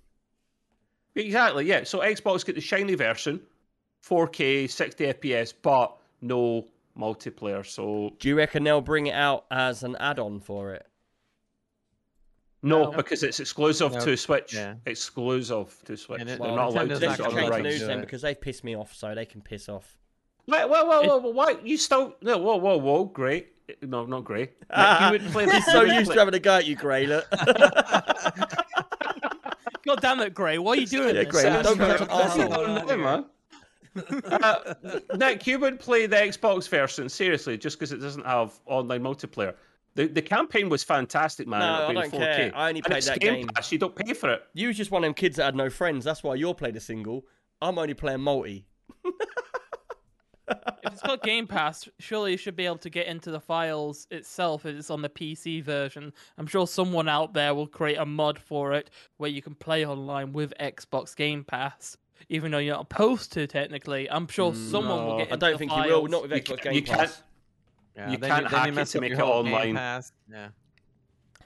Exactly, 1.16 1.66
yeah. 1.66 1.84
So 1.84 1.99
Xbox 1.99 2.45
get 2.45 2.56
the 2.56 2.62
shiny 2.62 2.95
version, 2.95 3.39
4K, 4.06 4.70
60 4.70 5.06
FPS, 5.14 5.53
but 5.62 5.95
no 6.22 6.68
multiplayer. 6.97 7.66
So 7.66 8.14
Do 8.20 8.28
you 8.28 8.36
reckon 8.36 8.64
they'll 8.64 8.82
bring 8.82 9.08
it 9.08 9.14
out 9.16 9.45
as 9.51 9.84
an 9.84 9.95
add-on 9.97 10.39
for 10.41 10.74
it? 10.74 10.86
No, 12.64 12.89
No. 12.89 12.97
because 12.97 13.22
it's 13.24 13.39
exclusive 13.39 13.93
No. 13.93 13.99
to 13.99 14.18
Switch. 14.18 14.53
Yeah. 14.56 14.76
Exclusive 14.88 15.78
to 15.86 15.95
Switch. 15.95 16.20
And 16.20 16.30
it- 16.30 16.39
They're 16.39 16.47
Well, 16.47 16.56
not 16.56 16.70
allowed 16.70 16.88
Nintendo's 16.89 16.99
to 16.99 17.06
not 17.06 17.20
Let's 17.20 17.22
gonna 17.22 17.38
it 17.38 17.41
change 17.51 17.56
the 17.56 17.62
news 17.70 17.88
then 17.88 18.01
because 18.01 18.22
they've 18.24 18.41
pissed 18.41 18.64
me 18.64 18.76
off, 18.76 18.93
so 18.93 19.14
they 19.14 19.26
can 19.26 19.41
piss 19.41 19.70
off. 19.70 19.97
Wait, 20.48 20.70
whoa, 20.70 20.86
whoa, 20.86 21.02
whoa, 21.02 21.18
whoa, 21.18 21.32
why 21.32 21.56
you 21.64 21.78
still? 21.78 22.16
No, 22.22 22.38
whoa, 22.38 22.58
whoa, 22.58 22.78
whoa, 22.78 23.06
great. 23.06 23.48
No, 23.82 24.06
not 24.06 24.24
great. 24.24 24.52
Nick, 24.76 25.02
you 25.02 25.10
would 25.12 25.26
play. 25.32 25.46
He's 25.50 25.66
so 25.66 25.82
used 25.82 26.12
to 26.12 26.20
having 26.20 26.36
a 26.36 26.39
go 26.39 26.58
at 26.58 26.68
you, 26.68 26.76
Gray. 26.76 27.08
Look. 27.08 27.26
God 29.86 30.02
damn 30.02 30.20
it, 30.22 30.34
Gray. 30.34 30.58
What 30.58 30.78
are 30.78 30.82
you 30.82 30.88
doing? 30.88 31.16
Yeah, 31.16 31.24
this? 31.24 31.32
Gray, 31.32 31.43
don't 31.43 31.78
be 31.78 31.86
such 31.86 32.02
an 32.02 32.08
That's 32.08 32.36
arsehole. 32.36 32.80
I'm 32.80 32.88
doing. 32.88 33.26
uh, 34.26 34.74
Nick, 35.16 35.48
you 35.48 35.58
would 35.60 35.80
play 35.80 36.06
the 36.06 36.16
Xbox 36.18 36.68
version 36.70 37.08
seriously, 37.10 37.58
just 37.58 37.80
because 37.80 37.91
it 37.91 37.98
doesn't 37.98 38.26
have 38.26 38.60
online 38.66 39.02
multiplayer. 39.02 39.56
The 39.96 40.08
the 40.08 40.22
campaign 40.22 40.70
was 40.70 40.84
fantastic, 40.84 41.48
man. 41.48 41.62
No, 41.62 41.66
I 41.66 41.88
being 41.88 42.12
don't 42.12 42.12
4K. 42.22 42.36
care. 42.36 42.52
I 42.56 42.70
only 42.70 42.82
played 42.82 42.98
it's 42.98 43.08
that 43.08 43.20
Game 43.20 43.34
game. 43.36 43.48
Pass, 43.48 43.72
you 43.72 43.78
don't 43.78 43.96
pay 43.96 44.14
for 44.14 44.32
it. 44.34 44.43
You 44.54 44.68
was 44.68 44.78
just 44.78 44.91
one 44.91 45.04
of 45.04 45.08
them 45.08 45.14
kids 45.14 45.38
that 45.38 45.46
had 45.46 45.56
no 45.56 45.70
friends. 45.70 46.04
That's 46.06 46.22
why 46.24 46.36
you're 46.36 46.54
playing 46.54 46.76
a 46.78 46.82
single. 46.82 47.26
I'm 47.62 47.80
only 47.80 47.93
playing 47.93 48.22
multi. 48.22 48.66
If 50.48 50.93
it's 50.93 51.02
got 51.02 51.24
Game 51.24 51.48
Pass, 51.48 51.89
surely 52.00 52.32
you 52.32 52.38
should 52.38 52.56
be 52.56 52.66
able 52.66 52.78
to 52.80 52.89
get 52.89 53.08
into 53.08 53.32
the 53.32 53.39
files 53.39 54.08
itself 54.12 54.66
if 54.66 54.76
it's 54.76 54.89
on 54.89 55.02
the 55.02 55.10
PC 55.10 55.64
version. 55.64 56.14
I'm 56.38 56.48
sure 56.48 56.68
someone 56.68 57.10
out 57.10 57.34
there 57.34 57.54
will 57.56 57.68
create 57.68 57.98
a 57.98 58.06
mod 58.06 58.38
for 58.39 58.74
it 58.74 58.89
where 59.18 59.30
you 59.30 59.41
can 59.41 59.56
play 59.56 59.86
online 59.86 60.34
with 60.34 60.54
Xbox 60.60 61.16
Game 61.16 61.43
Pass. 61.43 61.98
Even 62.30 62.52
though 62.52 62.60
you're 62.60 62.76
not 62.76 62.88
supposed 62.89 63.34
to, 63.34 63.46
technically, 63.48 64.10
I'm 64.10 64.28
sure 64.28 64.52
mm, 64.52 64.72
someone 64.72 65.06
will 65.06 65.18
No, 65.18 65.26
get. 65.26 65.34
I 65.34 65.36
don't 65.36 65.52
the 65.54 65.58
think 65.58 65.72
you 65.72 65.78
will. 65.84 66.08
Not 66.08 66.22
with 66.24 66.32
You 66.32 66.38
Xbox 66.41 66.62
Game 66.62 66.74
you 66.74 66.84
Pass. 66.84 66.98
can't- 66.98 67.24
Yeah, 67.96 68.12
You 68.12 68.18
can't 68.18 68.43
then 68.43 68.46
hack 68.60 68.68
it 68.68 68.74
mess 68.74 68.91
to 68.91 69.02
make 69.02 69.12
it 69.14 69.20
online. 69.20 69.74
Yeah. 70.32 70.50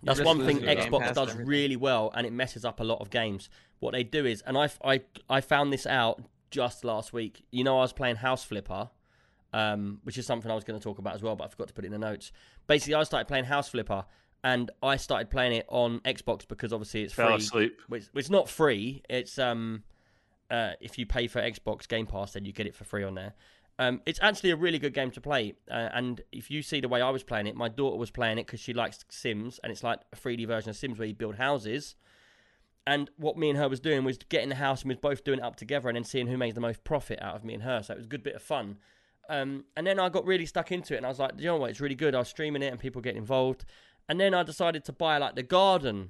That's 0.03 0.21
one 0.21 0.45
thing 0.45 0.59
Xbox 0.59 1.13
does 1.13 1.29
everything. 1.31 1.45
really 1.47 1.75
well, 1.75 2.11
and 2.15 2.25
it 2.25 2.31
messes 2.31 2.63
up 2.65 2.79
a 2.79 2.83
lot 2.83 3.01
of 3.01 3.09
games. 3.09 3.49
What 3.79 3.91
they 3.91 4.03
do 4.03 4.25
is, 4.25 4.41
and 4.43 4.57
I, 4.57 4.69
I, 4.83 5.01
I 5.29 5.41
found 5.41 5.73
this 5.73 5.85
out 5.85 6.21
just 6.51 6.83
last 6.83 7.13
week. 7.13 7.43
You 7.51 7.63
know, 7.63 7.77
I 7.77 7.81
was 7.81 7.93
playing 7.93 8.17
House 8.17 8.43
Flipper, 8.43 8.89
um, 9.53 9.99
which 10.03 10.17
is 10.17 10.25
something 10.25 10.49
I 10.49 10.55
was 10.55 10.63
going 10.63 10.79
to 10.79 10.83
talk 10.83 10.99
about 10.99 11.15
as 11.15 11.23
well, 11.23 11.35
but 11.35 11.45
I 11.45 11.47
forgot 11.47 11.67
to 11.69 11.73
put 11.73 11.83
it 11.85 11.87
in 11.87 11.93
the 11.93 11.99
notes. 11.99 12.31
Basically, 12.67 12.95
I 12.95 13.03
started 13.03 13.27
playing 13.27 13.45
House 13.45 13.69
Flipper, 13.69 14.05
and 14.43 14.71
I 14.81 14.95
started 14.95 15.29
playing 15.29 15.53
it 15.53 15.65
on 15.69 15.99
Xbox 16.01 16.47
because 16.47 16.71
obviously 16.71 17.03
it's 17.03 17.13
Fell 17.13 17.27
free. 17.27 17.35
asleep. 17.35 17.81
Which, 17.87 18.05
it's 18.13 18.29
not 18.29 18.49
free. 18.49 19.03
It's 19.09 19.37
um, 19.37 19.83
uh, 20.49 20.73
if 20.79 20.97
you 20.97 21.05
pay 21.05 21.27
for 21.27 21.41
Xbox 21.41 21.87
Game 21.87 22.05
Pass, 22.05 22.33
then 22.33 22.45
you 22.45 22.53
get 22.53 22.67
it 22.67 22.75
for 22.75 22.83
free 22.83 23.03
on 23.03 23.15
there. 23.15 23.33
Um, 23.77 24.01
it's 24.05 24.19
actually 24.21 24.51
a 24.51 24.57
really 24.57 24.77
good 24.77 24.93
game 24.93 25.09
to 25.11 25.21
play, 25.21 25.53
uh, 25.71 25.89
and 25.93 26.19
if 26.33 26.51
you 26.51 26.61
see 26.61 26.81
the 26.81 26.89
way 26.89 27.01
I 27.01 27.09
was 27.11 27.23
playing 27.23 27.47
it, 27.47 27.55
my 27.55 27.69
daughter 27.69 27.95
was 27.97 28.11
playing 28.11 28.37
it 28.37 28.45
because 28.45 28.59
she 28.59 28.73
likes 28.73 29.05
Sims, 29.07 29.57
and 29.63 29.71
it's 29.71 29.83
like 29.83 30.01
a 30.11 30.17
3D 30.17 30.45
version 30.47 30.69
of 30.69 30.75
Sims 30.75 30.99
where 30.99 31.07
you 31.07 31.13
build 31.13 31.35
houses. 31.35 31.95
And 32.87 33.09
what 33.17 33.37
me 33.37 33.49
and 33.49 33.57
her 33.59 33.69
was 33.69 33.79
doing 33.79 34.03
was 34.03 34.17
getting 34.17 34.49
the 34.49 34.55
house, 34.55 34.81
and 34.81 34.89
we 34.89 34.95
was 34.95 35.01
both 35.01 35.23
doing 35.23 35.39
it 35.39 35.45
up 35.45 35.55
together, 35.57 35.89
and 35.89 35.95
then 35.95 36.03
seeing 36.03 36.27
who 36.27 36.37
makes 36.37 36.55
the 36.55 36.61
most 36.61 36.83
profit 36.83 37.19
out 37.21 37.35
of 37.35 37.43
me 37.43 37.53
and 37.53 37.63
her. 37.63 37.83
So 37.83 37.93
it 37.93 37.97
was 37.97 38.05
a 38.05 38.09
good 38.09 38.23
bit 38.23 38.35
of 38.35 38.41
fun. 38.41 38.77
Um, 39.29 39.65
and 39.77 39.85
then 39.85 39.99
I 39.99 40.09
got 40.09 40.25
really 40.25 40.47
stuck 40.47 40.71
into 40.71 40.95
it, 40.95 40.97
and 40.97 41.05
I 41.05 41.09
was 41.09 41.19
like, 41.19 41.33
you 41.37 41.45
know 41.45 41.57
what, 41.57 41.69
it's 41.69 41.79
really 41.81 41.93
good. 41.95 42.15
I 42.15 42.19
was 42.19 42.29
streaming 42.29 42.63
it, 42.63 42.67
and 42.67 42.79
people 42.79 43.01
get 43.01 43.15
involved. 43.15 43.65
And 44.07 44.19
then 44.19 44.33
I 44.33 44.41
decided 44.41 44.83
to 44.85 44.91
buy 44.93 45.17
like 45.19 45.35
the 45.35 45.43
garden 45.43 46.09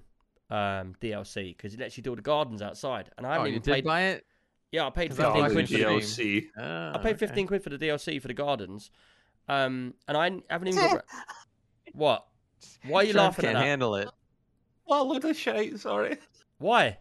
um, 0.49 0.95
DLC 1.01 1.55
because 1.57 1.73
it 1.73 1.81
lets 1.81 1.97
you 1.97 2.03
do 2.03 2.11
all 2.11 2.15
the 2.15 2.21
gardens 2.21 2.61
outside. 2.61 3.09
And 3.17 3.27
I 3.27 3.31
Oh, 3.31 3.33
haven't 3.33 3.47
you 3.47 3.51
even 3.55 3.61
did 3.63 3.71
played. 3.71 3.83
buy 3.83 4.01
it? 4.03 4.25
Yeah, 4.71 4.87
I 4.87 4.89
paid 4.91 5.09
'Cause 5.09 5.19
I 5.19 5.23
fifteen 5.33 5.51
quid 5.51 5.67
for 5.67 5.77
the. 5.77 5.83
DLC. 5.83 6.47
Ah, 6.57 6.93
I 6.93 6.97
paid 6.99 7.09
okay. 7.15 7.17
15 7.17 7.47
quid 7.47 7.63
for 7.63 7.69
the 7.71 7.77
DLC 7.77 8.21
for 8.21 8.27
the 8.29 8.33
gardens. 8.33 8.89
Um, 9.49 9.95
and 10.07 10.15
I 10.15 10.31
haven't 10.49 10.67
even 10.69 10.79
got. 10.79 11.05
what? 11.93 12.25
Why 12.85 13.01
are 13.01 13.03
you 13.03 13.13
Sean 13.13 13.23
laughing 13.23 13.45
at 13.45 13.53
can't 13.53 13.65
handle 13.65 13.95
it. 13.95 14.07
Oh, 14.87 15.03
load 15.05 15.25
of 15.25 15.35
shite. 15.35 15.79
Sorry. 15.79 16.17
Why? 16.59 16.99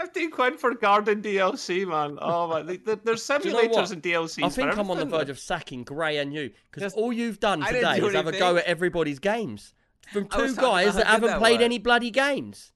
15 0.00 0.30
quid 0.30 0.60
for 0.60 0.74
garden 0.74 1.20
DLC, 1.22 1.86
man. 1.86 2.18
Oh, 2.22 2.48
man. 2.48 2.80
There- 2.84 2.96
There's 2.96 3.26
Do 3.26 3.34
you 3.48 3.52
know 3.52 3.60
simulators 3.62 3.70
what? 3.74 3.90
and 3.90 4.02
DLCs. 4.02 4.44
I 4.44 4.48
think 4.48 4.78
I'm 4.78 4.90
on 4.90 4.98
the 4.98 5.04
verge 5.04 5.28
of 5.28 5.38
sacking 5.38 5.82
Gray 5.84 6.18
and 6.18 6.32
you 6.32 6.50
because 6.70 6.94
all 6.94 7.12
you've 7.12 7.40
done 7.40 7.60
today 7.60 7.98
do 7.98 8.06
is 8.06 8.14
have 8.14 8.26
a 8.28 8.38
go 8.38 8.56
at 8.56 8.64
everybody's 8.64 9.18
games 9.18 9.74
from 10.12 10.26
two 10.28 10.54
guys 10.54 10.94
that 10.94 11.06
haven't 11.06 11.28
that 11.30 11.38
played 11.38 11.58
was. 11.58 11.64
any 11.64 11.78
bloody 11.78 12.10
games. 12.10 12.72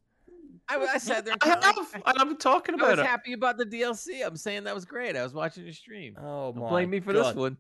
I, 0.69 0.77
I 0.79 0.99
sat 0.99 1.25
there 1.25 1.35
and 1.35 1.43
I 1.43 1.47
kinda 1.55 1.67
have, 1.67 1.77
like- 1.77 2.03
and 2.07 2.19
I'm 2.19 2.37
talking 2.37 2.81
I 2.81 2.91
was 2.91 2.99
it. 2.99 3.07
happy 3.07 3.33
about 3.35 3.57
the 3.57 3.65
DLC. 3.67 4.27
I'm 4.27 4.37
saying 4.37 4.65
that 4.65 4.75
was 4.75 4.85
great. 4.85 5.17
I 5.17 5.23
was 5.23 5.33
watching 5.33 5.65
your 5.65 5.73
stream. 5.75 6.17
Oh 6.21 6.53
Don't 6.53 6.65
my! 6.65 6.69
blame 6.71 6.91
me 6.91 7.01
for 7.01 7.13
God. 7.13 7.27
this 7.27 7.35
one. 7.37 7.57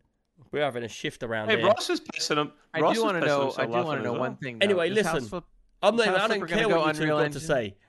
We're 0.50 0.62
having 0.64 0.82
a 0.82 0.88
shift 0.88 1.22
around 1.22 1.48
Hey, 1.50 1.56
here. 1.58 1.66
Ross 1.66 1.88
is 1.88 2.00
pissing 2.00 2.36
him. 2.36 2.52
I 2.74 2.80
Ross 2.80 2.96
do 2.96 3.04
want 3.04 3.20
to 3.20 3.26
know. 3.26 3.54
I 3.56 3.64
do 3.66 3.70
want 3.72 4.00
to 4.00 4.04
know 4.04 4.14
as 4.14 4.20
one 4.20 4.30
well. 4.32 4.38
thing. 4.42 4.58
though. 4.58 4.64
Anyway, 4.64 4.90
Is 4.90 4.96
listen. 4.96 5.24
Flip- 5.24 5.44
I'm 5.82 5.96
not 5.96 6.02
is 6.06 6.08
even, 6.08 6.20
I 6.20 6.28
don't 6.28 6.48
care 6.48 6.68
what 6.68 6.86
you 6.86 6.92
two 6.94 7.02
Unreal 7.02 7.18
got 7.18 7.32
to 7.32 7.40
say. 7.40 7.74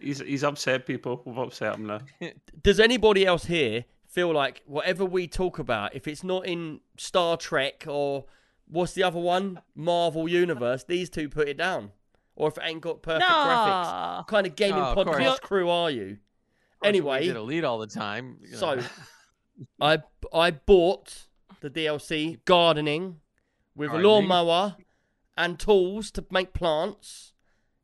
He's, 0.00 0.20
he's 0.20 0.44
upset 0.44 0.86
people. 0.86 1.20
We've 1.24 1.36
upset 1.36 1.74
him 1.74 1.86
now. 1.86 2.00
Does 2.62 2.78
anybody 2.80 3.26
else 3.26 3.44
here 3.44 3.84
feel 4.06 4.32
like 4.32 4.62
whatever 4.66 5.04
we 5.04 5.26
talk 5.26 5.58
about, 5.58 5.94
if 5.94 6.06
it's 6.08 6.24
not 6.24 6.46
in 6.46 6.80
Star 6.96 7.36
Trek 7.36 7.84
or 7.86 8.24
what's 8.66 8.92
the 8.92 9.02
other 9.02 9.18
one, 9.18 9.60
Marvel 9.74 10.28
Universe, 10.28 10.84
these 10.84 11.10
two 11.10 11.28
put 11.28 11.48
it 11.48 11.56
down, 11.58 11.90
or 12.36 12.48
if 12.48 12.56
it 12.56 12.62
ain't 12.64 12.80
got 12.80 13.02
perfect 13.02 13.28
graphics, 13.28 14.16
what 14.18 14.26
kind 14.28 14.46
of 14.46 14.56
gaming 14.56 14.80
Oh, 14.80 14.92
of 14.94 15.06
course. 15.06 15.16
podcast 15.18 15.40
crew 15.40 15.68
are 15.68 15.90
you? 15.90 16.18
Anyway, 16.84 17.20
we 17.20 17.26
did 17.26 17.36
a 17.36 17.42
lead 17.42 17.64
all 17.64 17.78
the 17.78 17.86
time. 17.88 18.38
you 18.42 18.52
know. 18.52 18.56
So, 18.58 18.80
I 19.80 19.98
I 20.32 20.52
bought 20.52 21.26
the 21.60 21.68
DLC 21.68 22.38
gardening 22.44 23.16
with 23.78 23.88
a 23.88 23.92
Gardening? 23.92 24.10
lawnmower 24.10 24.76
and 25.36 25.58
tools 25.58 26.10
to 26.12 26.24
make 26.30 26.52
plants. 26.52 27.32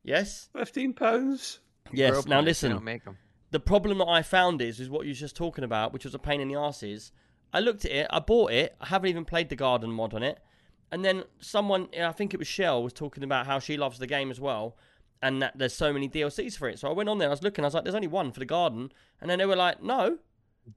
Yes, 0.02 0.50
Fifteen 0.54 0.92
pounds. 0.92 1.60
yes. 1.92 2.26
Now 2.26 2.40
listen, 2.40 2.72
don't 2.72 2.84
make 2.84 3.06
'em. 3.06 3.16
the 3.50 3.60
problem 3.60 3.98
that 3.98 4.08
I 4.08 4.22
found 4.22 4.60
is 4.60 4.80
is 4.80 4.90
what 4.90 5.06
you 5.06 5.10
were 5.12 5.14
just 5.16 5.36
talking 5.36 5.64
about, 5.64 5.92
which 5.92 6.04
was 6.04 6.14
a 6.14 6.18
pain 6.18 6.40
in 6.40 6.48
the 6.48 6.56
arse. 6.56 6.82
Is 6.82 7.12
I 7.52 7.60
looked 7.60 7.84
at 7.84 7.92
it, 7.92 8.06
I 8.10 8.18
bought 8.18 8.50
it, 8.52 8.76
I 8.80 8.86
haven't 8.88 9.08
even 9.08 9.24
played 9.24 9.48
the 9.48 9.56
garden 9.56 9.90
mod 9.92 10.12
on 10.12 10.22
it, 10.22 10.40
and 10.92 11.04
then 11.04 11.24
someone, 11.40 11.88
I 11.98 12.12
think 12.12 12.34
it 12.34 12.38
was 12.38 12.48
Shell, 12.48 12.82
was 12.82 12.92
talking 12.92 13.22
about 13.24 13.46
how 13.46 13.58
she 13.60 13.76
loves 13.76 13.98
the 13.98 14.06
game 14.08 14.30
as 14.30 14.40
well, 14.40 14.76
and 15.22 15.40
that 15.40 15.56
there's 15.56 15.72
so 15.74 15.92
many 15.92 16.08
DLCs 16.08 16.58
for 16.58 16.68
it. 16.68 16.78
So 16.80 16.88
I 16.88 16.92
went 16.92 17.08
on 17.08 17.18
there, 17.18 17.28
I 17.28 17.30
was 17.30 17.42
looking, 17.44 17.64
I 17.64 17.68
was 17.68 17.74
like, 17.74 17.84
there's 17.84 17.94
only 17.94 18.08
one 18.08 18.32
for 18.32 18.40
the 18.40 18.44
garden, 18.46 18.90
and 19.20 19.30
then 19.30 19.38
they 19.38 19.46
were 19.46 19.54
like, 19.56 19.82
no, 19.82 20.18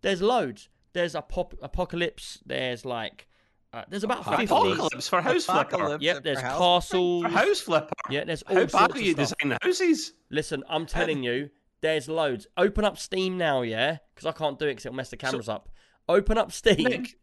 there's 0.01 0.21
loads. 0.21 0.69
There's 0.93 1.15
a 1.15 1.21
pop 1.21 1.53
apocalypse. 1.61 2.39
There's 2.45 2.85
like, 2.85 3.27
uh, 3.73 3.83
there's 3.89 4.03
about 4.03 4.23
fifty. 4.25 4.45
Apocalypse 4.45 5.07
for 5.07 5.21
House 5.21 5.45
Flipper. 5.45 5.75
Apocalypse 5.75 6.03
Yep, 6.03 6.15
for 6.17 6.21
there's 6.23 6.39
house- 6.41 6.57
castles. 6.57 7.23
For 7.23 7.29
House 7.29 7.59
Flipper. 7.59 7.93
Yeah, 8.09 8.23
there's 8.23 8.41
all 8.43 8.55
How 8.55 8.59
sorts 8.61 8.73
bad 8.73 8.89
of 8.91 8.95
do 8.97 9.03
you 9.03 9.11
stuff. 9.13 9.33
design 9.39 9.57
houses? 9.61 10.13
Listen, 10.29 10.63
I'm 10.69 10.85
telling 10.85 11.23
you, 11.23 11.49
there's 11.81 12.07
loads. 12.07 12.47
Open 12.57 12.85
up 12.85 12.97
Steam 12.97 13.37
now, 13.37 13.61
yeah, 13.61 13.97
because 14.15 14.25
I 14.25 14.31
can't 14.31 14.57
do 14.57 14.65
it 14.65 14.69
because 14.71 14.85
it'll 14.85 14.95
mess 14.95 15.09
the 15.09 15.17
cameras 15.17 15.49
up. 15.49 15.69
Open 16.09 16.37
up 16.37 16.51
Steam. 16.51 16.77
Nick, 16.87 17.17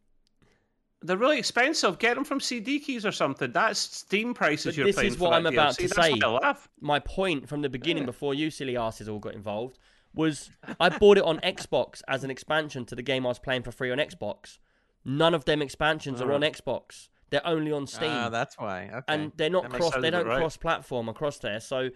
They're 1.02 1.16
really 1.18 1.38
expensive. 1.38 1.98
Get 1.98 2.14
them 2.14 2.24
from 2.24 2.40
CD 2.40 2.78
keys 2.80 3.04
or 3.04 3.12
something. 3.12 3.52
That's 3.52 3.78
Steam 3.78 4.32
prices 4.34 4.66
But 4.66 4.76
you're 4.76 4.86
this 4.86 4.96
paying 4.96 5.08
is 5.08 5.16
for 5.16 5.24
what 5.24 5.30
that 5.30 5.36
I'm 5.36 5.46
about 5.46 5.72
DLC. 5.74 5.76
to 5.76 5.82
That's 5.94 5.94
say. 6.08 6.12
why 6.12 6.28
I 6.28 6.30
laugh. 6.46 6.68
My 6.80 6.98
point 6.98 7.48
from 7.48 7.60
the 7.62 7.68
beginning, 7.68 8.04
Yeah. 8.04 8.06
before 8.06 8.32
you 8.34 8.50
silly 8.50 8.76
asses 8.76 9.08
all 9.08 9.18
got 9.18 9.34
involved, 9.34 9.78
was 10.14 10.50
I 10.80 10.88
bought 10.90 11.18
it 11.18 11.24
on 11.24 11.40
Xbox 11.40 12.00
as 12.08 12.22
an 12.24 12.30
expansion 12.30 12.84
to 12.86 12.94
the 12.94 13.02
game 13.02 13.26
I 13.26 13.30
was 13.30 13.38
playing 13.38 13.62
for 13.64 13.72
free 13.72 13.90
on 13.90 13.98
Xbox. 13.98 14.58
None 15.04 15.34
of 15.34 15.44
them 15.44 15.62
expansions 15.62 16.20
are 16.20 16.32
on 16.32 16.40
Xbox. 16.40 17.08
They're 17.30 17.46
only 17.46 17.72
on 17.72 17.86
Steam. 17.86 18.10
Ah, 18.10 18.28
that's 18.28 18.56
why. 18.58 18.90
Okay. 18.92 19.02
and 19.08 19.32
they're 19.36 19.50
not 19.50 19.64
That 19.70 19.72
cross. 19.80 19.94
They 20.00 20.10
don't 20.10 20.26
right. 20.26 20.38
cross 20.38 20.56
platform 20.56 21.08
across 21.08 21.38
there. 21.38 21.58
So 21.60 21.90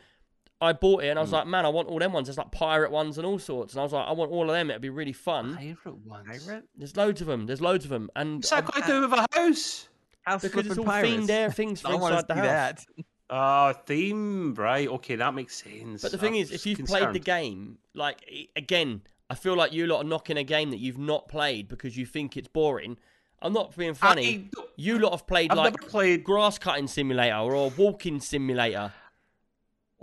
I 0.60 0.72
bought 0.72 1.04
it 1.04 1.08
and 1.08 1.18
I 1.18 1.22
was 1.22 1.30
like, 1.30 1.46
man, 1.46 1.64
I 1.64 1.68
want 1.68 1.88
all 1.88 1.98
them 2.00 2.12
ones. 2.12 2.26
There's 2.26 2.38
like 2.38 2.50
pirate 2.50 2.90
ones 2.90 3.18
and 3.18 3.26
all 3.26 3.38
sorts. 3.38 3.74
And 3.74 3.80
I 3.80 3.84
was 3.84 3.92
like, 3.92 4.06
I 4.08 4.12
want 4.12 4.32
all 4.32 4.42
of 4.42 4.48
them. 4.48 4.70
It'd 4.70 4.82
be 4.82 4.90
really 4.90 5.12
fun. 5.12 5.56
Pirate 5.56 5.96
ones. 6.04 6.44
Pirate? 6.44 6.64
There's 6.76 6.96
loads 6.96 7.20
of 7.20 7.28
them. 7.28 7.46
There's 7.46 7.60
loads 7.60 7.84
of 7.84 7.90
them. 7.90 8.10
And 8.16 8.36
What's 8.38 8.50
that 8.50 8.64
got 8.66 8.82
to 8.84 8.86
do 8.86 9.00
with 9.02 9.12
a 9.12 9.26
house? 9.38 9.88
House 10.22 10.42
because 10.42 10.66
it's 10.66 10.76
all 10.76 10.84
flipping 10.84 10.84
pirates. 10.84 11.12
themed 11.22 11.26
there 11.28 11.50
things 11.52 11.80
for 11.82 11.88
I 11.88 11.94
want 11.94 12.12
to 12.14 12.18
inside 12.18 12.28
the 12.28 12.34
house. 12.34 12.44
that. 12.44 12.84
Ah, 13.30 13.74
theme. 13.84 14.54
Right. 14.54 14.88
Okay, 14.88 15.16
that 15.16 15.34
makes 15.34 15.62
sense. 15.62 16.00
But 16.00 16.12
the 16.12 16.18
thing 16.18 16.32
I'm 16.34 16.40
is, 16.40 16.50
if 16.50 16.64
you've 16.64 16.86
played 16.86 17.12
the 17.12 17.18
game, 17.18 17.76
like 17.94 18.24
again, 18.56 19.02
I 19.30 19.34
feel 19.34 19.54
like 19.56 19.72
you 19.72 19.86
lot 19.86 20.04
are 20.04 20.08
knocking 20.08 20.36
a 20.38 20.44
game 20.44 20.70
that 20.70 20.78
you've 20.78 20.98
not 20.98 21.28
played 21.28 21.68
because 21.68 21.96
you 21.96 22.06
think 22.06 22.36
it's 22.36 22.48
boring. 22.48 22.96
I'm 23.40 23.52
not 23.52 23.76
being 23.76 23.94
funny. 23.94 24.50
I 24.56 24.62
You 24.76 24.98
lot 24.98 25.10
have 25.12 25.26
played 25.26 25.50
I've 25.52 25.58
like 25.58 25.76
played. 25.88 26.24
grass 26.24 26.58
cutting 26.58 26.88
simulator 26.88 27.36
or 27.36 27.54
a 27.54 27.68
walking 27.68 28.20
simulator. 28.20 28.92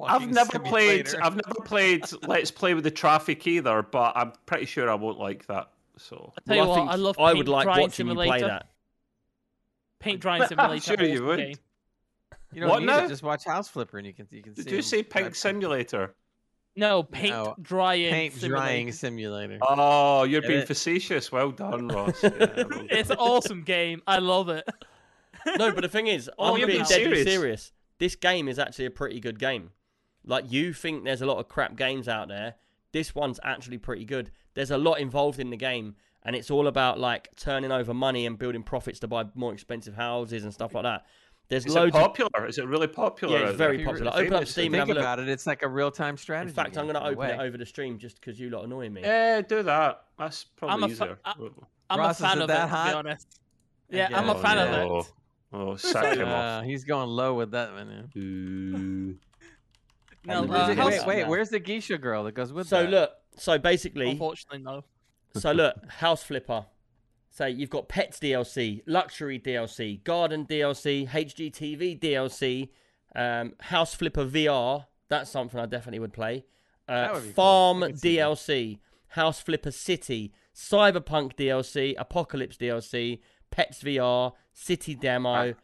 I've 0.01 0.21
Walking 0.21 0.31
never 0.31 0.59
played. 0.59 1.07
I've 1.21 1.35
never 1.35 1.61
played 1.65 2.05
Let's 2.27 2.51
Play 2.51 2.73
with 2.73 2.83
the 2.83 2.91
Traffic 2.91 3.47
either, 3.47 3.81
but 3.81 4.13
I'm 4.15 4.33
pretty 4.45 4.65
sure 4.65 4.89
I 4.89 4.95
won't 4.95 5.17
like 5.19 5.45
that. 5.47 5.69
So 5.97 6.33
I 6.37 6.41
tell 6.47 6.55
you 6.57 6.61
Well, 6.61 6.69
what, 6.69 6.75
think 6.75 6.89
I 6.91 6.95
love 6.95 7.19
I 7.19 7.27
paint 7.27 7.37
would 7.39 7.47
like 7.47 7.63
drying 7.65 7.81
watching 7.81 7.91
simulator. 8.07 8.33
you 8.35 8.39
play 8.41 8.47
that. 8.49 8.67
Paint 9.99 10.19
drying 10.21 10.45
simulator. 10.47 10.73
I'm 10.91 10.97
sure 10.99 11.07
you 11.07 11.23
would. 11.25 11.37
game. 11.39 11.55
You 12.51 12.61
don't 12.61 12.69
What 12.69 12.79
need 12.81 12.85
now? 12.87 13.05
it. 13.05 13.07
Just 13.09 13.23
watch 13.23 13.45
House 13.45 13.67
Flipper 13.69 13.97
and 13.97 14.05
you 14.07 14.13
can 14.13 14.27
you 14.31 14.41
can 14.43 14.53
did 14.53 14.65
see. 14.69 14.75
you 14.75 14.81
say 14.81 15.01
dry 15.01 15.23
Pink 15.23 15.35
Simulator? 15.35 16.13
No, 16.75 17.03
paint 17.03 17.29
No, 17.31 17.55
drying 17.61 18.11
Paint 18.11 18.33
simulator. 18.33 18.55
drying 18.65 18.91
simulator. 18.91 19.57
Oh, 19.61 20.23
you're 20.23 20.41
Get 20.41 20.47
being 20.47 20.59
it? 20.61 20.67
facetious. 20.67 21.31
Well 21.31 21.51
done, 21.51 21.87
Ross. 21.87 22.21
Yeah, 22.23 22.29
well 22.69 22.85
It's 22.89 23.09
an 23.09 23.17
awesome 23.17 23.63
game. 23.63 24.01
I 24.07 24.19
love 24.19 24.49
it. 24.49 24.67
No, 25.59 25.71
but 25.71 25.81
the 25.81 25.89
thing 25.89 26.07
is, 26.07 26.27
Oh, 26.39 26.53
I'm 26.53 26.57
you're 26.57 26.65
being 26.67 26.79
being 26.79 26.85
deadly 26.89 27.23
serious. 27.23 27.31
serious. 27.31 27.71
This 27.99 28.15
game 28.15 28.47
is 28.47 28.57
actually 28.57 28.85
a 28.87 28.91
pretty 28.91 29.19
good 29.19 29.37
game. 29.39 29.69
Like 30.25 30.51
you 30.51 30.73
think 30.73 31.03
there's 31.03 31.21
a 31.21 31.27
lot 31.27 31.37
of 31.37 31.47
crap 31.47 31.75
games 31.75 32.07
out 32.07 32.29
there. 32.29 32.55
This 32.91 33.13
one's 33.13 33.39
actually 33.43 33.77
pretty 33.77 34.05
good. 34.05 34.31
There's 34.55 34.71
a 34.71 34.77
lot 34.77 34.95
involved 34.99 35.39
in 35.39 35.51
the 35.51 35.57
game, 35.57 35.95
and 36.23 36.35
it's 36.35 36.49
all 36.49 36.65
about 36.65 36.99
like 36.99 37.29
turning 37.35 37.71
over 37.71 37.93
money 37.93 38.25
and 38.25 38.39
building 38.39 38.63
profits 38.63 38.99
to 39.01 39.07
buy 39.07 39.25
more 39.35 39.53
expensive 39.53 39.93
houses 39.93 40.43
and 40.43 40.51
stuff 40.53 40.73
like 40.73 40.83
that. 40.83 41.05
There's 41.47 41.65
Is 41.65 41.75
it 41.75 41.79
loads. 41.79 41.95
Of, 41.95 42.01
popular? 42.01 42.47
Is 42.47 42.57
it 42.57 42.65
really 42.65 42.87
popular? 42.87 43.39
Yeah, 43.39 43.47
it's 43.49 43.57
very 43.57 43.77
there? 43.77 43.81
If 43.95 43.99
you 43.99 44.05
popular. 44.05 44.11
really 44.11 44.23
Open 44.25 44.33
up 44.33 44.39
famous? 44.39 44.51
Steam 44.51 44.73
and 44.73 44.79
have 44.79 44.89
a 44.89 44.93
look. 44.93 45.01
about 45.01 45.19
it. 45.19 45.29
It's 45.29 45.45
like 45.45 45.61
a 45.61 45.67
real 45.67 45.91
time 45.91 46.17
strategy. 46.17 46.47
in 46.49 46.53
strategy. 46.53 46.73
fact, 46.75 46.77
I'm 46.79 46.85
going 46.85 46.95
to 46.95 47.01
in 47.01 47.05
a 47.17 47.21
open 47.21 47.39
it 47.39 47.43
over 47.47 47.57
the 47.57 47.65
stream 47.65 47.99
just 47.99 48.19
because 48.19 48.39
you 48.39 48.49
lot 48.49 48.63
annoy 48.65 48.89
me. 48.89 49.01
Yeah, 49.01 49.41
do 49.41 49.61
that. 49.63 50.05
That's 50.17 50.45
I'm 50.63 50.67
probably 50.79 50.91
a 50.93 50.95
fa- 50.95 51.03
easier. 51.05 51.19
I- 51.23 51.33
I'm 51.91 51.99
Ross, 51.99 52.19
a 52.19 52.23
fan 52.23 52.37
it 52.39 52.43
of 52.45 52.49
it, 52.49 52.53
that 52.53 52.65
to 52.85 52.89
be 52.91 52.95
honest. 52.95 53.39
Yeah, 53.89 54.07
Yeah, 54.09 54.19
I'm 54.19 54.29
a 54.29 54.33
oh, 54.33 54.39
fan 54.39 54.57
yeah. 54.57 54.63
of 54.63 54.91
it. 55.05 55.13
Oh, 55.53 55.75
sack 55.75 56.17
him 56.17 56.27
Uh, 56.27 56.31
off. 56.31 56.65
he's 56.65 56.83
going 56.83 57.09
low 57.09 57.35
with 57.35 57.51
that 57.51 57.71
one. 57.73 58.09
yeah. 58.15 59.13
No, 60.33 60.43
uh, 60.43 60.47
where's 60.47 60.77
wait, 61.05 61.05
wait. 61.05 61.27
Where's 61.27 61.49
the 61.49 61.59
geisha 61.59 61.99
girl 61.99 62.23
that 62.23 62.31
goes 62.33 62.51
with 62.51 62.67
So 62.67 62.81
that? 62.81 62.89
look. 62.89 63.11
So 63.37 63.59
basically, 63.59 64.09
Unfortunately, 64.09 64.59
no. 64.63 64.83
So 65.35 65.51
look, 65.51 65.75
House 65.91 66.23
Flipper. 66.23 66.65
So 67.35 67.45
you've 67.45 67.69
got 67.69 67.89
Pets 67.89 68.19
DLC, 68.19 68.81
Luxury 68.85 69.37
DLC, 69.37 70.01
Garden 70.05 70.45
DLC, 70.45 71.05
HGTV 71.05 71.99
DLC, 71.99 72.69
um, 73.13 73.51
House 73.59 73.93
Flipper 73.93 74.23
VR. 74.23 74.85
That's 75.09 75.31
something 75.31 75.59
I 75.59 75.65
definitely 75.65 75.99
would 75.99 76.13
play. 76.13 76.45
Uh, 76.87 77.09
would 77.13 77.23
cool. 77.23 77.31
Farm 77.33 77.83
I 77.83 77.87
could 77.87 77.99
see 77.99 78.15
that. 78.15 78.21
DLC, 78.21 78.79
House 79.09 79.41
Flipper 79.41 79.71
City, 79.71 80.31
Cyberpunk 80.55 81.35
DLC, 81.35 81.93
Apocalypse 81.97 82.55
DLC, 82.55 83.19
Pets 83.51 83.83
VR, 83.83 84.31
City 84.53 84.95
Demo, 84.95 85.55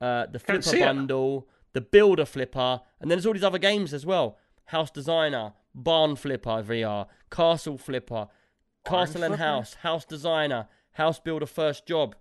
uh, 0.00 0.24
the 0.24 0.38
Flipper 0.38 0.62
see 0.62 0.80
it. 0.80 0.86
Bundle, 0.86 1.46
the 1.74 1.82
Builder 1.82 2.24
Flipper, 2.24 2.80
and 2.98 3.10
then 3.10 3.18
there's 3.18 3.26
all 3.26 3.34
these 3.34 3.44
other 3.44 3.58
games 3.58 3.92
as 3.92 4.06
well. 4.06 4.38
House 4.64 4.90
Designer, 4.90 5.52
Barn 5.74 6.16
Flipper 6.16 6.62
VR, 6.62 7.08
Castle 7.30 7.76
Flipper, 7.76 8.28
Barn 8.86 9.06
Castle 9.06 9.22
and 9.22 9.34
Flipper? 9.34 9.44
House, 9.44 9.74
House 9.74 10.06
Designer, 10.06 10.66
House 10.92 11.18
Builder 11.20 11.46
First 11.46 11.86
Job. 11.86 12.16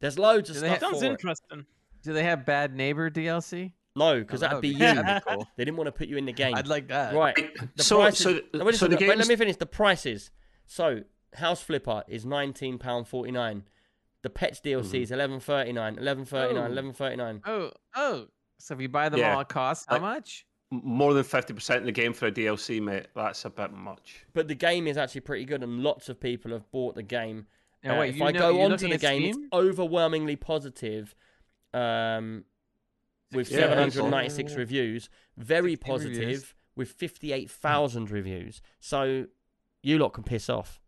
There's 0.00 0.18
loads 0.18 0.50
of 0.50 0.56
stuff 0.56 0.68
have- 0.70 0.80
Sounds 0.80 0.98
for 1.00 1.04
it. 1.06 1.10
interesting. 1.10 1.66
Do 2.02 2.12
they 2.12 2.24
have 2.24 2.44
Bad 2.44 2.74
Neighbor 2.74 3.10
DLC? 3.10 3.72
No, 3.96 4.18
because 4.20 4.42
Oh, 4.42 4.46
that'd 4.48 4.60
be 4.60 4.68
you. 4.68 4.78
that'd 4.78 5.24
be 5.24 5.30
cool. 5.34 5.46
They 5.56 5.64
didn't 5.64 5.76
want 5.76 5.86
to 5.86 5.92
put 5.92 6.08
you 6.08 6.16
in 6.16 6.26
the 6.26 6.32
game. 6.32 6.54
I'd 6.56 6.66
like 6.66 6.88
that. 6.88 7.14
Right. 7.14 7.36
The 7.76 7.82
So- 7.82 8.00
prices, 8.00 8.18
so- 8.22 8.40
no, 8.52 8.64
wait, 8.64 8.74
so 8.74 8.86
the 8.86 8.92
second, 8.94 9.08
wait, 9.08 9.18
let 9.18 9.28
me 9.28 9.36
finish. 9.36 9.56
The 9.56 9.66
prices. 9.66 10.30
So 10.66 11.02
House 11.34 11.62
Flipper 11.62 12.02
is 12.08 12.24
nineteen 12.26 12.78
pound 12.78 13.06
forty 13.08 13.30
nine. 13.30 13.64
The 14.22 14.30
Pets 14.30 14.60
DLC 14.60 14.82
mm-hmm. 14.84 14.96
is 14.96 15.10
eleven 15.12 15.40
thirty 15.40 15.72
nine. 15.72 15.96
Eleven 15.98 16.24
thirty 16.24 16.54
nine. 16.54 16.64
Oh. 16.64 16.72
Eleven 16.72 16.92
thirty 16.92 17.16
nine. 17.16 17.42
Oh, 17.46 17.70
oh. 17.94 18.26
So 18.58 18.74
if 18.74 18.80
you 18.80 18.88
buy 18.88 19.08
them 19.08 19.20
Yeah. 19.20 19.34
all, 19.34 19.40
it 19.40 19.48
costs 19.48 19.86
how 19.88 19.94
Like- 19.96 20.02
much? 20.02 20.46
More 20.82 21.14
than 21.14 21.24
50% 21.24 21.76
of 21.78 21.84
the 21.84 21.92
game 21.92 22.12
for 22.12 22.26
a 22.26 22.32
DLC, 22.32 22.80
mate. 22.82 23.06
That's 23.14 23.44
a 23.44 23.50
bit 23.50 23.72
much. 23.72 24.24
But 24.32 24.48
the 24.48 24.54
game 24.54 24.86
is 24.86 24.96
actually 24.96 25.20
pretty 25.22 25.44
good, 25.44 25.62
and 25.62 25.82
lots 25.82 26.08
of 26.08 26.18
people 26.20 26.50
have 26.52 26.70
bought 26.70 26.94
the 26.94 27.02
game. 27.02 27.46
Now, 27.82 27.96
Uh, 27.96 28.00
wait, 28.00 28.10
if 28.10 28.16
you 28.16 28.24
I 28.24 28.30
know, 28.32 28.38
go 28.38 28.50
you're 28.50 28.64
onto 28.64 28.88
the 28.88 28.94
at 28.94 29.00
game, 29.00 29.22
it's 29.24 29.38
overwhelmingly 29.52 30.36
positive. 30.36 31.14
Um, 31.72 32.44
with 33.32 33.50
Yeah, 33.50 33.58
seven 33.60 33.78
that's 33.78 33.96
hundred 33.96 34.10
ninety 34.10 34.30
six 34.30 34.52
all. 34.52 34.58
reviews, 34.58 35.10
very 35.36 35.76
positive 35.76 36.18
reviews. 36.18 36.54
with 36.76 36.90
fifty 36.92 37.32
eight 37.32 37.50
thousand 37.50 38.10
reviews. 38.10 38.62
So 38.80 39.26
you 39.82 39.98
lot 39.98 40.10
can 40.10 40.22
piss 40.24 40.48
off. 40.48 40.80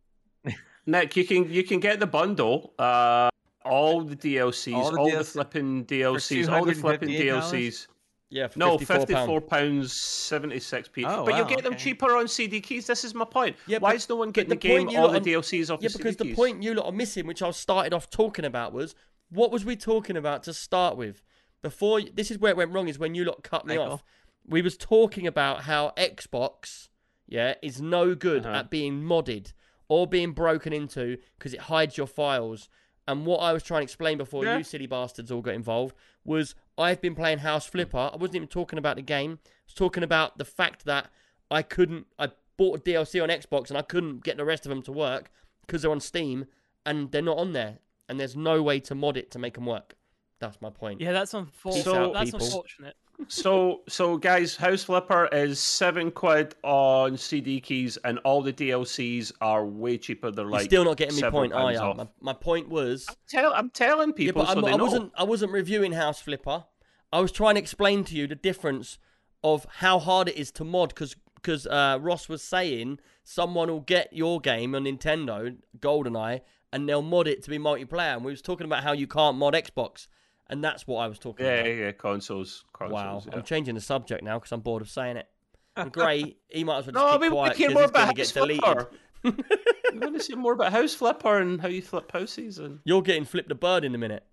Nick, 0.87 1.17
you 1.17 1.25
can 1.25 1.51
you 1.53 1.65
can 1.65 1.81
get 1.81 1.99
the 2.01 2.07
bundle. 2.07 2.73
Uh, 2.79 3.29
all 3.65 4.03
the 4.03 4.15
DLCs, 4.15 4.75
All 4.75 4.97
all 4.97 5.11
the 5.11 5.19
the, 5.19 5.25
flipping 5.25 5.85
DLCs, 5.87 6.49
all 6.49 6.65
the 6.65 6.73
flipping 6.75 7.09
$258? 7.09 7.21
DLCs. 7.43 7.87
Yeah, 8.29 8.49
for 8.49 8.59
No, 8.59 8.77
54 8.79 8.97
fifty-four 9.07 9.41
pound. 9.43 9.89
seventy-six 9.91 10.89
p. 10.89 11.05
Oh, 11.05 11.25
but 11.25 11.35
you 11.37 11.43
wow, 11.43 11.49
get 11.49 11.63
them 11.63 11.75
okay. 11.75 11.83
cheaper 11.85 12.17
on 12.17 12.27
CD 12.29 12.61
keys. 12.61 12.87
This 12.87 13.05
is 13.05 13.15
my 13.15 13.25
point. 13.25 13.57
Yeah, 13.67 13.79
Why 13.79 13.95
is 13.95 14.09
no 14.09 14.17
one 14.17 14.31
getting 14.33 14.49
the 14.51 14.57
the, 14.57 14.61
game 14.61 14.79
point 14.85 14.91
you 14.93 14.99
all 14.99 15.13
lot 15.13 15.23
the 15.23 15.33
DLCs 15.33 15.71
off 15.73 15.81
Yeah, 15.81 15.89
the 15.91 15.99
because 15.99 16.17
the 16.17 16.25
keys? 16.25 16.37
point 16.37 16.63
you 16.63 16.75
lot 16.75 16.87
are 16.87 16.93
missing, 16.93 17.27
which 17.27 17.41
I 17.43 17.51
started 17.53 17.93
off 17.95 18.11
talking 18.11 18.45
about, 18.45 18.73
was 18.73 18.95
what 19.31 19.51
was 19.53 19.65
we 19.65 19.77
talking 19.77 20.17
about 20.17 20.43
to 20.45 20.53
start 20.53 20.97
with? 20.97 21.23
Before 21.63 22.01
this 22.01 22.31
is 22.31 22.39
where 22.39 22.51
it 22.51 22.57
went 22.57 22.73
wrong. 22.73 22.89
Is 22.89 22.99
when 22.99 23.15
you 23.15 23.25
lot 23.25 23.43
cut 23.45 23.67
me 23.67 23.77
off. 23.77 24.03
We 24.49 24.63
was 24.63 24.77
talking 24.77 25.27
about 25.27 25.63
how 25.63 25.93
Xbox, 25.97 26.89
yeah, 27.27 27.55
is 27.63 27.81
no 27.81 28.15
good 28.15 28.47
Uh-huh. 28.47 28.57
at 28.59 28.71
being 28.71 29.03
modded 29.03 29.53
or 29.89 30.07
being 30.07 30.33
broken 30.33 30.73
into 30.73 31.19
because 31.39 31.53
it 31.55 31.61
hides 31.63 31.97
your 31.97 32.07
files. 32.07 32.69
And 33.09 33.25
what 33.25 33.39
I 33.39 33.53
was 33.53 33.63
trying 33.63 33.81
to 33.81 33.85
explain 33.85 34.19
before 34.19 34.45
Yeah. 34.45 34.59
you 34.59 34.65
silly 34.65 34.87
bastards 34.87 35.31
all 35.31 35.41
got 35.43 35.55
involved 35.55 35.95
was 36.25 36.55
I've 36.77 37.01
been 37.01 37.15
playing 37.15 37.39
House 37.39 37.67
Flipper. 37.67 38.11
I 38.13 38.17
wasn't 38.17 38.37
even 38.37 38.49
talking 38.49 38.79
about 38.79 38.97
the 38.97 39.03
game. 39.03 39.39
I 39.45 39.49
was 39.67 39.75
talking 39.75 40.03
about 40.03 40.39
the 40.39 40.45
fact 40.45 40.85
that 40.87 41.11
I 41.51 41.63
couldn't. 41.63 42.07
I 42.19 42.31
bought 42.57 42.79
a 42.81 42.83
DLC 42.83 43.23
on 43.23 43.29
Xbox 43.29 43.69
and 43.69 43.79
I 43.79 43.83
couldn't 43.83 44.25
get 44.25 44.37
the 44.37 44.45
rest 44.45 44.67
of 44.67 44.71
them 44.71 44.83
to 44.83 44.93
work 44.93 45.31
because 45.61 45.83
they're 45.83 45.91
on 45.91 46.01
Steam 46.01 46.47
and 46.85 47.13
they're 47.13 47.23
not 47.23 47.39
on 47.39 47.53
there. 47.53 47.79
And 48.09 48.19
there's 48.21 48.37
no 48.37 48.63
way 48.63 48.81
to 48.81 48.95
mod 48.95 49.17
it 49.17 49.31
to 49.33 49.39
make 49.39 49.55
them 49.55 49.67
work. 49.67 49.95
That's 50.39 50.61
my 50.61 50.71
point. 50.71 51.01
Yeah, 51.01 51.13
that's 51.13 51.33
unfortunate. 51.35 51.85
So- 51.85 52.13
that's 52.13 52.31
people. 52.33 52.47
unfortunate. 52.47 52.97
So, 53.29 53.83
so 53.89 54.17
guys, 54.17 54.57
House 54.57 54.85
Flipper 54.85 55.29
is 55.33 55.59
seven 55.59 56.11
quid 56.11 56.55
on 56.63 57.17
CD 57.17 57.61
keys, 57.61 57.97
and 58.05 58.19
all 58.21 58.43
the 58.43 58.53
DLCs 58.53 59.33
are 59.41 59.65
way 59.65 59.99
cheaper. 59.99 60.31
They're 60.31 60.45
You're 60.45 60.53
like 60.53 60.65
still 60.65 60.85
not 60.85 60.97
getting 60.97 61.17
me 61.17 61.31
point, 61.31 61.53
I 61.53 61.77
off. 61.77 61.97
My, 61.97 62.09
my 62.21 62.33
point 62.33 62.69
was 62.69 63.07
Tell, 63.29 63.53
I'm 63.55 63.71
telling 63.71 64.11
Yeah, 64.11 64.15
people 64.15 64.43
but 64.43 64.53
so 64.53 64.59
I'm, 64.59 64.65
I 64.65 64.77
know. 64.77 64.85
wasn't. 64.85 65.13
I 65.17 65.25
wasn't 65.25 65.53
reviewing 65.53 65.93
House 65.93 66.21
Flipper. 66.21 66.65
I 67.13 67.21
was 67.21 67.33
trying 67.33 67.55
to 67.55 67.61
explain 67.61 68.05
to 68.05 68.15
you 68.15 68.27
the 68.27 68.35
difference 68.35 68.99
of 69.43 69.67
how 69.77 69.99
hard 69.99 70.29
it 70.29 70.37
is 70.37 70.51
to 70.53 70.65
mod. 70.65 70.91
Because 70.91 71.17
because 71.37 71.67
uh, 71.67 71.99
Ross 72.01 72.29
was 72.29 72.43
saying 72.43 72.99
someone 73.23 73.69
will 73.69 73.81
get 73.81 74.13
your 74.13 74.41
game 74.41 74.75
on 74.75 74.85
Nintendo 74.85 75.57
GoldenEye 75.79 76.41
and 76.73 76.89
they'll 76.89 77.03
mod 77.03 77.29
it 77.29 77.43
to 77.45 77.51
be 77.51 77.59
multiplayer. 77.59 78.17
And 78.17 78.25
we 78.25 78.33
was 78.33 78.43
talking 78.43 78.65
about 78.65 78.83
how 78.83 78.93
you 78.93 79.07
can't 79.07 79.37
mod 79.37 79.55
Xbox, 79.55 80.09
and 80.49 80.63
that's 80.63 80.87
what 80.87 80.99
I 81.01 81.09
was 81.09 81.19
talking 81.19 81.45
Yeah, 81.47 81.53
about. 81.55 81.67
yeah, 81.69 81.75
yeah, 81.75 81.93
consoles. 81.93 82.65
consoles 82.73 82.93
Wow, 82.95 83.23
yeah. 83.27 83.37
I'm 83.39 83.43
changing 83.45 83.75
the 83.75 83.81
subject 83.81 84.23
now 84.23 84.39
because 84.39 84.53
I'm 84.53 84.61
bored 84.61 84.83
of 84.83 84.89
saying 84.91 85.17
it. 85.17 85.29
And 85.77 85.93
Gray, 85.93 86.37
he 86.49 86.65
might 86.65 86.79
as 86.79 86.87
well 86.87 86.93
just 86.95 87.05
No, 87.07 87.13
keep 87.13 87.21
we 87.21 87.29
want 87.29 87.53
quiet 87.53 87.53
to 87.53 87.59
hear 87.59 87.69
because 87.69 87.75
more 87.75 87.83
he's 87.83 87.91
going 87.93 88.09
to 88.09 88.15
get 88.15 88.33
deleted. 88.35 88.65
Flipper. 88.65 88.91
we 89.93 89.99
want 89.99 90.15
to 90.17 90.23
see 90.23 90.35
more 90.35 90.53
about 90.53 90.73
House 90.73 90.95
Flipper 90.95 91.39
and 91.39 91.61
how 91.61 91.69
you 91.69 91.83
flip 91.83 92.11
houses 92.13 92.59
and. 92.59 92.79
You're 92.85 93.03
getting 93.03 93.25
flipped 93.25 93.51
a 93.51 93.55
bird 93.55 93.85
in 93.85 93.95
a 93.95 93.99
minute. 93.99 94.25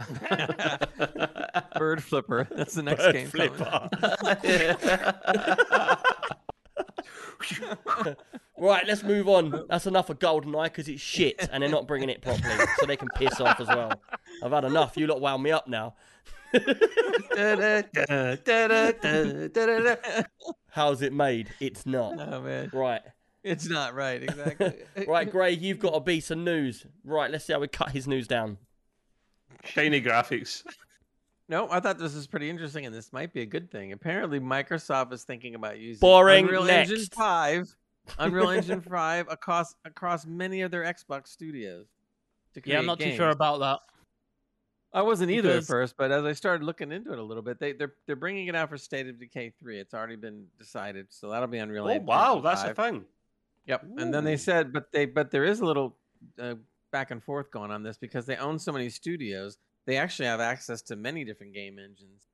Bird 1.78 2.02
Flipper. 2.02 2.48
That's 2.50 2.74
the 2.74 2.82
next 2.82 3.02
Bird 3.04 3.12
game. 3.14 3.28
flipper. 3.28 3.88
Right, 8.58 8.86
let's 8.86 9.02
move 9.02 9.28
on. 9.28 9.64
That's 9.68 9.86
enough 9.86 10.08
of 10.10 10.18
GoldenEye 10.20 10.64
because 10.64 10.86
it's 10.86 11.00
shit 11.02 11.48
and 11.50 11.62
they're 11.62 11.70
not 11.70 11.88
bringing 11.88 12.08
it 12.10 12.22
properly, 12.22 12.54
so 12.78 12.86
they 12.86 12.96
can 12.96 13.08
piss 13.16 13.40
off 13.40 13.58
as 13.58 13.66
well. 13.66 13.92
I've 14.44 14.52
had 14.52 14.64
enough. 14.64 14.96
You 14.96 15.08
lot 15.08 15.20
wound 15.20 15.42
me 15.42 15.50
up 15.50 15.66
now. 15.66 15.94
How's 20.70 21.02
it 21.02 21.12
made? 21.12 21.48
It's 21.60 21.86
not. 21.86 22.18
oh 22.20 22.40
man, 22.42 22.70
Right. 22.72 23.02
it's 23.42 23.68
not 23.68 23.94
right. 23.94 24.22
Exactly. 24.22 24.74
Right, 25.08 25.30
Gray, 25.30 25.52
you've 25.52 25.78
got 25.78 25.94
a 25.94 26.00
beat 26.00 26.24
some 26.24 26.44
news. 26.44 26.86
Right, 27.04 27.30
let's 27.30 27.44
see 27.44 27.52
how 27.52 27.60
we 27.60 27.68
cut 27.68 27.90
his 27.90 28.06
news 28.06 28.28
down. 28.28 28.58
Shiny 29.64 30.00
graphics. 30.00 30.62
No, 31.48 31.68
I 31.70 31.80
thought 31.80 31.98
this 31.98 32.14
was 32.14 32.26
pretty 32.26 32.48
interesting, 32.48 32.86
and 32.86 32.94
this 32.94 33.12
might 33.12 33.32
be 33.32 33.42
a 33.42 33.46
good 33.46 33.70
thing. 33.70 33.92
Apparently, 33.92 34.40
Microsoft 34.40 35.12
is 35.12 35.24
thinking 35.24 35.54
about 35.54 35.78
using 35.78 36.00
Boring. 36.00 36.44
Unreal 36.44 36.68
Engine 36.68 37.04
Five, 37.06 37.74
Unreal 38.18 38.50
Engine 38.50 38.80
Five 38.90 39.26
across 39.28 39.74
across 39.84 40.24
many 40.24 40.62
of 40.62 40.70
their 40.70 40.82
Xbox 40.84 41.28
studios. 41.28 41.86
Yeah, 42.64 42.78
I'm 42.78 42.86
not 42.86 43.00
too 43.00 43.14
sure 43.16 43.30
about 43.30 43.60
that. 43.60 43.80
I 44.94 45.02
wasn't 45.02 45.30
either 45.30 45.48
because- 45.48 45.64
at 45.64 45.72
first, 45.72 45.96
but 45.96 46.12
as 46.12 46.24
I 46.24 46.32
started 46.32 46.64
looking 46.64 46.92
into 46.92 47.12
it 47.12 47.18
a 47.18 47.22
little 47.22 47.42
bit, 47.42 47.58
they 47.58 47.72
they're 47.72 47.94
they're 48.06 48.16
bringing 48.16 48.46
it 48.48 48.54
out 48.54 48.68
for 48.68 48.76
State 48.76 49.08
of 49.08 49.18
Decay 49.18 49.52
three. 49.58 49.78
It's 49.78 49.94
already 49.94 50.16
been 50.16 50.46
decided, 50.58 51.06
so 51.10 51.30
that'll 51.30 51.48
be 51.48 51.58
Unreal. 51.58 51.84
Oh 51.84 51.88
Engine 51.88 52.06
wow, 52.06 52.40
that's 52.40 52.62
a 52.62 52.74
thing. 52.74 53.04
Yep. 53.66 53.84
And 53.98 54.12
then 54.12 54.24
they 54.24 54.36
said, 54.36 54.72
but 54.72 54.92
they 54.92 55.06
but 55.06 55.30
there 55.30 55.44
is 55.44 55.60
a 55.60 55.64
little 55.64 55.96
uh, 56.38 56.54
back 56.90 57.10
and 57.10 57.22
forth 57.22 57.50
going 57.50 57.70
on 57.70 57.82
this 57.82 57.96
because 57.96 58.26
they 58.26 58.36
own 58.36 58.58
so 58.58 58.72
many 58.72 58.88
studios. 58.90 59.56
They 59.86 59.96
actually 59.96 60.26
have 60.26 60.40
access 60.40 60.82
to 60.82 60.96
many 60.96 61.24
different 61.24 61.54
game 61.54 61.78
engines, 61.78 62.28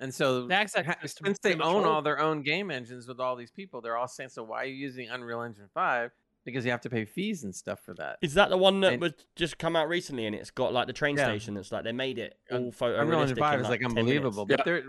and 0.00 0.14
so 0.14 0.46
They 0.46 0.54
access 0.54 0.84
ha- 0.86 0.96
since 1.06 1.38
they 1.38 1.54
own 1.54 1.84
all. 1.84 1.86
all 1.86 2.02
their 2.02 2.18
own 2.20 2.42
game 2.42 2.70
engines 2.70 3.06
with 3.08 3.20
all 3.20 3.36
these 3.36 3.50
people, 3.50 3.80
they're 3.80 3.96
all 3.96 4.08
saying, 4.08 4.30
"So 4.30 4.42
why 4.42 4.62
are 4.62 4.66
you 4.66 4.74
using 4.74 5.08
Unreal 5.08 5.42
Engine 5.42 5.68
five? 5.72 6.10
Because 6.44 6.64
you 6.64 6.70
have 6.70 6.80
to 6.82 6.90
pay 6.90 7.04
fees 7.04 7.44
and 7.44 7.54
stuff 7.54 7.80
for 7.80 7.94
that." 7.94 8.18
Is 8.22 8.34
that 8.34 8.50
the 8.50 8.56
one 8.58 8.80
that 8.80 8.94
And- 8.94 9.02
was 9.02 9.12
just 9.36 9.58
come 9.58 9.76
out 9.76 9.88
recently 9.88 10.26
and 10.26 10.34
it's 10.34 10.50
got 10.50 10.72
like 10.72 10.86
the 10.86 10.92
train 10.92 11.16
Yeah. 11.16 11.24
station 11.24 11.54
that's 11.54 11.72
like 11.72 11.84
they 11.84 11.92
made 11.92 12.18
it 12.18 12.38
all 12.50 12.70
photo 12.72 13.00
Unreal 13.00 13.20
Engine 13.20 13.36
five 13.36 13.60
is 13.60 13.68
like 13.68 13.80
10 13.80 13.90
unbelievable, 13.90 14.44
minutes. 14.46 14.58
but 14.58 14.64
they're. 14.64 14.84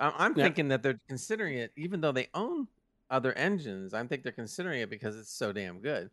I'm 0.00 0.12
I'm 0.16 0.36
Yeah. 0.36 0.44
thinking 0.44 0.68
that 0.68 0.82
they're 0.82 1.00
considering 1.08 1.54
it, 1.58 1.72
even 1.76 2.00
though 2.02 2.12
they 2.12 2.28
own 2.34 2.68
other 3.10 3.32
engines. 3.32 3.94
I 3.94 4.06
think 4.06 4.22
they're 4.22 4.32
considering 4.32 4.80
it 4.82 4.90
because 4.90 5.16
it's 5.18 5.32
so 5.32 5.50
damn 5.52 5.80
good. 5.80 6.10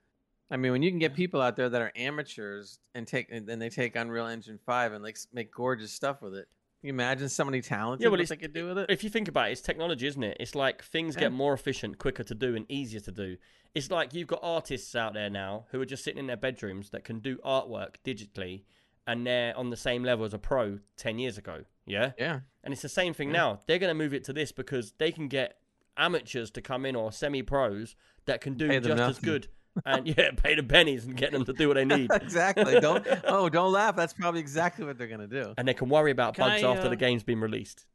I 0.52 0.58
mean, 0.58 0.72
when 0.72 0.84
you 0.84 0.92
can 0.92 1.00
get 1.00 1.14
people 1.16 1.42
out 1.42 1.56
there 1.56 1.70
that 1.70 1.82
are 1.82 1.92
amateurs 1.96 2.80
and 2.94 3.08
take 3.08 3.28
and 3.32 3.48
then 3.48 3.60
they 3.60 3.70
take 3.70 3.96
Unreal 3.96 4.28
Engine 4.28 4.60
five 4.66 4.94
and 4.94 5.04
like 5.04 5.18
make 5.34 5.52
gorgeous 5.52 5.92
stuff 5.92 6.22
with 6.22 6.36
it. 6.36 6.48
Can 6.82 6.88
you 6.90 6.94
imagine 6.94 7.30
somebody 7.30 7.62
talented 7.64 8.04
Yeah, 8.04 8.10
well, 8.10 8.20
what 8.20 8.30
they 8.30 8.36
could 8.38 8.54
do 8.54 8.68
with 8.68 8.78
it? 8.78 8.86
If 8.92 9.04
you 9.04 9.10
think 9.10 9.28
about 9.28 9.50
it, 9.50 9.54
it's 9.54 9.62
technology, 9.62 10.06
isn't 10.06 10.22
it? 10.24 10.38
It's 10.40 10.54
like 10.54 10.84
things 10.84 11.16
Yeah. 11.16 11.22
get 11.22 11.32
more 11.32 11.54
efficient, 11.54 11.98
quicker 11.98 12.24
to 12.24 12.36
do, 12.36 12.56
and 12.56 12.66
easier 12.70 13.00
to 13.00 13.12
do. 13.12 13.38
It's 13.74 13.90
like 13.90 14.14
you've 14.14 14.28
got 14.28 14.40
artists 14.44 14.96
out 14.96 15.16
there 15.16 15.30
now 15.32 15.66
who 15.72 15.82
are 15.82 15.86
just 15.86 16.04
sitting 16.04 16.20
in 16.20 16.28
their 16.28 16.38
bedrooms 16.38 16.92
that 16.92 17.04
can 17.04 17.20
do 17.20 17.38
artwork 17.38 17.96
digitally, 18.06 18.66
and 19.08 19.26
they're 19.26 19.58
on 19.58 19.72
the 19.72 19.78
same 19.78 20.04
level 20.04 20.26
as 20.26 20.34
a 20.36 20.38
pro 20.38 20.80
10 20.96 21.18
years 21.18 21.40
ago. 21.40 21.64
Yeah? 21.88 22.12
yeah, 22.20 22.42
And 22.64 22.72
it's 22.72 22.82
the 22.84 22.90
same 22.90 23.14
thing 23.16 23.30
Yeah. 23.30 23.34
now. 23.38 23.60
They're 23.66 23.80
going 23.80 23.90
to 23.90 23.96
move 23.96 24.14
it 24.14 24.24
to 24.26 24.34
this 24.34 24.52
because 24.52 24.92
they 25.00 25.12
can 25.12 25.28
get 25.28 25.60
amateurs 25.98 26.52
to 26.52 26.62
come 26.62 26.86
in 26.86 26.96
or 26.96 27.12
semi 27.12 27.42
pros 27.42 27.96
that 28.26 28.42
can 28.42 28.54
do 28.56 28.68
just 28.80 29.02
as 29.02 29.20
good. 29.20 29.48
And 29.86 30.08
yeah, 30.18 30.32
pay 30.32 30.56
the 30.56 30.64
pennies 30.64 31.06
and 31.06 31.16
get 31.18 31.32
them 31.32 31.44
to 31.46 31.54
do 31.54 31.68
what 31.68 31.74
they 31.76 31.86
need. 31.98 32.10
exactly. 32.14 32.80
Don't 32.80 33.06
oh, 33.26 33.50
don't 33.50 33.72
laugh. 33.72 33.96
That's 33.96 34.14
probably 34.14 34.40
exactly 34.40 34.86
what 34.86 34.98
they're 34.98 35.08
gonna 35.08 35.28
do. 35.28 35.54
and 35.58 35.68
they 35.68 35.74
can 35.74 35.90
worry 35.90 36.12
about 36.12 36.36
Can 36.36 36.48
bugs 36.50 36.64
I, 36.64 36.72
after 36.72 36.88
uh, 36.88 36.90
the 36.90 36.96
game's 36.96 37.24
been 37.24 37.40
released. 37.40 37.86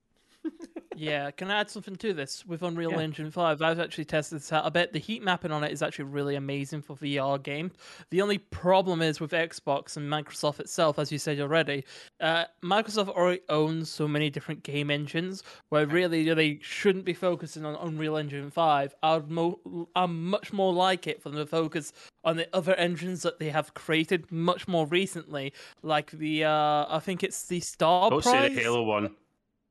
Yeah, 0.97 1.31
can 1.31 1.51
I 1.51 1.61
add 1.61 1.71
something 1.71 1.95
to 1.97 2.13
this 2.13 2.45
with 2.45 2.63
Unreal 2.63 2.91
Yeah. 2.93 2.99
Engine 3.01 3.31
5? 3.31 3.63
I've 3.63 3.79
actually 3.79 4.05
tested 4.07 4.39
this 4.41 4.53
out. 4.53 4.65
I 4.65 4.71
bet 4.71 4.93
the 4.93 4.99
heat 4.99 5.23
mapping 5.23 5.53
on 5.53 5.63
it 5.63 5.71
is 5.73 5.83
actually 5.83 6.07
really 6.07 6.35
amazing 6.35 6.83
for 6.83 6.97
VR 6.97 7.41
games. 7.41 7.75
The 8.11 8.21
only 8.21 8.39
problem 8.39 9.01
is 9.01 9.21
with 9.21 9.31
Xbox 9.31 9.97
and 9.97 10.11
Microsoft 10.11 10.59
itself, 10.59 10.99
as 10.99 11.13
you 11.13 11.19
said 11.19 11.39
already. 11.41 11.85
Uh, 12.21 12.45
Microsoft 12.63 13.09
already 13.11 13.41
owns 13.49 13.89
so 13.89 14.09
many 14.09 14.31
different 14.31 14.65
game 14.65 14.91
engines 14.91 15.45
where 15.69 15.87
really 15.87 16.35
they 16.35 16.59
shouldn't 16.61 17.05
be 17.05 17.15
focusing 17.15 17.65
on 17.65 17.77
Unreal 17.77 18.17
Engine 18.17 18.51
5. 18.51 18.95
I'd, 19.03 19.31
mo- 19.31 19.89
I'd 19.95 20.07
much 20.11 20.53
more 20.53 20.73
like 20.73 21.07
it 21.07 21.23
for 21.23 21.31
them 21.31 21.39
to 21.39 21.47
focus 21.47 21.93
on 22.25 22.37
the 22.37 22.49
other 22.53 22.75
engines 22.75 23.23
that 23.23 23.39
they 23.39 23.49
have 23.51 23.75
created 23.75 24.31
much 24.33 24.67
more 24.67 24.87
recently, 24.89 25.53
like 25.83 26.11
the, 26.11 26.45
uh, 26.45 26.87
I 26.89 26.99
think 27.01 27.23
it's 27.23 27.47
the 27.47 27.61
Star 27.61 28.11
Don't 28.11 28.23
Prize. 28.23 28.51
say 28.51 28.55
the 28.57 28.61
Halo 28.63 28.83
one. 28.83 29.15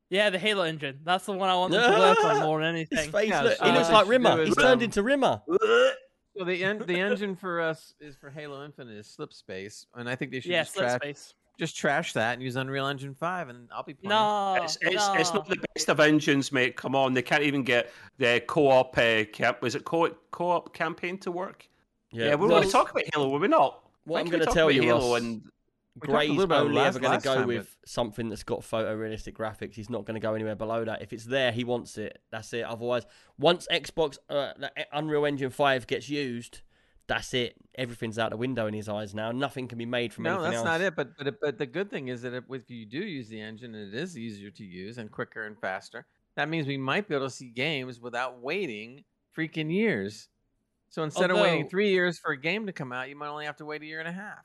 Yeah, 0.10 0.30
the 0.31 0.40
Halo 0.40 0.64
engine. 0.64 0.99
That's 1.03 1.26
the 1.26 1.34
one 1.34 1.49
I 1.49 1.56
want 1.56 1.72
them 1.72 1.91
to 1.94 1.99
work 1.99 2.23
on 2.23 2.40
more 2.44 2.60
than 2.61 2.69
anything. 2.76 2.98
His 2.98 3.06
anything. 3.07 3.22
face, 3.22 3.30
Yeah, 3.30 3.41
look, 3.41 3.57
he 3.60 3.65
what 3.65 3.73
looks 3.76 3.90
like 3.91 4.07
Rimmer. 4.07 4.36
do 4.38 4.41
is, 4.41 4.48
He's 4.49 4.57
turned 4.57 4.80
um, 4.80 4.81
into 4.81 5.03
Rimmer. 5.03 5.41
So 6.38 6.45
the 6.45 6.64
en- 6.64 6.84
the 6.86 6.98
engine 6.98 7.36
for 7.36 7.60
us 7.60 7.95
is 7.99 8.15
for 8.15 8.30
Halo 8.30 8.64
Infinite 8.64 8.95
is 8.95 9.14
Slipspace, 9.19 9.88
and 9.95 10.07
I 10.07 10.15
think 10.15 10.31
they 10.31 10.40
should 10.40 10.52
Yeah, 10.52 10.64
just, 10.64 10.76
trash, 10.77 10.99
Slipspace. 11.02 11.34
just 11.60 11.76
trash 11.76 12.14
that 12.14 12.34
and 12.36 12.41
use 12.41 12.56
Unreal 12.56 12.88
Engine 12.88 13.14
five, 13.14 13.49
and 13.49 13.68
I'll 13.76 13.84
be 13.84 13.94
playing. 13.94 14.10
No, 14.11 14.57
It's, 14.64 14.77
it's, 14.80 14.95
no. 14.95 15.14
it's 15.15 15.34
not 15.34 15.49
the 15.49 15.57
best 15.76 15.90
of 15.90 15.99
engines, 15.99 16.53
mate. 16.53 16.77
Come 16.77 16.95
on, 16.95 17.14
they 17.14 17.23
can't 17.23 17.44
even 17.44 17.64
get 17.64 17.91
the 18.19 18.41
co-op 18.48 18.98
uh, 18.98 19.26
camp. 19.34 19.61
Was 19.61 19.76
it 19.76 19.84
co- 19.84 20.15
co-op 20.31 20.73
campaign 20.73 21.18
to 21.18 21.31
work? 21.31 21.68
Yeah, 22.14 22.30
we 22.30 22.36
were 22.36 22.48
well- 22.48 22.57
going 22.60 22.64
to 22.68 22.72
talk 22.72 22.91
about 22.91 23.03
Halo, 23.14 23.27
were 23.30 23.40
we 23.40 23.49
not? 23.49 23.84
What 24.06 24.14
Why 24.14 24.19
I'm 24.22 24.26
can't 24.27 24.31
we 24.31 24.31
going 24.31 24.40
to 24.40 24.45
talk 24.45 24.53
tell 24.56 24.68
about 24.68 24.76
you, 24.76 24.81
Halo 24.84 25.11
Ross, 25.11 25.22
and 25.22 25.34
We 25.34 25.40
talked 25.40 25.48
a 25.48 25.59
Gray's 25.99 26.30
little 26.30 26.43
about 26.45 26.65
only 26.65 26.76
last- 26.76 26.95
ever 26.95 26.99
going 26.99 27.19
to 27.19 27.23
go 27.23 27.35
time, 27.35 27.47
with 27.47 27.77
something 27.85 28.30
that's 28.30 28.43
got 28.43 28.61
photorealistic 28.61 29.34
graphics. 29.34 29.76
He's 29.76 29.89
not 29.89 30.05
going 30.05 30.15
to 30.15 30.19
go 30.19 30.34
anywhere 30.34 30.55
below 30.55 30.85
that. 30.85 31.01
If 31.01 31.13
it's 31.13 31.26
there, 31.26 31.51
he 31.51 31.63
wants 31.63 31.97
it. 31.97 32.21
That's 32.31 32.51
it. 32.53 32.63
Otherwise, 32.63 33.05
once 33.38 33.67
Xbox 33.71 34.17
uh, 34.30 34.53
the 34.57 34.71
Unreal 34.93 35.26
Engine 35.26 35.49
5 35.49 35.88
gets 35.88 36.09
used, 36.09 36.61
that's 37.07 37.34
it. 37.34 37.55
Everything's 37.76 38.19
out 38.19 38.30
the 38.31 38.38
window 38.38 38.67
in 38.67 38.73
his 38.73 38.88
eyes 38.88 39.15
now. 39.15 39.31
Nothing 39.31 39.67
can 39.67 39.77
be 39.77 39.85
made 39.85 40.13
from 40.13 40.26
No, 40.26 40.35
anything 40.35 40.43
that's 40.51 40.55
else. 40.57 40.65
not 40.65 40.81
it. 40.81 40.95
But 40.95 41.17
but 41.17 41.39
but 41.41 41.57
the 41.57 41.65
good 41.65 41.89
thing 41.89 42.07
is 42.09 42.21
that 42.21 42.34
if, 42.34 42.43
if 42.49 42.69
you 42.69 42.85
do 42.85 42.99
use 42.99 43.27
the 43.30 43.41
engine 43.41 43.73
and 43.76 43.93
it 43.93 43.97
is 43.99 44.17
easier 44.17 44.51
to 44.51 44.63
use 44.63 44.97
and 44.99 45.11
quicker 45.11 45.43
and 45.45 45.59
faster, 45.59 46.05
that 46.35 46.49
means 46.49 46.67
we 46.67 46.77
might 46.77 47.07
be 47.07 47.15
able 47.15 47.26
to 47.26 47.31
see 47.34 47.49
games 47.49 47.99
without 47.99 48.39
waiting 48.41 49.03
freaking 49.35 49.71
years. 49.73 50.30
So 50.91 51.03
instead 51.03 51.30
of 51.31 51.38
waiting 51.38 51.67
three 51.69 51.89
years 51.91 52.17
for 52.17 52.31
a 52.31 52.38
game 52.38 52.65
to 52.65 52.73
come 52.73 52.91
out, 52.91 53.09
you 53.09 53.15
might 53.15 53.27
only 53.27 53.45
have 53.45 53.57
to 53.57 53.65
wait 53.65 53.81
a 53.81 53.85
year 53.85 53.99
and 53.99 54.07
a 54.07 54.11
half. 54.11 54.43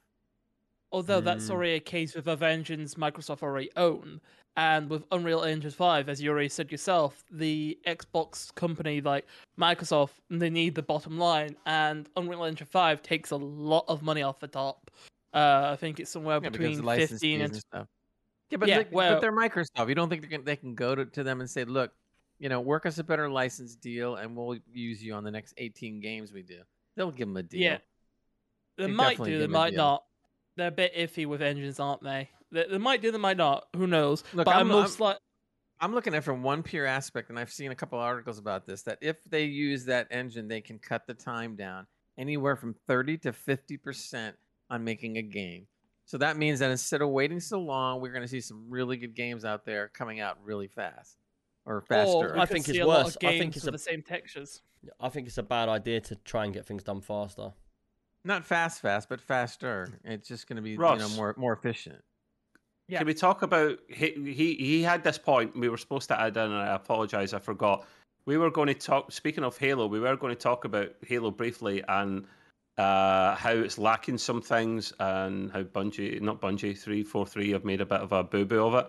Although 0.95 1.21
that's 1.21 1.47
Mm. 1.49 1.51
already 1.51 1.73
a 1.75 1.81
case 1.81 2.15
with 2.15 2.29
other 2.29 2.47
engines 2.47 2.95
Microsoft 2.95 3.43
already 3.43 3.69
own. 3.77 4.21
And 4.57 4.89
with 4.89 5.05
Unreal 5.11 5.43
Engine 5.43 5.73
5, 5.73 6.09
as 6.09 6.23
you 6.23 6.31
already 6.31 6.49
said 6.49 6.71
yourself, 6.71 7.25
the 7.33 7.77
Xbox 7.85 8.55
company 8.55 9.01
like 9.01 9.27
Microsoft, 9.59 10.13
they 10.31 10.51
need 10.51 10.77
the 10.77 10.83
bottom 10.83 11.19
line. 11.19 11.57
And 11.67 12.09
Unreal 12.17 12.45
Engine 12.45 12.69
5 12.69 13.03
takes 13.03 13.33
a 13.33 13.37
lot 13.37 13.85
of 13.89 14.03
money 14.03 14.23
off 14.23 14.39
the 14.39 14.47
top. 14.47 14.93
Uh, 15.33 15.71
I 15.73 15.77
think 15.77 15.99
it's 15.99 16.13
somewhere 16.13 16.39
Yeah, 16.41 16.51
between 16.51 16.81
15 16.85 17.19
fees 17.19 17.23
and 17.35 17.43
and 17.43 17.57
stuff. 17.57 17.89
Yeah, 18.51 18.59
but, 18.59 18.69
Yeah, 18.69 18.83
they, 18.85 18.89
well- 18.93 19.15
but 19.15 19.21
they're 19.21 19.33
Microsoft. 19.33 19.89
You 19.89 19.97
don't 19.97 20.09
think 20.09 20.23
they 20.23 20.29
can, 20.29 20.45
they 20.45 20.55
can 20.55 20.77
go 20.77 20.95
to, 20.95 21.05
to 21.07 21.25
them 21.25 21.41
and 21.41 21.51
say, 21.51 21.65
look, 21.65 21.93
you 22.39 22.49
know, 22.49 22.61
work 22.61 22.87
us 22.87 22.99
a 22.99 23.05
better 23.05 23.29
license 23.29 23.75
deal 23.75 24.15
and 24.15 24.37
we'll 24.37 24.59
use 24.73 25.03
you 25.03 25.15
on 25.15 25.25
the 25.25 25.33
next 25.33 25.55
18 25.57 25.99
games 25.99 26.33
we 26.33 26.43
do. 26.43 26.61
They'll 26.95 27.11
give 27.11 27.27
them 27.27 27.37
a 27.39 27.43
deal. 27.43 27.61
Yeah. 27.61 27.79
They 28.77 28.87
They 28.87 28.93
might 28.93 29.19
do, 29.19 29.25
they 29.25 29.31
give 29.31 29.43
'em 29.43 29.51
a 29.51 29.59
might 29.59 29.75
not. 29.75 30.05
They're 30.57 30.69
a 30.69 30.73
bit 30.73 30.95
iffy 30.95 31.27
with 31.27 31.43
engines, 31.43 31.81
aren't 31.81 32.03
they? 32.03 32.31
They, 32.53 32.67
they 32.71 32.79
might 32.79 33.03
do, 33.03 33.11
they 33.11 33.19
might 33.19 33.37
not. 33.37 33.67
Who 33.77 33.87
knows? 33.87 34.23
Look, 34.33 34.47
but 34.47 34.53
I'm, 34.55 34.59
I'm- 34.59 34.69
most 34.69 35.01
like. 35.01 35.19
I'm 35.81 35.93
looking 35.93 36.15
at 36.15 36.19
it 36.19 36.21
from 36.23 36.43
one 36.43 36.63
pure 36.63 36.87
aspect, 36.87 37.29
and 37.31 37.39
I've 37.39 37.51
seen 37.53 37.73
a 37.73 37.75
couple 37.75 37.99
articles 37.99 38.39
about 38.39 38.65
this. 38.65 38.83
That 38.83 38.99
if 39.03 39.23
they 39.25 39.45
use 39.45 39.85
that 39.87 40.07
engine, 40.11 40.47
they 40.49 40.61
can 40.61 40.79
cut 40.79 41.07
the 41.07 41.15
time 41.15 41.57
down 41.57 41.87
anywhere 42.17 42.55
from 42.57 42.75
30 42.87 43.19
to 43.19 43.33
50 43.33 43.77
percent 43.79 44.37
on 44.71 44.85
making 44.85 45.19
a 45.19 45.23
game. 45.23 45.67
So 46.07 46.17
that 46.19 46.37
means 46.37 46.61
that 46.61 46.71
instead 46.71 47.03
of 47.03 47.09
waiting 47.09 47.41
so 47.41 47.59
long, 47.61 48.01
we're 48.01 48.13
going 48.13 48.23
to 48.23 48.29
see 48.29 48.41
some 48.41 48.65
really 48.69 48.97
good 48.97 49.15
games 49.17 49.45
out 49.45 49.65
there 49.67 49.89
coming 49.89 50.21
out 50.21 50.39
really 50.45 50.69
fast 50.69 51.17
or 51.67 51.81
faster. 51.81 52.35
Or 52.35 52.39
I 52.39 52.47
think 52.47 52.69
it's 52.69 52.77
see 52.77 52.81
a 52.81 52.87
lot 52.87 53.07
worse. 53.07 53.17
of 53.17 53.25
I 53.25 53.31
think 53.31 53.41
games 53.41 53.57
it's 53.57 53.65
with 53.65 53.75
a- 53.75 53.79
the 53.79 53.83
same 53.83 54.03
textures. 54.03 54.63
I 55.01 55.09
think 55.09 55.27
it's 55.27 55.39
a 55.39 55.43
bad 55.43 55.69
idea 55.69 56.01
to 56.03 56.15
try 56.17 56.45
and 56.45 56.55
get 56.55 56.67
things 56.67 56.83
done 56.85 57.01
faster. 57.01 57.53
Not 58.25 58.45
fast, 58.45 58.81
fast, 58.81 59.09
but 59.09 59.21
faster. 59.21 59.89
It's 60.05 60.27
just 60.27 60.49
going 60.49 60.57
to 60.57 60.63
be 60.63 60.71
you 60.71 60.79
know 60.79 61.09
more 61.11 61.35
more 61.37 61.53
efficient. 61.53 62.03
Yeah. 62.89 62.99
Can 62.99 63.07
we 63.07 63.15
talk 63.15 63.43
about 63.43 63.79
he, 63.89 64.13
he 64.33 64.55
he 64.55 64.83
had 64.83 65.05
this 65.05 65.19
point 65.19 65.57
we 65.57 65.69
were 65.69 65.79
supposed 65.79 66.09
to 66.09 66.21
add 66.21 66.37
in 66.37 66.43
and 66.43 66.55
I 66.55 66.75
apologize 66.75 67.33
I 67.33 67.39
forgot. 67.39 67.87
We 68.27 68.39
were 68.39 68.51
going 68.51 68.69
to 68.69 68.75
talk 68.75 69.13
speaking 69.13 69.45
of 69.45 69.57
Halo, 69.59 69.87
we 69.87 70.01
were 70.01 70.17
going 70.17 70.35
to 70.35 70.41
talk 70.41 70.65
about 70.65 70.91
Halo 71.07 71.31
briefly 71.31 71.83
and 71.87 72.27
uh, 72.77 73.35
how 73.37 73.53
it's 73.53 73.79
lacking 73.79 74.19
some 74.19 74.43
things 74.43 74.93
and 74.99 75.51
how 75.53 75.63
Bungie 75.63 76.21
not 76.21 76.41
Bungie 76.41 76.77
three 76.77 77.03
four 77.03 77.27
three 77.27 77.51
have 77.51 77.65
made 77.65 77.81
a 77.81 77.87
bit 77.87 78.01
of 78.01 78.13
a 78.13 78.25
boo 78.25 78.45
boo 78.45 78.67
of 78.67 78.75
it. 78.75 78.87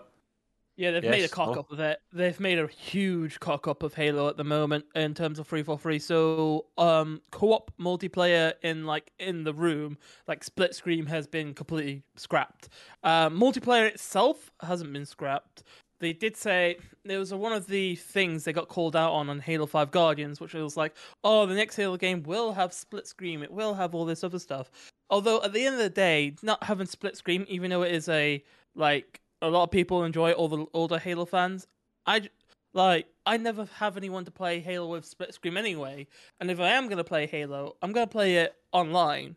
Yeah, 0.77 0.91
they've 0.91 1.03
made 1.03 1.19
a 1.19 1.21
Yes, 1.21 1.31
cock 1.31 1.55
oh. 1.55 1.59
up 1.61 1.71
of 1.71 1.79
it. 1.79 1.99
They've 2.11 2.39
made 2.39 2.59
a 2.59 2.67
huge 2.67 3.39
cock 3.39 3.67
up 3.67 3.81
of 3.81 3.93
Halo 3.93 4.27
at 4.27 4.35
the 4.35 4.43
moment 4.43 4.85
in 4.93 5.13
terms 5.13 5.39
of 5.39 5.47
three 5.47 5.63
four 5.63 5.79
three. 5.79 5.99
So, 5.99 6.65
um, 6.77 7.21
co-op 7.31 7.71
multiplayer 7.79 8.53
in 8.61 8.85
like 8.85 9.11
in 9.17 9.45
the 9.45 9.53
room, 9.53 9.97
like 10.27 10.43
split 10.43 10.75
screen, 10.75 11.05
has 11.05 11.27
been 11.27 11.53
completely 11.53 12.03
scrapped. 12.17 12.69
Uh, 13.03 13.29
multiplayer 13.29 13.87
itself 13.87 14.51
hasn't 14.61 14.91
been 14.91 15.05
scrapped, 15.05 15.63
they 15.99 16.13
did 16.13 16.35
say 16.35 16.77
there 17.03 17.19
was 17.19 17.33
one 17.33 17.53
of 17.53 17.67
the 17.67 17.95
things 17.95 18.43
they 18.43 18.53
got 18.53 18.67
called 18.67 18.95
out 18.95 19.13
on 19.13 19.29
on 19.29 19.39
Halo 19.39 19.65
5 19.65 19.91
Guardians, 19.91 20.39
which 20.39 20.53
was 20.53 20.75
like, 20.75 20.95
oh, 21.23 21.45
the 21.45 21.55
next 21.55 21.75
Halo 21.75 21.97
game 21.97 22.23
will 22.23 22.53
have 22.53 22.73
split 22.73 23.07
screen, 23.07 23.41
it 23.43 23.51
will 23.51 23.73
have 23.73 23.95
all 23.95 24.05
this 24.05 24.23
other 24.23 24.39
stuff. 24.39 24.69
Although 25.09 25.41
at 25.43 25.53
the 25.53 25.65
end 25.65 25.75
of 25.75 25.81
the 25.81 25.89
day, 25.89 26.35
not 26.41 26.63
having 26.63 26.87
split 26.87 27.15
screen, 27.15 27.45
even 27.47 27.69
though 27.69 27.83
it 27.83 27.93
is 27.93 28.09
a 28.09 28.43
like 28.75 29.21
a 29.45 29.49
lot 29.49 29.63
of 29.63 29.71
people 29.71 30.03
enjoy 30.03 30.31
all 30.31 30.47
the 30.47 30.65
older 30.73 30.97
Halo 30.97 31.25
fans, 31.25 31.67
I 32.05 32.29
like 32.73 33.07
I 33.25 33.37
never 33.37 33.67
have 33.75 33.97
anyone 33.97 34.25
to 34.25 34.31
play 34.31 34.59
Halo 34.59 34.87
with 34.87 35.05
split 35.05 35.33
screen 35.33 35.57
anyway, 35.57 36.07
and 36.39 36.51
if 36.51 36.59
I 36.59 36.69
am 36.69 36.89
gonna 36.89 37.03
play 37.03 37.27
Halo, 37.27 37.75
I'm 37.81 37.91
gonna 37.91 38.07
play 38.07 38.37
it 38.37 38.55
online. 38.71 39.35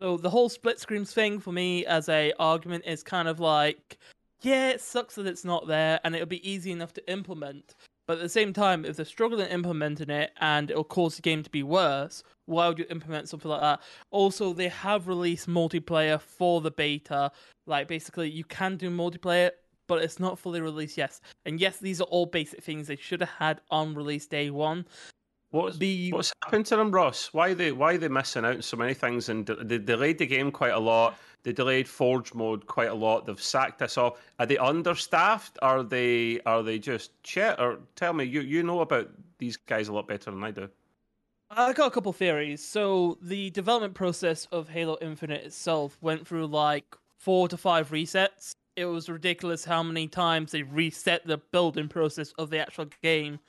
So 0.00 0.16
the 0.16 0.30
whole 0.30 0.48
split 0.48 0.80
screens 0.80 1.12
thing 1.12 1.38
for 1.38 1.52
me 1.52 1.84
as 1.86 2.08
a 2.08 2.32
argument 2.38 2.84
is 2.86 3.02
kind 3.02 3.28
of 3.28 3.38
like, 3.38 3.98
yeah, 4.40 4.70
it 4.70 4.80
sucks 4.80 5.16
that 5.16 5.26
it's 5.26 5.44
not 5.44 5.66
there, 5.66 6.00
and 6.04 6.14
it'll 6.14 6.26
be 6.26 6.48
easy 6.48 6.72
enough 6.72 6.94
to 6.94 7.12
implement. 7.12 7.74
But 8.10 8.18
at 8.18 8.22
the 8.22 8.28
same 8.28 8.52
time, 8.52 8.84
if 8.84 8.96
they're 8.96 9.04
struggling 9.04 9.46
implementing 9.46 10.10
it 10.10 10.32
and 10.40 10.68
it'll 10.68 10.82
cause 10.82 11.14
the 11.14 11.22
game 11.22 11.44
to 11.44 11.50
be 11.50 11.62
worse, 11.62 12.24
why 12.46 12.66
would 12.66 12.80
you 12.80 12.86
implement 12.90 13.28
something 13.28 13.48
like 13.48 13.60
that? 13.60 13.80
Also, 14.10 14.52
they 14.52 14.66
have 14.66 15.06
released 15.06 15.48
multiplayer 15.48 16.20
for 16.20 16.60
the 16.60 16.72
beta. 16.72 17.30
Like 17.68 17.86
basically, 17.86 18.28
you 18.28 18.42
can 18.42 18.76
do 18.76 18.90
multiplayer, 18.90 19.52
but 19.86 20.02
it's 20.02 20.18
not 20.18 20.40
fully 20.40 20.60
released 20.60 20.98
yet. 20.98 21.20
And 21.44 21.60
yes, 21.60 21.78
these 21.78 22.00
are 22.00 22.08
all 22.10 22.26
basic 22.26 22.64
things 22.64 22.88
they 22.88 22.96
should 22.96 23.20
have 23.20 23.30
had 23.30 23.60
on 23.70 23.94
release 23.94 24.26
day 24.26 24.50
one. 24.50 24.86
What's 25.50 25.78
The 25.78 26.12
what's 26.12 26.32
happened 26.44 26.66
to 26.66 26.76
them, 26.76 26.92
Ross? 26.92 27.32
Why 27.32 27.50
are 27.50 27.54
they 27.54 27.72
why 27.72 27.94
are 27.94 27.98
they 27.98 28.08
missing 28.08 28.44
out 28.44 28.56
on 28.56 28.62
so 28.62 28.76
many 28.76 28.94
things? 28.94 29.28
And 29.28 29.44
de- 29.44 29.64
they 29.64 29.78
delayed 29.78 30.18
the 30.18 30.26
game 30.26 30.52
quite 30.52 30.72
a 30.72 30.78
lot. 30.78 31.16
They 31.42 31.52
delayed 31.52 31.88
Forge 31.88 32.34
mode 32.34 32.66
quite 32.66 32.90
a 32.90 32.94
lot. 32.94 33.26
They've 33.26 33.40
sacked 33.40 33.82
us 33.82 33.98
off. 33.98 34.20
Are 34.38 34.46
they 34.46 34.58
understaffed? 34.58 35.58
Are 35.60 35.82
they 35.82 36.40
are 36.46 36.62
they 36.62 36.78
just 36.78 37.10
shit? 37.26 37.58
Or 37.58 37.78
tell 37.96 38.12
me, 38.12 38.24
you 38.24 38.42
you 38.42 38.62
know 38.62 38.80
about 38.80 39.10
these 39.38 39.56
guys 39.56 39.88
a 39.88 39.92
lot 39.92 40.06
better 40.06 40.30
than 40.30 40.44
I 40.44 40.52
do. 40.52 40.68
I 41.50 41.72
got 41.72 41.88
a 41.88 41.90
couple 41.90 42.12
theories. 42.12 42.64
So 42.64 43.18
the 43.20 43.50
development 43.50 43.94
process 43.94 44.46
of 44.52 44.68
Halo 44.68 44.98
Infinite 45.00 45.44
itself 45.44 45.98
went 46.00 46.28
through 46.28 46.46
like 46.46 46.84
four 47.16 47.48
to 47.48 47.56
five 47.56 47.90
resets. 47.90 48.52
It 48.76 48.84
was 48.84 49.08
ridiculous 49.08 49.64
how 49.64 49.82
many 49.82 50.06
times 50.06 50.52
they 50.52 50.62
reset 50.62 51.26
the 51.26 51.38
building 51.38 51.88
process 51.88 52.32
of 52.38 52.50
the 52.50 52.60
actual 52.60 52.86
game. 53.02 53.40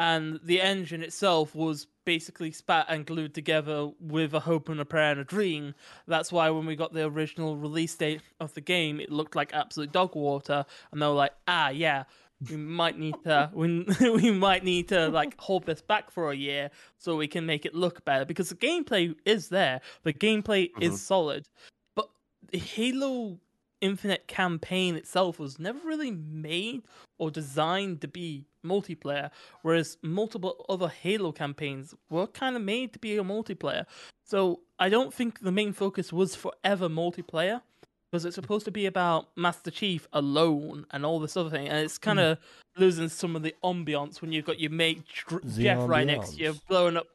And 0.00 0.40
the 0.42 0.62
engine 0.62 1.02
itself 1.02 1.54
was 1.54 1.86
basically 2.06 2.52
spat 2.52 2.86
and 2.88 3.04
glued 3.04 3.34
together 3.34 3.90
with 4.00 4.32
a 4.32 4.40
hope 4.40 4.70
and 4.70 4.80
a 4.80 4.84
prayer 4.86 5.12
and 5.12 5.20
a 5.20 5.24
dream. 5.24 5.74
That's 6.06 6.32
why 6.32 6.48
when 6.48 6.64
we 6.64 6.74
got 6.74 6.94
the 6.94 7.04
original 7.04 7.54
release 7.58 7.94
date 7.94 8.22
of 8.40 8.54
the 8.54 8.62
game, 8.62 8.98
it 8.98 9.12
looked 9.12 9.36
like 9.36 9.52
absolute 9.52 9.92
dog 9.92 10.16
water. 10.16 10.64
And 10.90 11.02
they 11.02 11.06
were 11.06 11.12
like, 11.12 11.34
ah, 11.46 11.68
yeah, 11.68 12.04
we 12.48 12.56
might 12.56 12.98
need 12.98 13.22
to 13.24 13.50
we, 13.52 13.84
we 14.00 14.30
might 14.30 14.64
need 14.64 14.88
to 14.88 15.08
like 15.10 15.38
hold 15.38 15.66
this 15.66 15.82
back 15.82 16.10
for 16.10 16.30
a 16.32 16.34
year 16.34 16.70
so 16.96 17.14
we 17.16 17.28
can 17.28 17.44
make 17.44 17.66
it 17.66 17.74
look 17.74 18.02
better 18.06 18.24
because 18.24 18.48
the 18.48 18.54
gameplay 18.54 19.14
is 19.26 19.50
there 19.50 19.82
the 20.04 20.14
gameplay 20.14 20.72
Mhm. 20.72 20.82
is 20.82 21.02
solid 21.02 21.46
but 21.94 22.08
the 22.50 22.56
halo 22.56 23.38
infinite 23.82 24.26
campaign 24.26 24.96
itself 24.96 25.38
was 25.38 25.58
never 25.58 25.80
really 25.84 26.10
made 26.10 26.80
or 27.18 27.30
designed 27.30 28.00
to 28.00 28.08
be 28.08 28.46
multiplayer 28.64 29.30
whereas 29.62 29.96
multiple 30.02 30.64
other 30.68 30.88
halo 30.88 31.32
campaigns 31.32 31.94
were 32.08 32.26
kind 32.26 32.56
of 32.56 32.62
made 32.62 32.92
to 32.92 32.98
be 32.98 33.16
a 33.16 33.22
multiplayer 33.22 33.84
so 34.24 34.60
i 34.78 34.88
don't 34.88 35.14
think 35.14 35.40
the 35.40 35.52
main 35.52 35.72
focus 35.72 36.12
was 36.12 36.34
forever 36.34 36.88
multiplayer 36.88 37.62
because 38.10 38.24
it's 38.24 38.34
supposed 38.34 38.64
to 38.64 38.70
be 38.70 38.86
about 38.86 39.28
Master 39.36 39.70
Chief 39.70 40.08
alone 40.12 40.84
and 40.90 41.06
all 41.06 41.20
this 41.20 41.36
other 41.36 41.50
thing, 41.50 41.68
and 41.68 41.78
it's 41.78 41.98
kind 41.98 42.18
of 42.18 42.38
mm. 42.38 42.40
losing 42.76 43.08
some 43.08 43.36
of 43.36 43.42
the 43.42 43.54
ambiance 43.62 44.20
when 44.20 44.32
you've 44.32 44.44
got 44.44 44.58
your 44.58 44.70
mate 44.70 45.04
Dr- 45.26 45.42
The 45.44 45.62
Jeff 45.62 45.88
right 45.88 46.06
next 46.06 46.30
to 46.30 46.36
you, 46.36 46.52
ambiance. 46.52 46.66
blowing 46.68 46.96
up 46.96 47.06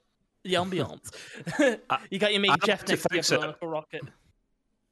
the 0.44 0.54
ambiance. 0.54 1.12
you 2.10 2.20
got 2.20 2.32
your 2.32 2.42
mate 2.42 2.52
I 2.52 2.66
Jeff 2.66 2.80
have 2.80 2.86
to 2.86 2.94
next 2.94 3.04
to 3.04 3.16
you, 3.16 3.18
fix 3.18 3.32
it. 3.32 3.36
blowing 3.36 3.50
up 3.50 3.62
a 3.62 3.68
rocket. 3.68 4.02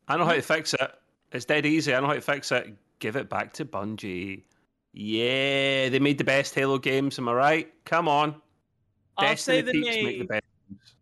I 0.08 0.18
know 0.18 0.26
how 0.26 0.34
to 0.34 0.40
mm. 0.40 0.44
fix 0.44 0.74
it. 0.74 0.92
It's 1.32 1.46
dead 1.46 1.66
easy. 1.66 1.96
I 1.96 2.00
know 2.02 2.08
how 2.08 2.14
to 2.14 2.22
fix 2.22 2.52
it. 2.52 2.74
Give 3.00 3.16
it 3.16 3.30
back 3.30 3.54
to 3.54 3.66
Bungie. 3.66 4.44
Yeah, 4.94 5.90
they 5.90 6.00
made 6.00 6.18
the 6.20 6.24
best 6.24 6.54
Halo 6.54 6.78
games. 6.78 7.18
Am 7.18 7.28
I 7.28 7.34
right? 7.34 7.74
Come 7.84 8.08
on. 8.08 8.36
I'll 9.18 9.36
say 9.38 9.62
Destiny 9.62 9.62
they 9.62 9.72
peeps 9.72 10.04
make 10.04 10.20
the 10.20 10.26
best. 10.26 10.44
games. 10.70 10.96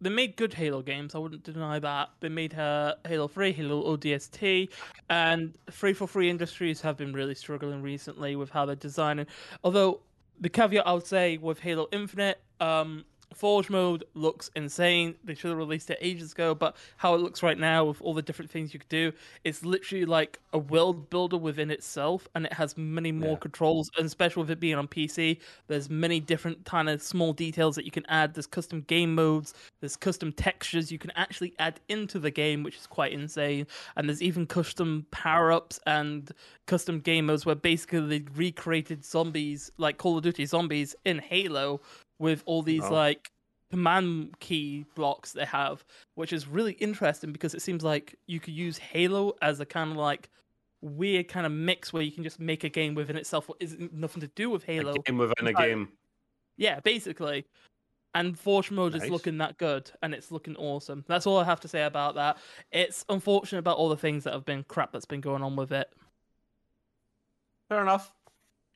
they 0.00 0.10
made 0.10 0.36
good 0.36 0.54
Halo 0.54 0.82
games. 0.82 1.14
I 1.14 1.18
wouldn't 1.18 1.44
deny 1.44 1.78
that. 1.78 2.10
They 2.20 2.28
made 2.28 2.58
uh, 2.58 2.96
Halo 3.06 3.28
3, 3.28 3.52
Halo 3.52 3.96
ODST, 3.96 4.68
and 5.10 5.54
343 5.70 6.30
Industries 6.30 6.80
have 6.80 6.96
been 6.96 7.12
really 7.12 7.34
struggling 7.36 7.82
recently 7.82 8.34
with 8.36 8.50
how 8.50 8.66
they're 8.66 8.76
designing. 8.76 9.26
Although, 9.62 10.00
the 10.40 10.48
caveat 10.48 10.86
I 10.86 10.92
would 10.92 11.06
say 11.06 11.36
with 11.38 11.60
Halo 11.60 11.88
Infinite, 11.92 12.40
um, 12.60 13.04
Forge 13.34 13.70
mode 13.70 14.04
looks 14.14 14.50
insane. 14.56 15.14
They 15.24 15.34
should 15.34 15.48
have 15.48 15.58
released 15.58 15.90
it 15.90 15.98
ages 16.00 16.32
ago, 16.32 16.54
but 16.54 16.76
how 16.96 17.14
it 17.14 17.20
looks 17.20 17.42
right 17.42 17.58
now 17.58 17.84
with 17.84 18.00
all 18.02 18.14
the 18.14 18.22
different 18.22 18.50
things 18.50 18.72
you 18.72 18.80
could 18.80 18.88
do, 18.88 19.12
it's 19.44 19.64
literally 19.64 20.04
like 20.04 20.38
a 20.52 20.58
world 20.58 21.10
builder 21.10 21.36
within 21.36 21.70
itself, 21.70 22.28
and 22.34 22.46
it 22.46 22.52
has 22.52 22.76
many 22.76 23.12
more 23.12 23.30
Yeah. 23.30 23.36
controls. 23.36 23.90
And 23.96 24.06
especially 24.06 24.42
with 24.42 24.50
it 24.50 24.60
being 24.60 24.74
on 24.74 24.86
PC, 24.88 25.40
there's 25.68 25.88
many 25.88 26.20
different 26.20 26.64
kind 26.64 26.88
of 26.88 27.02
small 27.02 27.32
details 27.32 27.76
that 27.76 27.84
you 27.84 27.90
can 27.90 28.04
add. 28.08 28.34
There's 28.34 28.46
custom 28.46 28.82
game 28.82 29.14
modes, 29.14 29.54
there's 29.80 29.96
custom 29.96 30.32
textures 30.32 30.92
you 30.92 30.98
can 30.98 31.10
actually 31.12 31.54
add 31.58 31.80
into 31.88 32.18
the 32.18 32.30
game, 32.30 32.62
which 32.62 32.76
is 32.76 32.86
quite 32.86 33.12
insane. 33.12 33.66
And 33.96 34.08
there's 34.08 34.22
even 34.22 34.46
custom 34.46 35.06
power 35.10 35.52
ups 35.52 35.80
and 35.86 36.30
custom 36.66 37.00
game 37.00 37.26
modes 37.26 37.46
where 37.46 37.54
basically 37.54 38.00
they 38.18 38.24
recreated 38.34 39.04
zombies, 39.04 39.70
like 39.78 39.98
Call 39.98 40.16
of 40.18 40.22
Duty 40.22 40.46
zombies 40.46 40.94
in 41.04 41.18
Halo, 41.18 41.80
with 42.22 42.42
all 42.46 42.62
these 42.62 42.84
Oh. 42.84 42.92
like 42.92 43.30
command 43.70 44.38
key 44.38 44.84
blocks 44.94 45.32
they 45.32 45.44
have, 45.44 45.84
which 46.14 46.32
is 46.32 46.46
really 46.46 46.72
interesting 46.74 47.32
because 47.32 47.54
it 47.54 47.62
seems 47.62 47.82
like 47.82 48.14
you 48.26 48.38
could 48.38 48.54
use 48.54 48.78
Halo 48.78 49.34
as 49.42 49.60
a 49.60 49.66
kind 49.66 49.90
of 49.90 49.96
like 49.96 50.30
weird 50.80 51.26
kind 51.28 51.46
of 51.46 51.52
mix 51.52 51.92
where 51.92 52.02
you 52.02 52.12
can 52.12 52.22
just 52.22 52.38
make 52.40 52.64
a 52.64 52.68
game 52.68 52.94
within 52.94 53.16
itself 53.16 53.48
what 53.48 53.56
isn't 53.60 53.92
nothing 53.92 54.20
to 54.20 54.28
do 54.28 54.50
with 54.50 54.64
Halo. 54.64 54.92
A 54.94 54.98
game 55.00 55.18
within 55.18 55.46
a 55.46 55.52
game. 55.52 55.88
Yeah, 56.56 56.80
basically. 56.80 57.46
And 58.14 58.38
Forge 58.38 58.70
mode 58.70 58.92
Nice. 58.92 59.04
is 59.04 59.10
looking 59.10 59.38
that 59.38 59.56
good 59.56 59.90
and 60.02 60.12
it's 60.14 60.30
looking 60.30 60.54
awesome. 60.56 61.02
That's 61.08 61.26
all 61.26 61.38
I 61.38 61.44
have 61.44 61.60
to 61.60 61.68
say 61.68 61.84
about 61.84 62.14
that. 62.16 62.36
It's 62.70 63.06
unfortunate 63.08 63.60
about 63.60 63.78
all 63.78 63.88
the 63.88 63.96
things 63.96 64.24
that 64.24 64.34
have 64.34 64.44
been 64.44 64.64
crap 64.64 64.92
that's 64.92 65.06
been 65.06 65.22
going 65.22 65.42
on 65.42 65.56
with 65.56 65.72
it. 65.72 65.88
Fair 67.70 67.80
enough. 67.80 68.12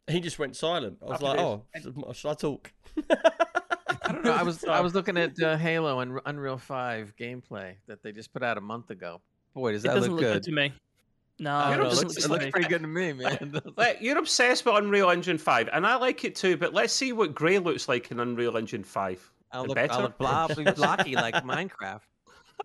He 0.08 0.20
just 0.20 0.38
went 0.38 0.56
silent. 0.56 0.98
I 1.02 1.04
was 1.04 1.12
Happy 1.20 1.24
like, 1.24 1.36
days. 1.74 1.86
oh, 2.02 2.12
should 2.14 2.30
I 2.30 2.34
talk? 2.34 2.72
I 3.10 4.12
don't 4.12 4.24
know. 4.24 4.32
I 4.32 4.42
was 4.42 4.64
I 4.64 4.80
was 4.80 4.94
looking 4.94 5.16
at 5.16 5.40
uh, 5.42 5.56
Halo 5.58 6.00
and 6.00 6.20
Unreal 6.26 6.58
Five 6.58 7.14
gameplay 7.18 7.74
that 7.86 8.02
they 8.02 8.12
just 8.12 8.32
put 8.32 8.42
out 8.42 8.58
a 8.58 8.60
month 8.60 8.90
ago. 8.90 9.20
Boy, 9.54 9.72
does 9.72 9.84
It 9.84 9.88
that 9.88 9.94
doesn't 9.94 10.10
look 10.12 10.20
look 10.20 10.28
good 10.30 10.34
good? 10.34 10.42
to 10.44 10.52
me. 10.52 10.72
No, 11.38 11.58
it 11.58 11.76
don't 11.76 11.80
know, 11.80 11.90
it 11.90 11.94
looks, 11.96 12.16
it 12.24 12.30
looks 12.30 12.46
pretty 12.50 12.68
good 12.68 12.80
to 12.80 12.88
me, 12.88 13.12
man. 13.12 13.60
You're 14.00 14.16
obsessed 14.18 14.64
with 14.64 14.74
Unreal 14.74 15.10
Engine 15.10 15.36
5, 15.36 15.68
and 15.70 15.86
I 15.86 15.96
like 15.96 16.24
it 16.24 16.34
too, 16.34 16.56
but 16.56 16.72
let's 16.72 16.94
see 16.94 17.12
what 17.12 17.34
Grey 17.34 17.58
looks 17.58 17.90
like 17.90 18.10
in 18.10 18.20
Unreal 18.20 18.56
Engine 18.56 18.82
5. 18.82 19.32
I'll 19.52 19.62
The 19.64 19.68
look, 19.68 19.74
better? 19.74 19.92
I'll 19.92 20.00
look 20.02 20.16
blocky, 20.16 20.64
blocky 20.64 21.14
like 21.14 21.34
Minecraft. 21.44 22.00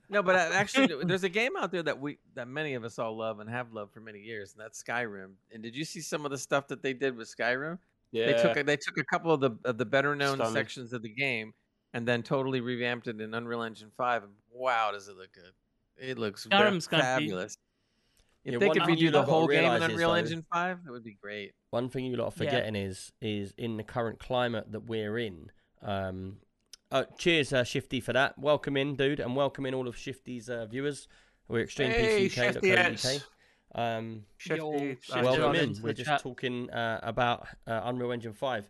No, 0.10 0.24
but 0.24 0.36
uh, 0.36 0.54
actually, 0.54 1.04
there's 1.04 1.26
a 1.26 1.30
game 1.30 1.58
out 1.58 1.74
there 1.74 1.84
that 1.84 2.00
we 2.00 2.18
that 2.36 2.48
many 2.48 2.76
of 2.76 2.86
us 2.86 2.98
all 2.98 3.18
love 3.18 3.40
and 3.42 3.50
have 3.50 3.74
loved 3.74 3.94
for 3.94 4.00
many 4.00 4.20
years, 4.20 4.54
and 4.54 4.64
that's 4.64 4.82
Skyrim. 4.82 5.32
And 5.54 5.62
did 5.62 5.76
you 5.76 5.84
see 5.84 6.00
some 6.00 6.24
of 6.24 6.32
the 6.32 6.38
stuff 6.38 6.70
that 6.70 6.82
they 6.82 6.94
did 6.94 7.18
with 7.18 7.34
Skyrim? 7.34 7.78
Yeah. 8.12 8.26
They 8.32 8.42
took 8.42 8.58
a, 8.58 8.64
they 8.64 8.78
took 8.78 8.98
a 8.98 9.04
couple 9.06 9.32
of 9.34 9.40
the 9.42 9.52
of 9.66 9.78
the 9.78 9.86
better 9.86 10.16
known 10.16 10.36
Stunning. 10.38 10.54
sections 10.54 10.94
of 10.94 11.02
the 11.02 11.10
game 11.10 11.54
and 11.94 12.08
then 12.08 12.24
totally 12.24 12.62
revamped 12.62 13.08
it 13.08 13.20
in 13.22 13.34
Unreal 13.34 13.64
Engine 13.64 13.92
Five. 13.98 14.24
And 14.24 14.34
wow, 14.52 14.92
does 14.92 15.08
it 15.08 15.16
look 15.18 15.32
good! 15.34 15.52
It 15.98 16.18
looks 16.18 16.44
ve- 16.46 16.50
Skyrim's 16.52 16.88
fabulous. 16.88 17.58
If 18.44 18.54
Yeah, 18.54 18.60
they 18.60 18.70
could 18.70 18.82
redo 18.84 19.12
the 19.12 19.22
whole 19.24 19.48
game 19.48 19.60
in 19.60 19.64
realise 19.72 19.84
is, 19.84 19.90
Unreal 19.92 20.10
though- 20.10 20.16
Engine 20.16 20.46
Five, 20.52 20.84
that 20.84 20.92
would 20.92 21.04
be 21.04 21.18
great. 21.22 21.54
One 21.70 21.90
thing 21.90 22.06
you 22.06 22.18
lot 22.18 22.26
are 22.26 22.44
Yeah. 22.44 22.50
forgetting 22.50 22.76
is 22.76 23.12
is 23.22 23.54
in 23.58 23.78
the 23.78 23.84
current 23.84 24.20
climate 24.20 24.72
that 24.72 24.82
we're 24.82 25.18
in. 25.18 25.52
Um, 25.82 26.38
uh, 26.92 27.06
cheers, 27.18 27.54
uh, 27.54 27.64
Shifty, 27.64 28.02
for 28.02 28.14
that. 28.14 28.38
Welcome 28.38 28.76
in, 28.76 28.96
dude, 28.96 29.20
and 29.22 29.36
welcome 29.36 29.66
in 29.66 29.74
all 29.74 29.88
of 29.88 29.96
Shifty's 29.96 30.50
uh, 30.50 30.66
viewers. 30.66 31.08
We're 31.48 31.66
Hey, 31.68 32.28
Shifty 32.28 32.70
extremepcuk.co.uk. 32.72 32.86
Eds. 33.06 33.26
Um, 33.74 34.24
Shifty, 34.38 34.58
Yo, 34.60 34.96
uh, 35.14 35.22
welcome 35.24 35.56
in. 35.56 35.76
We're 35.82 35.94
just 35.94 36.10
chat. 36.10 36.22
talking 36.22 36.70
uh, 36.70 37.00
about 37.04 37.48
uh, 37.68 37.82
Unreal 37.86 38.12
Engine 38.12 38.34
5. 38.34 38.70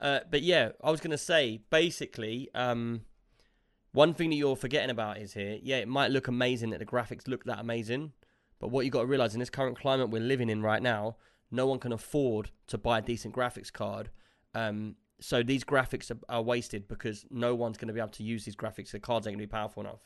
Uh, 0.00 0.20
but 0.30 0.42
yeah, 0.42 0.70
I 0.82 0.90
was 0.90 1.00
going 1.00 1.10
to 1.12 1.18
say, 1.18 1.60
basically, 1.70 2.48
um, 2.54 3.02
one 3.92 4.14
thing 4.14 4.30
that 4.30 4.36
you're 4.36 4.56
forgetting 4.56 4.90
about 4.90 5.18
is 5.18 5.34
here, 5.34 5.58
yeah, 5.62 5.76
it 5.76 5.88
might 5.88 6.10
look 6.10 6.28
amazing 6.28 6.70
that 6.70 6.78
the 6.78 6.86
graphics 6.86 7.28
look 7.28 7.44
that 7.44 7.58
amazing, 7.58 8.12
but 8.58 8.70
what 8.70 8.84
you've 8.84 8.92
got 8.92 9.02
to 9.02 9.06
realize 9.06 9.34
in 9.34 9.40
this 9.40 9.50
current 9.50 9.78
climate 9.78 10.10
we're 10.10 10.22
living 10.22 10.48
in 10.48 10.62
right 10.62 10.82
now, 10.82 11.16
no 11.50 11.66
one 11.66 11.78
can 11.78 11.92
afford 11.92 12.50
to 12.68 12.78
buy 12.78 12.98
a 12.98 13.02
decent 13.02 13.34
graphics 13.34 13.72
card. 13.72 14.10
Um, 14.54 14.96
so 15.20 15.42
these 15.42 15.64
graphics 15.64 16.10
are, 16.10 16.18
are 16.28 16.42
wasted 16.42 16.88
because 16.88 17.26
no 17.30 17.54
one's 17.54 17.76
going 17.76 17.88
to 17.88 17.94
be 17.94 18.00
able 18.00 18.10
to 18.10 18.22
use 18.22 18.44
these 18.44 18.56
graphics. 18.56 18.90
The 18.90 19.00
cards 19.00 19.26
ain't 19.26 19.36
going 19.36 19.46
to 19.46 19.46
be 19.46 19.50
powerful 19.50 19.82
enough. 19.82 20.00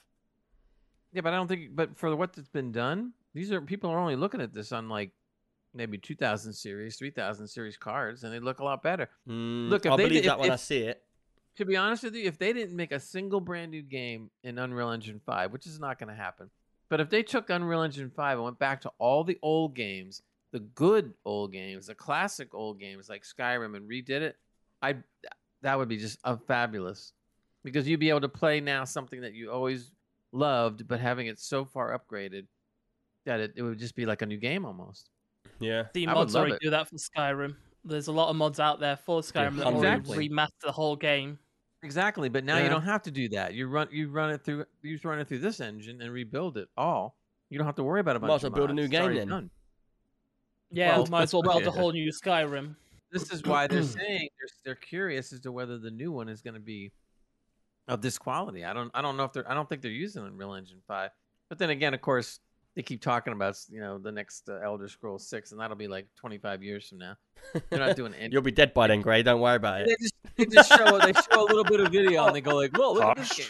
Yeah, 1.12 1.20
but 1.20 1.32
I 1.32 1.36
don't 1.36 1.46
think. 1.46 1.76
But 1.76 1.96
for 1.96 2.14
what's 2.16 2.40
been 2.48 2.72
done, 2.72 3.12
these 3.34 3.52
are 3.52 3.60
people 3.60 3.90
are 3.90 3.98
only 3.98 4.16
looking 4.16 4.40
at 4.40 4.52
this 4.52 4.72
on 4.72 4.88
like 4.88 5.10
maybe 5.74 5.98
2000 5.98 6.52
series, 6.52 6.96
3000 6.96 7.48
series 7.48 7.76
cards, 7.76 8.22
and 8.24 8.32
they 8.32 8.38
look 8.38 8.60
a 8.60 8.64
lot 8.64 8.82
better. 8.82 9.08
Mm, 9.28 9.68
Look, 9.70 9.86
if 9.86 9.92
I 9.92 9.96
they 9.96 10.04
believe 10.04 10.22
did- 10.22 10.28
that 10.30 10.34
if- 10.34 10.40
when 10.40 10.50
I 10.52 10.56
see 10.56 10.82
it. 10.82 11.02
To 11.56 11.64
be 11.64 11.76
honest 11.76 12.02
with 12.02 12.16
you, 12.16 12.24
if 12.24 12.36
they 12.36 12.52
didn't 12.52 12.74
make 12.74 12.90
a 12.90 12.98
single 12.98 13.40
brand 13.40 13.70
new 13.70 13.82
game 13.82 14.28
in 14.42 14.58
Unreal 14.58 14.90
Engine 14.90 15.20
5, 15.24 15.52
which 15.52 15.66
is 15.68 15.78
not 15.78 16.00
going 16.00 16.08
to 16.08 16.14
happen, 16.14 16.50
but 16.88 17.00
if 17.00 17.10
they 17.10 17.22
took 17.22 17.48
Unreal 17.48 17.82
Engine 17.82 18.10
5 18.10 18.38
and 18.38 18.44
went 18.44 18.58
back 18.58 18.80
to 18.80 18.92
all 18.98 19.22
the 19.22 19.38
old 19.40 19.74
games, 19.76 20.20
the 20.50 20.58
good 20.58 21.14
old 21.24 21.52
games, 21.52 21.86
the 21.86 21.94
classic 21.94 22.54
old 22.54 22.80
games 22.80 23.08
like 23.08 23.22
Skyrim 23.22 23.76
and 23.76 23.88
redid 23.88 24.20
it, 24.20 24.36
I 24.82 24.96
that 25.62 25.78
would 25.78 25.88
be 25.88 25.96
just 25.96 26.18
uh, 26.24 26.36
fabulous. 26.36 27.12
Because 27.62 27.86
you'd 27.88 28.00
be 28.00 28.10
able 28.10 28.20
to 28.22 28.28
play 28.28 28.60
now 28.60 28.82
something 28.84 29.20
that 29.22 29.32
you 29.34 29.50
always 29.52 29.92
loved, 30.32 30.86
but 30.88 30.98
having 31.00 31.28
it 31.28 31.38
so 31.38 31.64
far 31.64 31.96
upgraded 31.98 32.46
that 33.24 33.40
it, 33.40 33.52
it 33.56 33.62
would 33.62 33.78
just 33.78 33.94
be 33.94 34.06
like 34.06 34.22
a 34.22 34.26
new 34.26 34.36
game 34.38 34.64
almost. 34.64 35.10
Yeah. 35.60 35.84
The 35.94 36.08
I 36.08 36.14
mods 36.14 36.34
already 36.36 36.54
it. 36.54 36.60
do 36.62 36.70
that 36.70 36.88
for 36.88 36.96
Skyrim. 36.96 37.54
There's 37.84 38.08
a 38.08 38.12
lot 38.12 38.28
of 38.30 38.36
mods 38.36 38.60
out 38.60 38.80
there 38.80 38.96
for 38.96 39.20
Skyrim 39.20 39.56
that 39.56 39.64
hundreds. 39.64 40.08
already 40.08 40.28
remaster 40.30 40.48
the 40.62 40.72
whole 40.72 40.96
game. 40.96 41.38
Exactly, 41.82 42.30
but 42.30 42.44
now 42.44 42.56
you 42.56 42.70
don't 42.70 42.82
have 42.82 43.02
to 43.02 43.10
do 43.10 43.28
that. 43.30 43.52
You 43.52 43.68
run 43.68 43.88
you 43.92 44.08
run 44.08 44.30
it 44.30 44.42
through 44.42 44.64
you 44.82 44.94
just 44.94 45.04
run 45.04 45.18
it 45.18 45.28
through 45.28 45.40
this 45.40 45.60
engine 45.60 46.00
and 46.00 46.10
rebuild 46.12 46.56
it 46.56 46.68
all. 46.78 47.14
You 47.50 47.58
don't 47.58 47.66
have 47.66 47.74
to 47.76 47.84
worry 47.84 48.00
about 48.00 48.16
a 48.16 48.20
bunch 48.20 48.30
Might 48.30 48.34
as 48.36 48.44
of 48.44 48.52
well 48.54 48.60
build 48.66 48.70
a 48.70 48.74
new 48.74 48.88
game 48.88 49.14
then. 49.14 49.28
done. 49.28 49.50
Yeah, 50.70 50.96
Well, 50.96 51.06
might 51.06 51.22
as 51.24 51.34
well 51.34 51.42
well, 51.44 51.60
build 51.60 51.66
a 51.74 51.78
whole 51.78 51.92
new 51.92 52.10
Skyrim. 52.10 52.74
This 53.12 53.30
is 53.30 53.42
why 53.42 53.66
they're 53.66 53.82
saying 53.82 54.28
they're 54.40 54.48
they're 54.64 54.74
curious 54.74 55.32
as 55.34 55.40
to 55.40 55.52
whether 55.52 55.78
the 55.78 55.90
new 55.90 56.10
one 56.10 56.28
is 56.30 56.40
going 56.40 56.54
to 56.54 56.60
be 56.60 56.90
of 57.86 58.00
this 58.00 58.16
quality. 58.16 58.64
I 58.64 58.72
don't 58.72 58.90
I 58.94 59.02
don't 59.02 59.18
know 59.18 59.24
if 59.24 59.34
they're 59.34 59.48
I 59.50 59.52
don't 59.54 59.68
think 59.68 59.82
they're 59.82 59.90
using 59.90 60.24
Unreal 60.24 60.54
Engine 60.54 60.80
five. 60.88 61.10
But 61.50 61.58
then 61.58 61.68
again, 61.68 61.92
of 61.92 62.00
course, 62.00 62.40
they 62.74 62.82
keep 62.82 63.00
talking 63.00 63.32
about 63.32 63.56
you 63.70 63.80
know 63.80 63.98
the 63.98 64.12
next 64.12 64.48
uh, 64.48 64.58
Elder 64.62 64.88
Scrolls 64.88 65.26
six, 65.26 65.52
and 65.52 65.60
that'll 65.60 65.76
be 65.76 65.88
like 65.88 66.06
twenty 66.16 66.38
five 66.38 66.62
years 66.62 66.88
from 66.88 66.98
now. 66.98 67.16
They're 67.70 67.78
not 67.78 67.96
doing 67.96 68.14
any. 68.14 68.28
You'll 68.32 68.42
be 68.42 68.50
dead 68.50 68.74
by 68.74 68.88
then, 68.88 69.00
Gray. 69.00 69.22
Don't 69.22 69.40
worry 69.40 69.56
about 69.56 69.84
they 69.84 69.92
it. 69.92 70.00
just 70.00 70.14
they 70.36 70.46
just 70.46 70.68
show 70.70 70.98
they 70.98 71.12
show 71.12 71.42
a 71.42 71.46
little 71.46 71.64
bit 71.64 71.80
of 71.80 71.92
video 71.92 72.26
and 72.26 72.34
they 72.34 72.40
go 72.40 72.56
like, 72.56 72.76
"Whoa, 72.76 72.92
look 72.92 73.04
at 73.04 73.16
this 73.16 73.32
game." 73.32 73.46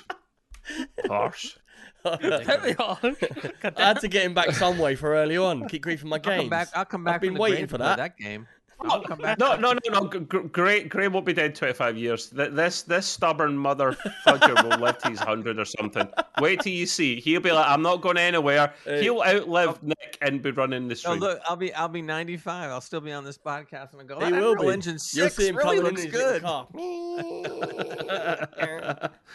Harsh. 1.09 1.57
Heavy 2.05 2.77
on. 2.77 3.17
I 3.63 3.73
had 3.83 4.01
to 4.01 4.09
get 4.09 4.25
him 4.25 4.35
back 4.35 4.53
some 4.53 4.79
way 4.79 4.95
for 4.95 5.15
early 5.15 5.39
on. 5.39 5.69
Keep 5.69 5.85
griefing 5.85 6.05
my 6.05 6.17
I'll 6.17 6.21
come 6.21 6.49
back. 6.51 6.69
I'll 6.75 6.85
come 6.85 7.05
back. 7.05 7.15
I've 7.15 7.21
been 7.23 7.35
waiting 7.35 7.67
for 7.67 7.79
that. 7.79 7.97
that 7.97 8.19
game. 8.19 8.47
I'll 8.85 9.03
come 9.03 9.19
back. 9.19 9.39
No, 9.39 9.57
no, 9.57 9.73
no, 9.73 9.81
no. 10.01 10.09
G- 10.09 10.21
G- 10.21 10.49
Gray, 10.49 10.85
Gray 10.85 11.09
won't 11.09 11.27
be 11.27 11.33
dead 11.33 11.55
25 11.55 11.97
years. 11.97 12.31
This 12.31 12.83
this 12.83 13.07
stubborn 13.07 13.57
mother 13.57 13.97
fudger 14.27 14.63
will 14.63 14.79
live 14.79 14.99
to 14.99 15.11
his 15.11 15.19
100 15.19 15.59
or 15.59 15.65
something. 15.65 16.09
Wait 16.41 16.61
till 16.61 16.73
you 16.73 16.87
see. 16.87 17.21
He'll 17.21 17.41
be 17.41 17.53
like, 17.53 17.69
I'm 17.69 17.83
not 17.83 18.01
going 18.01 18.19
anywhere. 18.19 18.73
Hey. 18.85 19.03
He'll 19.03 19.23
outlive 19.23 19.83
Nick 19.83 20.19
and 20.21 20.43
be 20.43 20.51
running 20.51 20.89
the 20.89 21.01
No, 21.05 21.15
look, 21.15 21.41
I'll 21.49 21.57
be 21.57 21.73
I'll 21.75 21.89
be 21.89 22.03
95. 22.03 22.71
I'll 22.71 22.81
still 22.81 23.01
be 23.01 23.13
on 23.13 23.25
this 23.25 23.39
podcast 23.39 23.93
and 23.93 24.03
I 24.03 24.05
go. 24.05 24.21
He 24.21 24.33
will 24.33 24.53
Unreal 24.53 24.69
be. 24.69 24.73
Engine 24.75 24.93
You'll 24.93 24.99
six 24.99 25.37
see 25.37 25.49
him 25.49 25.57
really 25.57 25.81
looks 25.81 26.03
his 26.03 26.13
good. 26.13 26.43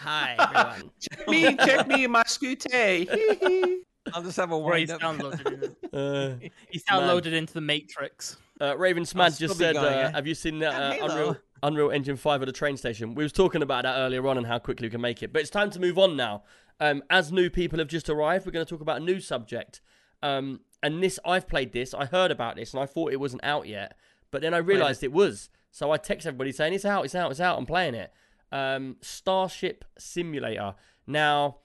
Hi, 0.01 0.35
everyone. 0.39 0.91
me, 1.27 1.55
check 1.57 1.87
me, 1.87 2.07
my 2.07 2.23
scooter. 2.25 3.05
I'll 4.13 4.23
just 4.23 4.37
have 4.37 4.51
a 4.51 4.57
Where 4.57 4.77
he's 4.77 4.89
wind 4.89 5.03
up. 5.03 5.15
downloaded. 5.15 5.75
Uh, 5.91 6.35
He's 6.69 6.83
Man. 6.91 7.33
into 7.33 7.53
the 7.53 7.61
Matrix. 7.61 8.37
uh, 8.61 8.77
Raven 8.77 9.03
Smad 9.03 9.39
just 9.39 9.57
said, 9.57 9.73
going, 9.73 9.87
uh, 9.87 9.89
yeah. 9.97 10.11
"Have 10.11 10.27
you 10.27 10.35
seen 10.35 10.59
that 10.59 10.73
uh, 11.01 11.05
Unreal, 11.05 11.37
Unreal 11.63 11.89
Engine 11.89 12.15
Five 12.15 12.43
at 12.43 12.45
the 12.45 12.51
train 12.51 12.77
station?" 12.77 13.15
We 13.15 13.23
was 13.23 13.31
talking 13.31 13.63
about 13.63 13.83
that 13.85 13.95
earlier 13.97 14.27
on 14.27 14.37
and 14.37 14.45
how 14.45 14.59
quickly 14.59 14.85
we 14.85 14.91
can 14.91 15.01
make 15.01 15.23
it. 15.23 15.33
But 15.33 15.41
it's 15.41 15.49
time 15.49 15.71
to 15.71 15.79
move 15.79 15.97
on 15.97 16.15
now. 16.15 16.43
Um, 16.79 17.01
as 17.09 17.31
new 17.31 17.49
people 17.49 17.79
have 17.79 17.87
just 17.87 18.07
arrived, 18.07 18.45
we're 18.45 18.51
going 18.51 18.65
to 18.65 18.69
talk 18.69 18.81
about 18.81 19.01
a 19.01 19.03
new 19.03 19.19
subject. 19.19 19.81
Um, 20.21 20.59
and 20.83 21.01
this, 21.03 21.17
I've 21.25 21.47
played 21.47 21.73
this. 21.73 21.93
I 21.95 22.05
heard 22.05 22.29
about 22.29 22.55
this, 22.55 22.71
and 22.73 22.81
I 22.83 22.85
thought 22.85 23.11
it 23.11 23.19
wasn't 23.19 23.43
out 23.43 23.67
yet. 23.67 23.97
But 24.29 24.41
then 24.43 24.53
I 24.53 24.57
realised 24.59 25.03
it 25.03 25.11
was. 25.11 25.49
So 25.71 25.91
I 25.91 25.97
text 25.97 26.27
everybody 26.27 26.51
saying, 26.51 26.73
"It's 26.73 26.85
out! 26.85 27.03
It's 27.03 27.15
out! 27.15 27.31
It's 27.31 27.39
out! 27.39 27.57
I'm 27.57 27.65
playing 27.65 27.95
it." 27.95 28.13
Um, 28.51 28.97
Starship 29.01 29.85
Simulator. 29.97 30.75
Now, 31.07 31.57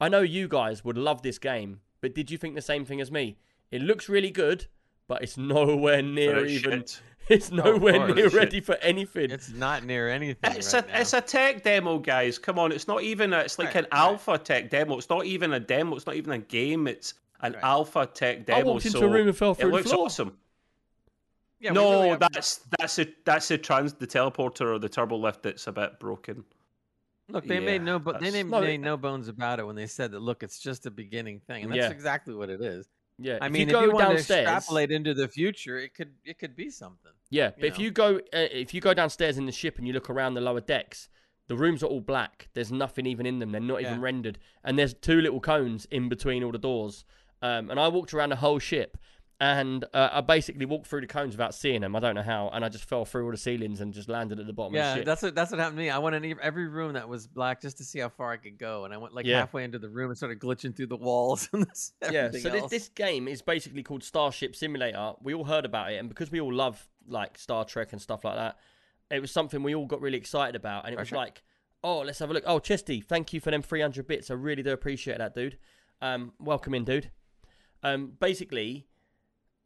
I 0.00 0.08
know 0.08 0.20
you 0.20 0.48
guys 0.48 0.84
would 0.84 0.96
love 0.96 1.22
this 1.22 1.38
game, 1.38 1.80
but 2.02 2.14
did 2.14 2.30
you 2.30 2.36
think 2.36 2.54
the 2.54 2.60
same 2.62 2.84
thing 2.84 3.00
as 3.00 3.10
me? 3.10 3.38
It 3.70 3.80
looks 3.80 4.10
really 4.10 4.30
good, 4.30 4.66
but 5.08 5.22
it's 5.22 5.38
nowhere 5.38 6.02
near 6.02 6.34
But 6.34 6.42
it's 6.44 6.52
even. 6.52 6.80
shit. 6.80 7.00
It's 7.28 7.52
oh, 7.52 7.54
nowhere 7.54 7.98
course. 7.98 8.14
near 8.16 8.30
Shit. 8.30 8.38
ready 8.38 8.60
for 8.60 8.74
anything. 8.82 9.30
It's 9.30 9.48
not 9.52 9.84
near 9.84 10.10
anything. 10.10 10.56
It's 10.56 10.74
right 10.74 10.84
a 10.84 10.88
now. 10.88 10.98
it's 11.00 11.12
a 11.12 11.20
tech 11.20 11.62
demo, 11.62 11.98
guys. 12.00 12.36
Come 12.36 12.58
on, 12.58 12.72
it's 12.72 12.88
not 12.88 13.04
even 13.04 13.32
a, 13.32 13.38
it's 13.38 13.60
like 13.60 13.68
Right, 13.68 13.76
an 13.76 13.84
right. 13.92 13.98
alpha 14.00 14.38
tech 14.38 14.70
demo. 14.70 14.98
It's 14.98 15.08
not 15.08 15.24
even 15.24 15.52
a 15.52 15.60
demo. 15.60 15.94
It's 15.94 16.04
not 16.04 16.16
even 16.16 16.32
a 16.32 16.38
game. 16.38 16.88
It's 16.88 17.14
an 17.40 17.52
Right. 17.52 17.62
alpha 17.62 18.06
tech 18.12 18.44
demo. 18.46 18.58
I 18.58 18.62
walked 18.64 18.86
into 18.86 18.98
so 18.98 19.06
a 19.06 19.08
room 19.08 19.28
and 19.28 19.36
fell 19.36 19.52
it 19.52 19.58
through 19.58 19.70
the 19.70 19.76
looks 19.76 19.90
floor. 19.92 20.06
awesome. 20.06 20.36
Yeah, 21.60 21.70
no, 21.70 22.02
really 22.02 22.16
that's 22.32 22.60
that's 22.76 22.98
a 22.98 23.06
that's 23.24 23.52
a 23.52 23.56
trans 23.56 23.92
the 23.94 24.06
teleporter 24.08 24.62
or 24.74 24.78
the 24.80 24.88
turbo 24.88 25.16
lift 25.16 25.44
that's 25.44 25.68
a 25.68 25.72
bit 25.72 26.00
broken. 26.00 26.42
Look. 27.32 27.46
They 27.46 27.60
made 27.60 27.82
no, 27.82 27.98
but 27.98 28.20
they 28.20 28.26
that's- 28.30 28.44
made, 28.44 28.50
No, 28.50 28.60
made 28.60 28.80
no 28.80 28.96
bones 28.96 29.28
about 29.28 29.58
it 29.58 29.66
when 29.66 29.76
they 29.76 29.86
said 29.86 30.12
that. 30.12 30.20
Look, 30.20 30.42
it's 30.42 30.58
just 30.58 30.86
a 30.86 30.90
beginning 30.90 31.40
thing, 31.40 31.64
and 31.64 31.72
that's 31.72 31.78
Yeah. 31.78 31.90
exactly 31.90 32.34
what 32.34 32.50
it 32.50 32.60
is. 32.60 32.88
Yeah, 33.18 33.38
I 33.40 33.46
if 33.46 33.52
mean, 33.52 33.68
you 33.68 33.76
if 33.76 33.82
you 33.84 33.92
want 33.92 34.08
to 34.08 34.14
extrapolate 34.14 34.90
into 34.90 35.14
the 35.14 35.28
future, 35.28 35.78
it 35.78 35.94
could 35.94 36.12
it 36.24 36.38
could 36.38 36.56
be 36.56 36.70
something. 36.70 37.12
yeah, 37.30 37.50
but 37.50 37.62
you 37.62 37.66
if 37.68 37.78
you 37.78 37.90
go 37.90 38.16
uh, 38.16 38.48
if 38.50 38.72
you 38.74 38.80
go 38.80 38.94
downstairs 38.94 39.36
in 39.38 39.46
the 39.46 39.52
ship 39.52 39.78
and 39.78 39.86
you 39.86 39.92
look 39.92 40.08
around 40.10 40.34
the 40.34 40.40
lower 40.40 40.60
decks, 40.60 41.08
the 41.46 41.54
rooms 41.56 41.82
are 41.82 41.86
all 41.86 42.00
black. 42.00 42.48
There's 42.54 42.72
nothing 42.72 43.06
even 43.06 43.26
in 43.26 43.38
them. 43.38 43.52
They're 43.52 43.60
not 43.60 43.80
even 43.82 44.00
rendered, 44.00 44.38
and 44.64 44.78
there's 44.78 44.94
two 44.94 45.20
little 45.20 45.40
cones 45.40 45.86
in 45.90 46.08
between 46.08 46.42
all 46.42 46.52
the 46.52 46.58
doors. 46.58 47.04
Um, 47.42 47.70
and 47.70 47.78
I 47.78 47.88
walked 47.88 48.14
around 48.14 48.30
the 48.30 48.36
whole 48.36 48.58
ship, 48.60 48.96
and 49.42 49.84
uh, 49.92 50.08
I 50.12 50.20
basically 50.20 50.66
walked 50.66 50.86
through 50.86 51.00
the 51.00 51.08
cones 51.08 51.32
without 51.34 51.52
seeing 51.52 51.80
them. 51.80 51.96
I 51.96 51.98
don't 51.98 52.14
know 52.14 52.22
how, 52.22 52.48
and 52.52 52.64
I 52.64 52.68
just 52.68 52.84
fell 52.84 53.04
through 53.04 53.24
all 53.24 53.32
the 53.32 53.36
ceilings 53.36 53.80
and 53.80 53.92
just 53.92 54.08
landed 54.08 54.38
at 54.38 54.46
the 54.46 54.52
bottom 54.52 54.76
Yeah, 54.76 55.02
that's 55.02 55.20
what 55.20 55.34
that's 55.34 55.50
what 55.50 55.58
happened 55.58 55.78
to 55.78 55.82
me. 55.82 55.90
I 55.90 55.98
went 55.98 56.14
in 56.14 56.36
every 56.40 56.68
room 56.68 56.92
that 56.92 57.08
was 57.08 57.26
black 57.26 57.60
just 57.60 57.78
to 57.78 57.84
see 57.84 57.98
how 57.98 58.08
far 58.08 58.30
I 58.30 58.36
could 58.36 58.56
go, 58.56 58.84
and 58.84 58.94
I 58.94 58.98
went 58.98 59.14
like 59.14 59.26
Yeah. 59.26 59.40
halfway 59.40 59.64
into 59.64 59.80
the 59.80 59.88
room 59.88 60.10
and 60.10 60.16
started 60.16 60.38
glitching 60.38 60.76
through 60.76 60.86
the 60.86 60.96
walls 60.96 61.48
and 61.52 61.66
this, 61.66 61.92
yeah, 62.08 62.30
so 62.30 62.50
this, 62.50 62.70
this 62.70 62.88
game 62.90 63.26
is 63.26 63.42
basically 63.42 63.82
called 63.82 64.04
Starship 64.04 64.54
Simulator. 64.54 65.14
We 65.20 65.34
all 65.34 65.44
heard 65.44 65.64
about 65.64 65.90
it, 65.92 65.96
and 65.96 66.08
because 66.08 66.30
we 66.30 66.40
all 66.40 66.54
love 66.54 66.88
like 67.08 67.36
Star 67.36 67.64
Trek 67.64 67.92
and 67.92 68.00
stuff 68.00 68.22
like 68.22 68.36
that, 68.36 68.58
it 69.10 69.20
was 69.20 69.32
something 69.32 69.64
we 69.64 69.74
all 69.74 69.86
got 69.86 70.00
really 70.00 70.18
excited 70.18 70.54
about. 70.54 70.84
And 70.84 70.94
it 70.94 71.00
was 71.00 71.10
like, 71.10 71.42
oh, 71.82 71.98
let's 72.02 72.20
have 72.20 72.30
a 72.30 72.32
look. 72.32 72.44
Oh, 72.46 72.60
Chesty, 72.60 73.00
thank 73.00 73.32
you 73.32 73.40
for 73.40 73.50
them 73.50 73.60
300 73.60 74.06
bits. 74.06 74.30
I 74.30 74.34
really 74.34 74.62
do 74.62 74.70
appreciate 74.70 75.18
that, 75.18 75.34
dude. 75.34 75.58
Um, 76.00 76.32
welcome 76.38 76.74
in, 76.74 76.84
dude. 76.84 77.10
Um, 77.82 78.12
basically, 78.20 78.86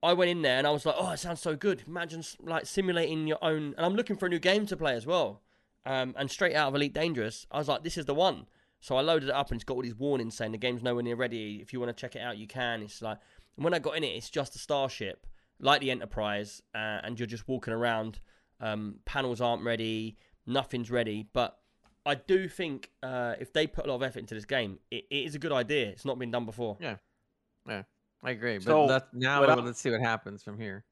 I 0.02 0.12
went 0.12 0.30
in 0.30 0.42
there 0.42 0.58
and 0.58 0.66
I 0.66 0.70
was 0.70 0.86
like, 0.86 0.94
oh, 0.98 1.10
it 1.10 1.18
sounds 1.18 1.40
so 1.40 1.56
good. 1.56 1.84
Imagine 1.86 2.22
like 2.40 2.66
simulating 2.66 3.26
your 3.26 3.38
own. 3.42 3.74
And 3.76 3.86
I'm 3.86 3.94
looking 3.94 4.16
for 4.16 4.26
a 4.26 4.28
new 4.28 4.38
game 4.38 4.66
to 4.66 4.76
play 4.76 4.94
as 4.94 5.06
well. 5.06 5.42
Um, 5.84 6.14
and 6.18 6.30
straight 6.30 6.54
out 6.54 6.68
of 6.68 6.74
Elite 6.74 6.92
Dangerous, 6.92 7.46
I 7.50 7.58
was 7.58 7.68
like, 7.68 7.82
this 7.82 7.96
is 7.96 8.06
the 8.06 8.14
one. 8.14 8.46
So 8.80 8.96
I 8.96 9.00
loaded 9.00 9.30
it 9.30 9.34
up 9.34 9.50
and 9.50 9.56
it's 9.58 9.64
got 9.64 9.74
all 9.74 9.82
these 9.82 9.98
warnings 9.98 10.36
saying 10.36 10.52
the 10.52 10.58
game's 10.58 10.82
nowhere 10.82 11.02
near 11.02 11.16
ready. 11.16 11.60
If 11.62 11.72
you 11.72 11.80
want 11.80 11.96
to 11.96 12.00
check 12.00 12.14
it 12.14 12.20
out, 12.20 12.38
you 12.38 12.46
can. 12.46 12.82
It's 12.82 13.00
like, 13.00 13.18
and 13.56 13.64
when 13.64 13.74
I 13.74 13.78
got 13.78 13.96
in 13.96 14.04
it, 14.04 14.08
it's 14.08 14.30
just 14.30 14.54
a 14.54 14.58
starship, 14.58 15.26
like 15.58 15.80
the 15.80 15.90
Enterprise, 15.90 16.62
uh, 16.74 17.00
and 17.02 17.18
you're 17.18 17.26
just 17.26 17.48
walking 17.48 17.72
around. 17.72 18.20
Um, 18.60 18.96
panels 19.04 19.40
aren't 19.40 19.62
ready, 19.64 20.16
nothing's 20.46 20.90
ready. 20.90 21.26
But 21.32 21.58
I 22.04 22.14
do 22.16 22.48
think 22.48 22.90
uh, 23.02 23.34
if 23.40 23.52
they 23.52 23.66
put 23.66 23.86
a 23.86 23.88
lot 23.88 23.96
of 23.96 24.02
effort 24.02 24.20
into 24.20 24.34
this 24.34 24.44
game, 24.44 24.78
it, 24.90 25.04
it 25.10 25.24
is 25.24 25.34
a 25.34 25.38
good 25.38 25.52
idea. 25.52 25.88
It's 25.88 26.04
not 26.04 26.18
been 26.18 26.30
done 26.30 26.44
before. 26.44 26.76
Yeah, 26.80 26.96
yeah. 27.66 27.82
I 28.26 28.30
agree, 28.30 28.58
but 28.58 28.64
So, 28.64 28.86
that, 28.88 29.14
now 29.14 29.44
I- 29.44 29.54
let's 29.54 29.80
see 29.80 29.90
what 29.90 30.00
happens 30.00 30.42
from 30.42 30.58
here. 30.58 30.84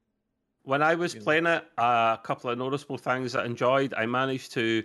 When 0.63 0.81
I 0.81 0.95
was 0.95 1.13
You 1.13 1.19
know. 1.19 1.23
playing 1.25 1.45
it, 1.45 1.65
a 1.77 2.17
couple 2.23 2.49
of 2.49 2.57
noticeable 2.57 2.97
things 2.97 3.35
I 3.35 3.45
enjoyed. 3.45 3.93
I 3.93 4.05
managed 4.07 4.51
to 4.53 4.83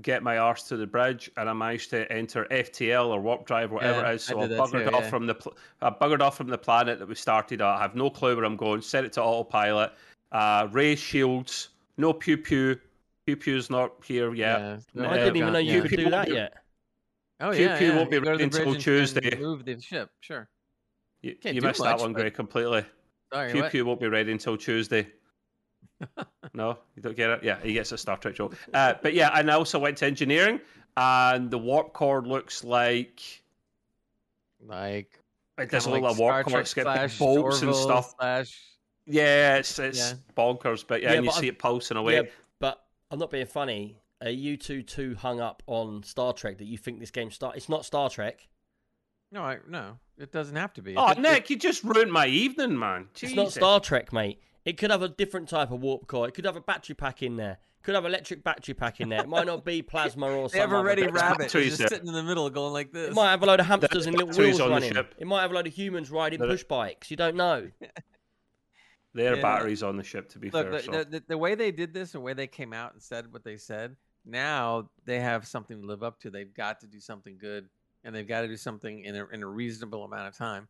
get 0.00 0.22
my 0.22 0.38
arse 0.38 0.62
to 0.68 0.76
the 0.76 0.86
bridge, 0.86 1.30
and 1.36 1.50
I 1.50 1.52
managed 1.52 1.90
to 1.90 2.10
enter 2.10 2.46
FTL 2.50 3.08
or 3.08 3.20
warp 3.20 3.44
drive, 3.44 3.72
whatever 3.72 4.00
Yeah, 4.00 4.12
it 4.12 4.14
is. 4.14 4.30
I 4.30 4.32
So 4.32 4.38
I, 4.38 4.42
did 4.42 4.50
that 4.52 4.60
buggered 4.60 4.88
too, 4.88 4.94
off 4.96 5.02
yeah. 5.02 5.10
from 5.10 5.26
the 5.26 5.34
pl- 5.34 5.56
I 5.82 5.90
buggered 5.90 6.20
off 6.20 6.36
from 6.36 6.46
the 6.46 6.56
planet 6.56 7.00
that 7.00 7.08
we 7.08 7.16
started 7.16 7.60
at. 7.60 7.66
I 7.66 7.80
have 7.82 7.96
no 7.96 8.08
clue 8.08 8.36
where 8.36 8.44
I'm 8.44 8.56
going. 8.56 8.80
Set 8.82 9.04
it 9.04 9.12
to 9.14 9.22
autopilot. 9.22 9.92
Uh, 10.32 10.68
ray 10.70 10.94
shields. 10.94 11.70
No 11.98 12.12
pew 12.14 12.38
pew. 12.38 12.78
Pew 13.26 13.36
pew's 13.36 13.68
not 13.68 13.92
here 14.04 14.32
yet. 14.32 14.80
no, 14.94 15.04
I 15.04 15.08
Uh, 15.08 15.14
didn't 15.16 15.36
even 15.36 15.52
know 15.52 15.58
you 15.58 15.82
yeah. 15.82 15.88
could 15.88 15.96
do 15.98 16.08
that 16.10 16.28
yet. 16.28 16.54
Oh 17.40 17.50
Pew 17.52 17.64
yeah, 17.64 17.78
Pew 17.78 17.88
yeah. 17.88 17.96
won't 17.96 18.10
be 18.10 18.16
you 18.16 18.22
ready 18.22 18.44
until 18.44 18.64
bridge 18.64 18.86
and- 18.86 18.96
and 18.98 19.06
Tuesday. 19.08 19.36
Move 19.38 19.64
the 19.64 19.80
ship, 19.80 20.10
sure. 20.20 20.48
You, 21.22 21.36
you 21.44 21.60
missed 21.60 21.80
much, 21.80 21.88
that 21.88 22.00
one, 22.00 22.12
but- 22.12 22.20
Gray, 22.20 22.30
completely. 22.30 22.84
Sorry, 23.32 23.52
Pew 23.52 23.62
what? 23.62 23.70
Pew 23.70 23.84
won't 23.84 24.00
be 24.00 24.08
ready 24.08 24.32
until 24.32 24.56
Tuesday. 24.56 25.06
no, 26.54 26.78
you 26.96 27.02
don't 27.02 27.16
get 27.16 27.30
it. 27.30 27.44
Yeah, 27.44 27.58
he 27.62 27.72
gets 27.72 27.92
a 27.92 27.98
Star 27.98 28.16
Trek 28.16 28.34
joke. 28.34 28.56
Uh, 28.74 28.94
but 29.02 29.14
yeah, 29.14 29.30
and 29.38 29.50
I 29.50 29.54
also 29.54 29.78
went 29.78 29.98
to 29.98 30.06
engineering, 30.06 30.60
and 30.96 31.50
the 31.50 31.58
warp 31.58 31.92
core 31.92 32.22
looks 32.22 32.64
like 32.64 33.20
Like 34.66 35.18
it 35.58 35.70
does 35.70 35.84
kinda 35.84 36.00
look 36.00 36.02
like 36.02 36.10
like 36.10 36.18
a 36.18 36.20
warp 36.20 36.32
Star 36.34 36.42
core. 36.44 36.50
Trek 36.52 36.62
It's 36.62 36.74
got 36.74 36.82
slash 36.84 37.12
big 37.12 37.18
bolts 37.18 37.62
and 37.62 37.74
stuff. 37.74 38.14
Slash, 38.18 38.60
Yeah, 39.06 39.56
it's 39.56 39.78
it's 39.78 39.98
Yeah. 39.98 40.14
bonkers. 40.36 40.84
But 40.86 41.02
yeah, 41.02 41.10
Yeah, 41.10 41.16
and 41.16 41.24
you 41.24 41.30
but 41.30 41.38
see 41.40 41.46
I- 41.46 41.50
it 41.50 41.58
pulsing 41.58 41.96
away. 41.96 42.14
Yeah, 42.16 42.22
but 42.58 42.84
I'm 43.10 43.18
not 43.18 43.30
being 43.30 43.46
funny. 43.46 43.96
Are 44.22 44.30
you 44.30 44.56
two 44.56 44.82
too 44.82 45.14
hung 45.14 45.40
up 45.40 45.62
on 45.66 46.02
Star 46.02 46.32
Trek 46.32 46.58
that 46.58 46.66
you 46.66 46.76
think 46.78 47.00
this 47.00 47.10
game 47.10 47.30
start? 47.30 47.56
It's 47.56 47.68
not 47.68 47.84
Star 47.84 48.10
Trek. 48.10 48.48
no, 49.32 49.42
I, 49.42 49.58
no, 49.68 49.98
it 50.20 50.32
doesn't 50.32 50.56
have 50.56 50.72
to 50.74 50.82
be. 50.82 50.96
oh, 50.96 51.08
It- 51.10 51.18
it- 51.18 51.20
Nick, 51.20 51.50
you 51.50 51.56
just 51.56 51.82
ruined 51.84 52.12
my 52.12 52.26
evening, 52.26 52.78
man. 52.78 53.08
It's 53.20 53.34
not 53.34 53.52
Star 53.52 53.80
Trek, 53.80 54.12
mate. 54.12 54.40
It 54.64 54.76
could 54.76 54.90
have 54.90 55.02
a 55.02 55.08
different 55.08 55.48
type 55.48 55.70
of 55.70 55.80
warp 55.80 56.06
core. 56.06 56.28
It 56.28 56.32
could 56.34 56.44
have 56.44 56.56
a 56.56 56.60
battery 56.60 56.94
pack 56.94 57.22
in 57.22 57.36
there. 57.36 57.58
Could 57.82 57.94
have 57.94 58.04
an 58.04 58.10
electric 58.10 58.44
battery 58.44 58.74
pack 58.74 59.00
in 59.00 59.08
there. 59.08 59.20
It 59.22 59.28
might 59.28 59.46
not 59.46 59.64
be 59.64 59.80
plasma 59.92 60.26
or 60.26 60.50
something. 60.50 60.52
They 60.52 60.58
have 60.60 60.68
some 60.68 60.74
a 60.76 60.78
other 60.80 60.86
ready 60.86 61.02
bit. 61.04 61.14
rabbit 61.14 61.50
just 61.50 61.78
sitting 61.78 62.06
in 62.08 62.12
the 62.12 62.22
middle, 62.22 62.50
going 62.50 62.74
like 62.74 62.92
this. 62.92 63.08
It 63.08 63.14
might 63.14 63.30
have 63.30 63.42
a 63.42 63.46
load 63.46 63.58
of 63.60 63.64
hamsters 63.66 64.06
and 64.06 64.14
little 64.18 64.36
wheels 64.36 64.60
on 64.60 64.68
the 64.68 64.74
running. 64.74 64.92
ship. 64.92 65.14
It 65.16 65.26
might 65.26 65.40
have 65.40 65.50
a 65.50 65.54
load 65.54 65.66
of 65.66 65.72
humans 65.72 66.10
riding 66.10 66.38
push 66.40 66.62
bikes. 66.64 67.10
You 67.10 67.16
don't 67.16 67.36
know. 67.36 67.70
There 69.12 69.32
are 69.32 69.36
Yeah. 69.36 69.42
batteries 69.42 69.82
on 69.82 69.96
the 69.96 70.04
ship, 70.04 70.28
to 70.30 70.38
be 70.38 70.50
Look, 70.50 70.68
fair. 70.70 70.72
the, 70.78 70.82
so. 70.84 70.90
the, 70.92 71.04
the, 71.04 71.24
the 71.30 71.38
way 71.38 71.56
they 71.56 71.72
did 71.72 71.92
this, 71.92 72.12
the 72.12 72.20
way 72.20 72.32
they 72.32 72.46
came 72.46 72.72
out 72.72 72.92
and 72.92 73.02
said 73.02 73.32
what 73.32 73.42
they 73.42 73.56
said, 73.56 73.96
now 74.24 74.88
they 75.04 75.18
have 75.18 75.48
something 75.48 75.80
to 75.80 75.86
live 75.86 76.04
up 76.04 76.20
to. 76.20 76.30
They've 76.30 76.52
got 76.54 76.78
to 76.80 76.86
do 76.86 77.00
something 77.00 77.36
good, 77.36 77.68
and 78.04 78.14
they've 78.14 78.26
got 78.28 78.42
to 78.42 78.48
do 78.48 78.56
something 78.56 79.04
in 79.04 79.16
a 79.16 79.26
in 79.28 79.42
a 79.42 79.46
reasonable 79.46 80.04
amount 80.04 80.28
of 80.28 80.36
time. 80.36 80.68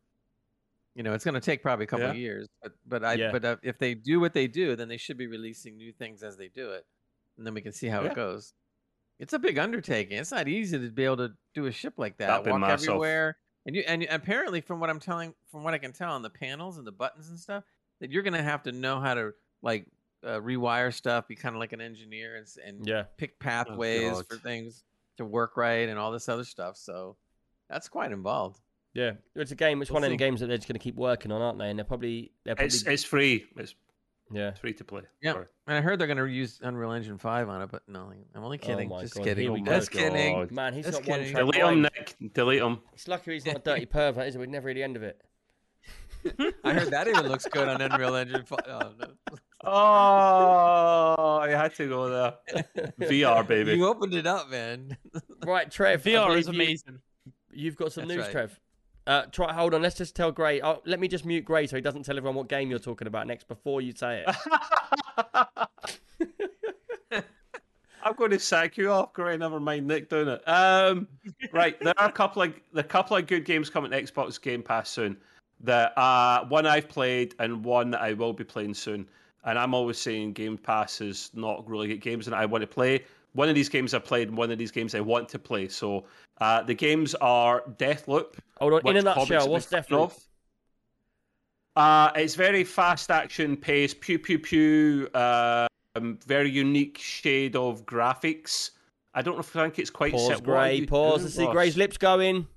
You 0.95 1.03
know, 1.03 1.13
it's 1.13 1.23
going 1.23 1.35
to 1.35 1.39
take 1.41 1.61
probably 1.61 1.85
a 1.85 1.87
couple 1.87 2.05
Yeah. 2.05 2.11
of 2.11 2.17
years, 2.17 2.47
but 2.61 2.73
but 2.85 3.03
I 3.05 3.13
Yeah. 3.15 3.31
but 3.31 3.45
uh, 3.45 3.55
if 3.63 3.77
they 3.77 3.93
do 3.93 4.19
what 4.19 4.33
they 4.33 4.47
do, 4.47 4.75
then 4.75 4.87
they 4.87 4.97
should 4.97 5.17
be 5.17 5.27
releasing 5.27 5.77
new 5.77 5.93
things 5.93 6.23
as 6.23 6.37
they 6.37 6.49
do 6.49 6.71
it, 6.71 6.85
and 7.37 7.45
then 7.47 7.53
we 7.53 7.61
can 7.61 7.71
see 7.71 7.87
how 7.87 8.03
Yeah. 8.03 8.09
it 8.11 8.15
goes. 8.15 8.53
It's 9.19 9.33
a 9.33 9.39
big 9.39 9.57
undertaking. 9.57 10.17
It's 10.17 10.31
not 10.31 10.47
easy 10.47 10.79
to 10.79 10.89
be 10.89 11.05
able 11.05 11.17
to 11.17 11.29
do 11.53 11.67
a 11.67 11.71
ship 11.71 11.93
like 11.97 12.17
that. 12.17 12.27
That'd 12.27 12.47
Walk 12.51 12.61
massive. 12.61 12.89
everywhere, 12.89 13.37
and 13.65 13.75
you 13.75 13.83
and 13.87 14.03
apparently 14.09 14.61
from 14.61 14.79
what 14.79 14.89
I'm 14.89 14.99
telling, 14.99 15.33
from 15.49 15.63
what 15.63 15.73
I 15.73 15.77
can 15.77 15.93
tell 15.93 16.11
on 16.13 16.23
the 16.23 16.29
panels 16.29 16.77
and 16.77 16.85
the 16.85 16.91
buttons 16.91 17.29
and 17.29 17.39
stuff, 17.39 17.63
that 18.01 18.11
you're 18.11 18.23
going 18.23 18.33
to 18.33 18.43
have 18.43 18.63
to 18.63 18.71
know 18.71 18.99
how 18.99 19.13
to 19.13 19.31
like 19.61 19.85
uh, 20.23 20.39
rewire 20.39 20.93
stuff, 20.93 21.27
be 21.27 21.35
kind 21.35 21.55
of 21.55 21.59
like 21.59 21.71
an 21.71 21.81
engineer, 21.81 22.35
and, 22.35 22.47
and 22.65 22.87
Yeah. 22.87 23.03
pick 23.17 23.39
pathways 23.39 24.11
God. 24.17 24.27
for 24.27 24.37
things 24.37 24.83
to 25.21 25.31
work 25.31 25.57
right 25.57 25.89
and 25.89 25.97
all 25.97 26.11
this 26.11 26.29
other 26.29 26.43
stuff. 26.43 26.77
So 26.77 27.17
that's 27.69 27.89
quite 27.89 28.11
involved. 28.11 28.59
Yeah. 28.93 29.13
It's 29.35 29.51
a 29.51 29.55
game. 29.55 29.81
It's 29.81 29.89
We'll 29.89 30.01
one 30.01 30.03
of 30.03 30.09
the 30.09 30.17
games 30.17 30.41
that 30.41 30.47
they're 30.47 30.57
just 30.57 30.67
going 30.67 30.79
to 30.79 30.83
keep 30.83 30.95
working 30.95 31.31
on, 31.31 31.41
aren't 31.41 31.59
they? 31.59 31.69
And 31.69 31.79
they're 31.79 31.85
probably 31.85 32.31
they're 32.43 32.55
probably 32.55 32.67
it's 32.67 32.83
it's 32.83 33.03
free. 33.03 33.45
It's 33.57 33.73
yeah. 34.31 34.53
free 34.53 34.73
to 34.73 34.83
play. 34.83 35.01
Yeah. 35.21 35.33
Sorry. 35.33 35.45
And 35.67 35.77
I 35.77 35.81
heard 35.81 35.99
they're 35.99 36.07
going 36.07 36.17
to 36.17 36.25
use 36.25 36.59
Unreal 36.61 36.91
Engine 36.91 37.17
Five 37.17 37.49
on 37.49 37.61
it, 37.61 37.69
but 37.71 37.83
no, 37.87 38.11
I'm 38.35 38.43
only 38.43 38.59
oh 38.61 38.65
kidding. 38.65 38.91
Oh 38.91 39.01
Just 39.01 39.15
God, 39.15 39.23
kidding. 39.23 39.55
here. 39.55 39.65
Just 39.65 39.91
kidding. 39.91 40.35
God. 40.35 40.51
Man, 40.51 40.73
he's 40.73 40.85
Just 40.85 40.99
got 40.99 41.09
one 41.09 41.19
kidding. 41.19 41.33
track 41.33 41.45
Delete 41.45 41.73
him. 41.73 41.81
Nick. 41.81 42.15
Delete 42.33 42.61
him. 42.61 42.79
It's 42.93 43.07
lucky 43.07 43.33
he's 43.33 43.45
not 43.45 43.57
a 43.57 43.59
dirty 43.59 43.85
pervert, 43.85 44.27
is 44.27 44.35
it? 44.35 44.39
We'd 44.39 44.49
never 44.49 44.67
hear 44.69 44.75
the 44.75 44.83
end 44.83 44.95
of 44.97 45.03
it. 45.03 45.21
I 46.63 46.73
heard 46.73 46.91
that 46.91 47.07
even 47.07 47.27
looks 47.27 47.47
good 47.47 47.67
on 47.67 47.81
Unreal 47.81 48.15
Engine. 48.15 48.43
5. 48.45 48.59
Oh, 48.67 48.93
no. 48.99 49.07
Oh, 49.63 51.39
I 51.41 51.49
had 51.49 51.75
to 51.75 51.87
go 51.87 52.09
there. 52.09 52.33
VR, 52.99 53.47
baby. 53.47 53.73
You 53.73 53.85
opened 53.87 54.13
it 54.13 54.25
up, 54.27 54.49
man. 54.49 54.97
Right, 55.45 55.71
Trev. 55.71 56.05
I 56.05 56.09
VR 56.09 56.37
is 56.37 56.45
believe 56.45 56.59
you- 56.59 56.65
amazing. 56.65 56.99
You've 57.53 57.75
got 57.75 57.91
some 57.93 58.07
That's 58.07 58.15
news, 58.17 58.25
right. 58.25 58.31
Trev. 58.31 58.59
Uh, 59.07 59.23
try. 59.31 59.51
Hold 59.53 59.73
on. 59.73 59.81
Let's 59.81 59.95
just 59.97 60.15
tell 60.15 60.31
Gray. 60.31 60.61
Oh, 60.61 60.81
let 60.85 60.99
me 60.99 61.07
just 61.07 61.25
mute 61.25 61.43
Gray 61.45 61.65
so 61.67 61.75
he 61.75 61.81
doesn't 61.81 62.03
tell 62.03 62.15
everyone 62.15 62.35
what 62.35 62.47
game 62.47 62.69
you're 62.69 62.77
talking 62.79 63.07
about 63.07 63.25
next 63.27 63.47
before 63.47 63.81
you 63.81 63.91
say 63.91 64.23
it. 64.27 64.35
I'm 68.03 68.15
going 68.15 68.31
to 68.31 68.39
sack 68.39 68.77
you 68.77 68.91
off, 68.91 69.13
Gray. 69.13 69.37
never 69.37 69.59
mind 69.59 69.87
Nick 69.87 70.09
doing 70.09 70.27
it. 70.27 70.47
Um, 70.47 71.07
right, 71.51 71.79
there 71.81 71.93
are 71.99 72.09
a 72.09 72.11
couple 72.11 72.41
of 72.41 72.53
the 72.73 72.83
couple 72.83 73.15
of 73.17 73.27
good 73.27 73.45
games 73.45 73.69
coming 73.69 73.91
to 73.91 74.01
Xbox 74.01 74.41
Game 74.41 74.63
Pass 74.63 74.89
soon. 74.89 75.17
That 75.59 75.95
uh, 75.97 76.45
one 76.45 76.65
I've 76.65 76.89
played 76.89 77.35
and 77.39 77.63
one 77.63 77.91
that 77.91 78.01
I 78.01 78.13
will 78.13 78.33
be 78.33 78.43
playing 78.43 78.73
soon. 78.73 79.07
And 79.43 79.57
I'm 79.57 79.73
always 79.73 79.97
saying 79.97 80.33
Game 80.33 80.57
Pass 80.57 81.01
is 81.01 81.31
not 81.33 81.67
really 81.67 81.87
good 81.87 82.01
games 82.01 82.25
that 82.25 82.35
I 82.35 82.45
want 82.45 82.61
to 82.61 82.67
play. 82.67 83.03
One 83.33 83.49
of 83.49 83.55
these 83.55 83.69
games 83.69 83.93
I 83.93 83.99
played, 83.99 84.27
and 84.27 84.37
one 84.37 84.51
of 84.51 84.57
these 84.57 84.71
games 84.71 84.93
I 84.93 84.99
want 84.99 85.29
to 85.29 85.39
play. 85.39 85.67
So 85.67 86.05
uh, 86.39 86.61
the 86.63 86.73
games 86.73 87.15
are 87.15 87.63
Deathloop. 87.77 88.35
Hold 88.59 88.73
on. 88.73 88.87
In 88.87 88.97
a 88.97 89.01
nutshell, 89.01 89.23
Hobbit's 89.23 89.47
what's 89.47 89.67
Deathloop? 89.67 90.19
Uh, 91.75 92.11
it's 92.15 92.35
very 92.35 92.63
fast 92.63 93.09
action 93.09 93.55
paced, 93.55 94.01
pew 94.01 94.19
pew 94.19 94.37
pew. 94.37 95.07
Uh, 95.13 95.67
um, 95.95 96.19
very 96.25 96.49
unique 96.49 96.97
shade 96.97 97.55
of 97.55 97.85
graphics. 97.85 98.71
I 99.13 99.21
don't 99.21 99.35
know 99.35 99.41
if 99.41 99.55
I 99.55 99.63
think 99.63 99.79
it's 99.79 99.89
quite 99.89 100.13
Pause, 100.13 100.27
set. 100.27 100.35
What 100.37 100.43
Gray. 100.45 100.75
you 100.75 100.87
Pause 100.87 101.21
doing, 101.21 101.25
to 101.25 101.31
see 101.37 101.43
Ross? 101.45 101.53
Gray's 101.53 101.77
lips 101.77 101.97
going. 101.97 102.47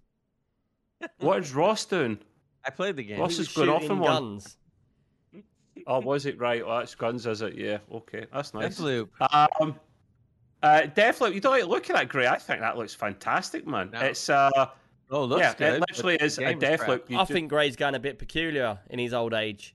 What 1.19 1.39
is 1.39 1.53
Ross 1.53 1.85
doing? 1.85 2.19
I 2.65 2.71
played 2.71 2.97
the 2.97 3.03
game. 3.03 3.21
Ross 3.21 3.37
He 3.37 3.43
is 3.43 3.49
going 3.49 3.69
off 3.69 3.83
shooting 3.83 3.97
in 3.97 4.03
one. 4.03 4.41
Guns. 5.87 6.05
Oh, 6.05 6.07
was 6.07 6.27
it 6.27 6.39
right? 6.39 6.63
Oh, 6.65 6.79
that's 6.79 6.95
guns, 6.95 7.27
is 7.27 7.43
it? 7.43 7.55
Yeah. 7.57 7.79
Okay, 7.93 8.27
that's 8.33 8.55
nice. 8.55 8.79
Deathloop. 8.79 9.09
Um, 9.61 9.75
uh, 10.63 10.83
Deathloop. 10.95 11.35
You 11.35 11.41
don't 11.41 11.53
like 11.53 11.67
looking 11.67 11.97
at 11.97 12.09
Gray? 12.09 12.27
I 12.27 12.39
think 12.39 12.61
that 12.61 12.77
looks 12.77 12.95
fantastic, 12.95 13.67
man. 13.67 13.91
No. 13.93 14.01
It's 14.01 14.29
uh, 14.29 14.51
Oh, 15.11 15.25
looks 15.25 15.43
yeah, 15.43 15.55
good. 15.55 15.75
it 15.75 15.81
literally 15.81 16.17
is 16.17 16.39
a 16.39 16.55
game 16.55 16.59
crap. 16.61 16.81
Deathloop. 16.81 17.11
You 17.11 17.17
I 17.19 17.21
just- 17.21 17.33
think 17.33 17.49
Gray's 17.51 17.77
going 17.77 17.95
a 17.95 17.99
bit 18.01 18.19
peculiar 18.19 18.79
in 18.91 18.99
his 18.99 19.13
old 19.13 19.35
age. 19.35 19.75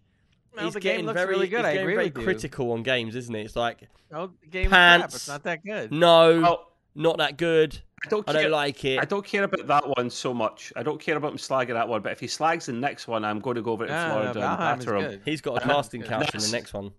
Well, 0.55 0.65
he's 0.65 0.73
the 0.73 0.79
game 0.79 1.01
getting 1.05 1.13
very, 1.13 1.27
really 1.27 1.47
good. 1.47 1.63
he's 1.63 1.73
getting 1.73 1.85
very 1.85 2.05
with 2.05 2.17
you. 2.17 2.23
critical 2.23 2.71
on 2.71 2.81
games, 2.81 3.15
isn't 3.15 3.35
it? 3.35 3.41
It's 3.45 3.55
like, 3.55 3.87
Oh, 4.11 4.31
the 4.41 4.47
game 4.47 4.63
is 4.65 4.69
crap. 4.69 4.99
Pants. 5.01 5.15
It's 5.15 5.27
not 5.27 5.43
that 5.43 5.63
good. 5.63 5.91
no, 5.91 6.41
Well, 6.41 6.71
not 6.95 7.19
that 7.19 7.37
good. 7.37 7.79
I 8.05 8.09
don't 8.09 8.27
I 8.29 8.33
care. 8.33 8.41
don't 8.43 8.51
like 8.51 8.85
it. 8.85 8.99
I 8.99 9.05
don't 9.05 9.25
care 9.25 9.43
about 9.43 9.67
that 9.67 9.87
one 9.97 10.09
so 10.09 10.33
much. 10.33 10.71
I 10.75 10.83
don't 10.83 10.99
care 10.99 11.17
about 11.17 11.31
him 11.31 11.37
slagging 11.37 11.73
that 11.73 11.87
one, 11.87 12.01
but 12.01 12.11
if 12.11 12.19
he 12.19 12.27
slags 12.27 12.65
the 12.67 12.73
next 12.73 13.07
one, 13.07 13.25
I'm 13.25 13.39
going 13.39 13.55
to 13.55 13.61
go 13.61 13.71
over 13.73 13.85
to 13.87 13.91
No, 13.91 14.07
no, 14.07 14.13
Florida 14.13 14.49
and 14.49 14.57
batter 14.59 14.95
him. 14.95 15.09
good. 15.11 15.21
He's 15.25 15.41
got 15.41 15.57
a 15.57 15.65
casting 15.65 16.01
couch 16.03 16.33
in 16.33 16.39
the 16.41 16.51
next 16.51 16.73
one. 16.73 16.91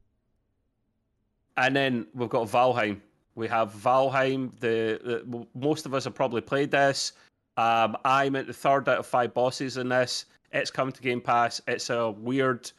And 1.57 1.75
then 1.75 2.07
we've 2.15 2.29
got 2.29 2.49
Valheim. 2.49 3.01
We 3.35 3.49
have 3.49 3.73
Valheim. 3.75 4.51
The, 4.61 5.01
the 5.25 5.47
most 5.55 5.87
of 5.87 5.95
us 5.95 6.05
have 6.05 6.15
probably 6.15 6.41
played 6.41 6.71
this. 6.71 7.13
Um, 7.57 7.97
I'm 8.05 8.37
at 8.37 8.47
the 8.47 8.53
third 8.53 8.89
out 8.89 8.99
of 8.99 9.07
five 9.07 9.35
bosses 9.35 9.77
in 9.77 9.89
this. 9.89 10.27
It's 10.53 10.71
come 10.71 10.91
to 10.93 11.01
Game 11.03 11.21
Pass. 11.21 11.61
It's 11.69 11.91
a 11.91 12.11
weird. 12.11 12.71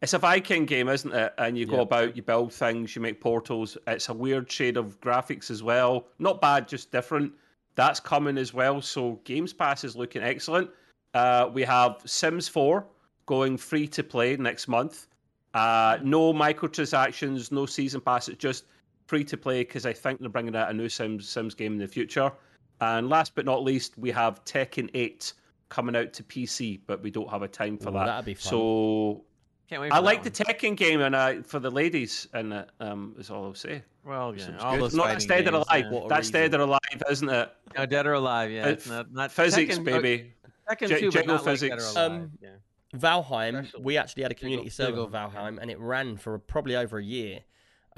It's 0.00 0.12
a 0.14 0.18
Viking 0.18 0.64
game, 0.64 0.88
isn't 0.88 1.12
it? 1.12 1.34
And 1.38 1.58
you 1.58 1.66
go 1.66 1.76
Yeah. 1.76 1.82
about, 1.82 2.16
you 2.16 2.22
build 2.22 2.52
things, 2.52 2.94
you 2.94 3.02
make 3.02 3.20
portals. 3.20 3.76
It's 3.88 4.08
a 4.08 4.14
weird 4.14 4.50
shade 4.50 4.76
of 4.76 5.00
graphics 5.00 5.50
as 5.50 5.62
well. 5.62 6.06
Not 6.20 6.40
bad, 6.40 6.68
just 6.68 6.92
different. 6.92 7.32
That's 7.78 8.00
coming 8.00 8.38
as 8.38 8.52
well. 8.52 8.82
So 8.82 9.20
Games 9.22 9.52
Pass 9.52 9.84
is 9.84 9.94
looking 9.94 10.20
excellent. 10.20 10.68
Uh, 11.14 11.48
we 11.52 11.62
have 11.62 12.02
Sims 12.04 12.48
4 12.48 12.84
going 13.26 13.56
free 13.56 13.86
to 13.86 14.02
play 14.02 14.36
next 14.36 14.66
month. 14.66 15.06
Uh, 15.54 15.98
no 16.02 16.32
microtransactions, 16.32 17.52
no 17.52 17.66
season 17.66 18.00
pass. 18.00 18.28
It's 18.28 18.38
just 18.38 18.64
free 19.06 19.22
to 19.22 19.36
play 19.36 19.60
because 19.60 19.86
I 19.86 19.92
think 19.92 20.18
they're 20.18 20.28
bringing 20.28 20.56
out 20.56 20.70
a 20.70 20.72
new 20.72 20.88
Sims 20.88 21.28
Sims 21.28 21.54
game 21.54 21.74
in 21.74 21.78
the 21.78 21.86
future. 21.86 22.32
And 22.80 23.08
last 23.08 23.36
but 23.36 23.44
not 23.44 23.62
least, 23.62 23.96
we 23.96 24.10
have 24.10 24.44
Tekken 24.44 24.90
8 24.92 25.32
coming 25.68 25.94
out 25.94 26.12
to 26.14 26.24
PC, 26.24 26.80
but 26.84 27.00
we 27.00 27.12
don't 27.12 27.30
have 27.30 27.42
a 27.42 27.48
time 27.48 27.78
for 27.78 27.90
Ooh, 27.90 27.92
that. 27.92 28.06
that'd 28.06 28.24
be 28.24 28.34
fun. 28.34 28.50
So 28.50 29.24
Can't 29.68 29.82
wait. 29.82 29.92
I 29.92 29.98
like 29.98 30.22
that 30.22 30.34
the 30.34 30.44
Tekken 30.44 30.76
game, 30.76 31.00
and 31.02 31.14
uh, 31.14 31.42
for 31.42 31.58
the 31.58 31.70
ladies, 31.70 32.26
and 32.32 32.54
uh, 32.54 32.64
um, 32.80 33.14
is 33.18 33.30
all 33.30 33.44
I'll 33.44 33.54
say. 33.54 33.82
Well, 34.04 34.34
yeah, 34.34 34.46
So 34.46 34.56
all 34.64 34.72
good. 34.72 34.80
those 34.82 34.94
Not 34.94 35.08
that's 35.08 35.26
dead 35.26 35.46
or 35.46 35.56
alive. 35.56 35.84
yeah. 35.84 35.90
What 35.90 36.04
a 36.06 36.08
That's 36.08 36.30
dead 36.30 36.54
or 36.54 36.60
alive, 36.60 37.02
isn't 37.10 37.28
it? 37.28 37.52
No, 37.76 37.84
dead 37.86 38.06
or 38.06 38.14
alive. 38.14 38.50
Yeah, 38.50 38.64
Uh, 38.64 38.68
it's 38.70 38.88
not 38.88 39.12
not 39.12 39.30
Physics, 39.30 39.78
Tekken, 39.78 39.84
baby. 39.84 40.32
Tekken 40.70 40.88
J- 40.88 41.00
too, 41.00 41.06
but 41.08 41.12
jiggle 41.12 41.34
not 41.34 41.44
like 41.44 41.52
physics. 41.52 41.92
Dead 41.94 42.00
or 42.00 42.06
alive. 42.06 42.20
Um, 42.22 42.30
yeah. 42.40 42.48
Valheim, 42.96 43.64
Special. 43.66 43.82
we 43.82 43.98
actually 43.98 44.22
had 44.22 44.32
a 44.32 44.34
community 44.34 44.70
server 44.70 44.92
jiggle. 44.92 45.06
for 45.08 45.12
Valheim, 45.12 45.58
and 45.60 45.70
it 45.70 45.78
ran 45.78 46.16
for 46.16 46.38
probably 46.38 46.74
over 46.76 46.96
a 46.96 47.04
year. 47.04 47.40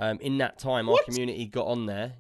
Um, 0.01 0.19
in 0.21 0.39
that 0.39 0.59
time, 0.59 0.89
our 0.89 0.99
community 1.05 1.47
got 1.47 1.69
on 1.69 1.87
there. 1.87 2.15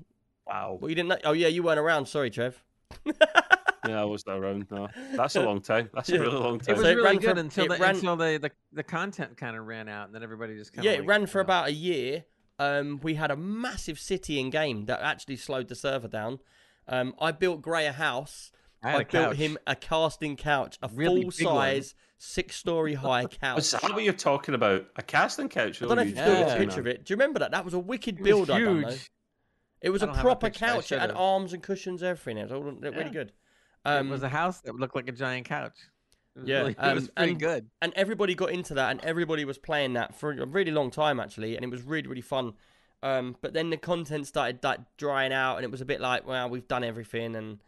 Wow. 0.46 0.78
Well, 0.80 0.88
you 0.90 0.94
didn't 0.94 1.08
know? 1.08 1.18
Oh, 1.24 1.32
yeah, 1.32 1.48
you 1.48 1.62
weren't 1.64 1.80
around. 1.80 2.06
Sorry, 2.06 2.30
Trev. 2.30 2.62
Yeah, 3.88 4.00
I 4.00 4.04
was 4.04 4.26
not 4.26 4.38
around. 4.38 4.66
No, 4.70 4.88
that's 5.14 5.36
a 5.36 5.42
long 5.46 5.60
time. 5.60 5.88
That's 5.94 6.08
Yeah. 6.10 6.18
a 6.18 6.20
really 6.20 6.36
long 6.38 6.58
time. 6.58 6.74
It 6.74 6.74
time. 6.74 6.76
was 6.76 6.84
So 6.84 6.90
it 6.90 6.94
really 6.96 7.04
ran 7.04 7.16
good 7.18 7.34
for- 7.34 7.40
until 7.40 7.68
the, 7.68 7.76
ran- 7.78 7.94
until 7.94 8.16
the, 8.16 8.38
the 8.42 8.50
the 8.72 8.82
content 8.82 9.36
kind 9.36 9.56
of 9.56 9.66
ran 9.66 9.88
out, 9.88 10.06
and 10.06 10.14
then 10.14 10.22
everybody 10.22 10.56
just 10.56 10.72
kind 10.72 10.84
yeah, 10.84 10.92
of 10.92 11.00
it 11.00 11.06
ran 11.06 11.26
for 11.26 11.40
about 11.40 11.68
a 11.68 11.72
year. 11.72 12.24
Um, 12.58 13.00
we 13.02 13.14
had 13.14 13.30
a 13.30 13.36
massive 13.36 13.98
city 13.98 14.38
in 14.38 14.50
game 14.50 14.84
that 14.86 15.00
actually 15.00 15.36
slowed 15.36 15.68
the 15.68 15.74
server 15.74 16.08
down. 16.08 16.40
Um, 16.86 17.14
I 17.18 17.32
built 17.32 17.62
Gray 17.62 17.86
a 17.86 17.92
house. 17.92 18.52
I, 18.82 18.90
had 18.90 19.00
a 19.02 19.04
built 19.04 19.26
couch. 19.28 19.36
him 19.36 19.58
a 19.66 19.74
casting 19.76 20.36
couch, 20.36 20.78
a 20.82 20.88
Really 20.92 21.22
full 21.22 21.30
big 21.30 21.46
one. 21.46 21.54
size, 21.56 21.94
six 22.18 22.56
story 22.56 22.94
high 22.94 23.24
couch. 23.40 23.58
Is 23.60 23.70
that 23.72 23.82
what 23.84 24.02
you're 24.04 24.12
talking 24.12 24.54
about? 24.54 24.86
A 24.96 25.02
casting 25.02 25.48
couch? 25.48 25.82
I 25.82 25.86
don't 25.86 25.96
know 25.96 26.02
if 26.02 26.08
you 26.08 26.14
still 26.16 26.44
got 26.44 26.56
a 26.56 26.58
picture 26.58 26.80
of 26.80 26.86
it. 26.86 27.04
Do 27.04 27.12
you 27.12 27.16
remember 27.16 27.38
that? 27.40 27.50
That 27.52 27.64
was 27.64 27.72
a 27.74 27.78
wicked 27.78 28.16
It 28.18 28.20
was 28.22 28.26
build 28.28 28.50
I 28.50 28.58
done 28.60 28.82
though. 28.82 28.88
huge. 28.90 29.10
It 29.82 29.90
was 29.90 30.02
I 30.02 30.06
a 30.06 30.08
don't 30.08 30.18
a 30.18 30.20
proper 30.20 30.50
couch. 30.50 30.92
It 30.92 30.98
had 31.00 31.10
arms 31.12 31.52
and 31.54 31.62
cushions, 31.62 32.02
everything. 32.02 32.36
It 32.38 32.42
was 32.44 32.52
all 32.52 32.62
really 32.62 32.90
Yeah. 32.96 33.08
good. 33.08 33.32
It 33.84 33.88
Um, 33.88 34.10
was 34.10 34.22
a 34.22 34.28
house 34.28 34.60
that 34.62 34.74
looked 34.74 34.94
like 34.96 35.08
a 35.08 35.12
giant 35.12 35.46
couch. 35.46 35.76
It 36.36 36.46
Yeah, 36.46 36.58
really, 36.58 36.70
it 36.78 36.78
um, 36.78 36.94
was 36.94 37.08
pretty 37.10 37.32
and- 37.32 37.40
good. 37.40 37.70
and 37.82 37.92
everybody 37.94 38.34
got 38.34 38.50
into 38.50 38.74
that, 38.74 38.90
and 38.90 39.00
everybody 39.04 39.44
was 39.44 39.58
playing 39.58 39.94
that 39.94 40.14
for 40.14 40.30
a 40.32 40.46
really 40.46 40.70
long 40.70 40.90
time 40.90 41.18
actually, 41.20 41.56
and 41.56 41.64
it 41.64 41.70
was 41.70 41.82
really 41.82 42.08
really 42.08 42.20
fun. 42.20 42.54
Um, 43.02 43.36
but 43.40 43.54
then 43.54 43.70
the 43.70 43.78
content 43.78 44.26
started 44.26 44.62
like, 44.62 44.80
drying 44.98 45.32
out, 45.32 45.56
and 45.56 45.64
it 45.64 45.70
was 45.70 45.80
a 45.80 45.86
bit 45.86 46.00
like, 46.02 46.26
well, 46.26 46.50
we've 46.50 46.68
done 46.68 46.84
everything, 46.84 47.34
and 47.34 47.58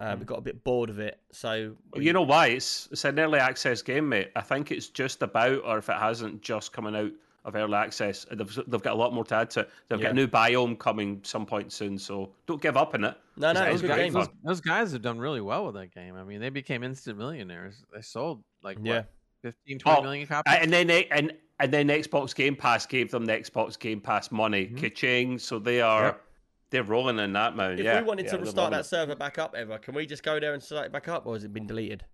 uh, 0.00 0.16
we 0.18 0.24
got 0.24 0.38
a 0.38 0.42
bit 0.42 0.64
bored 0.64 0.90
of 0.90 0.98
it. 0.98 1.20
So 1.30 1.76
Well, 1.92 2.02
You 2.02 2.12
know 2.12 2.22
why? 2.22 2.48
It's 2.48 2.88
it's 2.90 3.04
an 3.04 3.18
early 3.20 3.38
access 3.38 3.80
game, 3.82 4.08
mate. 4.08 4.32
I 4.34 4.40
think 4.40 4.72
it's 4.72 4.88
just 4.88 5.22
about, 5.22 5.62
or 5.64 5.78
if 5.78 5.88
it 5.88 5.96
hasn't 5.96 6.42
just 6.42 6.72
coming 6.72 6.96
out 6.96 7.12
of 7.44 7.54
early 7.54 7.74
access, 7.74 8.24
they've, 8.32 8.58
they've 8.66 8.82
got 8.82 8.94
a 8.94 8.96
lot 8.96 9.12
more 9.14 9.24
to 9.26 9.34
add 9.36 9.50
to 9.50 9.60
it. 9.60 9.70
They've 9.88 10.00
Yeah. 10.00 10.06
got 10.06 10.12
a 10.12 10.14
new 10.16 10.26
biome 10.26 10.76
coming 10.78 11.20
some 11.22 11.46
point 11.46 11.72
soon, 11.72 11.96
so 11.98 12.32
don't 12.46 12.60
give 12.60 12.76
up 12.76 12.94
on 12.94 13.04
it. 13.04 13.16
No, 13.36 13.52
no, 13.52 13.60
That 13.60 13.68
it 13.68 13.70
is 13.70 13.72
was 13.74 13.82
a 13.82 13.86
good 13.86 13.94
great 13.94 14.04
game. 14.04 14.12
fun. 14.12 14.20
Those, 14.22 14.30
those 14.44 14.60
guys 14.60 14.92
have 14.92 15.02
done 15.02 15.18
really 15.18 15.40
well 15.40 15.66
with 15.66 15.74
that 15.76 15.94
game. 15.94 16.16
I 16.16 16.24
mean, 16.24 16.40
they 16.40 16.50
became 16.50 16.82
instant 16.82 17.18
millionaires. 17.18 17.82
They 17.94 18.02
sold 18.02 18.42
like 18.62 18.78
Yeah. 18.82 18.96
what, 18.98 19.06
15, 19.42 19.78
20 19.78 19.98
Oh, 19.98 20.02
million 20.02 20.26
copies. 20.26 20.54
And 20.60 20.72
then 20.72 20.86
they, 20.86 21.06
and 21.06 21.32
and 21.58 21.72
then 21.72 21.88
Xbox 21.88 22.34
Game 22.34 22.56
Pass 22.56 22.86
gave 22.86 23.10
them 23.10 23.24
the 23.24 23.32
Xbox 23.32 23.78
Game 23.78 24.00
Pass 24.00 24.30
money, 24.32 24.66
mm-hmm. 24.66 24.76
ka-ching. 24.78 25.38
So 25.38 25.58
they 25.58 25.80
are 25.80 26.04
Yep. 26.06 26.24
they're 26.70 26.82
rolling 26.82 27.18
in 27.18 27.32
that 27.34 27.56
now. 27.56 27.70
If 27.70 27.80
yeah, 27.80 28.00
we 28.00 28.06
wanted 28.06 28.24
yeah, 28.26 28.30
to 28.32 28.36
they're 28.38 28.46
restart 28.46 28.72
that 28.72 28.86
server 28.86 29.14
back 29.14 29.38
up 29.38 29.54
ever, 29.56 29.78
can 29.78 29.94
we 29.94 30.06
just 30.06 30.22
go 30.22 30.38
there 30.40 30.54
and 30.54 30.62
start 30.62 30.86
it 30.86 30.92
back 30.92 31.08
up, 31.08 31.26
or 31.26 31.34
has 31.34 31.44
it 31.44 31.52
been 31.52 31.66
deleted? 31.66 32.04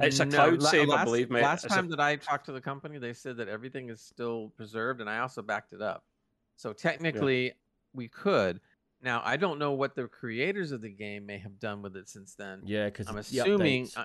It's 0.00 0.20
a 0.20 0.26
cloud 0.26 0.62
la- 0.62 0.70
save, 0.70 0.88
I 0.90 1.04
believe, 1.04 1.30
mate. 1.30 1.42
Last 1.42 1.64
It's 1.64 1.72
a- 1.74 1.76
time 1.76 1.88
that 1.90 2.00
I 2.00 2.16
talked 2.16 2.46
to 2.46 2.52
the 2.52 2.60
company, 2.60 2.98
they 2.98 3.12
said 3.12 3.36
that 3.36 3.48
everything 3.48 3.90
is 3.90 4.00
still 4.00 4.50
preserved, 4.56 5.00
and 5.02 5.10
I 5.10 5.18
also 5.18 5.42
backed 5.42 5.74
it 5.74 5.82
up. 5.82 6.04
So 6.56 6.72
technically, 6.72 7.52
we 7.92 8.08
could. 8.08 8.60
Now, 9.02 9.20
I 9.24 9.36
don't 9.36 9.58
know 9.58 9.72
what 9.72 9.96
the 9.96 10.06
creators 10.06 10.70
of 10.70 10.80
the 10.80 10.88
game 10.88 11.26
may 11.26 11.38
have 11.38 11.58
done 11.58 11.82
with 11.82 11.96
it 11.96 12.08
since 12.08 12.34
then. 12.34 12.60
Yeah, 12.64 12.86
because 12.86 13.08
I'm 13.08 13.18
assuming, 13.18 13.88
uh, 13.96 14.04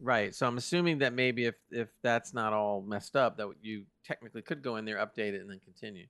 right? 0.00 0.32
So 0.34 0.46
I'm 0.46 0.56
assuming 0.56 0.98
that 0.98 1.12
maybe 1.12 1.46
if 1.46 1.56
if 1.70 1.88
that's 2.02 2.32
not 2.32 2.52
all 2.52 2.80
messed 2.80 3.16
up, 3.16 3.36
that 3.38 3.48
you 3.60 3.84
technically 4.04 4.42
could 4.42 4.62
go 4.62 4.76
in 4.76 4.84
there, 4.84 4.98
update 4.98 5.34
it, 5.34 5.40
and 5.40 5.50
then 5.50 5.60
continue. 5.64 6.06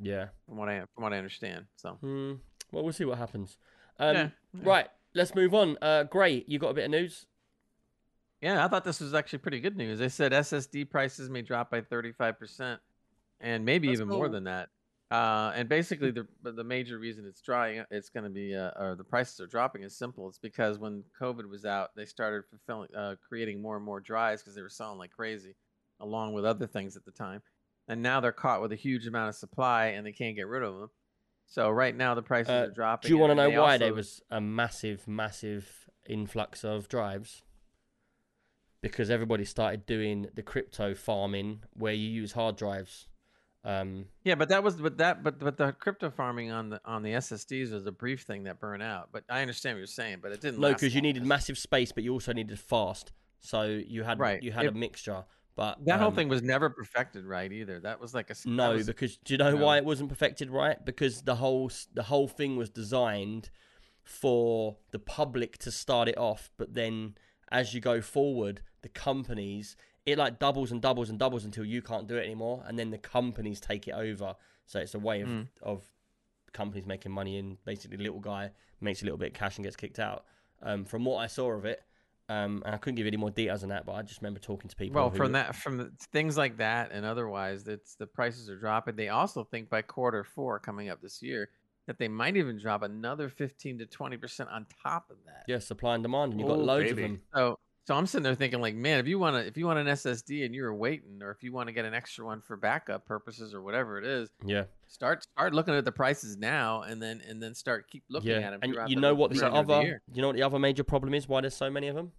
yeah. 0.00 0.28
From 0.46 0.56
what 0.56 0.68
I 0.68 0.80
from 0.94 1.04
what 1.04 1.12
I 1.12 1.18
understand. 1.18 1.66
So 1.76 1.90
Hmm. 2.00 2.34
Well, 2.72 2.82
we'll 2.84 2.92
see 2.92 3.04
what 3.04 3.18
happens. 3.18 3.56
Um, 3.98 4.16
yeah. 4.16 4.28
Right, 4.52 4.88
let's 5.14 5.34
move 5.34 5.54
on. 5.54 5.78
Uh, 5.80 6.02
great, 6.04 6.48
you 6.48 6.58
got 6.58 6.68
a 6.70 6.74
bit 6.74 6.84
of 6.84 6.90
news. 6.90 7.26
Yeah, 8.40 8.64
I 8.64 8.68
thought 8.68 8.84
this 8.84 9.00
was 9.00 9.14
actually 9.14 9.40
pretty 9.40 9.58
good 9.58 9.76
news. 9.76 9.98
They 9.98 10.08
said 10.08 10.32
SSD 10.32 10.90
prices 10.90 11.28
may 11.28 11.42
drop 11.42 11.70
by 11.70 11.80
35%, 11.80 12.78
and 13.40 13.64
maybe 13.64 13.88
That's 13.88 14.00
even 14.00 14.08
more 14.08 14.28
than 14.28 14.44
that. 14.44 14.68
Uh, 15.10 15.52
and 15.54 15.70
basically, 15.70 16.10
the 16.10 16.26
the 16.42 16.64
major 16.64 16.98
reason 16.98 17.24
it's 17.26 17.40
drying, 17.40 17.82
it's 17.90 18.10
going 18.10 18.24
to 18.24 18.30
be, 18.30 18.54
uh, 18.54 18.70
or 18.76 18.94
the 18.94 19.04
prices 19.04 19.40
are 19.40 19.46
dropping 19.46 19.82
is 19.82 19.96
simple. 19.96 20.28
It's 20.28 20.38
because 20.38 20.78
when 20.78 21.02
COVID 21.18 21.48
was 21.48 21.64
out, 21.64 21.96
they 21.96 22.04
started 22.04 22.44
fulfilling, 22.50 22.94
uh, 22.94 23.14
creating 23.26 23.62
more 23.62 23.76
and 23.76 23.84
more 23.84 24.00
drives 24.00 24.42
because 24.42 24.54
they 24.54 24.60
were 24.60 24.68
selling 24.68 24.98
like 24.98 25.10
crazy, 25.12 25.54
along 26.00 26.34
with 26.34 26.44
other 26.44 26.66
things 26.66 26.94
at 26.94 27.06
the 27.06 27.10
time. 27.10 27.40
And 27.88 28.02
now 28.02 28.20
they're 28.20 28.32
caught 28.32 28.60
with 28.60 28.72
a 28.72 28.76
huge 28.76 29.06
amount 29.06 29.30
of 29.30 29.34
supply, 29.34 29.86
and 29.86 30.06
they 30.06 30.12
can't 30.12 30.36
get 30.36 30.46
rid 30.46 30.62
of 30.62 30.74
them. 30.74 30.90
So 31.46 31.70
right 31.70 31.96
now 31.96 32.14
the 32.14 32.20
prices 32.22 32.50
Uh, 32.50 32.66
are 32.68 32.70
dropping. 32.70 33.08
Do 33.08 33.14
you 33.14 33.18
want 33.18 33.30
to 33.30 33.34
know 33.34 33.62
why 33.62 33.78
there 33.78 33.94
was 33.94 34.20
a 34.30 34.42
massive, 34.42 35.08
massive 35.08 35.88
influx 36.06 36.64
of 36.64 36.86
drives? 36.86 37.44
Because 38.82 39.08
everybody 39.08 39.46
started 39.46 39.86
doing 39.86 40.28
the 40.34 40.42
crypto 40.42 40.94
farming 40.94 41.62
where 41.72 41.94
you 41.94 42.10
use 42.10 42.32
hard 42.32 42.56
drives. 42.56 43.08
Um, 43.64 44.06
Yeah, 44.24 44.36
but 44.36 44.48
that 44.50 44.62
was 44.62 44.76
but 44.76 44.98
that 44.98 45.22
but 45.22 45.38
but 45.38 45.56
the 45.56 45.72
crypto 45.72 46.10
farming 46.10 46.50
on 46.52 46.70
the 46.70 46.80
on 46.84 47.02
the 47.02 47.10
SSDs 47.12 47.72
was 47.72 47.86
a 47.86 47.92
brief 47.92 48.22
thing 48.22 48.44
that 48.44 48.60
burned 48.60 48.82
out. 48.82 49.08
But 49.12 49.24
I 49.28 49.42
understand 49.42 49.74
what 49.76 49.80
you're 49.80 49.86
saying, 49.88 50.18
but 50.22 50.32
it 50.32 50.40
didn't. 50.40 50.60
no, 50.60 50.72
because 50.72 50.94
you 50.94 51.00
needed 51.02 51.24
massive 51.24 51.58
space, 51.58 51.92
but 51.92 52.04
you 52.04 52.12
also 52.12 52.32
needed 52.32 52.58
fast. 52.58 53.12
So 53.40 53.62
you 53.64 54.04
had 54.04 54.18
Right. 54.18 54.42
you 54.42 54.52
had 54.52 54.66
a 54.66 54.72
mixture. 54.72 55.24
But 55.56 55.84
That 55.86 55.98
whole 55.98 56.08
um, 56.10 56.14
thing 56.14 56.28
was 56.28 56.40
never 56.40 56.70
perfected 56.70 57.24
right 57.24 57.50
either. 57.50 57.80
That 57.80 58.00
was 58.00 58.14
like 58.14 58.30
a 58.30 58.34
No, 58.46 58.74
was- 58.74 58.86
because 58.86 59.16
do 59.16 59.34
you 59.34 59.38
know 59.38 59.50
no. 59.56 59.64
why 59.64 59.78
it 59.78 59.84
wasn't 59.84 60.08
perfected 60.08 60.50
right? 60.50 60.82
Because 60.84 61.22
the 61.22 61.34
whole 61.36 61.70
the 61.92 62.04
whole 62.04 62.28
thing 62.28 62.56
was 62.56 62.70
designed 62.70 63.50
for 64.04 64.76
the 64.92 64.98
public 65.00 65.58
to 65.58 65.70
start 65.72 66.08
it 66.08 66.16
off, 66.16 66.50
but 66.56 66.74
then 66.74 67.16
as 67.50 67.74
you 67.74 67.80
go 67.80 68.00
forward, 68.00 68.62
the 68.82 68.88
companies 68.88 69.76
it 70.12 70.18
like 70.18 70.38
doubles 70.38 70.72
and 70.72 70.80
doubles 70.82 71.10
and 71.10 71.18
doubles 71.18 71.44
until 71.44 71.64
you 71.64 71.82
can't 71.82 72.06
do 72.06 72.16
it 72.16 72.24
anymore, 72.24 72.64
and 72.66 72.78
then 72.78 72.90
the 72.90 72.98
companies 72.98 73.60
take 73.60 73.86
it 73.88 73.92
over. 73.94 74.34
So 74.66 74.78
it's 74.80 74.94
a 74.94 74.98
way 74.98 75.20
of 75.22 75.28
Mm. 75.28 75.48
of 75.62 75.84
companies 76.52 76.86
making 76.86 77.12
money, 77.12 77.38
and 77.38 77.62
basically 77.64 77.96
the 77.96 78.02
little 78.02 78.20
guy 78.20 78.50
makes 78.80 79.02
a 79.02 79.04
little 79.04 79.18
bit 79.18 79.28
of 79.28 79.34
cash 79.34 79.56
and 79.56 79.64
gets 79.64 79.76
kicked 79.76 79.98
out. 79.98 80.24
Um, 80.62 80.84
from 80.84 81.04
what 81.04 81.18
I 81.18 81.26
saw 81.26 81.52
of 81.52 81.64
it, 81.64 81.82
um, 82.28 82.62
and 82.66 82.74
I 82.74 82.78
couldn't 82.78 82.96
give 82.96 83.06
you 83.06 83.10
any 83.10 83.16
more 83.16 83.30
details 83.30 83.62
on 83.62 83.68
that, 83.70 83.86
but 83.86 83.92
I 83.92 84.02
just 84.02 84.20
remember 84.20 84.40
talking 84.40 84.68
to 84.68 84.76
people. 84.76 84.94
well 85.00 85.10
who- 85.10 85.16
from 85.16 85.32
that 85.32 85.54
from 85.54 85.96
things 86.12 86.36
like 86.36 86.56
that 86.58 86.90
and 86.92 87.04
otherwise, 87.06 87.66
it's 87.68 87.94
the 87.94 88.06
prices 88.06 88.48
are 88.50 88.56
dropping. 88.58 88.96
They 88.96 89.08
also 89.08 89.44
think 89.44 89.68
by 89.70 89.82
quarter 89.82 90.24
four 90.24 90.58
coming 90.58 90.88
up 90.88 91.00
this 91.00 91.22
year 91.22 91.50
that 91.86 91.98
they 91.98 92.08
might 92.08 92.36
even 92.36 92.58
drop 92.58 92.82
another 92.82 93.28
fifteen 93.30 93.78
to 93.78 93.86
twenty 93.86 94.16
percent 94.18 94.50
on 94.50 94.66
top 94.82 95.10
of 95.10 95.16
that. 95.26 95.44
yeah, 95.48 95.58
supply 95.58 95.94
and 95.94 96.02
demand, 96.02 96.32
and 96.32 96.40
you've 96.40 96.48
got 96.48 96.58
Oh, 96.58 96.62
loads 96.64 96.90
baby. 96.90 97.02
of 97.04 97.08
them. 97.10 97.22
So 97.34 97.58
so 97.88 97.94
I'm 97.94 98.06
sitting 98.06 98.22
there 98.22 98.34
thinking 98.34 98.60
like, 98.60 98.74
man, 98.74 99.00
if 99.00 99.06
you 99.08 99.18
want 99.18 99.36
to 99.36 99.46
if 99.46 99.56
you 99.56 99.64
want 99.64 99.78
an 99.78 99.86
SSD 99.86 100.44
and 100.44 100.54
you're 100.54 100.74
waiting, 100.74 101.22
or 101.22 101.30
if 101.30 101.42
you 101.42 101.54
want 101.54 101.68
to 101.68 101.72
get 101.72 101.86
an 101.86 101.94
extra 101.94 102.22
one 102.22 102.42
for 102.42 102.54
backup 102.54 103.06
purposes 103.06 103.54
or 103.54 103.62
whatever 103.62 103.96
it 103.96 104.04
is, 104.04 104.28
Yeah. 104.44 104.64
start 104.88 105.22
start 105.22 105.54
looking 105.54 105.72
at 105.72 105.86
the 105.86 105.90
prices 105.92 106.36
now 106.36 106.82
and 106.82 107.02
then 107.02 107.22
and 107.26 107.42
then 107.42 107.54
start 107.54 107.88
keep 107.88 108.04
looking 108.10 108.28
yeah, 108.32 108.40
at 108.40 108.50
them. 108.50 108.60
and 108.62 108.90
you 108.90 108.96
the 108.96 109.00
know 109.00 109.14
what 109.14 109.30
the 109.30 109.42
other, 109.50 109.80
year. 109.80 110.02
you 110.12 110.20
know 110.20 110.28
what 110.28 110.36
the 110.36 110.42
other 110.42 110.58
major 110.58 110.84
problem 110.84 111.14
is? 111.14 111.26
Why 111.26 111.40
there's 111.40 111.56
so 111.56 111.70
many 111.70 111.88
of 111.88 111.94
them? 111.96 112.12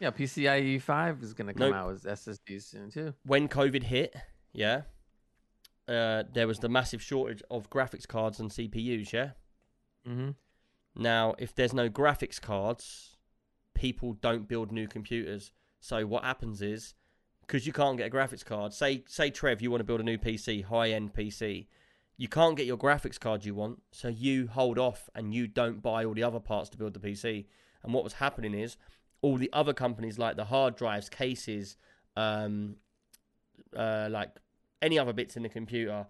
yeah, 0.00 0.10
PCIe 0.10 0.80
five 0.80 1.22
is 1.22 1.34
going 1.34 1.48
to 1.48 1.52
come 1.52 1.68
Nope. 1.68 1.74
out 1.76 1.92
with 1.92 2.04
SSDs 2.04 2.62
soon 2.70 2.90
too. 2.90 3.12
When 3.24 3.48
COVID 3.48 3.82
hit, 3.82 4.16
yeah, 4.54 4.84
uh, 5.86 6.22
there 6.32 6.46
was 6.46 6.58
the 6.58 6.70
massive 6.70 7.02
shortage 7.02 7.42
of 7.50 7.68
graphics 7.68 8.08
cards 8.08 8.40
and 8.40 8.50
CPUs. 8.50 9.12
Yeah. 9.12 9.32
Mm-hmm. 10.08 10.30
Now, 10.96 11.34
if 11.38 11.54
there's 11.54 11.74
no 11.74 11.90
graphics 11.90 12.40
cards, 12.40 13.11
people 13.82 14.12
don't 14.20 14.46
build 14.46 14.70
new 14.70 14.86
computers. 14.86 15.50
So 15.80 16.06
what 16.06 16.22
happens 16.22 16.62
is, 16.62 16.94
because 17.40 17.66
you 17.66 17.72
can't 17.72 17.98
get 17.98 18.06
a 18.06 18.14
graphics 18.14 18.44
card, 18.44 18.72
say 18.72 19.02
say 19.08 19.28
Trev, 19.28 19.60
you 19.60 19.72
want 19.72 19.80
to 19.80 19.84
build 19.84 19.98
a 19.98 20.04
new 20.04 20.18
PC, 20.18 20.64
high 20.64 20.90
end 20.90 21.12
PC, 21.12 21.66
you 22.16 22.28
can't 22.28 22.56
get 22.56 22.64
your 22.64 22.76
graphics 22.76 23.18
card 23.18 23.44
you 23.44 23.56
want, 23.56 23.82
so 23.90 24.06
you 24.06 24.46
hold 24.46 24.78
off 24.78 25.10
and 25.16 25.34
you 25.34 25.48
don't 25.48 25.82
buy 25.82 26.04
all 26.04 26.14
the 26.14 26.22
other 26.22 26.38
parts 26.38 26.70
to 26.70 26.78
build 26.78 26.94
the 26.94 27.00
PC. 27.00 27.46
And 27.82 27.92
what 27.92 28.04
was 28.04 28.12
happening 28.14 28.54
is, 28.54 28.76
all 29.20 29.36
the 29.36 29.50
other 29.52 29.72
companies 29.72 30.16
like 30.16 30.36
the 30.36 30.44
hard 30.44 30.76
drives, 30.76 31.08
cases, 31.08 31.76
um, 32.16 32.76
uh, 33.76 34.06
like 34.12 34.30
any 34.80 34.96
other 34.96 35.12
bits 35.12 35.36
in 35.36 35.42
the 35.42 35.48
computer, 35.48 36.06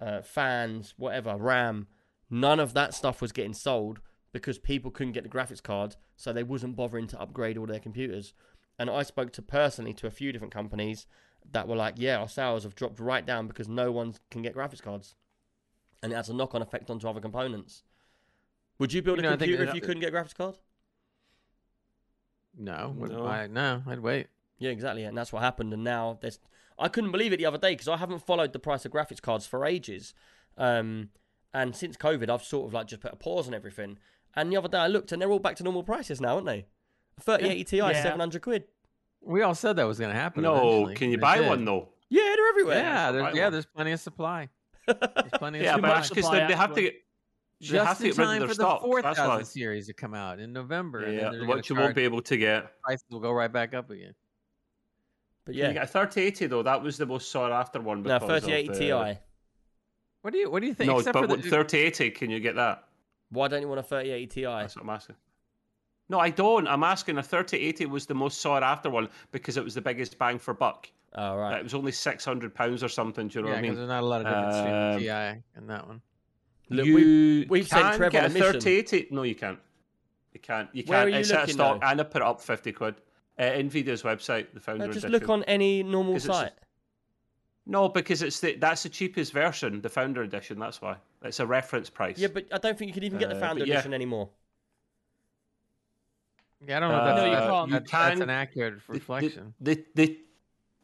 uh, 0.00 0.22
fans, 0.22 0.94
whatever, 0.96 1.36
RAM, 1.36 1.86
none 2.28 2.58
of 2.58 2.74
that 2.74 2.94
stuff 2.94 3.22
was 3.22 3.30
getting 3.30 3.54
sold 3.54 4.00
because 4.32 4.58
people 4.58 4.90
couldn't 4.90 5.12
get 5.12 5.22
the 5.22 5.28
graphics 5.28 5.62
cards, 5.62 5.96
so 6.16 6.32
they 6.32 6.42
wasn't 6.42 6.76
bothering 6.76 7.06
to 7.08 7.20
upgrade 7.20 7.56
all 7.58 7.66
their 7.66 7.78
computers. 7.80 8.32
And 8.78 8.88
I 8.88 9.02
spoke 9.02 9.32
to 9.34 9.42
personally 9.42 9.92
to 9.94 10.06
a 10.06 10.10
few 10.10 10.32
different 10.32 10.52
companies 10.54 11.06
that 11.50 11.68
were 11.68 11.76
like, 11.76 11.94
"Yeah, 11.98 12.18
our 12.18 12.28
sales 12.28 12.62
have 12.64 12.74
dropped 12.74 12.98
right 12.98 13.24
down 13.24 13.46
because 13.46 13.68
no 13.68 13.92
one 13.92 14.14
can 14.30 14.42
get 14.42 14.54
graphics 14.54 14.82
cards," 14.82 15.14
and 16.02 16.12
it 16.12 16.16
has 16.16 16.28
a 16.28 16.34
knock-on 16.34 16.62
effect 16.62 16.88
onto 16.90 17.06
other 17.08 17.20
components. 17.20 17.82
Would 18.78 18.92
you 18.92 19.02
build 19.02 19.18
You 19.18 19.20
a 19.20 19.30
know, 19.30 19.36
computer 19.36 19.64
that- 19.64 19.68
if 19.70 19.74
you 19.74 19.80
couldn't 19.82 20.00
get 20.00 20.14
a 20.14 20.16
graphics 20.16 20.34
card? 20.34 20.56
No, 22.56 22.94
No. 22.98 23.24
I, 23.26 23.46
no, 23.46 23.82
I'd 23.86 24.00
wait. 24.00 24.28
Yeah, 24.58 24.70
exactly, 24.70 25.04
and 25.04 25.16
that's 25.16 25.32
what 25.32 25.42
happened. 25.42 25.72
And 25.72 25.82
now 25.84 26.18
there's, 26.20 26.38
I 26.78 26.88
couldn't 26.88 27.10
believe 27.12 27.32
it 27.32 27.38
the 27.38 27.46
other 27.46 27.58
day 27.58 27.72
because 27.72 27.88
I 27.88 27.96
haven't 27.96 28.24
followed 28.24 28.52
the 28.52 28.58
price 28.58 28.84
of 28.84 28.92
graphics 28.92 29.20
cards 29.22 29.46
for 29.46 29.64
ages, 29.64 30.14
um, 30.56 31.10
and 31.54 31.74
since 31.74 31.96
COVID, 31.96 32.28
I've 32.30 32.42
sort 32.44 32.66
of 32.68 32.74
like 32.74 32.86
just 32.86 33.02
put 33.02 33.12
a 33.12 33.16
pause 33.16 33.46
on 33.48 33.54
everything. 33.54 33.98
And 34.34 34.50
the 34.52 34.56
other 34.56 34.68
day 34.68 34.78
I 34.78 34.86
looked, 34.86 35.12
and 35.12 35.20
they're 35.20 35.30
all 35.30 35.38
back 35.38 35.56
to 35.56 35.62
normal 35.62 35.82
prices 35.82 36.20
now, 36.20 36.34
aren't 36.34 36.46
they? 36.46 36.66
Thirty 37.20 37.48
eighty 37.48 37.64
Ti, 37.64 37.76
Yeah. 37.76 38.02
seven 38.02 38.20
hundred 38.20 38.42
quid. 38.42 38.64
We 39.20 39.42
all 39.42 39.54
said 39.54 39.76
that 39.76 39.84
was 39.86 39.98
going 39.98 40.12
to 40.12 40.18
happen. 40.18 40.42
No, 40.42 40.56
eventually, 40.56 40.94
can 40.96 41.08
you 41.08 41.14
and 41.14 41.20
buy 41.20 41.38
did. 41.38 41.48
one 41.48 41.64
though? 41.64 41.88
Yeah, 42.08 42.22
they're 42.36 42.48
everywhere. 42.48 42.78
Yeah, 42.78 43.12
there's, 43.12 43.36
yeah, 43.36 43.44
one. 43.44 43.52
there's 43.52 43.66
plenty 43.66 43.92
of 43.92 44.00
supply. 44.00 44.48
There's 44.86 44.98
plenty 45.38 45.58
of 45.58 45.64
Yeah, 45.64 45.74
supply. 45.74 45.88
but 45.88 45.94
that's 45.94 46.08
because 46.08 46.30
they, 46.30 46.46
they 46.46 46.54
have 46.54 46.74
to 46.74 46.82
get 46.82 46.94
they 47.60 47.78
have 47.78 47.86
just 47.86 48.00
to 48.00 48.06
in 48.08 48.16
get 48.16 48.24
time 48.24 48.48
for 48.48 48.54
the 48.54 48.78
four 48.80 49.02
That's 49.02 49.18
thousand 49.18 49.44
series 49.44 49.86
to 49.86 49.92
come 49.92 50.14
out 50.14 50.40
in 50.40 50.52
November. 50.52 51.04
and 51.04 51.16
then 51.18 51.24
Yeah, 51.24 51.30
they're 51.38 51.46
what 51.46 51.68
you 51.68 51.76
won't 51.76 51.94
be 51.94 52.02
able 52.02 52.22
to 52.22 52.36
get. 52.36 52.82
prices 52.82 53.04
will 53.10 53.20
go 53.20 53.30
right 53.32 53.52
back 53.52 53.74
up 53.74 53.88
again. 53.90 54.14
But 55.44 55.52
Can 55.52 55.58
you 55.60 55.66
yeah, 55.68 55.72
get 55.74 55.82
a 55.84 55.86
3080 55.86 56.46
though? 56.46 56.62
That 56.62 56.82
was 56.82 56.96
the 56.96 57.06
most 57.06 57.30
sought 57.30 57.52
after 57.52 57.80
one. 57.80 58.02
no, 58.02 58.18
because 58.18 58.42
thirty 58.42 58.52
eighty 58.52 58.68
of, 58.70 58.78
Ti. 58.78 58.90
uh, 58.92 59.14
What 60.22 60.32
do 60.32 60.38
you 60.38 60.50
What 60.50 60.60
do 60.62 60.66
you 60.66 60.74
think? 60.74 60.88
No, 60.88 60.98
Except 60.98 61.14
but 61.14 61.28
for 61.30 61.36
the, 61.36 61.42
3080, 61.42 62.10
can 62.10 62.30
you 62.30 62.40
get 62.40 62.56
that? 62.56 62.88
Why 63.32 63.48
don't 63.48 63.60
you 63.62 63.68
want 63.68 63.80
a 63.80 63.82
thirty 63.82 64.10
eighty 64.10 64.26
Ti? 64.26 64.42
That's 64.44 64.76
what 64.76 64.82
I'm 64.84 64.90
asking. 64.90 65.16
No, 66.08 66.18
I 66.18 66.30
don't. 66.30 66.66
I'm 66.68 66.84
asking. 66.84 67.16
A 67.16 67.22
3080 67.22 67.86
was 67.86 68.04
the 68.06 68.14
most 68.14 68.40
sought 68.42 68.62
after 68.62 68.90
one 68.90 69.08
because 69.30 69.56
it 69.56 69.64
was 69.64 69.74
the 69.74 69.80
biggest 69.80 70.18
bang 70.18 70.38
for 70.38 70.52
buck. 70.52 70.88
Oh 71.14 71.36
right. 71.36 71.58
It 71.58 71.62
was 71.62 71.72
only 71.74 71.92
600 71.92 72.54
pounds 72.54 72.82
or 72.82 72.88
something. 72.88 73.28
Do 73.28 73.38
you 73.38 73.42
know 73.44 73.48
yeah, 73.48 73.54
what 73.54 73.58
I 73.58 73.62
mean? 73.62 73.70
because 73.72 73.78
there's 73.78 73.88
not 73.88 74.02
a 74.02 74.06
lot 74.06 74.20
of 74.20 74.26
difference 74.26 74.56
between 74.56 74.74
Um, 74.74 74.98
TI 75.34 75.42
and 75.56 75.70
that 75.70 75.86
one. 75.86 76.02
Look, 76.68 76.86
you 76.86 76.94
we- 76.94 77.46
we've 77.48 77.68
sent 77.68 77.82
can 77.82 77.96
Trevor 77.96 78.10
get 78.10 78.22
a 78.24 78.26
a 78.26 78.30
3080. 78.30 79.08
No, 79.10 79.22
you 79.22 79.34
can't. 79.34 79.58
You 80.34 80.40
can't. 80.40 80.68
You 80.74 80.82
Where 80.86 80.98
can't. 80.98 81.06
are 81.06 81.10
you 81.10 81.16
it's 81.20 81.30
out 81.30 81.34
of 81.36 81.40
looking, 81.42 81.54
stock, 81.54 81.80
though? 81.80 81.86
and 81.86 82.00
I 82.00 82.04
put 82.04 82.22
it 82.22 82.28
up 82.28 82.40
50 82.42 82.72
quid. 82.72 82.94
Uh, 83.38 83.42
Nvidia's 83.44 84.02
website, 84.02 84.46
the 84.52 84.60
founder 84.60 84.86
No, 84.86 84.92
just 84.92 85.04
edition. 85.06 85.20
look 85.20 85.28
on 85.30 85.42
any 85.44 85.82
normal 85.82 86.14
'Cause 86.14 86.24
it's- 86.26 86.40
site. 86.40 86.52
No, 87.64 87.88
because 87.88 88.22
it's 88.22 88.40
the 88.40 88.56
that's 88.56 88.82
the 88.82 88.88
cheapest 88.88 89.32
version, 89.32 89.80
the 89.80 89.88
founder 89.88 90.22
edition. 90.22 90.58
That's 90.58 90.82
why 90.82 90.96
it's 91.24 91.40
a 91.40 91.46
reference 91.46 91.88
price. 91.90 92.18
Yeah, 92.18 92.28
but 92.28 92.46
I 92.52 92.58
don't 92.58 92.76
think 92.78 92.88
you 92.88 92.94
can 92.94 93.04
even 93.04 93.18
get 93.18 93.28
the 93.30 93.36
Uh, 93.36 93.40
founder 93.40 93.60
but 93.60 93.68
yeah. 93.68 93.74
edition 93.74 93.94
anymore. 93.94 94.28
Yeah, 96.66 96.76
I 96.76 96.80
don't 96.80 96.90
know. 96.90 96.96
If 96.96 97.02
Uh, 97.02 97.04
that's, 97.06 97.16
No, 97.18 97.24
you 97.26 97.30
that's- 97.32 97.50
can't. 97.50 97.68
you 97.68 97.72
that's, 97.78 97.90
that's 97.90 98.14
can- 98.14 98.22
an 98.22 98.30
accurate 98.30 98.74
reflection. 98.88 99.54
The, 99.60 99.74
the, 99.74 99.84
the 100.06 100.18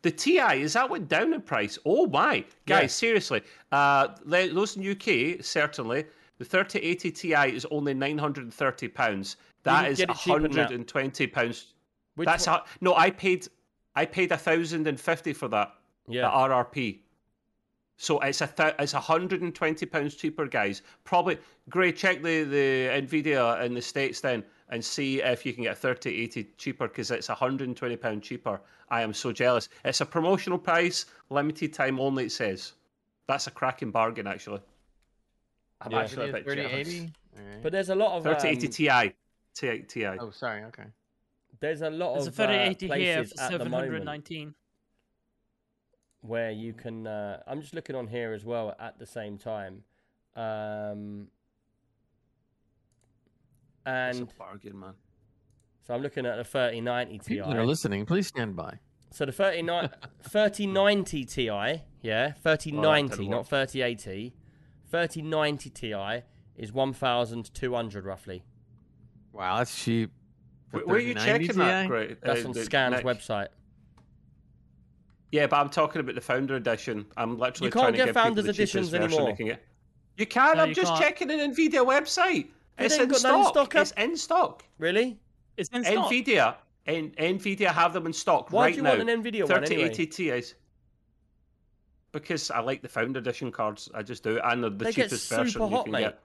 the 0.03 0.11
TI 0.13 0.61
is 0.63 0.75
that 0.75 0.89
went 0.89 1.09
down 1.09 1.33
in 1.35 1.43
price. 1.43 1.77
Oh 1.85 2.07
my, 2.07 2.45
guys, 2.67 2.83
Yeah. 2.83 2.87
seriously. 2.87 3.43
Uh, 3.73 4.09
those 4.25 4.77
in 4.77 4.83
UK 4.93 5.43
certainly. 5.43 6.07
The 6.39 6.45
3080 6.45 7.11
Ti 7.11 7.35
is 7.57 7.67
only 7.73 7.95
930 7.95 8.87
pounds. 8.89 9.37
That 9.65 9.83
can 9.83 9.91
is 9.93 9.99
get 9.99 10.11
it 10.11 10.17
cheaper 10.19 10.39
than 10.39 10.53
that. 10.53 10.71
120 10.71 11.27
pounds. 11.27 11.75
Which 12.15 12.27
That's 12.27 12.47
one- 12.47 12.61
how, 12.61 12.65
no. 12.81 12.95
I 12.95 13.11
paid 13.11 13.49
I 13.97 14.07
paid 14.07 14.31
a 14.31 14.37
thousand 14.39 14.87
and 14.87 15.01
fifty 15.01 15.33
for 15.33 15.49
that 15.49 15.75
Yeah. 16.07 16.29
at 16.29 16.33
RRP. 16.33 17.01
So 18.01 18.21
it's 18.21 18.41
a 18.41 18.47
th- 18.47 18.77
it's 18.79 18.93
hundred 18.93 19.43
and 19.43 19.53
twenty 19.53 19.85
pounds 19.85 20.15
cheaper, 20.15 20.47
guys. 20.47 20.83
Probably 21.03 21.37
great. 21.69 21.97
Check 21.97 22.23
the 22.23 22.45
the 22.45 22.89
Nvidia 23.03 23.61
in 23.65 23.75
the 23.75 23.83
states 23.83 24.21
then 24.21 24.45
and 24.71 24.85
see 24.85 25.21
if 25.21 25.45
you 25.45 25.53
can 25.53 25.65
get 25.65 25.77
thirty 25.77 26.23
eighty 26.23 26.49
cheaper 26.59 26.87
because 26.87 27.11
it's 27.11 27.27
hundred 27.27 27.67
and 27.67 27.77
twenty 27.77 27.97
pound 27.97 28.23
cheaper. 28.23 28.61
I 28.89 29.03
am 29.03 29.13
so 29.13 29.33
jealous. 29.33 29.69
It's 29.85 30.01
a 30.01 30.07
promotional 30.07 30.59
price, 30.59 31.07
limited 31.29 31.73
time 31.75 31.99
only. 31.99 32.27
It 32.27 32.33
says 32.33 32.75
that's 33.27 33.49
a 33.49 33.51
cracking 33.51 33.91
bargain 33.91 34.29
actually. 34.29 34.61
I'm 35.81 35.91
Yeah. 35.91 36.01
actually 36.01 36.31
a 36.31 36.33
bit 36.33 36.45
jealous. 36.47 36.89
3080? 36.89 37.13
But 37.63 37.73
there's 37.73 37.91
a 37.91 37.95
lot 37.97 38.17
of 38.17 38.23
Thirty 38.23 38.49
eighty 38.49 38.89
um, 38.89 39.11
Ti, 39.55 39.77
Ti, 39.79 39.83
Ti. 39.89 40.07
Oh, 40.07 40.31
sorry. 40.31 40.63
Okay. 40.65 40.85
there's 41.59 41.83
a 41.83 41.91
lot 41.91 42.15
There's 42.15 42.27
a 42.27 42.31
of 42.31 42.41
uh, 42.41 42.47
3080 42.47 42.87
here 43.03 43.17
places 43.17 43.33
for 43.33 43.43
at 43.43 43.51
the 43.59 43.65
moment 43.65 44.05
719. 44.05 44.55
Where 46.21 46.51
you 46.51 46.73
can. 46.73 47.07
Uh, 47.07 47.43
I'm 47.47 47.61
just 47.61 47.75
looking 47.75 47.97
on 47.97 48.07
here 48.07 48.33
as 48.33 48.45
well 48.45 48.75
at 48.79 48.99
the 48.99 49.07
same 49.07 49.39
time, 49.39 49.83
um, 50.37 51.29
It's 53.87 54.19
a 54.19 54.21
and 54.23 54.33
bargain, 54.39 54.79
man. 54.79 54.95
so 55.87 55.95
I'm 55.95 56.03
looking 56.03 56.27
at 56.27 56.37
the 56.37 56.45
3090 56.45 57.19
Ti. 57.19 57.25
People 57.35 57.51
that 57.51 57.57
are 57.59 57.67
listening, 57.67 58.05
please 58.07 58.27
stand 58.27 58.57
by. 58.57 58.79
So 59.11 59.25
the 59.25 59.33
39 59.33 59.89
3090 60.23 61.25
Ti, 61.25 61.45
yeah, 62.03 62.33
3090, 62.33 63.17
didn't 63.17 63.31
not 63.31 63.39
work. 63.39 63.47
3080. 63.71 64.35
3090 64.91 65.71
Ti 65.71 66.23
is 66.57 66.73
1,200 66.73 68.05
roughly. 68.05 68.43
Wow, 69.33 69.59
that's 69.59 69.85
cheap. 69.85 70.11
For 70.71 70.79
Where, 70.79 70.87
where 70.87 70.97
are 70.97 71.01
you 71.01 71.15
3090 71.15 71.47
checking 71.47 71.59
that? 71.61 71.87
Great. 71.87 72.21
That's 72.23 72.45
uh, 72.45 72.49
on 72.49 72.55
Scan's 72.55 72.97
Nick? 72.97 73.05
website. 73.05 73.49
Yeah, 75.31 75.47
but 75.47 75.57
I'm 75.57 75.69
talking 75.69 76.01
about 76.01 76.15
the 76.15 76.21
founder 76.21 76.55
edition. 76.57 77.05
I'm 77.17 77.39
literally 77.39 77.67
You 77.69 77.73
can't 77.73 77.83
trying 77.83 77.93
to 77.93 77.97
get 77.99 78.05
give 78.07 78.15
people 78.15 78.23
founders 78.25 78.45
the 78.47 78.53
cheapest 78.53 78.75
editions 78.75 78.89
version 78.89 79.13
anymore. 79.19 79.37
can 79.37 79.47
get. 79.47 79.65
You 80.17 80.27
can. 80.27 80.57
No, 80.57 80.63
I'm 80.63 80.69
you 80.71 80.75
just 80.75 80.89
can't. 80.93 81.01
checking 81.03 81.31
an 81.31 81.53
Nvidia 81.55 81.85
website. 81.87 82.49
They 82.79 82.87
It's 82.87 82.97
in 82.97 83.09
got 83.09 83.19
stock. 83.19 83.37
in 83.37 83.45
stock, 83.53 83.75
it's 83.75 83.91
in 83.93 84.17
stock. 84.17 84.65
Really? 84.79 85.19
It's 85.57 85.69
in 85.71 85.85
stock. 85.85 86.11
Nvidia. 86.11 86.55
N- 86.87 87.13
Nvidia 87.19 87.69
have 87.69 87.93
them 87.93 88.07
in 88.07 88.13
stock 88.15 88.51
Why 88.51 88.63
right 88.63 88.71
do 88.73 88.77
you 88.79 88.83
now. 88.83 88.97
want 88.97 89.09
an 89.11 89.23
Nvidia 89.23 89.43
one 89.49 89.65
anyway? 89.65 89.93
3080 89.95 90.07
Ti's. 90.07 90.55
Because 92.13 92.51
I 92.51 92.61
like 92.61 92.81
the 92.81 92.89
founder 92.89 93.19
edition 93.19 93.53
cards. 93.53 93.91
I 93.95 94.03
just 94.03 94.23
do, 94.23 94.41
and 94.43 94.63
they're 94.63 94.71
the 94.71 94.77
They 94.87 94.93
get 94.93 95.05
cheapest 95.11 95.29
super 95.29 95.43
version 95.43 95.63
you 95.71 95.83
can 95.83 95.93
mate. 95.93 96.01
get. 96.01 96.21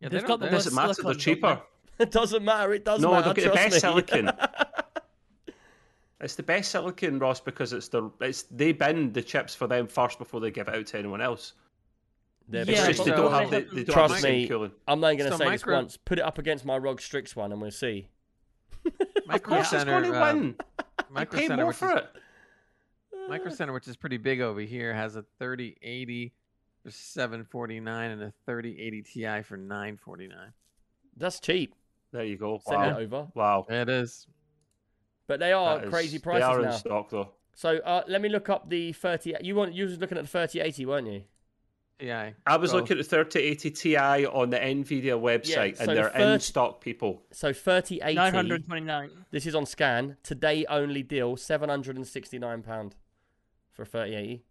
Yeah, 0.00 0.08
They've 0.10 0.20
got 0.22 0.28
don't- 0.28 0.40
the 0.40 0.46
It 0.48 0.50
doesn't 0.50 0.74
matter. 0.74 1.02
They're 1.02 1.14
cheaper. 1.14 1.62
It 1.98 2.12
doesn't 2.12 2.44
matter. 2.44 2.74
It 2.74 2.84
does 2.84 3.00
No, 3.00 3.10
matter. 3.10 3.24
they'll 3.24 3.34
get 3.34 3.44
the 3.46 3.50
trust 3.50 3.70
best 3.70 3.74
me. 3.74 3.80
silicon. 3.80 4.30
It's 6.20 6.34
the 6.34 6.42
best 6.42 6.70
silicon, 6.72 7.18
Ross, 7.18 7.40
because 7.40 7.72
it's 7.72 7.88
the 7.88 8.10
it's 8.20 8.42
they 8.44 8.72
bin 8.72 9.12
the 9.12 9.22
chips 9.22 9.54
for 9.54 9.66
them 9.66 9.86
first 9.86 10.18
before 10.18 10.40
they 10.40 10.50
give 10.50 10.68
it 10.68 10.74
out 10.74 10.86
to 10.86 10.98
anyone 10.98 11.20
else. 11.20 11.52
They're 12.48 12.62
It's 12.62 12.70
Yeah, 12.70 12.80
very 12.82 12.92
just 12.94 13.04
they 13.04 13.10
don't 13.12 13.30
have 13.30 13.50
the, 13.50 13.56
haven't- 13.56 13.74
they 13.76 13.84
don't 13.84 13.94
Trust 13.94 14.14
have 14.14 14.22
me. 14.24 14.48
cooling. 14.48 14.72
I'm 14.88 15.00
not 15.00 15.16
going 15.16 15.30
to 15.30 15.36
So 15.36 15.44
say 15.44 15.50
this 15.50 15.66
once. 15.66 15.96
Put 15.96 16.18
it 16.18 16.22
up 16.24 16.38
against 16.38 16.64
my 16.64 16.76
ROG 16.78 17.00
Strix 17.00 17.36
one, 17.36 17.52
and 17.52 17.60
we'll 17.60 17.70
see. 17.70 18.08
Of 18.84 19.42
course, 19.42 19.72
it's 19.72 19.84
Micro 19.84 20.00
going 20.00 20.02
to 20.04 20.08
Center, 20.08 20.54
uh. 20.78 20.84
I 20.98 21.02
Micro 21.10 21.38
pay 21.38 21.46
Center, 21.46 21.62
more 21.62 21.68
which 21.68 21.76
for 21.76 21.90
is, 21.90 21.96
it. 21.98 22.08
Micro 23.28 23.50
Center, 23.52 23.72
which 23.74 23.86
is 23.86 23.96
pretty 23.96 24.16
big 24.16 24.40
over 24.40 24.60
here, 24.60 24.94
has 24.94 25.14
a 25.16 25.24
3080 25.38 26.32
for 26.82 26.90
749 26.90 28.10
and 28.10 28.22
a 28.22 28.32
3080 28.46 29.02
Ti 29.02 29.42
for 29.42 29.56
949. 29.58 30.36
That's 31.18 31.38
cheap. 31.40 31.74
There 32.12 32.24
you 32.24 32.38
go. 32.38 32.60
Send 32.66 32.82
it 32.84 32.96
over. 32.96 33.28
Wow. 33.34 33.66
It 33.68 33.88
is. 33.90 34.26
But 35.28 35.38
they 35.38 35.52
are 35.52 35.76
That 35.78 35.84
is- 35.84 35.90
crazy 35.90 36.18
They 36.18 36.22
prices 36.22 36.44
are 36.48 36.58
in 36.58 36.64
now. 36.66 36.70
stock 36.72 37.10
though. 37.10 37.28
So 37.54 37.76
uh, 37.78 38.02
let 38.08 38.20
me 38.20 38.28
look 38.28 38.48
up 38.48 38.68
the 38.68 38.92
30. 38.92 39.36
You 39.42 39.54
want 39.54 39.74
you 39.74 39.84
was 39.84 39.98
looking 39.98 40.18
at 40.18 40.24
the 40.24 40.28
3080, 40.28 40.86
weren't 40.86 41.06
you? 41.06 41.22
Yeah. 42.00 42.30
I 42.46 42.56
was 42.56 42.70
Both. 42.72 42.82
looking 42.82 42.98
at 42.98 43.04
the 43.04 43.08
3080 43.24 43.70
Ti 43.72 43.96
on 44.26 44.50
the 44.50 44.58
Nvidia 44.58 45.20
website, 45.20 45.76
so 45.76 45.82
and 45.84 45.96
they're 45.96 46.08
in 46.16 46.38
stock, 46.40 46.80
people. 46.80 47.22
So 47.32 47.52
3080. 47.52 48.14
929. 48.14 49.10
This 49.32 49.46
is 49.46 49.54
on 49.56 49.66
scan. 49.66 50.16
Today 50.22 50.64
only 50.68 51.02
deal 51.02 51.36
769 51.36 52.62
pound 52.62 52.94
for 53.72 53.82
a 53.82 53.86
3080. 53.86 54.44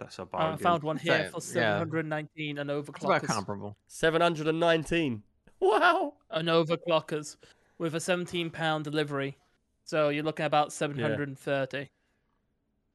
That's 0.00 0.18
a 0.18 0.22
I 0.22 0.24
bargain. 0.24 0.54
I 0.54 0.56
found 0.56 0.82
one 0.82 0.96
here 0.98 1.30
So, 1.32 1.40
for 1.40 1.58
yeah. 1.58 1.78
719 1.78 2.58
and 2.58 2.70
It's 2.70 2.88
about 3.04 3.22
comparable. 3.22 3.76
719. 3.86 5.22
Wow. 5.62 6.14
An 6.30 6.46
overclockers 6.46 7.36
with 7.80 7.94
a 7.94 8.00
17 8.00 8.50
pound 8.50 8.84
delivery. 8.84 9.38
So 9.84 10.10
you're 10.10 10.22
looking 10.22 10.44
at 10.44 10.48
about 10.48 10.72
730. 10.72 11.90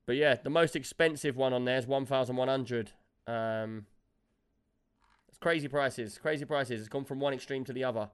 But 0.05 0.15
yeah, 0.15 0.35
the 0.35 0.51
most 0.51 0.75
expensive 0.75 1.35
one 1.35 1.51
on 1.51 1.65
there 1.65 1.79
is 1.79 1.87
1,100. 1.87 2.91
Um, 3.25 3.87
it's 5.27 5.39
crazy 5.39 5.67
prices. 5.67 6.19
Crazy 6.19 6.45
prices. 6.45 6.81
It's 6.81 6.87
gone 6.87 7.03
from 7.03 7.19
one 7.19 7.33
extreme 7.33 7.65
to 7.65 7.73
the 7.73 7.83
other. 7.83 8.09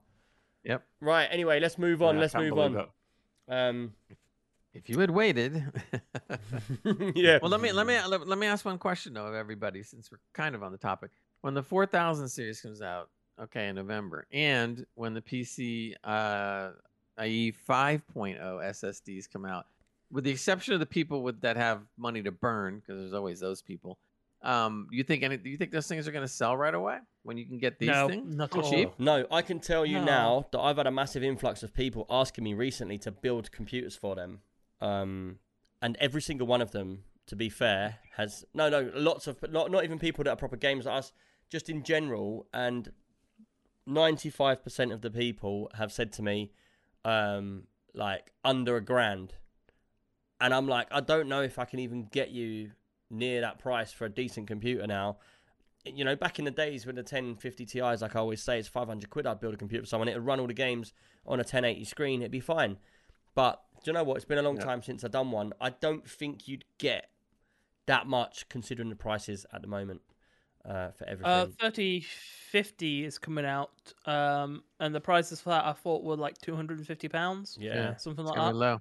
Yep. 0.64 0.82
Right. 1.02 1.28
Anyway, 1.30 1.60
let's 1.60 1.76
move 1.76 2.02
on. 2.02 2.14
Yeah, 2.14 2.20
let's 2.22 2.34
move 2.34 2.58
on. 2.58 2.86
Um, 3.48 3.92
If 4.72 4.88
you 4.88 4.98
had 4.98 5.10
waited. 5.10 5.62
yeah. 7.14 7.38
well, 7.42 7.50
let 7.50 7.60
me 7.60 7.72
let 7.72 7.86
me 7.86 7.98
let, 8.08 8.26
let 8.26 8.38
me 8.38 8.46
ask 8.46 8.64
one 8.64 8.78
question 8.78 9.12
though 9.12 9.26
of 9.26 9.34
everybody, 9.34 9.82
since 9.82 10.10
we're 10.10 10.18
kind 10.32 10.54
of 10.54 10.62
on 10.62 10.72
the 10.72 10.78
topic. 10.78 11.10
When 11.42 11.52
the 11.52 11.62
4000 11.62 12.28
series 12.28 12.62
comes 12.62 12.80
out, 12.80 13.10
okay, 13.42 13.68
in 13.68 13.76
November, 13.76 14.26
and 14.32 14.86
when 14.94 15.14
the 15.14 15.22
PC, 15.22 15.94
uh, 16.04 16.70
i.e., 17.18 17.52
5.0 17.68 18.40
SSDs 18.40 19.30
come 19.30 19.44
out, 19.44 19.66
with 20.10 20.24
the 20.24 20.30
exception 20.30 20.74
of 20.74 20.80
the 20.80 20.86
people 20.86 21.22
with 21.22 21.40
that 21.40 21.56
have 21.56 21.82
money 21.96 22.22
to 22.22 22.30
burn, 22.32 22.80
because 22.80 23.00
there's 23.00 23.14
always 23.14 23.40
those 23.40 23.62
people. 23.62 23.98
Um, 24.42 24.88
you 24.90 25.04
think 25.04 25.22
any? 25.22 25.36
Do 25.36 25.48
you 25.48 25.56
think 25.56 25.70
those 25.70 25.86
things 25.86 26.08
are 26.08 26.12
going 26.12 26.24
to 26.24 26.32
sell 26.32 26.56
right 26.56 26.74
away 26.74 26.98
when 27.22 27.36
you 27.36 27.46
can 27.46 27.58
get 27.58 27.78
these 27.78 27.90
no, 27.90 28.08
things 28.08 28.34
not 28.34 28.50
for 28.50 28.58
at 28.58 28.64
all. 28.64 28.70
cheap? 28.70 28.90
No, 28.98 29.24
I 29.30 29.40
can 29.42 29.60
tell 29.60 29.86
you 29.86 29.98
No. 30.00 30.04
now 30.04 30.46
that 30.50 30.58
I've 30.58 30.76
had 30.76 30.86
a 30.88 30.90
massive 30.90 31.22
influx 31.22 31.62
of 31.62 31.72
people 31.72 32.06
asking 32.10 32.42
me 32.42 32.54
recently 32.54 32.98
to 32.98 33.12
build 33.12 33.52
computers 33.52 33.94
for 33.94 34.16
them. 34.16 34.40
Um, 34.80 35.38
and 35.80 35.96
every 36.00 36.22
single 36.22 36.46
one 36.46 36.60
of 36.60 36.72
them, 36.72 37.04
to 37.26 37.36
be 37.36 37.48
fair, 37.48 37.98
has 38.16 38.44
no, 38.52 38.68
no, 38.68 38.90
lots 38.94 39.28
of, 39.28 39.36
not 39.50 39.70
not 39.70 39.84
even 39.84 39.98
people 40.00 40.24
that 40.24 40.30
are 40.30 40.36
proper 40.36 40.56
gamers 40.56 40.86
like 40.86 40.98
us, 40.98 41.12
just 41.48 41.70
in 41.70 41.84
general. 41.84 42.46
And 42.52 42.90
ninety-five 43.86 44.62
percent 44.62 44.92
of 44.92 45.00
the 45.00 45.10
people 45.10 45.70
have 45.74 45.92
said 45.92 46.12
to 46.14 46.22
me, 46.22 46.52
um, 47.04 47.64
like 47.94 48.32
under 48.44 48.76
a 48.76 48.80
grand, 48.80 49.34
and 50.40 50.52
I'm 50.54 50.66
like, 50.68 50.88
I 50.90 51.00
don't 51.00 51.28
know 51.28 51.42
if 51.42 51.58
I 51.58 51.64
can 51.64 51.78
even 51.78 52.04
get 52.10 52.30
you 52.30 52.72
near 53.10 53.40
that 53.42 53.58
price 53.58 53.92
for 53.92 54.06
a 54.06 54.08
decent 54.08 54.46
computer 54.46 54.86
now 54.86 55.18
you 55.84 56.04
know, 56.04 56.14
back 56.14 56.38
in 56.38 56.44
the 56.44 56.50
days 56.50 56.86
with 56.86 56.94
the 56.96 57.00
1050 57.02 57.66
Ti's, 57.66 58.02
like 58.02 58.14
I 58.14 58.20
always 58.20 58.42
say, 58.42 58.58
it's 58.58 58.68
500 58.68 59.10
quid. 59.10 59.26
I'd 59.26 59.40
build 59.40 59.54
a 59.54 59.56
computer 59.56 59.82
for 59.82 59.88
someone. 59.88 60.08
It'd 60.08 60.22
run 60.22 60.38
all 60.38 60.46
the 60.46 60.54
games 60.54 60.92
on 61.26 61.38
a 61.38 61.42
1080 61.42 61.84
screen. 61.84 62.22
It'd 62.22 62.30
be 62.30 62.40
fine. 62.40 62.78
But 63.34 63.62
do 63.82 63.90
you 63.90 63.94
know 63.94 64.04
what? 64.04 64.16
It's 64.16 64.24
been 64.24 64.38
a 64.38 64.42
long 64.42 64.56
Yeah. 64.58 64.64
time 64.64 64.82
since 64.82 65.02
I've 65.02 65.10
done 65.10 65.30
one. 65.32 65.52
I 65.60 65.70
don't 65.70 66.08
think 66.08 66.46
you'd 66.46 66.64
get 66.78 67.10
that 67.86 68.06
much 68.06 68.48
considering 68.48 68.90
the 68.90 68.96
prices 68.96 69.44
at 69.52 69.60
the 69.62 69.66
moment 69.66 70.02
uh, 70.64 70.90
for 70.92 71.04
everything. 71.08 71.26
Uh, 71.32 71.46
3050 71.60 73.04
is 73.04 73.18
coming 73.18 73.44
out, 73.44 73.70
um, 74.06 74.62
and 74.80 74.94
the 74.94 75.00
prices 75.00 75.40
for 75.40 75.50
that 75.50 75.64
I 75.64 75.72
thought 75.72 76.02
were 76.04 76.16
like 76.16 76.38
250 76.38 77.08
pounds, 77.08 77.56
yeah, 77.60 77.96
something 77.96 78.24
It's 78.26 78.36
like 78.36 78.38
that. 78.50 78.54
low. 78.54 78.78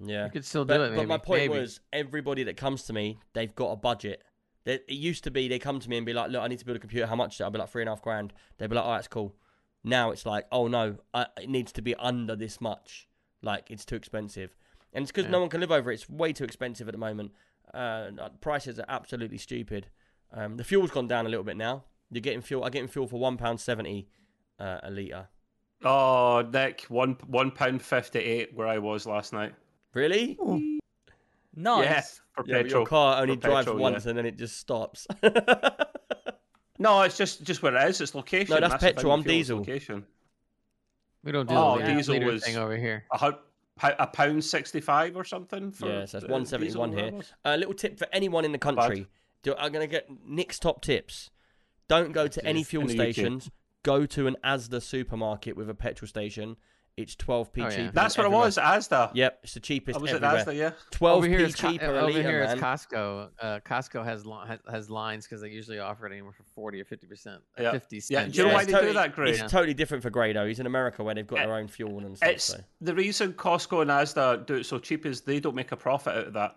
yeah. 0.00 0.24
You 0.26 0.30
could 0.30 0.44
still 0.44 0.64
do 0.64 0.74
But, 0.74 0.80
it. 0.80 0.90
Maybe. 0.90 0.96
but 1.02 1.08
my 1.08 1.18
point 1.18 1.42
maybe. 1.50 1.60
was, 1.60 1.80
everybody 1.92 2.44
that 2.44 2.56
comes 2.56 2.84
to 2.84 2.92
me, 2.92 3.18
they've 3.32 3.54
got 3.54 3.70
a 3.72 3.76
budget. 3.76 4.22
They, 4.64 4.74
it 4.74 4.90
used 4.90 5.24
to 5.24 5.30
be 5.30 5.46
they 5.48 5.58
come 5.58 5.78
to 5.80 5.88
me 5.90 5.96
and 5.98 6.06
be 6.06 6.12
like, 6.14 6.30
"Look, 6.30 6.42
I 6.42 6.48
need 6.48 6.58
to 6.58 6.64
build 6.64 6.76
a 6.76 6.80
computer. 6.80 7.06
How 7.06 7.16
much?" 7.16 7.34
is? 7.36 7.40
I'd 7.42 7.52
be 7.52 7.58
like, 7.58 7.68
three 7.68 7.82
and 7.82 7.88
a 7.88 7.92
half 7.92 8.02
grand." 8.02 8.32
They'd 8.58 8.70
be 8.70 8.76
like, 8.76 8.84
"Oh, 8.86 8.92
that's 8.92 9.08
cool." 9.08 9.34
Now 9.82 10.10
it's 10.10 10.24
like, 10.24 10.46
"Oh 10.50 10.68
no, 10.68 10.96
I, 11.12 11.26
it 11.40 11.48
needs 11.50 11.70
to 11.72 11.82
be 11.82 11.94
under 11.96 12.34
this 12.34 12.60
much. 12.60 13.06
Like 13.42 13.70
it's 13.70 13.84
too 13.84 13.96
expensive." 13.96 14.56
And 14.94 15.02
it's 15.02 15.10
because 15.12 15.24
Yeah. 15.26 15.32
no 15.32 15.40
one 15.40 15.48
can 15.50 15.60
live 15.60 15.72
over 15.72 15.90
it. 15.90 15.94
It's 15.94 16.08
way 16.08 16.32
too 16.32 16.44
expensive 16.44 16.88
at 16.88 16.92
the 16.92 16.98
moment. 16.98 17.32
Uh, 17.74 18.10
prices 18.40 18.78
are 18.78 18.84
absolutely 18.88 19.36
stupid. 19.38 19.88
Um, 20.34 20.56
the 20.56 20.64
fuel's 20.64 20.90
gone 20.90 21.06
down 21.08 21.26
a 21.26 21.28
little 21.28 21.44
bit 21.44 21.56
now. 21.56 21.84
You're 22.10 22.20
getting 22.20 22.42
fuel. 22.42 22.64
I'm 22.64 22.70
getting 22.72 22.88
fuel 22.88 23.06
for 23.06 23.18
one 23.18 23.36
pound 23.36 23.60
seventy 23.60 24.08
uh, 24.58 24.78
a 24.82 24.90
liter. 24.90 25.28
Oh, 25.84 26.44
Nick, 26.52 26.82
one 26.88 27.16
one 27.26 27.50
pound 27.50 27.82
fifty 27.82 28.18
eight 28.18 28.54
where 28.54 28.66
I 28.66 28.78
was 28.78 29.06
last 29.06 29.32
night. 29.32 29.54
Really? 29.94 30.38
Nice. 31.56 31.84
Yeah, 31.84 32.00
for 32.00 32.44
Yeah, 32.46 32.56
but 32.58 32.62
petrol. 32.64 32.80
your 32.82 32.86
car 32.86 33.22
only 33.22 33.36
For 33.36 33.40
drives 33.42 33.66
petrol, 33.66 33.80
once 33.82 34.04
yeah. 34.04 34.08
and 34.10 34.18
then 34.18 34.26
it 34.26 34.36
just 34.36 34.56
stops. 34.58 35.06
No, 36.76 37.02
it's 37.02 37.16
just 37.16 37.44
just 37.44 37.62
where 37.62 37.74
it 37.76 37.88
is. 37.88 38.00
It's 38.00 38.16
location. 38.16 38.52
No, 38.52 38.60
that's 38.60 38.74
the 38.74 38.78
thing 38.78 38.94
petrol, 38.96 39.12
I'm 39.12 39.22
diesel. 39.22 39.58
Location. 39.58 40.04
We 41.22 41.30
don't 41.30 41.48
do 41.48 41.54
Oh, 41.54 41.78
the 41.78 41.84
liter, 41.84 41.94
diesel 41.94 42.20
was- 42.24 42.44
thing 42.44 42.56
over 42.56 42.76
here. 42.76 43.04
A, 43.12 43.16
hun- 43.16 43.38
a 43.80 44.06
pound 44.08 44.44
sixty 44.44 44.80
five 44.80 45.16
or 45.16 45.22
something. 45.24 45.70
For 45.70 45.86
Yeah, 45.86 46.04
so 46.04 46.18
it's 46.18 46.24
uh, 46.24 46.28
171 46.28 46.88
here. 46.90 46.96
whatever 46.96 47.14
it 47.14 47.18
was. 47.18 47.32
A 47.44 47.56
little 47.56 47.74
tip 47.74 47.96
for 47.96 48.08
anyone 48.12 48.44
in 48.44 48.50
the 48.50 48.58
bad. 48.58 49.06
Country. 49.44 49.60
Do, 49.60 49.64
I'm 49.66 49.72
going 49.72 49.86
to 49.88 49.90
get 49.90 50.08
Nick's 50.26 50.58
top 50.58 50.82
tips. 50.82 51.30
Don't 51.88 52.12
go 52.12 52.26
to 52.28 52.44
any 52.44 52.62
fuel 52.64 52.84
in 52.84 52.88
stations. 52.90 53.50
Go 53.82 54.06
to 54.06 54.26
an 54.26 54.36
Asda 54.44 54.80
supermarket 54.80 55.56
with 55.56 55.68
a 55.68 55.74
petrol 55.74 56.08
station. 56.08 56.56
It's 56.96 57.16
12p 57.16 57.48
Oh, 57.58 57.62
yeah. 57.62 57.70
cheaper. 57.70 57.90
That's 57.92 58.14
than 58.14 58.22
what 58.22 58.26
it 58.26 58.26
everywhere. 58.26 58.46
was. 58.46 58.56
Asda. 58.56 59.10
Yep, 59.14 59.40
it's 59.42 59.54
the 59.54 59.60
cheapest 59.60 59.98
I 59.98 60.00
was 60.00 60.12
at 60.12 60.22
everywhere. 60.22 60.44
Asda. 60.44 60.56
Yeah. 60.56 60.70
12p 60.92 61.10
over 61.10 61.26
here, 61.26 61.38
is 61.40 61.54
cheaper 61.56 61.84
uh, 61.86 61.88
over 61.88 62.06
litre, 62.12 62.22
here 62.22 62.42
is 62.44 62.48
man. 62.54 62.58
Costco. 62.60 63.28
Uh, 63.40 63.60
Costco 63.66 64.04
has, 64.04 64.24
li- 64.24 64.44
has 64.46 64.60
has 64.70 64.88
lines 64.90 65.26
because 65.26 65.40
they 65.42 65.48
usually 65.50 65.80
offer 65.80 66.06
it 66.06 66.12
anywhere 66.12 66.30
from 66.30 66.46
forty 66.54 66.80
or 66.80 66.84
fifty 66.84 67.08
percent, 67.08 67.42
Yeah. 67.58 67.72
fifty 67.72 67.96
Yeah, 67.96 68.20
cents. 68.20 68.32
do 68.34 68.38
you 68.38 68.44
know 68.44 68.48
Yeah, 68.50 68.54
why 68.54 68.60
it's 68.60 68.66
they 68.68 68.72
totally- 68.74 68.90
do 68.92 68.94
that, 68.94 69.12
Gray? 69.12 69.30
It's 69.30 69.40
Yeah. 69.40 69.48
totally 69.48 69.74
different 69.74 70.04
for 70.04 70.10
Grado. 70.10 70.46
He's 70.46 70.60
in 70.60 70.66
America 70.66 71.02
where 71.02 71.16
they've 71.16 71.26
got 71.26 71.40
Uh, 71.40 71.46
their 71.48 71.56
own 71.56 71.66
fuel 71.66 71.98
and 71.98 72.16
stuff. 72.16 72.28
It's 72.30 72.44
so. 72.44 72.60
the 72.80 72.94
reason 72.94 73.32
Costco 73.32 73.82
and 73.82 73.90
Asda 73.90 74.46
do 74.46 74.54
it 74.54 74.64
so 74.64 74.78
cheap 74.78 75.04
is 75.04 75.22
they 75.22 75.40
don't 75.40 75.56
make 75.56 75.72
a 75.72 75.76
profit 75.76 76.14
out 76.16 76.26
of 76.28 76.32
that, 76.34 76.56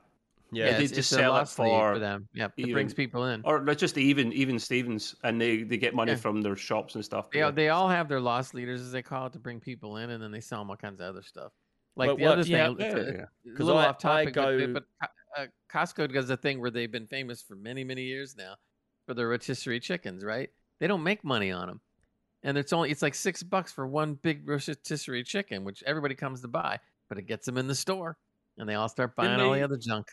Yeah, 0.52 0.66
Yeah, 0.68 0.78
they 0.78 0.88
just 0.88 1.10
sell 1.10 1.36
it 1.38 1.50
for 1.50 1.94
for 1.94 2.00
them. 2.00 2.28
Yeah, 2.34 2.46
it 2.46 2.52
even- 2.58 2.74
brings 2.74 2.94
people 2.94 3.26
in. 3.26 3.42
or 3.44 3.60
just 3.76 3.98
even 3.98 4.32
even 4.34 4.58
Stevens, 4.60 5.14
and 5.24 5.40
they 5.42 5.64
they 5.64 5.78
get 5.78 5.94
money 5.94 6.14
Yeah. 6.14 6.18
from 6.18 6.42
their 6.42 6.56
shops 6.56 6.96
and 6.96 7.04
stuff. 7.04 7.30
They, 7.32 7.50
they 7.52 7.70
all 7.70 7.90
have 7.90 8.08
their 8.08 8.22
loss 8.22 8.54
leaders, 8.54 8.80
as 8.82 8.92
they 8.92 9.02
call 9.02 9.28
it, 9.28 9.34
to 9.34 9.40
bring 9.40 9.60
people 9.60 9.98
in, 9.98 10.10
and 10.12 10.24
then 10.24 10.32
they 10.32 10.40
sell 10.40 10.60
them 10.60 10.70
all 10.70 10.78
kinds 10.78 11.02
of 11.02 11.08
other 11.08 11.22
stuff. 11.22 11.52
Like 11.98 12.12
it 12.12 12.18
the 12.18 12.26
other 12.28 12.38
works- 12.38 12.48
thing, 12.48 12.56
yeah. 12.58 12.72
it's 12.72 12.80
Yeah, 12.80 12.88
a- 13.02 13.14
yeah. 13.14 13.54
a 13.58 13.64
little 13.64 13.78
I- 13.78 13.88
off 13.88 13.98
topic, 13.98 14.38
I 14.38 14.68
but- 14.68 14.74
but, 14.74 15.10
uh, 15.38 15.48
Costco 15.70 16.14
does 16.14 16.30
a 16.30 16.38
thing 16.38 16.62
where 16.62 16.72
they've 16.72 16.92
been 16.92 17.08
famous 17.08 17.42
for 17.42 17.56
many, 17.56 17.84
many 17.84 18.04
years 18.04 18.36
now 18.38 18.56
for 19.06 19.14
their 19.14 19.28
rotisserie 19.28 19.80
chickens. 19.82 20.24
Right? 20.24 20.50
They 20.80 20.88
don't 20.88 21.04
make 21.04 21.24
money 21.26 21.52
on 21.52 21.68
them, 21.68 21.82
and 22.44 22.58
it's 22.58 22.72
only 22.72 22.90
it's 22.92 23.02
like 23.02 23.16
six 23.16 23.44
bucks 23.44 23.74
for 23.74 23.86
one 23.86 24.14
big 24.14 24.48
rotisserie 24.48 25.24
chicken, 25.24 25.66
which 25.66 25.84
everybody 25.84 26.16
comes 26.16 26.40
to 26.42 26.48
buy, 26.48 26.80
but 27.10 27.18
it 27.18 27.24
gets 27.24 27.46
them 27.48 27.58
in 27.58 27.68
the 27.68 27.76
store, 27.76 28.18
and 28.58 28.70
they 28.70 28.76
all 28.76 28.88
start 28.88 29.14
buying 29.16 29.32
Didn't 29.32 29.46
all 29.46 29.52
they- 29.52 29.60
the 29.60 29.66
other 29.66 29.78
junk. 29.78 30.08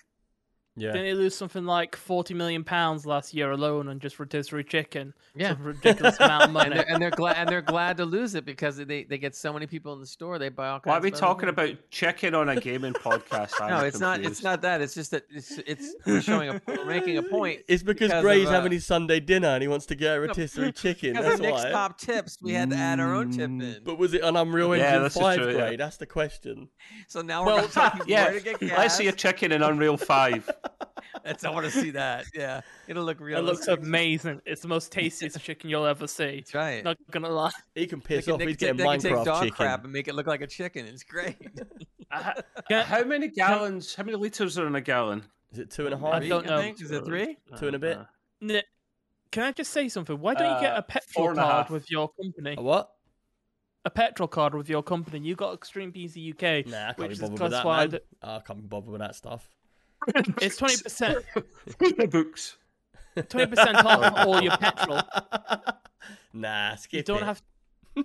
Yeah. 0.76 0.92
Didn't 0.92 1.04
they 1.04 1.14
lose 1.14 1.34
something 1.36 1.64
like 1.64 1.94
forty 1.96 2.34
million 2.34 2.64
pounds 2.64 3.06
last 3.06 3.32
year 3.34 3.50
alone 3.52 3.88
on 3.88 4.00
just 4.00 4.18
rotisserie 4.18 4.64
chicken? 4.64 5.14
Yeah. 5.36 5.52
a 5.52 5.62
ridiculous 5.62 6.16
amount 6.20 6.42
of 6.44 6.44
and 6.48 6.52
money. 6.54 6.74
they're, 6.74 6.88
and 6.90 7.02
they're 7.02 7.10
glad 7.10 7.36
and 7.36 7.48
they're 7.48 7.62
glad 7.62 7.96
to 7.96 8.04
lose 8.04 8.34
it 8.34 8.44
because 8.44 8.76
they, 8.76 9.04
they 9.04 9.18
get 9.18 9.34
so 9.34 9.52
many 9.52 9.66
people 9.66 9.92
in 9.94 10.00
the 10.00 10.06
store 10.06 10.38
they 10.38 10.48
buy 10.48 10.68
all 10.68 10.78
kinds 10.80 10.86
Why 10.92 10.98
are 10.98 11.00
we 11.00 11.08
of 11.12 11.18
talking 11.18 11.52
things. 11.54 11.70
about 11.72 11.90
chicken 11.90 12.34
on 12.34 12.48
a 12.48 12.60
gaming 12.60 12.92
podcast? 12.92 13.52
I'm 13.60 13.70
no 13.70 13.80
it's 13.84 13.98
not 14.00 14.20
it's 14.20 14.42
not 14.42 14.62
that 14.62 14.80
it's 14.80 14.94
just 14.94 15.10
that 15.10 15.24
it's 15.30 15.58
it's 15.66 15.94
we're 16.06 16.20
showing 16.20 16.48
a 16.50 16.60
making 16.86 17.18
a 17.18 17.22
point 17.22 17.60
It's 17.68 17.82
because, 17.82 18.08
because 18.10 18.22
Gray's 18.22 18.44
of, 18.44 18.50
uh, 18.50 18.52
having 18.56 18.72
his 18.72 18.86
Sunday 18.86 19.18
dinner 19.20 19.48
and 19.48 19.62
he 19.62 19.68
wants 19.68 19.86
to 19.86 19.94
get 19.96 20.16
a 20.16 20.20
rotisserie 20.20 20.72
chicken. 20.72 21.12
because 21.12 21.24
That's 21.26 21.40
of 21.40 21.46
Nick's 21.46 21.62
top 21.72 21.98
tips 21.98 22.38
we 22.40 22.52
had 22.52 22.70
to 22.70 22.76
add 22.76 23.00
our 23.00 23.14
own 23.14 23.30
tip 23.30 23.50
Mm, 23.50 23.76
in 23.78 23.82
But 23.84 23.98
was 23.98 24.14
it 24.14 24.22
an 24.22 24.36
Unreal 24.36 24.76
Yeah, 24.76 24.86
Engine 24.86 25.02
this 25.04 25.16
is 25.16 25.22
5 25.22 25.36
true, 25.38 25.46
yeah. 25.52 25.52
Gray? 25.58 25.76
That's 25.76 25.96
the 25.98 26.06
question. 26.06 26.68
so 27.08 27.20
now 27.22 27.40
we're 27.40 27.46
Well, 27.46 27.56
going 27.58 27.68
to 27.68 27.74
tell 27.74 27.90
people 27.90 28.06
Yeah, 28.08 28.24
where 28.30 28.38
to 28.38 28.44
get 28.44 28.60
gas 28.60 28.78
let's 28.78 28.96
see 28.96 29.06
a 29.08 29.12
chicken 29.12 29.50
in 29.52 29.62
Unreal 29.62 29.96
Five. 29.96 30.48
That's- 31.24 31.44
I 31.44 31.50
want 31.50 31.64
to 31.66 31.70
see 31.70 31.90
that 31.90 32.26
yeah 32.34 32.60
it'll 32.88 33.04
look 33.04 33.20
real. 33.20 33.38
It 33.38 33.42
looks 33.42 33.66
amazing. 33.68 34.40
It's 34.44 34.60
the 34.62 34.68
most 34.68 34.90
tastiest 34.92 35.40
chicken 35.40 35.70
you'll 35.70 35.86
ever 35.86 36.06
see. 36.06 36.36
that's 36.40 36.54
right 36.54 36.84
Not 36.84 36.96
gonna 37.10 37.28
lie. 37.30 37.50
He 37.74 37.86
can 37.86 38.00
they 38.00 38.16
piss 38.16 38.24
can, 38.26 38.34
off. 38.34 38.38
they 38.40 38.46
He's 38.46 38.56
can, 38.56 38.76
getting 38.76 38.86
take, 38.86 39.00
they 39.02 39.08
can 39.08 39.16
take 39.18 39.22
Minecraft 39.22 39.24
dog 39.24 39.42
chicken. 39.44 39.56
crap 39.56 39.84
and 39.84 39.92
make 39.92 40.08
it 40.08 40.14
look 40.14 40.26
like 40.26 40.40
a 40.42 40.46
chicken 40.46 40.86
it's 40.86 41.02
great 41.04 41.36
I- 42.10 42.42
can- 42.68 42.84
How 42.84 43.04
many 43.04 43.28
gallons? 43.28 43.94
How 43.94 44.02
many 44.04 44.16
liters 44.18 44.58
are 44.58 44.66
in 44.66 44.74
a 44.74 44.80
gallon? 44.80 45.24
Is 45.52 45.58
it 45.60 45.70
two 45.70 45.86
and 45.86 45.94
a 45.94 45.96
I 45.96 46.00
half? 46.10 46.18
Three, 46.20 46.28
don't 46.28 46.46
know. 46.46 46.58
think? 46.60 46.80
is 46.82 46.90
it 46.90 47.04
three 47.04 47.36
Two 47.58 47.66
and 47.68 47.76
a 47.76 47.78
bit? 47.78 47.96
Uh, 47.98 48.60
can 49.30 49.44
I 49.44 49.52
just 49.52 49.72
say 49.72 49.88
something? 49.88 50.18
Why 50.20 50.34
don't 50.34 50.54
you 50.56 50.60
get 50.60 50.74
Uh, 50.74 50.78
a 50.78 50.82
petrol 50.82 51.26
card 51.34 51.38
half. 51.38 51.70
with 51.70 51.90
your 51.90 52.10
company? 52.20 52.54
A 52.58 52.62
what? 52.62 52.90
A 53.84 53.90
petrol 53.90 54.28
card 54.28 54.54
with 54.54 54.68
your 54.68 54.82
company. 54.82 55.20
You 55.26 55.34
got 55.36 55.54
Extreme 55.54 55.92
PC 55.92 56.30
UK, 56.32 56.66
Nah, 56.66 56.76
I 56.76 56.92
can't 56.92 56.98
which 56.98 57.08
be 57.08 57.12
is 57.12 57.20
bothered 57.20 57.40
with 57.40 57.50
that, 57.52 57.62
classified. 57.62 57.92
man. 57.92 58.00
I 58.22 58.40
can't 58.40 58.60
be 58.62 58.66
bothered 58.66 58.90
with 58.90 59.00
that 59.00 59.14
stuff. 59.14 59.48
It's 60.40 60.56
twenty 60.56 60.82
percent, 60.82 61.24
the 61.78 62.08
books. 62.10 62.56
twenty 63.28 63.46
percent 63.46 63.76
off 63.84 64.26
all 64.26 64.42
your 64.42 64.56
petrol. 64.56 65.00
nah, 66.32 66.74
skip 66.76 66.98
You 66.98 67.02
don't 67.02 67.22
it. 67.22 67.26
have. 67.26 67.42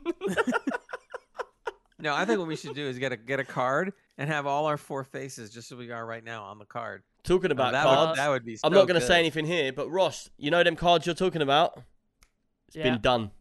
No, 2.02 2.16
I 2.16 2.24
think 2.24 2.40
what 2.40 2.48
we 2.48 2.56
should 2.56 2.76
do 2.76 2.88
is 2.88 2.98
get 2.98 3.12
a 3.12 3.18
get 3.18 3.42
a 3.42 3.44
card 3.44 3.92
and 4.18 4.30
have 4.30 4.46
all 4.48 4.68
our 4.68 4.78
four 4.78 5.04
faces 5.04 5.50
just 5.50 5.70
as 5.74 5.78
we 5.78 5.92
are 5.92 6.06
right 6.06 6.24
now 6.24 6.44
on 6.46 6.58
the 6.58 6.64
card. 6.64 7.04
Talking 7.26 7.52
Oh, 7.52 7.54
about 7.54 7.74
that 7.74 7.84
cards. 7.84 8.10
would 8.12 8.18
that 8.18 8.30
would 8.30 8.46
be. 8.46 8.58
I'm 8.64 8.72
not 8.72 8.88
going 8.88 8.98
to 9.00 9.06
say 9.06 9.20
anything 9.20 9.46
here, 9.46 9.74
but 9.74 9.90
Ross, 9.90 10.30
you 10.38 10.50
know 10.50 10.64
them 10.64 10.78
cards 10.78 11.06
you're 11.06 11.14
talking 11.14 11.42
about? 11.42 11.84
It's 12.70 12.78
Yeah. 12.78 12.84
been 12.92 13.02
done. 13.02 13.32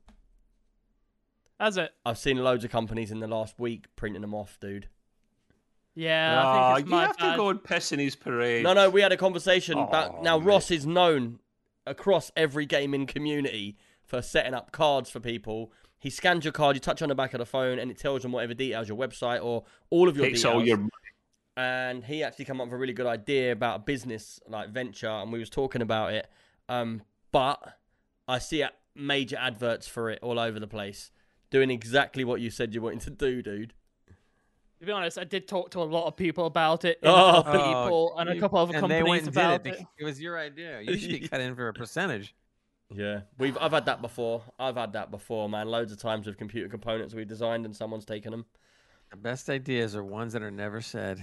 Has 1.61 1.77
it? 1.77 1.93
I've 2.05 2.19
seen 2.19 2.39
loads 2.39 2.65
of 2.65 2.73
companies 2.73 3.13
in 3.13 3.21
the 3.21 3.29
last 3.29 3.61
week 3.61 3.87
printing 3.95 4.23
them 4.23 4.35
off, 4.35 4.59
dude. 4.61 4.89
Yeah, 6.01 6.41
I 6.41 6.45
Ah, 6.45 6.75
think 6.77 6.81
it's 6.87 6.91
you 6.91 6.97
my 6.97 7.07
have 7.07 7.17
bad. 7.19 7.31
to 7.33 7.37
go 7.37 7.49
and 7.49 7.65
piss 7.65 7.91
in 7.93 7.99
his 7.99 8.15
parade. 8.15 8.63
No, 8.63 8.73
no, 8.73 8.89
we 8.89 9.01
had 9.01 9.11
a 9.11 9.17
conversation 9.17 9.79
about 9.79 10.17
Aw, 10.17 10.23
now. 10.23 10.39
mate. 10.39 10.47
Ross 10.47 10.71
is 10.71 10.87
known 10.87 11.41
across 11.87 12.31
every 12.37 12.67
gaming 12.67 13.07
community 13.07 13.77
for 14.05 14.23
setting 14.23 14.55
up 14.55 14.71
cards 14.71 15.11
for 15.11 15.19
people. 15.19 15.73
He 15.99 16.09
scans 16.11 16.45
your 16.45 16.53
card, 16.53 16.77
you 16.77 16.81
touch 16.81 17.03
on 17.03 17.09
the 17.09 17.17
back 17.17 17.35
of 17.35 17.39
the 17.39 17.47
phone, 17.47 17.81
and 17.81 17.91
it 17.91 17.99
tells 17.99 18.23
them 18.23 18.31
whatever 18.31 18.55
details 18.55 18.89
your 18.89 18.97
website 18.97 19.43
or 19.43 19.65
all 19.91 20.09
of 20.09 20.17
your 20.17 20.27
Takes 20.27 20.43
details. 20.43 20.55
all 20.55 20.65
your. 20.65 20.89
and 21.57 22.05
he 22.05 22.23
actually 22.23 22.45
come 22.45 22.61
up 22.61 22.69
with 22.69 22.75
a 22.75 22.77
really 22.79 22.93
good 22.93 23.07
idea 23.07 23.51
about 23.51 23.77
a 23.77 23.79
business 23.81 24.39
like 24.49 24.69
venture, 24.71 25.09
and 25.09 25.33
we 25.33 25.41
was 25.41 25.51
talking 25.51 25.83
about 25.83 26.13
it. 26.13 26.29
Um, 26.69 27.03
but 27.33 27.61
I 28.29 28.39
see 28.39 28.65
major 28.95 29.37
adverts 29.37 29.89
for 29.89 30.11
it 30.11 30.21
all 30.23 30.39
over 30.39 30.61
the 30.61 30.69
place, 30.69 31.11
doing 31.51 31.71
exactly 31.71 32.23
what 32.23 32.41
you 32.41 32.51
said 32.51 32.73
you 32.75 32.83
wanted 32.83 33.01
to 33.01 33.11
do, 33.11 33.43
dude. 33.43 33.75
To 34.81 34.87
be 34.87 34.93
honest, 34.93 35.19
I 35.19 35.25
did 35.25 35.49
talk 35.49 35.71
to 35.73 35.81
a 35.81 35.85
lot 35.85 36.07
of 36.07 36.17
people 36.17 36.47
about 36.47 36.85
it. 36.85 36.99
Oh. 37.03 37.41
a 37.41 37.43
couple 37.43 37.61
Oh, 37.61 37.85
people 37.85 38.19
and 38.19 38.31
a 38.31 38.39
couple 38.41 38.59
of 38.61 38.71
and 38.71 38.79
companies 38.81 39.03
they 39.05 39.09
went 39.11 39.23
and 39.25 39.35
did 39.35 39.41
about 39.41 39.67
it. 39.67 39.75
it. 39.81 39.87
It 39.99 40.05
was 40.05 40.21
your 40.21 40.39
idea. 40.39 40.81
You 40.81 40.97
should 40.99 41.11
be 41.11 41.27
cut 41.29 41.41
in 41.41 41.55
for 41.57 41.69
a 41.69 41.73
percentage. 41.75 42.35
Yeah, 42.95 43.21
we've 43.39 43.59
I've 43.59 43.73
had 43.73 43.87
that 43.87 44.01
before. 44.01 44.43
I've 44.59 44.77
had 44.77 44.93
that 44.95 45.11
before, 45.11 45.49
man. 45.49 45.69
Loads 45.69 45.93
of 45.93 45.99
times 45.99 46.27
with 46.27 46.39
computer 46.39 46.69
components 46.69 47.13
we 47.13 47.25
designed 47.25 47.67
and 47.67 47.75
someone's 47.77 48.05
taken 48.07 48.31
them. 48.31 48.47
The 49.11 49.17
best 49.17 49.51
ideas 49.51 49.95
are 49.97 50.05
ones 50.05 50.33
that 50.33 50.43
are 50.43 50.51
never 50.51 50.81
said. 50.81 51.23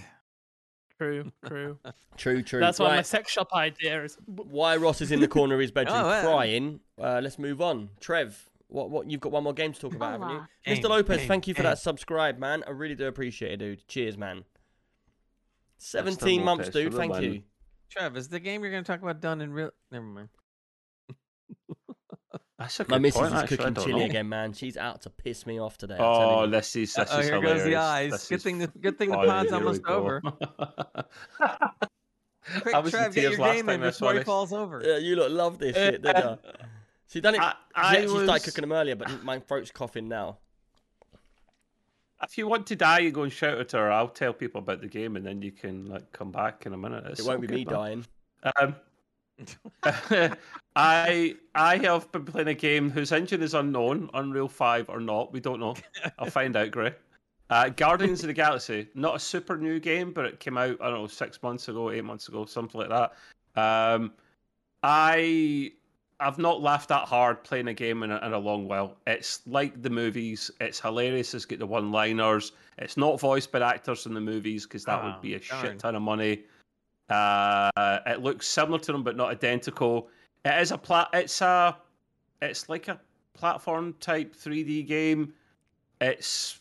True, 1.00 1.32
true. 1.46 1.80
True, 2.18 2.44
true. 2.44 2.60
That's 2.60 2.78
why 2.80 2.96
my 2.98 3.02
sex 3.02 3.32
shop 3.32 3.48
idea 3.54 4.04
is. 4.04 4.18
why 4.28 4.76
Ross 4.78 5.02
is 5.02 5.12
in 5.12 5.20
the 5.22 5.28
corner 5.28 5.56
of 5.56 5.62
his 5.62 5.72
bedroom 5.72 5.98
Oh, 6.00 6.10
yeah. 6.10 6.22
crying. 6.24 6.80
Uh, 7.02 7.20
let's 7.24 7.40
move 7.40 7.62
on. 7.62 7.90
Trev, 8.00 8.38
what 8.68 8.90
what 8.90 9.10
you've 9.10 9.22
got 9.22 9.32
one 9.32 9.44
more 9.44 9.54
game 9.54 9.74
to 9.74 9.80
talk 9.80 9.94
about, 9.96 10.14
haven't 10.14 10.30
you? 10.30 10.42
Game, 10.66 10.78
Mr. 10.84 10.90
Lopez, 10.90 11.18
game, 11.20 11.28
thank 11.28 11.48
you 11.48 11.54
for 11.54 11.62
game. 11.64 11.72
that 11.72 11.80
subscribe, 11.80 12.38
man. 12.40 12.64
I 12.68 12.72
really 12.72 12.96
do 12.96 13.06
appreciate 13.08 13.54
it, 13.54 13.58
dude. 13.58 13.88
Cheers, 13.88 14.18
man. 14.18 14.44
17 15.78 16.44
months, 16.44 16.70
dude. 16.70 16.94
Thank 16.94 17.14
win. 17.14 17.24
you. 17.24 17.44
Trev, 17.90 18.18
is 18.18 18.28
the 18.30 18.40
game 18.40 18.62
you're 18.64 18.72
going 18.72 18.84
to 18.84 18.88
talk 18.92 19.02
about 19.02 19.22
done 19.22 19.42
in 19.42 19.52
real? 19.54 19.72
Never 19.92 20.06
mind. 20.06 20.30
That's 22.58 22.80
a 22.80 22.84
good 22.86 22.92
My 22.92 22.98
missus 23.00 23.20
point, 23.20 23.34
is 23.34 23.40
actually, 23.42 23.56
I 23.56 23.58
cooking 23.58 23.74
don't 23.74 23.86
chili 23.86 24.00
know. 24.00 24.06
again, 24.06 24.30
man. 24.30 24.54
She's 24.54 24.78
out 24.78 25.02
to 25.02 25.10
piss 25.10 25.46
me 25.46 25.60
off 25.60 25.78
today. 25.78 25.96
I'm 25.96 26.02
Oh, 26.02 26.20
telling 26.20 26.46
you. 26.46 26.52
this 26.52 26.76
is 26.78 26.94
this 26.94 27.10
oh, 27.12 27.20
is 27.20 27.26
here 27.28 27.36
hilarious. 27.36 27.64
goes 27.64 27.70
the 27.70 27.76
eyes. 27.76 28.12
This 28.12 28.28
Good 28.30 28.36
is 28.36 28.44
thing 28.44 28.58
the 28.60 28.68
good 28.68 28.98
thing 28.98 29.10
the 29.12 29.18
oh, 29.20 29.26
funny. 29.28 29.50
pod's 29.50 29.52
almost 29.54 29.82
go. 29.84 29.94
over. 29.96 30.22
Quick, 32.62 32.76
I 32.76 32.80
was 32.80 32.94
in 32.94 33.00
Trev, 33.00 33.14
get 33.14 33.22
tears 33.22 33.32
your 33.38 33.42
last 33.42 33.56
game 33.56 33.70
in 33.70 33.82
before 33.82 34.14
he 34.14 34.24
falls 34.24 34.54
over. 34.54 34.82
Yeah, 34.86 34.98
you 34.98 35.16
look 35.18 35.32
love 35.32 35.58
this 35.60 35.76
shit, 35.76 36.02
don't 36.02 36.16
you? 36.18 36.38
She 37.08 37.22
done 37.22 37.36
it. 37.36 37.42
I- 37.42 37.52
she 37.52 37.82
I 37.82 37.96
actually 37.98 38.24
started 38.26 38.46
cooking 38.46 38.62
them 38.62 38.72
earlier, 38.72 38.96
but 38.96 39.24
my 39.24 39.40
throat's 39.40 39.72
coughing 39.72 40.08
now. 40.08 40.38
If 42.24 42.38
you 42.38 42.48
want 42.48 42.66
to 42.68 42.76
die, 42.76 43.00
you 43.00 43.12
go 43.12 43.24
and 43.24 43.32
shout 43.32 43.60
at 43.60 43.72
her. 43.74 43.92
I'll 43.92 44.08
tell 44.08 44.34
people 44.34 44.60
about 44.60 44.82
the 44.82 44.88
game, 44.88 45.16
and 45.16 45.26
then 45.26 45.42
you 45.42 45.52
can 45.52 45.88
like 45.88 46.12
come 46.12 46.32
back 46.32 46.66
in 46.66 46.74
a 46.74 46.78
minute. 46.78 47.04
It's 47.08 47.20
it 47.20 47.26
won't 47.26 47.38
so 47.38 47.42
be 47.42 47.48
good, 47.48 47.56
me 47.56 47.66
man. 47.66 47.74
dying. 47.74 48.06
Um, 48.56 48.76
I 50.76 51.36
I 51.54 51.78
have 51.78 52.12
been 52.12 52.26
playing 52.26 52.48
a 52.48 52.54
game 52.54 52.90
whose 52.90 53.12
engine 53.12 53.44
is 53.44 53.54
unknown, 53.54 54.10
Unreal 54.14 54.48
Five 54.48 54.90
or 54.90 55.00
not. 55.02 55.34
We 55.34 55.40
don't 55.42 55.60
know. 55.60 55.76
I'll 56.18 56.30
find 56.30 56.56
out, 56.56 56.72
Gray. 56.72 56.94
Uh, 57.50 57.70
Guardians 57.70 58.24
of 58.24 58.28
the 58.28 58.34
Galaxy, 58.34 58.88
not 58.96 59.16
a 59.16 59.20
super 59.20 59.58
new 59.58 59.80
game, 59.80 60.12
but 60.12 60.26
it 60.26 60.40
came 60.40 60.58
out 60.58 60.78
I 60.82 60.90
don't 60.90 61.02
know 61.02 61.08
six 61.08 61.44
months 61.44 61.68
ago, 61.68 61.92
eight 61.92 62.04
months 62.04 62.28
ago, 62.28 62.46
something 62.46 62.80
like 62.82 62.90
that. 62.90 63.14
Um, 63.62 64.14
I 64.82 65.74
I've 66.20 66.38
not 66.38 66.62
laughed 66.62 66.90
that 66.90 67.08
hard 67.08 67.44
playing 67.44 67.68
a 67.68 67.74
game 67.74 68.02
in 68.04 68.12
a, 68.12 68.18
in 68.26 68.32
a 68.34 68.40
long 68.40 68.68
while. 68.68 68.96
It's 69.06 69.42
like 69.46 69.82
the 69.82 69.90
movies. 69.90 70.50
It's 70.62 70.80
hilarious. 70.80 71.34
It's 71.34 71.44
got 71.46 71.60
the 71.60 71.68
one-liners. 71.68 72.54
It's 72.78 72.96
not 72.96 73.20
voiced 73.20 73.52
by 73.52 73.60
actors 73.60 74.06
in 74.06 74.14
the 74.14 74.22
movies 74.22 74.66
because 74.66 74.86
that 74.86 75.02
Oh, 75.04 75.08
would 75.08 75.22
be 75.22 75.34
a 75.36 75.40
darn. 75.40 75.62
shit 75.62 75.80
ton 75.80 75.96
of 75.96 76.02
money. 76.02 76.44
Uh, 77.10 77.70
it 78.08 78.22
looks 78.22 78.48
similar 78.48 78.80
to 78.80 78.92
them, 78.92 79.04
but 79.04 79.16
not 79.16 79.30
identical. 79.30 80.08
It 80.46 80.60
is 80.62 80.72
a 80.72 80.78
plat. 80.78 81.10
It's 81.14 81.42
a. 81.42 81.76
It's 82.42 82.70
like 82.70 82.88
a 82.88 83.00
platform 83.34 83.94
type 84.00 84.36
3D 84.36 84.88
game. 84.88 85.34
It's. 86.02 86.60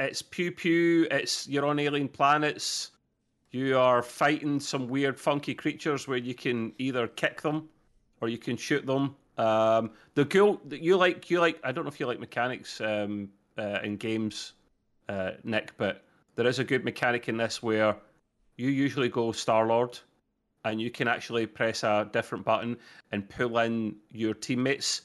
It's 0.00 0.22
pew 0.22 0.50
pew. 0.50 1.06
It's 1.10 1.46
you're 1.48 1.66
on 1.66 1.78
alien 1.78 2.08
planets. 2.08 2.90
You 3.52 3.78
are 3.78 4.02
fighting 4.02 4.58
some 4.58 4.88
weird, 4.88 5.20
funky 5.20 5.54
creatures 5.54 6.08
where 6.08 6.18
you 6.18 6.34
can 6.34 6.72
either 6.78 7.06
kick 7.06 7.42
them 7.42 7.68
or 8.22 8.28
you 8.28 8.38
can 8.38 8.56
shoot 8.56 8.86
them. 8.86 9.14
Um, 9.36 9.90
the 10.14 10.24
cool 10.24 10.60
you 10.70 10.96
like 10.96 11.28
you 11.28 11.40
like. 11.40 11.60
I 11.62 11.72
don't 11.72 11.84
know 11.84 11.90
if 11.90 12.00
you 12.00 12.06
like 12.06 12.20
mechanics 12.20 12.80
um, 12.80 13.28
uh, 13.58 13.80
in 13.82 13.96
games, 13.96 14.52
uh, 15.08 15.32
Nick, 15.44 15.72
but 15.76 16.04
there 16.36 16.46
is 16.46 16.58
a 16.58 16.64
good 16.64 16.84
mechanic 16.84 17.28
in 17.28 17.36
this 17.36 17.62
where 17.62 17.96
you 18.56 18.68
usually 18.68 19.08
go 19.08 19.32
Star 19.32 19.66
Lord, 19.66 19.98
and 20.64 20.80
you 20.80 20.90
can 20.90 21.08
actually 21.08 21.46
press 21.46 21.82
a 21.82 22.08
different 22.12 22.44
button 22.44 22.76
and 23.10 23.28
pull 23.28 23.58
in 23.58 23.96
your 24.12 24.34
teammates. 24.34 25.02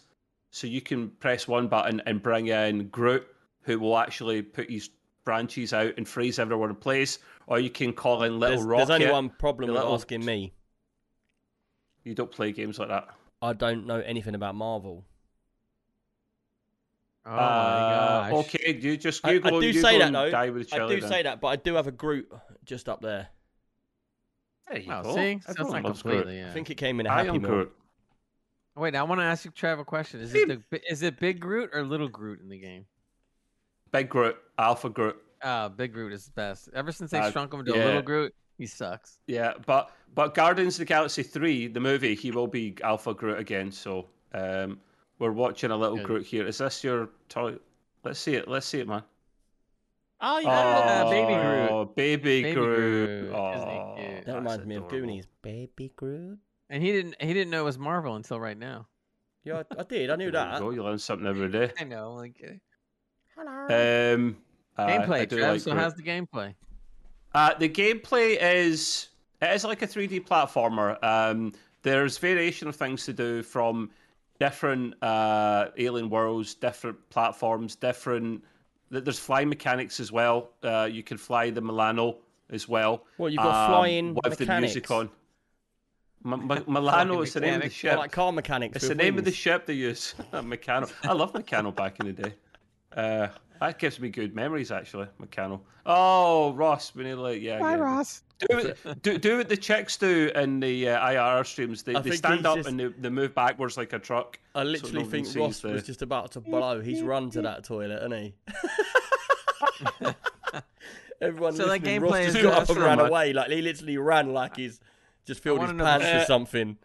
So 0.51 0.67
you 0.67 0.81
can 0.81 1.09
press 1.09 1.47
one 1.47 1.67
button 1.67 2.01
and 2.05 2.21
bring 2.21 2.47
in 2.47 2.87
Groot, 2.89 3.27
who 3.63 3.79
will 3.79 3.97
actually 3.97 4.41
put 4.41 4.69
his 4.69 4.89
branches 5.25 5.73
out 5.73 5.93
and 5.97 6.07
freeze 6.07 6.39
everyone 6.39 6.69
in 6.69 6.75
place, 6.75 7.19
or 7.47 7.59
you 7.59 7.69
can 7.69 7.91
call 7.93 8.23
in 8.23 8.39
little 8.39 8.57
There's, 8.57 8.65
rocket. 8.65 8.87
there's 8.87 9.01
only 9.01 9.11
one 9.11 9.29
problem 9.29 9.73
with 9.73 9.81
asking 9.81 10.23
me. 10.23 10.53
You 12.07 12.15
don't 12.15 12.31
play 12.31 12.53
games 12.53 12.79
like 12.79 12.87
that. 12.87 13.09
I 13.41 13.51
don't 13.53 13.85
know 13.85 13.99
anything 13.99 14.33
about 14.33 14.55
Marvel. 14.55 15.03
Oh 17.25 17.31
Uh, 17.31 17.35
my 17.35 18.29
gosh. 18.31 18.45
Okay, 18.45 18.79
you 18.81 18.95
just 18.95 19.25
I, 19.25 19.31
you 19.33 19.41
I 19.43 19.49
go, 19.49 19.59
do 19.59 19.67
you 19.67 19.73
say 19.81 19.99
that 19.99 20.13
though. 20.13 20.51
With 20.53 20.73
I 20.73 20.87
do 20.87 21.01
then. 21.01 21.09
say 21.09 21.23
that, 21.23 21.41
but 21.41 21.47
I 21.49 21.55
do 21.57 21.73
have 21.75 21.87
a 21.87 21.91
Groot 21.91 22.31
just 22.63 22.87
up 22.87 23.01
there. 23.01 23.27
There 24.69 24.79
you 24.79 24.91
Oh, 24.93 25.03
go. 25.03 25.15
see, 25.15 25.39
so 25.43 25.51
it's 25.51 25.59
Everyone 25.59 25.81
not 25.81 25.87
loves 25.89 26.01
Groot. 26.01 26.13
completely. 26.15 26.39
Yeah. 26.39 26.49
I 26.49 26.53
think 26.53 26.69
it 26.69 26.75
came 26.75 27.01
in 27.01 27.05
a 27.07 27.11
happy 27.11 27.27
am 27.29 27.41
meal. 27.41 27.67
Wait, 28.77 28.95
I 28.95 29.03
want 29.03 29.19
to 29.19 29.25
ask 29.25 29.43
you, 29.43 29.51
Trav, 29.51 29.79
a 29.79 29.83
question. 29.85 30.21
Is 30.21 30.33
it 30.33 30.47
the, 30.69 30.81
is 30.91 31.01
it 31.01 31.19
Big 31.19 31.39
Groot 31.41 31.71
or 31.73 31.83
Little 31.83 32.07
Groot 32.07 32.39
in 32.41 32.47
the 32.47 32.57
game? 32.59 32.85
Big 33.91 34.07
Groot, 34.07 34.37
Alpha 34.57 34.89
Groot. 34.89 35.17
Ah, 35.43 35.67
Big 35.67 35.91
Groot 35.93 36.13
is 36.13 36.25
the 36.25 36.31
best. 36.31 36.69
Ever 36.73 36.91
since 36.93 37.11
they 37.11 37.19
Uh, 37.19 37.31
shrunk 37.31 37.53
him 37.53 37.65
to 37.65 37.75
yeah. 37.75 37.85
Little 37.85 38.01
Groot, 38.01 38.33
he 38.57 38.65
sucks. 38.65 39.19
Yeah, 39.27 39.53
but 39.65 39.91
but 40.15 40.33
Guardians 40.33 40.75
of 40.75 40.79
the 40.79 40.85
Galaxy 40.85 41.23
three, 41.23 41.67
the 41.67 41.79
movie, 41.79 42.15
he 42.15 42.31
will 42.31 42.47
be 42.47 42.75
Alpha 42.83 43.13
Groot 43.13 43.39
again. 43.39 43.71
So 43.71 44.07
um, 44.33 44.79
we're 45.19 45.31
watching 45.31 45.71
a 45.71 45.77
little 45.77 45.97
Good. 45.97 46.05
Groot 46.05 46.25
here. 46.25 46.45
Is 46.47 46.57
this 46.59 46.83
your 46.83 47.09
toy? 47.29 47.55
Let's 48.03 48.19
see 48.19 48.35
it. 48.35 48.47
Let's 48.47 48.65
see 48.65 48.79
it, 48.79 48.87
man. 48.87 49.03
Oh 50.19 50.39
yeah. 50.39 51.03
Oh, 51.05 51.09
Baby 51.11 51.33
Groot. 51.33 51.71
Oh, 51.71 51.85
baby, 51.85 52.41
Baby 52.43 52.53
Groot. 52.55 53.07
Groot. 53.29 53.33
Oh, 53.35 53.51
Isn't? 53.53 53.67
That 53.67 54.25
that's 54.25 54.35
reminds 54.35 54.65
me 54.65 54.75
of. 54.75 54.87
Goonies. 54.87 55.25
Baby 55.43 55.91
Groot. 55.95 56.39
And 56.69 56.81
he 56.83 56.91
didn't 56.91 57.15
he 57.21 57.33
didn't 57.33 57.51
know 57.51 57.61
it 57.61 57.65
was 57.65 57.77
Marvel 57.77 58.15
until 58.15 58.39
right 58.39 58.57
now. 58.57 58.87
Yeah, 59.43 59.61
I, 59.77 59.79
I 59.81 59.83
did. 59.83 60.09
I 60.09 60.15
knew 60.15 60.31
There 60.31 60.43
you 60.43 60.51
that. 60.51 60.59
go, 60.59 60.71
You 60.71 60.83
learn 60.83 60.97
something 60.99 61.27
every 61.27 61.49
day. 61.49 61.71
I 61.79 61.83
know, 61.83 62.11
I'm 62.11 62.17
like 62.17 62.35
kidding. 62.35 62.59
Um, 63.37 64.37
uh, 64.77 64.81
I 64.83 64.97
Gameplay, 64.97 65.29
do 65.29 65.37
Trav. 65.37 65.47
like 65.51 65.61
so 65.61 65.71
Groot. 65.71 65.81
how's 65.83 65.93
the 65.95 66.03
gameplay? 66.03 66.55
Uh, 67.33 67.53
the 67.55 67.69
gameplay 67.69 68.37
is 68.41 69.09
it 69.41 69.51
is 69.51 69.63
like 69.63 69.81
a 69.81 69.87
3D 69.87 70.25
platformer. 70.25 71.01
Um, 71.03 71.53
there's 71.83 72.17
variation 72.17 72.67
of 72.67 72.75
things 72.75 73.05
to 73.05 73.13
do 73.13 73.43
from 73.43 73.91
different 74.39 75.01
uh, 75.03 75.67
alien 75.77 76.09
worlds, 76.09 76.55
different 76.55 76.97
platforms, 77.09 77.75
different. 77.75 78.43
There's 78.89 79.19
flying 79.19 79.49
mechanics 79.49 79.99
as 79.99 80.11
well. 80.11 80.51
Uh, 80.63 80.87
you 80.91 81.03
can 81.03 81.17
fly 81.17 81.49
the 81.49 81.61
Milano 81.61 82.17
as 82.49 82.67
well. 82.67 83.05
What, 83.17 83.31
you've 83.31 83.43
got 83.43 83.65
um, 83.65 83.71
flying 83.71 84.13
with 84.13 84.37
the 84.37 84.45
music 84.59 84.83
mechanics? 84.83 84.91
on. 84.91 85.09
M- 86.25 86.51
M- 86.51 86.63
Milano 86.67 87.21
is 87.21 87.33
the 87.33 87.41
name 87.41 87.55
of 87.55 87.61
the 87.63 87.69
ship. 87.69 87.93
Or 87.93 87.97
like 87.97 88.11
car 88.11 88.31
mechanics. 88.31 88.77
It's 88.77 88.85
the 88.85 88.89
with 88.89 88.97
name 88.97 89.17
of 89.17 89.25
the 89.25 89.31
ship 89.31 89.65
they 89.65 89.73
use. 89.73 90.15
Meccano. 90.33 90.91
I 91.03 91.13
love 91.13 91.33
Meccano 91.33 91.75
back 91.75 91.99
in 91.99 92.07
the 92.07 92.13
day. 92.13 92.33
Uh, 92.95 93.27
that 93.59 93.79
gives 93.79 93.99
me 93.99 94.09
good 94.09 94.35
memories, 94.35 94.71
actually. 94.71 95.07
Meccano. 95.21 95.59
Oh, 95.85 96.53
Ross, 96.53 96.93
we 96.95 97.03
need 97.05 97.11
to 97.11 97.21
like, 97.21 97.41
yeah. 97.41 97.59
yeah. 97.59 97.75
Ross. 97.75 98.23
Do 98.39 98.57
it, 98.59 99.01
do, 99.01 99.17
do 99.17 99.37
what 99.37 99.49
the 99.49 99.57
chicks 99.57 99.97
do 99.97 100.29
in 100.35 100.59
the 100.59 100.89
uh, 100.89 100.99
IRL 101.07 101.45
streams. 101.45 101.81
They, 101.83 101.95
I 101.95 102.01
they 102.01 102.11
stand 102.15 102.45
up 102.45 102.57
just- 102.57 102.69
and 102.69 102.79
they, 102.79 102.87
they 102.87 103.09
move 103.09 103.33
backwards 103.33 103.77
like 103.77 103.93
a 103.93 103.99
truck. 103.99 104.37
I 104.53 104.63
literally 104.63 104.93
no 104.93 105.01
one 105.01 105.09
think 105.09 105.27
Ross 105.35 105.59
the- 105.61 105.69
was 105.69 105.83
just 105.83 106.01
about 106.01 106.31
to 106.33 106.41
blow. 106.41 106.81
He's 106.81 107.01
run 107.01 107.29
to 107.31 107.41
that 107.43 107.63
toilet, 107.63 108.01
hasn't 108.03 108.13
he? 108.13 108.33
Everyone 111.21 111.55
So, 111.55 111.65
like, 111.65 111.81
listening, 111.81 112.01
Ross 112.01 112.25
just 112.25 112.41
got 112.43 112.61
up 112.63 112.69
and 112.69 112.77
ran 112.79 112.99
right. 112.99 113.09
away. 113.09 113.33
Like 113.33 113.49
he 113.49 113.61
literally 113.61 113.97
ran 113.97 114.33
like 114.33 114.55
he's 114.55 114.79
just 115.25 115.41
filled 115.41 115.59
his 115.61 115.67
wanna 115.69 115.77
know 115.79 115.85
pants 115.85 116.05
the- 116.05 116.13
with 116.13 116.21
Uh, 116.23 116.25
something. 116.27 116.77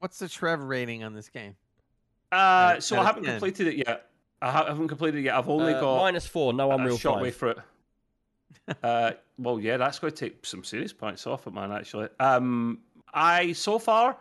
What's 0.00 0.18
the 0.18 0.28
Trev 0.28 0.60
rating 0.60 1.04
on 1.04 1.14
this 1.14 1.28
game? 1.28 1.54
Uh, 2.32 2.34
Out 2.34 2.82
so 2.82 2.98
I 2.98 3.04
haven't 3.04 3.22
10. 3.24 3.34
completed 3.34 3.68
it 3.68 3.76
yet. 3.86 4.06
I 4.40 4.50
haven't 4.52 4.88
completed 4.88 5.18
it 5.18 5.22
yet. 5.24 5.34
I've 5.34 5.48
only 5.48 5.74
Uh, 5.74 5.80
got 5.80 5.96
minus 5.98 6.26
four, 6.26 6.52
no 6.52 6.70
Unreal 6.70 6.96
short 6.96 7.20
way 7.20 7.30
Five. 7.30 7.36
for 7.36 7.48
it. 7.50 7.58
uh, 8.82 9.12
well, 9.38 9.58
yeah, 9.58 9.76
that's 9.76 9.98
going 9.98 10.12
to 10.12 10.16
take 10.28 10.44
some 10.46 10.62
serious 10.64 10.92
points 10.92 11.26
off 11.26 11.46
it, 11.46 11.52
man. 11.52 11.72
Actually, 11.72 12.08
um, 12.20 12.78
I 13.12 13.52
so 13.52 13.78
far 13.78 14.16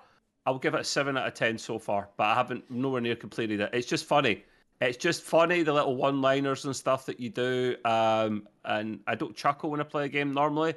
I'll 0.45 0.57
give 0.59 0.73
it 0.73 0.81
a 0.81 0.83
seven 0.83 1.17
out 1.17 1.27
of 1.27 1.33
ten 1.33 1.57
so 1.57 1.77
far, 1.77 2.09
but 2.17 2.25
I 2.25 2.33
haven't 2.33 2.69
nowhere 2.71 3.01
near 3.01 3.15
completed 3.15 3.59
it. 3.59 3.69
It's 3.73 3.87
just 3.87 4.05
funny. 4.05 4.43
It's 4.79 4.97
just 4.97 5.23
funny 5.23 5.63
the 5.63 5.73
little 5.73 5.95
one-liners 5.95 6.65
and 6.65 6.75
stuff 6.75 7.05
that 7.07 7.19
you 7.19 7.29
do, 7.29 7.75
um, 7.83 8.47
and 8.63 8.99
I 9.07 9.15
don't 9.15 9.35
chuckle 9.35 9.71
when 9.71 9.79
I 9.81 9.83
play 9.83 10.05
a 10.05 10.07
game 10.09 10.33
normally, 10.33 10.75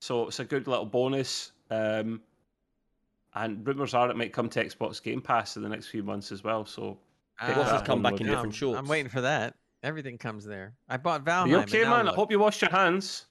so 0.00 0.28
it's 0.28 0.38
a 0.38 0.44
good 0.44 0.68
little 0.68 0.86
bonus. 0.86 1.50
Um, 1.68 2.22
and 3.34 3.66
rumors 3.66 3.92
are 3.94 4.08
it 4.08 4.16
might 4.16 4.32
come 4.32 4.48
to 4.50 4.64
Xbox 4.64 5.02
Game 5.02 5.20
Pass 5.20 5.56
in 5.56 5.62
the 5.62 5.68
next 5.68 5.86
few 5.86 6.02
months 6.02 6.30
as 6.32 6.42
well. 6.44 6.64
So 6.64 6.98
Pick 7.46 7.56
Ross 7.56 7.70
has 7.70 7.82
come 7.82 8.02
back 8.02 8.12
in 8.14 8.18
with 8.18 8.26
different 8.28 8.46
I'm, 8.46 8.50
shorts. 8.52 8.78
I'm 8.78 8.86
waiting 8.86 9.08
for 9.10 9.22
that. 9.22 9.54
Everything 9.82 10.18
comes 10.18 10.44
there. 10.44 10.74
I 10.88 10.96
bought 10.98 11.24
Valheim. 11.24 11.48
you 11.48 11.56
okay, 11.60 11.84
man? 11.84 12.08
I 12.08 12.12
hope 12.12 12.30
you 12.30 12.38
washed 12.38 12.60
your 12.60 12.70
hands. 12.70 13.26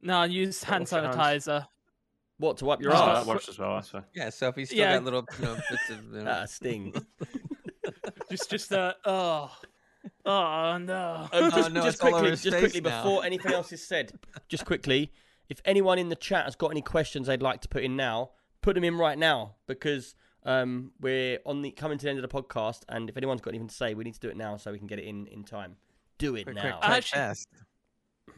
No, 0.00 0.18
I 0.18 0.26
use 0.26 0.62
hand 0.62 0.82
wash 0.82 0.90
hands. 0.90 1.16
sanitizer. 1.16 1.66
What 2.38 2.56
to 2.58 2.64
wipe 2.64 2.80
your 2.80 2.92
Oh, 2.92 2.96
ass? 2.96 3.24
that 3.24 3.26
works 3.32 3.48
as 3.48 3.58
well. 3.58 3.74
That's 3.74 3.88
fine. 3.90 4.04
Yeah, 4.14 4.30
so 4.30 4.48
if 4.48 4.56
he's 4.56 4.68
still 4.68 4.78
Yeah. 4.80 4.94
got 4.94 5.04
little 5.04 5.26
you 5.38 5.44
know, 5.44 5.54
bits 5.70 5.90
of. 5.90 6.04
You 6.12 6.22
know, 6.22 6.30
Ah, 6.42 6.44
sting. 6.44 6.94
Just, 8.30 8.48
just 8.48 8.72
uh, 8.72 8.94
oh, 9.04 9.50
oh 10.24 10.78
no. 10.78 11.28
Um, 11.32 11.50
just, 11.50 11.68
Oh, 11.68 11.72
no, 11.72 11.82
just 11.82 11.94
it's 11.96 12.00
all 12.00 12.08
over 12.14 12.18
quickly, 12.20 12.36
just 12.50 12.58
quickly 12.58 12.80
now. 12.80 13.02
before 13.02 13.24
anything 13.24 13.52
else 13.52 13.72
is 13.72 13.86
said, 13.86 14.12
just 14.48 14.64
quickly, 14.64 15.12
if 15.48 15.60
anyone 15.66 15.98
in 15.98 16.08
the 16.08 16.16
chat 16.16 16.44
has 16.44 16.54
got 16.56 16.70
any 16.70 16.80
questions 16.80 17.26
they'd 17.26 17.42
like 17.42 17.60
to 17.62 17.68
put 17.68 17.82
in 17.82 17.94
now, 17.96 18.30
put 18.62 18.74
them 18.74 18.84
in 18.84 18.96
right 18.96 19.18
now 19.18 19.56
because 19.66 20.14
um, 20.44 20.92
we're 21.00 21.38
on 21.46 21.62
the 21.62 21.70
coming 21.70 21.98
to 21.98 22.04
the 22.04 22.10
end 22.10 22.18
of 22.18 22.28
the 22.28 22.42
podcast, 22.42 22.82
and 22.88 23.08
if 23.08 23.16
anyone's 23.16 23.40
got 23.40 23.50
anything 23.50 23.68
to 23.68 23.74
say, 23.74 23.94
we 23.94 24.04
need 24.04 24.14
to 24.14 24.20
do 24.20 24.28
it 24.28 24.36
now 24.36 24.56
so 24.56 24.72
we 24.72 24.78
can 24.78 24.86
get 24.86 24.98
it 24.98 25.04
in 25.04 25.26
in 25.28 25.44
time. 25.44 25.76
Do 26.18 26.36
it 26.36 26.44
quick, 26.44 26.56
now. 26.56 26.62
quick, 26.78 26.90
I 26.90 26.96
actually, 26.96 27.34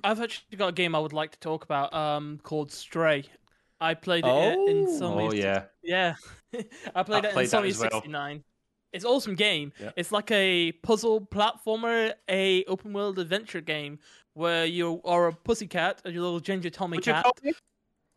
I've 0.02 0.20
actually 0.20 0.56
got 0.56 0.68
a 0.68 0.72
game 0.72 0.94
I 0.94 0.98
would 0.98 1.12
like 1.12 1.32
to 1.32 1.38
talk 1.40 1.64
about, 1.64 1.92
um, 1.94 2.40
called 2.42 2.70
Stray. 2.72 3.24
I 3.80 3.94
played 3.94 4.24
it 4.24 4.28
Oh. 4.30 4.66
in 4.66 4.86
Sony. 4.86 5.28
Oh 5.28 5.32
yeah. 5.32 5.64
Yeah, 5.82 6.14
I 6.94 7.02
played 7.02 7.24
I 7.24 7.28
it 7.28 7.32
played 7.34 7.44
in 7.44 7.50
that 7.50 7.62
Sony 7.62 7.80
well. 7.80 7.90
69. 7.90 8.44
It's 8.92 9.04
an 9.04 9.10
awesome 9.10 9.34
game. 9.34 9.72
Yeah. 9.80 9.90
It's 9.96 10.12
like 10.12 10.30
a 10.30 10.70
puzzle 10.82 11.20
platformer, 11.20 12.14
a 12.30 12.64
open 12.66 12.92
world 12.92 13.18
adventure 13.18 13.60
game 13.60 13.98
where 14.34 14.64
you 14.66 15.00
are 15.04 15.26
a 15.26 15.32
pussycat, 15.32 16.00
a 16.04 16.10
little 16.10 16.38
ginger 16.40 16.70
Tommy 16.70 16.98
Would 16.98 17.06
you 17.06 17.12
cat. 17.12 17.26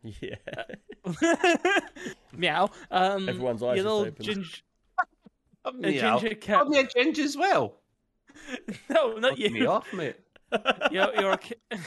Call 0.02 0.10
me? 0.10 0.16
Yeah. 0.20 1.80
Meow. 2.36 2.70
Um, 2.90 3.28
Everyone's 3.28 3.62
eyes 3.62 3.76
just 3.76 3.84
little 3.84 4.00
opened. 4.00 4.20
ginger, 4.24 4.56
a 5.64 5.72
Meow. 5.72 6.18
ginger 6.18 6.34
cat. 6.36 6.56
Call 6.60 6.68
me 6.68 6.78
a 6.78 6.86
ginger 6.86 7.22
as 7.22 7.36
well. 7.36 7.74
no, 8.90 9.14
not 9.18 9.38
Fuck 9.38 9.50
me 9.52 9.66
off, 9.66 9.92
mate. 9.92 10.16
You're, 10.90 11.14
you're, 11.20 11.32
a, 11.32 11.38
ca- 11.38 11.78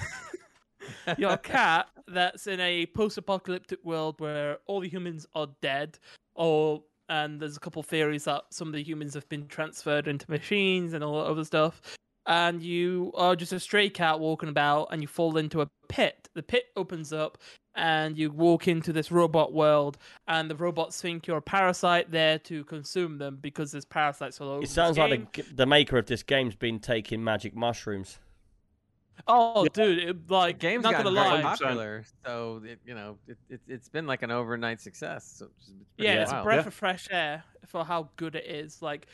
you're 1.17 1.31
a 1.31 1.37
cat 1.37 1.87
that's 2.07 2.45
in 2.45 2.59
a 2.59 2.85
post-apocalyptic 2.87 3.79
world 3.83 4.19
where 4.19 4.59
all 4.67 4.79
the 4.81 4.87
humans 4.87 5.25
are 5.33 5.47
dead, 5.61 5.97
or 6.35 6.83
and 7.09 7.39
there's 7.39 7.57
a 7.57 7.59
couple 7.59 7.81
theories 7.81 8.25
that 8.25 8.43
some 8.51 8.67
of 8.67 8.73
the 8.75 8.83
humans 8.83 9.15
have 9.15 9.27
been 9.29 9.47
transferred 9.47 10.07
into 10.07 10.29
machines 10.29 10.93
and 10.93 11.03
all 11.03 11.23
that 11.23 11.29
other 11.31 11.43
stuff. 11.43 11.81
And 12.27 12.61
you 12.61 13.11
are 13.15 13.35
just 13.35 13.51
a 13.51 13.59
stray 13.59 13.89
cat 13.89 14.19
walking 14.19 14.47
about, 14.49 14.89
and 14.91 15.01
you 15.01 15.07
fall 15.07 15.37
into 15.37 15.61
a 15.61 15.67
pit. 15.91 16.29
The 16.33 16.43
pit 16.43 16.65
opens 16.75 17.11
up, 17.13 17.37
and 17.75 18.17
you 18.17 18.31
walk 18.31 18.67
into 18.67 18.91
this 18.93 19.11
robot 19.11 19.53
world, 19.53 19.97
and 20.27 20.49
the 20.49 20.55
robots 20.55 21.01
think 21.01 21.27
you're 21.27 21.37
a 21.37 21.41
parasite 21.41 22.11
there 22.11 22.39
to 22.39 22.63
consume 22.65 23.17
them 23.17 23.37
because 23.41 23.71
there's 23.71 23.85
parasites 23.85 24.39
all 24.41 24.49
over. 24.49 24.57
It 24.59 24.61
this 24.61 24.71
sounds 24.71 24.97
like 24.97 25.33
the, 25.33 25.41
the 25.53 25.65
maker 25.65 25.97
of 25.97 26.05
this 26.05 26.23
game's 26.23 26.55
been 26.55 26.79
taking 26.79 27.23
magic 27.23 27.55
mushrooms. 27.55 28.19
oh, 29.27 29.63
Yeah. 29.63 29.69
dude, 29.73 29.97
it, 29.99 30.27
The 30.27 30.33
like 30.33 30.59
game's 30.59 30.83
not 30.83 30.91
gotten 30.93 31.13
gonna 31.13 31.29
very 31.29 31.43
lie, 31.43 31.49
popular, 31.57 32.03
so 32.25 32.61
it, 32.65 32.79
you 32.85 32.95
know 32.95 33.17
it, 33.27 33.37
it, 33.49 33.61
it's 33.67 33.89
been 33.89 34.07
like 34.07 34.23
an 34.23 34.31
overnight 34.31 34.81
success. 34.81 35.35
So 35.37 35.45
it's 35.57 35.67
it's 35.69 35.93
pretty 35.97 36.11
yeah, 36.13 36.21
it's 36.23 36.31
a 36.31 36.41
breath 36.43 36.63
Yeah. 36.63 36.67
of 36.67 36.73
fresh 36.73 37.07
air 37.11 37.43
for 37.67 37.85
how 37.85 38.09
good 38.15 38.35
it 38.35 38.45
is. 38.45 38.81
Like 38.81 39.07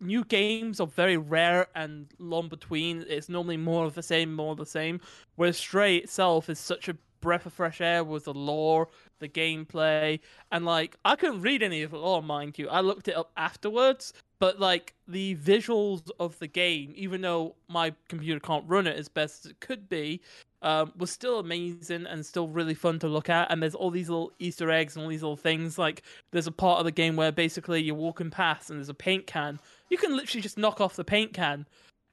new 0.00 0.24
games 0.24 0.80
are 0.80 0.86
very 0.86 1.16
rare 1.16 1.66
and 1.74 2.06
long 2.18 2.48
between. 2.48 3.04
It's 3.08 3.28
normally 3.28 3.56
more 3.56 3.84
of 3.84 3.94
the 3.94 4.02
same, 4.02 4.34
more 4.34 4.52
of 4.52 4.58
the 4.58 4.66
same. 4.66 5.00
Whereas 5.36 5.56
Stray 5.58 5.96
itself 5.96 6.48
is 6.48 6.58
such 6.58 6.88
a 6.88 6.96
breath 7.20 7.46
of 7.46 7.52
fresh 7.52 7.80
air 7.80 8.02
with 8.02 8.24
the 8.24 8.34
lore, 8.34 8.88
the 9.18 9.28
gameplay, 9.28 10.20
and 10.52 10.64
like 10.64 10.96
I 11.04 11.16
couldn't 11.16 11.42
read 11.42 11.62
any 11.62 11.82
of 11.82 11.90
the 11.90 11.98
lore, 11.98 12.22
mind 12.22 12.58
you. 12.58 12.68
I 12.68 12.80
looked 12.80 13.08
it 13.08 13.16
up 13.16 13.30
afterwards, 13.36 14.12
but 14.38 14.58
like 14.58 14.94
the 15.06 15.36
visuals 15.36 16.10
of 16.18 16.38
the 16.38 16.46
game, 16.46 16.92
even 16.96 17.20
though 17.20 17.54
my 17.68 17.94
computer 18.08 18.40
can't 18.40 18.64
run 18.66 18.86
it 18.86 18.96
as 18.96 19.08
best 19.08 19.44
as 19.44 19.50
it 19.52 19.60
could 19.60 19.88
be, 19.88 20.20
um, 20.62 20.92
was 20.96 21.10
still 21.10 21.38
amazing 21.38 22.06
and 22.06 22.24
still 22.24 22.48
really 22.48 22.74
fun 22.74 22.98
to 23.00 23.08
look 23.08 23.28
at. 23.28 23.50
And 23.50 23.62
there's 23.62 23.74
all 23.74 23.90
these 23.90 24.08
little 24.08 24.32
Easter 24.38 24.70
eggs 24.70 24.96
and 24.96 25.02
all 25.02 25.10
these 25.10 25.22
little 25.22 25.36
things. 25.36 25.78
Like 25.78 26.02
there's 26.30 26.46
a 26.46 26.52
part 26.52 26.78
of 26.78 26.84
the 26.84 26.92
game 26.92 27.16
where 27.16 27.32
basically 27.32 27.82
you're 27.82 27.94
walking 27.94 28.30
past 28.30 28.70
and 28.70 28.78
there's 28.78 28.88
a 28.88 28.94
paint 28.94 29.26
can. 29.26 29.60
You 29.90 29.98
can 29.98 30.16
literally 30.16 30.40
just 30.40 30.56
knock 30.56 30.80
off 30.80 30.96
the 30.96 31.04
paint 31.04 31.34
can, 31.34 31.66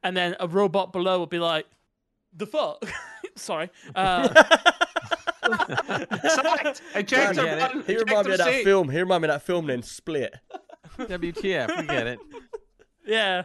and 0.03 0.17
then 0.17 0.35
a 0.39 0.47
robot 0.47 0.91
below 0.91 1.19
will 1.19 1.27
be 1.27 1.39
like, 1.39 1.65
"The 2.35 2.45
fuck." 2.47 2.83
Sorry. 3.35 3.69
Uh, 3.95 4.27
Select. 6.29 6.81
Ejector 6.95 7.43
get 7.43 7.59
button. 7.59 7.83
He 7.85 7.95
reminded 7.97 8.27
me 8.27 8.33
of 8.33 8.37
that 8.39 8.47
seat. 8.47 8.63
film. 8.63 8.89
He 8.89 8.99
reminded 8.99 9.27
me 9.27 9.33
of 9.33 9.39
that 9.39 9.45
film 9.45 9.67
then 9.67 9.83
Split. 9.83 10.35
WTF? 10.97 11.81
We 11.81 11.87
get 11.87 12.07
it. 12.07 12.19
Yeah, 13.05 13.43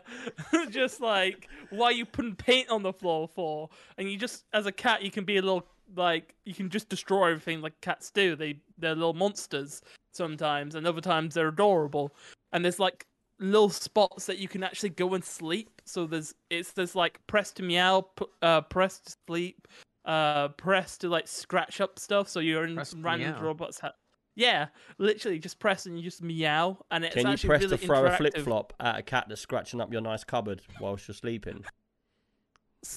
just 0.70 1.00
like 1.00 1.48
why 1.70 1.90
you 1.90 2.04
putting 2.04 2.34
paint 2.34 2.68
on 2.68 2.82
the 2.82 2.92
floor 2.92 3.28
for? 3.28 3.68
And 3.96 4.10
you 4.10 4.16
just, 4.18 4.44
as 4.52 4.66
a 4.66 4.72
cat, 4.72 5.02
you 5.02 5.10
can 5.10 5.24
be 5.24 5.36
a 5.36 5.42
little 5.42 5.66
like 5.94 6.34
you 6.44 6.54
can 6.54 6.68
just 6.68 6.88
destroy 6.88 7.28
everything 7.30 7.60
like 7.60 7.80
cats 7.80 8.10
do. 8.10 8.34
They 8.34 8.56
they're 8.78 8.94
little 8.94 9.14
monsters 9.14 9.82
sometimes, 10.12 10.74
and 10.74 10.86
other 10.86 11.00
times 11.00 11.34
they're 11.34 11.48
adorable. 11.48 12.12
And 12.52 12.64
there's 12.64 12.80
like 12.80 13.06
little 13.42 13.70
spots 13.70 14.26
that 14.26 14.38
you 14.38 14.48
can 14.48 14.62
actually 14.62 14.90
go 14.90 15.14
and 15.14 15.24
sleep. 15.24 15.82
So 15.84 16.06
there's 16.06 16.34
it's 16.50 16.72
there's 16.72 16.94
like 16.94 17.18
press 17.26 17.50
to 17.52 17.62
meow, 17.62 18.02
p- 18.16 18.26
uh, 18.40 18.60
press 18.62 18.98
to 19.00 19.14
sleep, 19.26 19.68
uh, 20.04 20.48
press 20.48 20.96
to 20.98 21.08
like 21.08 21.26
scratch 21.28 21.80
up 21.80 21.98
stuff. 21.98 22.28
So 22.28 22.40
you're 22.40 22.64
in 22.64 22.74
Press 22.76 22.90
to 22.90 22.96
random 22.98 23.32
meow. 23.32 23.42
robots. 23.42 23.80
Ha- 23.80 23.92
yeah, 24.34 24.68
literally 24.96 25.38
just 25.38 25.58
press 25.58 25.84
and 25.84 25.98
you 25.98 26.02
just 26.02 26.22
meow, 26.22 26.78
and 26.90 27.04
it's 27.04 27.14
Can 27.14 27.26
you 27.26 27.32
actually 27.34 27.48
press 27.48 27.62
really 27.64 27.76
to 27.76 27.86
throw 27.86 28.06
a 28.06 28.08
interactive. 28.10 28.16
flip 28.16 28.36
flop 28.38 28.72
at 28.80 28.98
a 28.98 29.02
cat 29.02 29.26
that's 29.28 29.40
scratching 29.42 29.78
up 29.80 29.92
your 29.92 30.00
nice 30.00 30.24
cupboard 30.24 30.62
whilst 30.80 31.06
you're 31.06 31.14
sleeping? 31.14 31.64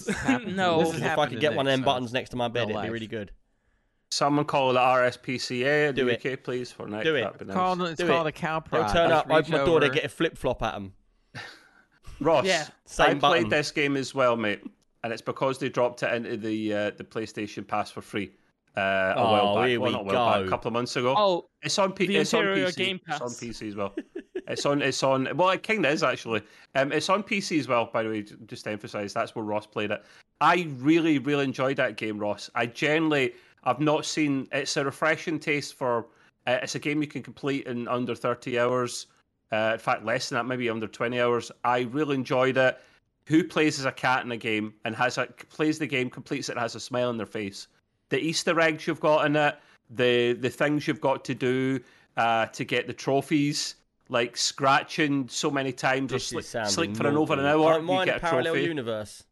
happened- 0.09 0.55
no, 0.55 0.79
this 0.79 0.95
If 0.95 1.01
I 1.03 1.07
happened 1.07 1.29
could 1.29 1.35
to 1.35 1.41
get 1.41 1.55
one 1.55 1.67
of 1.67 1.71
them 1.71 1.81
so- 1.81 1.85
buttons 1.85 2.13
next 2.13 2.29
to 2.29 2.37
my 2.37 2.47
bed, 2.47 2.67
real 2.67 2.69
it'd 2.69 2.81
be 2.83 2.87
life. 2.87 2.91
really 2.91 3.07
good. 3.07 3.31
Someone 4.15 4.45
call 4.45 4.71
it 4.71 4.79
RSPCA 4.79 5.89
in 5.89 5.95
Do 5.95 6.05
the 6.05 6.11
it. 6.13 6.25
UK, 6.25 6.41
please, 6.41 6.71
for 6.71 6.87
next. 6.87 7.03
Do 7.03 7.15
it. 7.15 7.21
That'd 7.23 7.37
be 7.39 7.43
It's 7.43 7.47
nice. 7.49 7.55
called, 7.55 7.81
it's 7.81 7.99
Do 7.99 8.07
called 8.07 8.27
it. 8.27 8.29
a 8.29 8.31
cow 8.31 8.59
They'll 8.61 8.81
prod. 8.83 8.93
turn 8.93 9.09
Just 9.09 9.19
up, 9.19 9.25
open 9.25 9.35
reach 9.35 9.47
the 9.47 9.65
door, 9.65 9.79
they 9.81 9.85
over- 9.87 9.95
get 9.95 10.05
a 10.05 10.09
flip 10.09 10.37
flop 10.37 10.63
at 10.63 10.73
them. 10.75 10.93
Ross, 12.21 12.45
Yeah. 12.45 12.65
I 12.67 12.71
Same 12.85 13.19
played 13.19 13.49
this 13.49 13.71
game 13.71 13.97
as 13.97 14.15
well, 14.15 14.37
mate, 14.37 14.61
and 15.03 15.11
it's 15.11 15.21
because 15.21 15.57
they 15.59 15.67
dropped 15.67 16.01
it 16.03 16.13
into 16.13 16.37
the 16.37 16.73
uh, 16.73 16.91
the 16.91 17.03
PlayStation 17.03 17.67
Pass 17.67 17.91
for 17.91 17.99
free 18.01 18.31
uh, 18.77 18.79
a 18.79 19.13
Oh, 19.17 19.23
while 19.31 19.55
back. 19.55 19.67
here 19.67 19.79
well, 19.81 19.89
we 19.91 19.93
not 19.97 20.01
a 20.01 20.03
while 20.15 20.31
back, 20.31 20.39
go. 20.41 20.45
a 20.45 20.49
couple 20.49 20.69
of 20.69 20.73
months 20.73 20.95
ago. 20.95 21.13
Oh, 21.17 21.45
It's 21.61 21.77
on 21.77 21.91
P- 21.91 22.07
The 22.07 22.15
it's 22.17 22.33
on 22.33 22.41
Imperial 22.47 22.69
PC. 22.69 22.75
Game 22.77 22.99
It's 23.07 23.19
on 23.21 23.29
PC 23.29 23.67
as 23.67 23.75
well. 23.75 23.93
it's 24.47 24.65
on 24.65 24.81
it's 24.81 25.03
on 25.03 25.27
well 25.35 25.49
it 25.49 25.63
kinda 25.63 25.89
is 25.89 26.03
actually. 26.03 26.41
Um 26.75 26.93
it's 26.93 27.09
on 27.09 27.21
PC 27.21 27.59
as 27.59 27.67
well, 27.67 27.89
by 27.91 28.03
the 28.03 28.09
way, 28.09 28.21
j- 28.21 28.35
just 28.47 28.63
to 28.63 28.71
emphasise 28.71 29.13
that's 29.13 29.35
where 29.35 29.43
Ross 29.43 29.65
played 29.67 29.91
it. 29.91 30.01
I 30.41 30.67
really, 30.77 31.19
really 31.19 31.43
enjoyed 31.45 31.77
that 31.77 31.95
game, 31.97 32.17
Ross. 32.17 32.49
I 32.55 32.65
generally 32.65 33.33
I've 33.65 33.79
not 33.79 34.05
seen 34.05 34.47
it's 34.51 34.77
a 34.77 34.85
refreshing 34.85 35.39
taste 35.39 35.73
for 35.75 36.07
uh, 36.47 36.59
it's 36.61 36.75
a 36.75 36.79
game 36.79 37.01
you 37.01 37.07
can 37.07 37.23
complete 37.23 37.65
in 37.67 37.87
under 37.87 38.15
thirty 38.15 38.59
hours. 38.59 39.07
Uh, 39.51 39.71
in 39.73 39.79
fact, 39.79 40.03
less 40.03 40.29
than 40.29 40.37
that, 40.37 40.45
maybe 40.45 40.69
under 40.69 40.87
twenty 40.87 41.19
hours. 41.19 41.51
I 41.63 41.81
really 41.81 42.15
enjoyed 42.15 42.57
it. 42.57 42.79
Who 43.27 43.43
plays 43.43 43.79
as 43.79 43.85
a 43.85 43.91
cat 43.91 44.23
in 44.23 44.31
a 44.31 44.37
game 44.37 44.73
and 44.85 44.95
has 44.95 45.17
a 45.17 45.25
plays 45.49 45.79
the 45.79 45.87
game, 45.87 46.09
completes 46.09 46.49
it, 46.49 46.57
has 46.57 46.75
a 46.75 46.79
smile 46.79 47.09
on 47.09 47.17
their 47.17 47.25
face? 47.25 47.67
the 48.09 48.19
Easter 48.19 48.59
eggs 48.59 48.87
you've 48.87 48.99
got 48.99 49.25
in 49.25 49.35
it, 49.35 49.55
the 49.89 50.33
the 50.33 50.49
things 50.49 50.87
you've 50.87 51.01
got 51.01 51.25
to 51.25 51.33
do 51.35 51.79
uh, 52.17 52.45
to 52.47 52.63
get 52.63 52.87
the 52.87 52.93
trophies, 52.93 53.75
like 54.09 54.37
scratching 54.37 55.27
so 55.27 55.49
many 55.49 55.71
times 55.71 56.11
or 56.11 56.15
This 56.15 56.27
sleep, 56.27 56.39
is 56.41 56.49
sounding 56.49 56.71
sleep 56.71 56.97
for 56.97 57.07
an 57.07 57.17
over 57.17 57.33
an 57.33 57.45
hour, 57.45 57.79
you 57.79 58.05
get 58.05 58.17
a 58.17 58.19
parallel 58.19 58.53
trophy. 58.53 58.67
universe. 58.67 59.23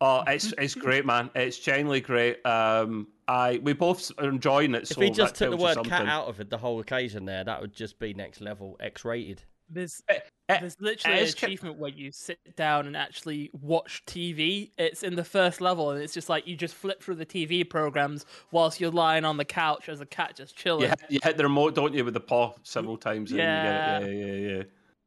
Oh, 0.00 0.22
it's 0.26 0.52
it's 0.58 0.74
great, 0.74 1.06
man. 1.06 1.30
It's 1.34 1.58
genuinely 1.58 2.00
great. 2.00 2.44
Um, 2.44 3.06
I 3.28 3.58
we 3.62 3.72
both 3.72 4.10
are 4.18 4.28
enjoying 4.28 4.74
it. 4.74 4.82
If 4.82 4.88
so 4.96 5.00
he 5.00 5.10
just 5.10 5.34
took 5.34 5.50
the 5.50 5.56
word 5.56 5.78
cat 5.84 6.06
out 6.06 6.26
of 6.28 6.40
it, 6.40 6.50
the 6.50 6.58
whole 6.58 6.80
occasion 6.80 7.24
there, 7.24 7.44
that 7.44 7.60
would 7.60 7.72
just 7.74 7.98
be 7.98 8.12
next 8.14 8.40
level, 8.40 8.76
X 8.80 9.04
rated. 9.04 9.42
there's 9.68 10.02
Eh, 10.10 10.58
there's 10.60 10.78
literally 10.78 11.16
an 11.20 11.24
it's 11.24 11.32
ki- 11.32 11.46
achievement 11.46 11.78
where 11.78 11.90
you 11.90 12.12
sit 12.12 12.38
down 12.54 12.86
and 12.86 12.94
actually 12.94 13.48
watch 13.54 14.02
TV. 14.06 14.72
It's 14.76 15.02
in 15.02 15.14
the 15.16 15.24
first 15.24 15.62
level, 15.62 15.88
and 15.90 16.02
it's 16.02 16.12
just 16.12 16.28
like 16.28 16.46
you 16.46 16.54
just 16.54 16.74
flip 16.74 17.02
through 17.02 17.14
the 17.14 17.24
TV 17.24 17.64
programs 17.68 18.26
whilst 18.50 18.78
you're 18.78 18.90
lying 18.90 19.24
on 19.24 19.38
the 19.38 19.44
couch 19.46 19.88
as 19.88 20.02
a 20.02 20.06
cat 20.06 20.36
just 20.36 20.54
chilling. 20.54 20.82
You 20.82 20.88
hit, 20.88 21.00
you 21.08 21.18
hit 21.22 21.38
the 21.38 21.44
remote, 21.44 21.74
don't 21.74 21.94
you, 21.94 22.04
with 22.04 22.12
the 22.12 22.20
paw 22.20 22.52
several 22.62 22.98
times? 22.98 23.30
and 23.30 23.38
Yeah. 23.38 24.00
you 24.00 24.06
get 24.06 24.14
yeah, 24.18 24.26
yeah, 24.26 24.56
yeah. 24.58 24.62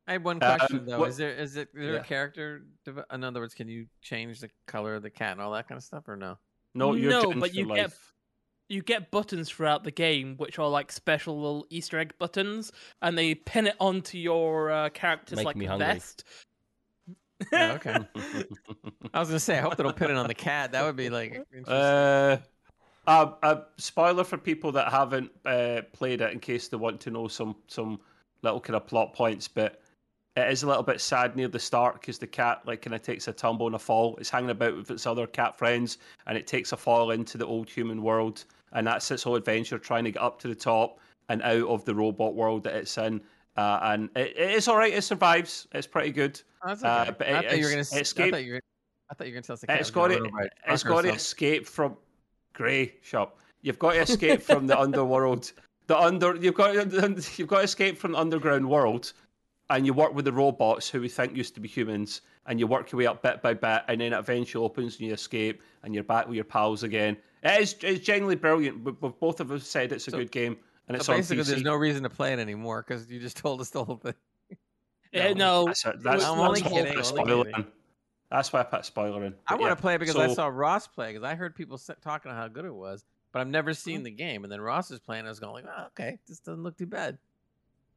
I 0.07 0.13
have 0.13 0.23
one 0.25 0.41
Um, 0.41 0.57
question 0.57 0.85
though. 0.87 0.99
what- 1.01 1.09
Is 1.09 1.17
there 1.17 1.33
is 1.35 1.55
it 1.55 1.67
is 1.75 1.79
there 1.85 1.93
Yeah. 1.93 1.99
a 1.99 2.03
character? 2.03 2.63
In 3.13 3.23
other 3.23 3.41
words, 3.41 3.53
can 3.53 3.67
you 3.67 3.85
change 4.01 4.39
the 4.39 4.49
color 4.65 4.95
of 4.95 5.03
the 5.03 5.11
cat 5.11 5.33
and 5.33 5.41
all 5.41 5.51
that 5.51 5.67
kind 5.67 5.77
of 5.77 5.83
stuff, 5.83 6.07
or 6.07 6.15
no? 6.17 6.39
No, 6.73 6.93
you're 6.93 7.09
No, 7.11 7.31
but 7.33 7.49
for 7.51 7.55
you 7.55 7.65
get- 7.73 7.93
You 8.69 8.81
get 8.81 9.11
buttons 9.11 9.49
throughout 9.49 9.83
the 9.85 9.91
game, 9.91 10.35
which 10.37 10.59
are 10.59 10.67
like 10.67 10.91
special 10.91 11.35
little 11.39 11.65
Easter 11.69 11.99
egg 11.99 12.13
buttons, 12.19 12.71
and 13.01 13.17
they 13.17 13.33
pin 13.35 13.67
it 13.67 13.75
onto 13.79 14.17
your 14.17 14.69
uh, 14.71 14.89
character's 14.89 15.37
Making 15.37 15.45
like 15.45 15.55
me 15.55 15.65
hungry. 15.65 15.87
vest. 15.87 16.23
Oh, 17.53 17.57
okay. 17.75 17.95
I 19.13 19.19
was 19.19 19.29
gonna 19.29 19.39
say, 19.39 19.57
I 19.57 19.61
hope 19.61 19.77
they 19.77 19.83
don't 19.83 19.95
pin 19.95 20.11
it 20.11 20.17
on 20.17 20.27
the 20.27 20.33
cat. 20.33 20.73
That 20.73 20.83
would 20.83 20.97
be 20.97 21.09
like 21.09 21.31
interesting. 21.53 21.65
Uh, 21.73 22.37
a, 23.07 23.29
a 23.43 23.63
spoiler 23.77 24.25
for 24.25 24.37
people 24.37 24.73
that 24.73 24.91
haven't 24.91 25.31
uh, 25.45 25.83
played 25.93 26.19
it, 26.19 26.33
in 26.33 26.39
case 26.39 26.67
they 26.67 26.75
want 26.77 26.99
to 27.01 27.11
know 27.11 27.29
some 27.29 27.55
some 27.67 28.01
little 28.41 28.59
kind 28.59 28.75
of 28.75 28.85
plot 28.85 29.13
points. 29.13 29.47
But 29.47 29.79
it 30.37 30.51
is 30.51 30.63
a 30.63 30.67
little 30.67 30.83
bit 30.83 31.01
sad 31.01 31.35
near 31.35 31.47
the 31.47 31.59
start 31.59 31.99
because 31.99 32.17
the 32.19 32.27
cat 32.27 32.61
like 32.65 32.81
kind 32.83 32.93
of 32.95 33.01
takes 33.01 33.27
a 33.27 33.33
tumble 33.33 33.65
and 33.67 33.75
a 33.75 33.79
fall. 33.79 34.15
It's 34.17 34.29
hanging 34.29 34.51
about 34.51 34.75
with 34.77 34.91
its 34.91 35.05
other 35.07 35.27
cat 35.27 35.57
friends, 35.57 35.97
and 36.27 36.37
it 36.37 36.47
takes 36.47 36.71
a 36.71 36.77
fall 36.77 37.11
into 37.11 37.37
the 37.37 37.45
old 37.45 37.69
human 37.69 38.01
world, 38.03 38.45
and 38.73 38.85
that's 38.87 39.09
its 39.11 39.23
whole 39.23 39.35
adventure 39.35 39.77
trying 39.79 40.03
to 40.05 40.11
get 40.11 40.21
up 40.21 40.39
to 40.41 40.47
the 40.47 40.55
top 40.55 40.99
and 41.29 41.41
out 41.41 41.67
of 41.67 41.83
the 41.85 41.93
robot 41.95 42.35
world 42.35 42.63
that 42.63 42.75
it's 42.75 42.97
in. 42.97 43.19
Uh, 43.57 43.79
and 43.83 44.09
it, 44.15 44.37
it 44.37 44.51
is 44.51 44.67
all 44.67 44.77
right. 44.77 44.93
It 44.93 45.01
survives. 45.03 45.67
It's 45.73 45.87
pretty 45.87 46.11
good. 46.11 46.39
Oh, 46.63 46.69
that's 46.69 46.83
uh, 46.83 47.11
but 47.17 47.27
I 47.27 47.39
it- 47.39 47.49
thought 47.49 47.57
you 47.57 47.63
were 47.65 47.71
it's- 47.71 47.71
gonna. 47.71 47.79
s- 47.79 47.93
I 47.93 47.99
escape- 47.99 48.31
thought 48.33 48.43
you 48.45 48.53
were. 48.53 48.61
I 49.09 49.13
thought 49.15 49.27
you 49.27 49.31
were 49.33 49.35
gonna 49.37 49.43
tell 49.43 49.53
us 49.55 49.61
the 49.61 49.67
cat. 49.67 49.79
It's 49.79 49.89
got 49.91 50.07
to. 50.09 50.23
a 50.23 50.73
It's 50.73 50.83
got 50.83 51.01
to 51.01 51.13
escape 51.13 51.65
from 51.65 51.97
Grey 52.53 52.95
shop. 53.01 53.39
You've 53.61 53.79
got 53.79 53.93
to 53.93 54.01
escape 54.01 54.41
from 54.41 54.67
the 54.67 54.77
underworld. 54.85 55.51
The 55.87 55.97
under. 55.97 56.35
You've 56.35 56.53
got. 56.55 56.73
To, 56.73 57.25
you've 57.37 57.47
got 57.47 57.57
to 57.59 57.63
escape 57.63 57.97
from 57.97 58.11
the 58.11 58.19
underground 58.19 58.69
world, 58.69 59.13
and 59.69 59.85
you 59.85 59.93
work 59.93 60.13
with 60.13 60.25
the 60.25 60.31
robots 60.31 60.89
who 60.89 61.01
we 61.01 61.09
think 61.09 61.35
used 61.35 61.53
to 61.55 61.59
be 61.61 61.67
humans, 61.67 62.21
and 62.45 62.59
you 62.59 62.67
work 62.67 62.91
your 62.91 62.99
way 62.99 63.05
up 63.07 63.21
bit 63.21 63.41
by 63.41 63.53
bit, 63.53 63.83
and 63.87 63.99
then 64.01 64.13
it 64.13 64.17
eventually 64.17 64.63
opens 64.63 64.97
and 64.97 65.07
you 65.07 65.13
escape, 65.13 65.61
and 65.83 65.93
you're 65.93 66.03
back 66.03 66.25
with 66.27 66.35
your 66.35 66.45
pals 66.45 66.83
again. 66.83 67.17
It 67.43 67.61
is. 67.61 67.75
It's 67.81 68.05
genuinely 68.05 68.35
brilliant. 68.35 68.83
We- 68.83 68.93
we've 68.93 69.19
both 69.19 69.39
of 69.39 69.51
us 69.51 69.67
said 69.67 69.91
it's 69.91 70.07
a 70.07 70.11
So- 70.11 70.17
good 70.17 70.31
game, 70.31 70.57
and 70.87 70.95
it's 70.95 71.05
So 71.05 71.13
on 71.13 71.19
basically, 71.19 71.43
PC. 71.43 71.47
there's 71.49 71.63
no 71.63 71.75
reason 71.75 72.03
to 72.03 72.09
play 72.09 72.33
it 72.33 72.39
anymore 72.39 72.83
because 72.87 73.09
you 73.11 73.19
just 73.19 73.37
told 73.37 73.61
us 73.61 73.69
the 73.69 73.83
whole 73.83 73.97
thing. 73.97 74.13
Eh, 75.13 75.33
no, 75.33 75.65
That's 75.65 75.85
it. 75.85 76.03
That's, 76.03 76.23
I'm 76.25 76.37
that's 76.37 76.47
only 76.49 76.61
why 76.61 76.67
I 76.67 76.69
kidding, 76.71 76.85
put 76.85 77.05
a 77.05 77.07
only 77.09 77.23
spoiler 77.23 77.43
kidding. 77.45 77.59
in. 77.61 77.71
That's 78.29 78.51
why 78.51 78.59
I 78.59 78.63
put 78.63 78.79
a 78.81 78.83
spoiler 78.83 79.23
in. 79.23 79.33
I 79.47 79.53
But 79.53 79.59
want 79.61 79.69
yeah. 79.71 79.75
to 79.75 79.81
play 79.81 79.95
it 79.95 79.99
because 79.99 80.15
I 80.17 80.27
saw 80.33 80.47
Ross 80.47 80.85
play 80.87 81.13
because 81.13 81.23
I 81.23 81.33
heard 81.35 81.55
people 81.55 81.77
talking 81.77 82.29
about 82.29 82.41
how 82.41 82.47
good 82.49 82.65
it 82.65 82.73
was, 82.73 83.05
but 83.31 83.39
I've 83.39 83.47
never 83.47 83.71
Mm-hmm. 83.71 83.77
seen 83.89 84.03
the 84.03 84.11
game. 84.11 84.43
And 84.43 84.51
then 84.51 84.59
Ross 84.59 84.91
is 84.91 84.99
playing. 84.99 85.25
I 85.25 85.29
was 85.29 85.39
going 85.39 85.63
like, 85.65 85.73
oh, 85.77 85.85
okay, 85.87 86.19
this 86.27 86.39
doesn't 86.39 86.61
look 86.61 86.77
too 86.77 86.87
bad. 86.87 87.17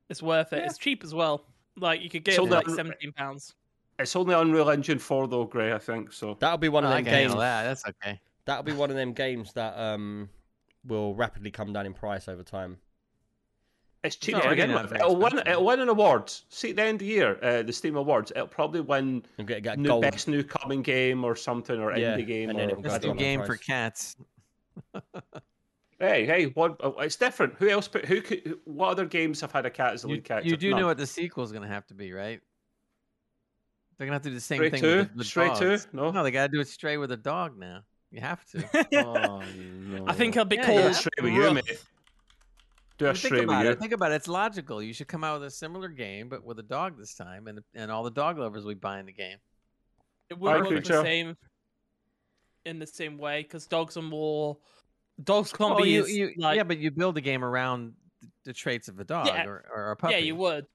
it's 0.08 0.22
worth 0.22 0.52
it. 0.52 0.58
Yeah. 0.58 0.66
It's 0.66 0.78
cheap 0.78 1.02
as 1.04 1.12
well. 1.14 1.44
Like 1.80 2.02
you 2.02 2.10
could 2.10 2.24
get 2.24 2.34
So 2.36 2.44
it 2.44 2.48
for 2.48 2.54
like 2.54 2.66
that- 2.66 2.76
seventeen 2.76 3.12
pounds. 3.12 3.54
It's 3.98 4.16
only 4.16 4.34
Unreal 4.34 4.70
Engine 4.70 4.98
4 4.98 5.28
though, 5.28 5.44
Gray, 5.44 5.74
I 5.74 5.78
think. 5.78 6.10
So 6.12 6.34
That'll 6.40 6.56
be 6.56 6.70
one 6.70 6.84
of 6.84 6.90
them 6.90 7.04
games. 7.04 7.34
that. 7.34 7.64
That's 7.64 7.84
okay. 7.86 8.18
That'll 8.46 8.62
be 8.62 8.72
one 8.72 8.88
of 8.88 8.96
them 8.96 9.12
games 9.12 9.52
that 9.52 9.76
um 9.78 10.28
will 10.86 11.14
rapidly 11.14 11.50
come 11.50 11.72
down 11.74 11.84
in 11.84 11.92
price 11.92 12.26
over 12.26 12.42
time. 12.42 12.78
it's 14.02 14.16
cheap 14.16 14.34
It's 14.36 14.44
to 14.44 14.48
begin 14.48 14.72
with. 14.72 14.88
very 14.88 15.00
It'll 15.02 15.16
win, 15.16 15.38
it'll 15.46 15.66
win 15.66 15.80
an 15.80 15.90
award. 15.90 16.32
See, 16.48 16.70
at 16.70 16.76
the 16.76 16.82
end 16.82 16.94
of 16.94 16.98
the 17.00 17.04
year, 17.04 17.38
uh, 17.42 17.62
the 17.62 17.72
Steam 17.74 17.96
Awards, 17.96 18.30
it'll 18.34 18.46
probably 18.46 18.80
win 18.80 19.22
And 19.36 19.46
get, 19.46 19.62
get 19.62 19.78
new, 19.78 19.88
gold. 19.90 20.00
best 20.02 20.26
new 20.26 20.42
coming 20.42 20.80
game 20.80 21.22
or 21.22 21.36
something, 21.36 21.78
or 21.78 21.94
Yeah, 21.94 22.16
indie 22.16 22.26
game. 22.26 22.48
and 22.48 22.58
then 22.58 22.70
it'll 22.70 22.80
go 22.82 22.88
Best 22.88 23.02
new 23.04 23.10
in 23.10 23.16
game 23.18 23.44
for 23.44 23.58
cats. 23.58 24.16
hey, 26.00 26.26
hey, 26.26 26.46
what? 26.46 26.80
Uh, 26.82 26.88
uh, 26.88 27.02
it's 27.02 27.16
different. 27.16 27.54
Who 27.58 27.68
else? 27.68 27.86
Put, 27.86 28.04
who? 28.06 28.20
Could, 28.20 28.58
what 28.64 28.88
other 28.88 29.06
games 29.06 29.40
have 29.42 29.52
had 29.52 29.66
a 29.66 29.70
cat 29.70 29.94
as 29.94 30.02
the 30.02 30.08
You, 30.08 30.14
lead 30.14 30.24
character? 30.24 30.48
you 30.48 30.56
do 30.56 30.70
None. 30.70 30.80
know 30.80 30.86
what 30.86 30.98
the 30.98 31.06
sequel 31.06 31.44
is 31.44 31.52
going 31.52 31.62
to 31.62 31.68
have 31.68 31.86
to 31.86 31.94
be, 31.94 32.12
right? 32.12 32.40
They're 33.98 34.06
going 34.06 34.12
to 34.12 34.14
have 34.14 34.22
to 34.22 34.30
do 34.30 34.34
the 34.34 34.40
same 34.40 34.56
Stray 34.58 34.70
thing 34.70 34.80
two? 34.80 34.96
with 34.98 35.12
the, 35.12 35.18
with 35.18 35.26
Stray 35.26 35.54
two? 35.54 35.78
No. 35.92 36.10
no, 36.10 36.22
they 36.24 36.30
got 36.30 36.46
to 36.46 36.52
do 36.52 36.60
it 36.60 36.68
stray 36.68 36.96
with 36.96 37.12
a 37.12 37.16
dog 37.18 37.58
now. 37.58 37.82
You 38.10 38.20
have 38.22 38.44
to. 38.46 38.64
Oh, 39.04 39.40
no. 39.40 40.04
I 40.08 40.14
think 40.14 40.36
I'll 40.36 40.44
be 40.44 40.56
Yeah, 40.56 40.66
called. 40.66 40.80
a 40.80 40.94
stray 40.94 41.10
with 41.22 41.32
you, 41.32 41.54
mate. 41.54 41.64
Do 42.98 43.06
a 43.06 43.08
think 43.14 43.18
stray 43.18 43.40
with 43.40 43.44
about 43.44 43.64
you. 43.66 43.70
it. 43.72 43.78
Think 43.78 43.92
about 43.92 44.12
it. 44.12 44.16
It's 44.16 44.28
logical. 44.28 44.82
You 44.82 44.92
should 44.92 45.06
come 45.08 45.22
out 45.22 45.40
with 45.40 45.48
a 45.48 45.50
similar 45.50 45.88
game, 45.88 46.28
but 46.28 46.44
with 46.44 46.58
a 46.58 46.62
dog 46.62 46.98
this 46.98 47.14
time, 47.14 47.46
and 47.46 47.60
and 47.74 47.90
all 47.90 48.02
the 48.02 48.10
dog 48.10 48.38
lovers 48.38 48.64
will 48.64 48.72
be 48.72 48.78
buying 48.78 49.06
the 49.06 49.12
game. 49.12 49.36
It 50.28 50.34
I 50.34 50.36
would 50.36 50.56
agree, 50.56 50.76
work 50.76 50.84
the 50.84 51.02
same 51.02 51.36
in 52.64 52.78
the 52.78 52.86
same 52.86 53.16
way 53.18 53.42
because 53.42 53.66
dogs 53.66 53.96
are 53.96 54.02
more. 54.02 54.56
Dogs 55.22 55.52
can't 55.52 55.74
Well, 55.74 55.82
be 55.84 55.90
you, 55.90 56.06
you, 56.06 56.34
like 56.38 56.56
yeah, 56.56 56.62
but 56.64 56.78
you 56.78 56.90
build 56.90 57.16
a 57.16 57.20
game 57.20 57.44
around 57.44 57.94
the, 58.20 58.28
the 58.46 58.52
traits 58.52 58.88
of 58.88 58.98
a 59.00 59.04
dog 59.04 59.26
Yeah. 59.26 59.46
or, 59.46 59.64
or 59.74 59.90
a 59.92 59.96
puppy. 59.96 60.14
yeah, 60.14 60.18
you 60.20 60.36
would. 60.36 60.66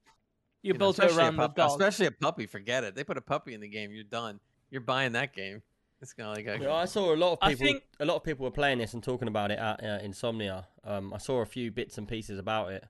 You, 0.62 0.70
You 0.70 0.74
know, 0.74 0.80
build 0.80 1.00
it 1.00 1.04
especially 1.06 1.22
a 1.22 1.26
around 1.28 1.36
the 1.38 1.42
pup- 1.48 1.56
dog. 1.56 1.70
Especially 1.72 2.06
a 2.08 2.12
puppy. 2.12 2.46
Forget 2.48 2.84
it. 2.84 2.96
They 2.96 3.04
put 3.04 3.18
a 3.18 3.22
puppy 3.22 3.54
in 3.54 3.62
the 3.62 3.68
game. 3.68 3.92
You're 3.92 4.04
done. 4.04 4.40
You're 4.72 4.82
buying 4.82 5.12
that 5.14 5.34
game. 5.34 5.62
It's 6.02 6.12
gonna 6.14 6.32
like 6.32 6.46
a, 6.48 6.58
Yeah, 6.62 6.74
I 6.74 6.86
saw 6.86 7.14
a 7.14 7.16
lot 7.16 7.34
of 7.34 7.38
I 7.42 7.52
people. 7.52 7.66
think- 7.68 7.84
A 8.00 8.06
lot 8.06 8.16
of 8.16 8.24
people 8.24 8.44
were 8.44 8.52
playing 8.52 8.80
this 8.80 8.94
and 8.94 9.02
talking 9.04 9.28
about 9.28 9.52
it 9.52 9.60
at 9.60 9.84
uh, 9.84 10.00
Insomnia. 10.04 10.68
Um, 10.84 11.14
I 11.14 11.18
saw 11.20 11.42
a 11.42 11.46
few 11.46 11.72
bits 11.72 11.98
and 11.98 12.08
pieces 12.08 12.38
about 12.38 12.72
it, 12.74 12.84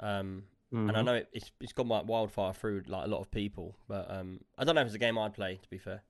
um, 0.00 0.44
and 0.70 0.90
I 0.90 1.00
Mhm. 1.00 1.04
know 1.04 1.14
it, 1.14 1.28
it's 1.32 1.50
it's 1.60 1.72
gone 1.72 1.88
like 1.88 2.06
wildfire 2.06 2.52
through 2.52 2.82
like 2.86 3.04
a 3.06 3.08
lot 3.08 3.20
of 3.20 3.30
people. 3.30 3.76
But 3.88 4.10
um, 4.10 4.40
I 4.58 4.64
don't 4.64 4.74
know 4.74 4.80
if 4.82 4.86
it's 4.86 4.94
a 4.94 4.98
game 4.98 5.18
I'd 5.18 5.34
play. 5.34 5.56
To 5.62 5.68
be 5.68 5.78
fair, 5.78 6.02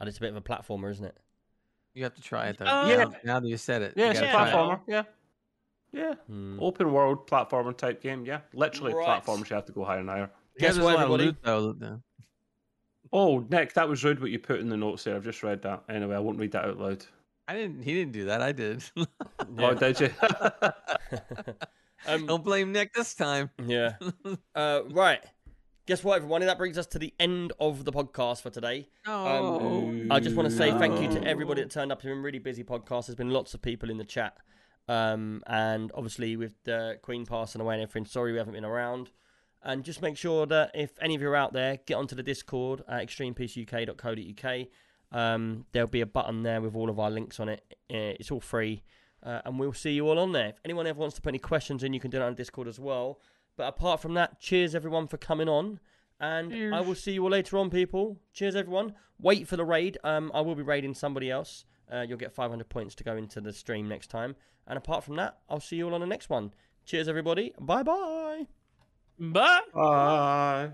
and 0.00 0.08
it's 0.08 0.18
a 0.18 0.20
bit 0.20 0.30
of 0.30 0.36
a 0.36 0.40
platformer, 0.42 0.90
isn't 0.90 1.04
it? 1.04 1.16
You 1.94 2.04
have 2.04 2.14
to 2.14 2.22
try 2.22 2.48
it 2.48 2.58
though. 2.58 2.66
Uh, 2.66 2.86
now, 2.88 3.12
now 3.24 3.40
that 3.40 3.48
you 3.48 3.56
said 3.56 3.82
it, 3.82 3.94
Yeah, 3.96 4.10
it's 4.10 4.20
a 4.20 4.22
gotta 4.22 4.50
it. 4.50 4.54
platformer. 4.54 4.80
Yeah. 4.86 5.02
Yeah. 5.92 6.14
Hmm. 6.26 6.58
Open 6.60 6.92
world 6.92 7.26
platformer 7.26 7.76
type 7.76 8.00
game. 8.02 8.24
Yeah. 8.24 8.40
Literally 8.54 8.94
Right. 8.94 9.22
platformers 9.22 9.50
you 9.50 9.56
have 9.56 9.66
to 9.66 9.72
go 9.72 9.84
higher 9.84 10.00
and 10.00 10.08
higher. 10.08 10.30
Guess 10.58 10.74
there's 10.74 10.84
what, 10.84 10.94
a 10.94 10.96
lot 10.96 11.02
everybody? 11.04 11.24
loot, 11.26 11.36
though. 11.42 11.72
though. 11.72 12.02
Oh, 13.12 13.40
Nick, 13.50 13.74
that 13.74 13.86
was 13.88 14.02
rude 14.04 14.20
what 14.20 14.30
you 14.30 14.38
put 14.38 14.60
in 14.60 14.68
the 14.70 14.76
notes 14.76 15.04
there. 15.04 15.14
I've 15.16 15.24
just 15.24 15.42
read 15.42 15.60
that. 15.62 15.82
Anyway, 15.90 16.16
I 16.16 16.18
won't 16.18 16.38
read 16.38 16.52
that 16.52 16.64
out 16.64 16.78
loud. 16.78 17.04
I 17.46 17.54
didn't. 17.54 17.82
He 17.82 17.92
didn't 17.92 18.12
do 18.12 18.24
that. 18.26 18.40
I 18.40 18.52
did. 18.52 18.82
Oh, 19.58 19.74
did 19.74 20.00
you? 20.00 20.10
Um, 22.06 22.26
Don't 22.26 22.42
blame 22.44 22.72
Nick 22.72 22.94
this 22.94 23.14
time. 23.14 23.50
Yeah. 23.66 23.96
Uh, 24.54 24.82
right. 24.90 25.22
Guess 25.92 26.04
what, 26.04 26.16
everyone? 26.16 26.40
That 26.40 26.56
brings 26.56 26.78
us 26.78 26.86
to 26.86 26.98
the 26.98 27.12
end 27.20 27.52
of 27.60 27.84
the 27.84 27.92
podcast 27.92 28.40
for 28.40 28.48
today. 28.48 28.88
Oh, 29.06 29.92
I 30.10 30.20
just 30.20 30.34
want 30.34 30.48
to 30.48 30.56
say 30.56 30.70
thank 30.70 30.98
you 31.02 31.20
to 31.20 31.22
everybody 31.28 31.60
that 31.60 31.70
turned 31.70 31.92
up. 31.92 31.98
It's 31.98 32.06
been 32.06 32.16
a 32.16 32.20
really 32.22 32.38
busy 32.38 32.64
podcast. 32.64 33.08
There's 33.08 33.14
been 33.14 33.28
lots 33.28 33.52
of 33.52 33.60
people 33.60 33.90
in 33.90 33.98
the 33.98 34.04
chat. 34.04 34.38
Um, 34.88 35.42
and 35.46 35.92
obviously, 35.94 36.34
with 36.38 36.54
the 36.64 36.98
Queen 37.02 37.26
passing 37.26 37.60
away 37.60 37.74
and 37.74 37.82
everything, 37.82 38.06
sorry 38.06 38.32
we 38.32 38.38
haven't 38.38 38.54
been 38.54 38.64
around. 38.64 39.10
And 39.62 39.84
just 39.84 40.00
make 40.00 40.16
sure 40.16 40.46
that 40.46 40.70
if 40.74 40.92
any 41.02 41.14
of 41.14 41.20
you 41.20 41.28
are 41.28 41.36
out 41.36 41.52
there, 41.52 41.76
get 41.84 41.96
onto 41.96 42.16
the 42.16 42.22
Discord 42.22 42.82
at 42.88 43.06
extremepcuk.co.uk. 43.06 44.66
Um, 45.12 45.66
there'll 45.72 45.88
be 45.88 46.00
a 46.00 46.06
button 46.06 46.42
there 46.42 46.62
with 46.62 46.74
all 46.74 46.88
of 46.88 46.98
our 46.98 47.10
links 47.10 47.38
on 47.38 47.50
it. 47.50 47.62
Uh, 47.92 48.16
It's 48.18 48.30
all 48.30 48.40
free. 48.40 48.82
Uh, 49.22 49.42
and 49.44 49.58
we'll 49.58 49.74
see 49.74 49.92
you 49.92 50.08
all 50.08 50.18
on 50.18 50.32
there. 50.32 50.48
If 50.48 50.60
anyone 50.64 50.86
ever 50.86 50.98
wants 50.98 51.16
to 51.16 51.20
put 51.20 51.28
any 51.32 51.38
questions 51.38 51.84
in, 51.84 51.92
you 51.92 52.00
can 52.00 52.10
do 52.10 52.18
that 52.18 52.24
on 52.24 52.34
Discord 52.34 52.66
as 52.66 52.80
well. 52.80 53.20
But 53.56 53.68
apart 53.68 54.00
from 54.00 54.14
that, 54.14 54.40
cheers 54.40 54.74
everyone 54.74 55.06
for 55.06 55.16
coming 55.18 55.48
on. 55.48 55.80
And 56.20 56.52
I 56.72 56.80
will 56.80 56.94
see 56.94 57.12
you 57.12 57.24
all 57.24 57.30
later 57.30 57.58
on, 57.58 57.68
people. 57.68 58.20
Cheers, 58.32 58.54
everyone. 58.56 58.94
Wait 59.18 59.48
for 59.48 59.56
the 59.56 59.64
raid. 59.64 59.98
Um, 60.04 60.30
I 60.32 60.40
will 60.40 60.54
be 60.54 60.62
raiding 60.62 60.94
somebody 60.94 61.30
else. 61.30 61.64
Uh, 61.92 62.04
you'll 62.08 62.18
get 62.18 62.32
500 62.32 62.68
points 62.68 62.94
to 62.96 63.04
go 63.04 63.16
into 63.16 63.40
the 63.40 63.52
stream 63.52 63.88
next 63.88 64.08
time. 64.08 64.36
And 64.66 64.78
apart 64.78 65.04
from 65.04 65.16
that, 65.16 65.38
I'll 65.50 65.60
see 65.60 65.76
you 65.76 65.86
all 65.88 65.94
on 65.94 66.00
the 66.00 66.06
next 66.06 66.30
one. 66.30 66.54
Cheers, 66.84 67.08
everybody. 67.08 67.52
Bye 67.60 67.82
bye. 67.82 68.46
Bye. 69.18 69.60
Bye. 69.74 70.70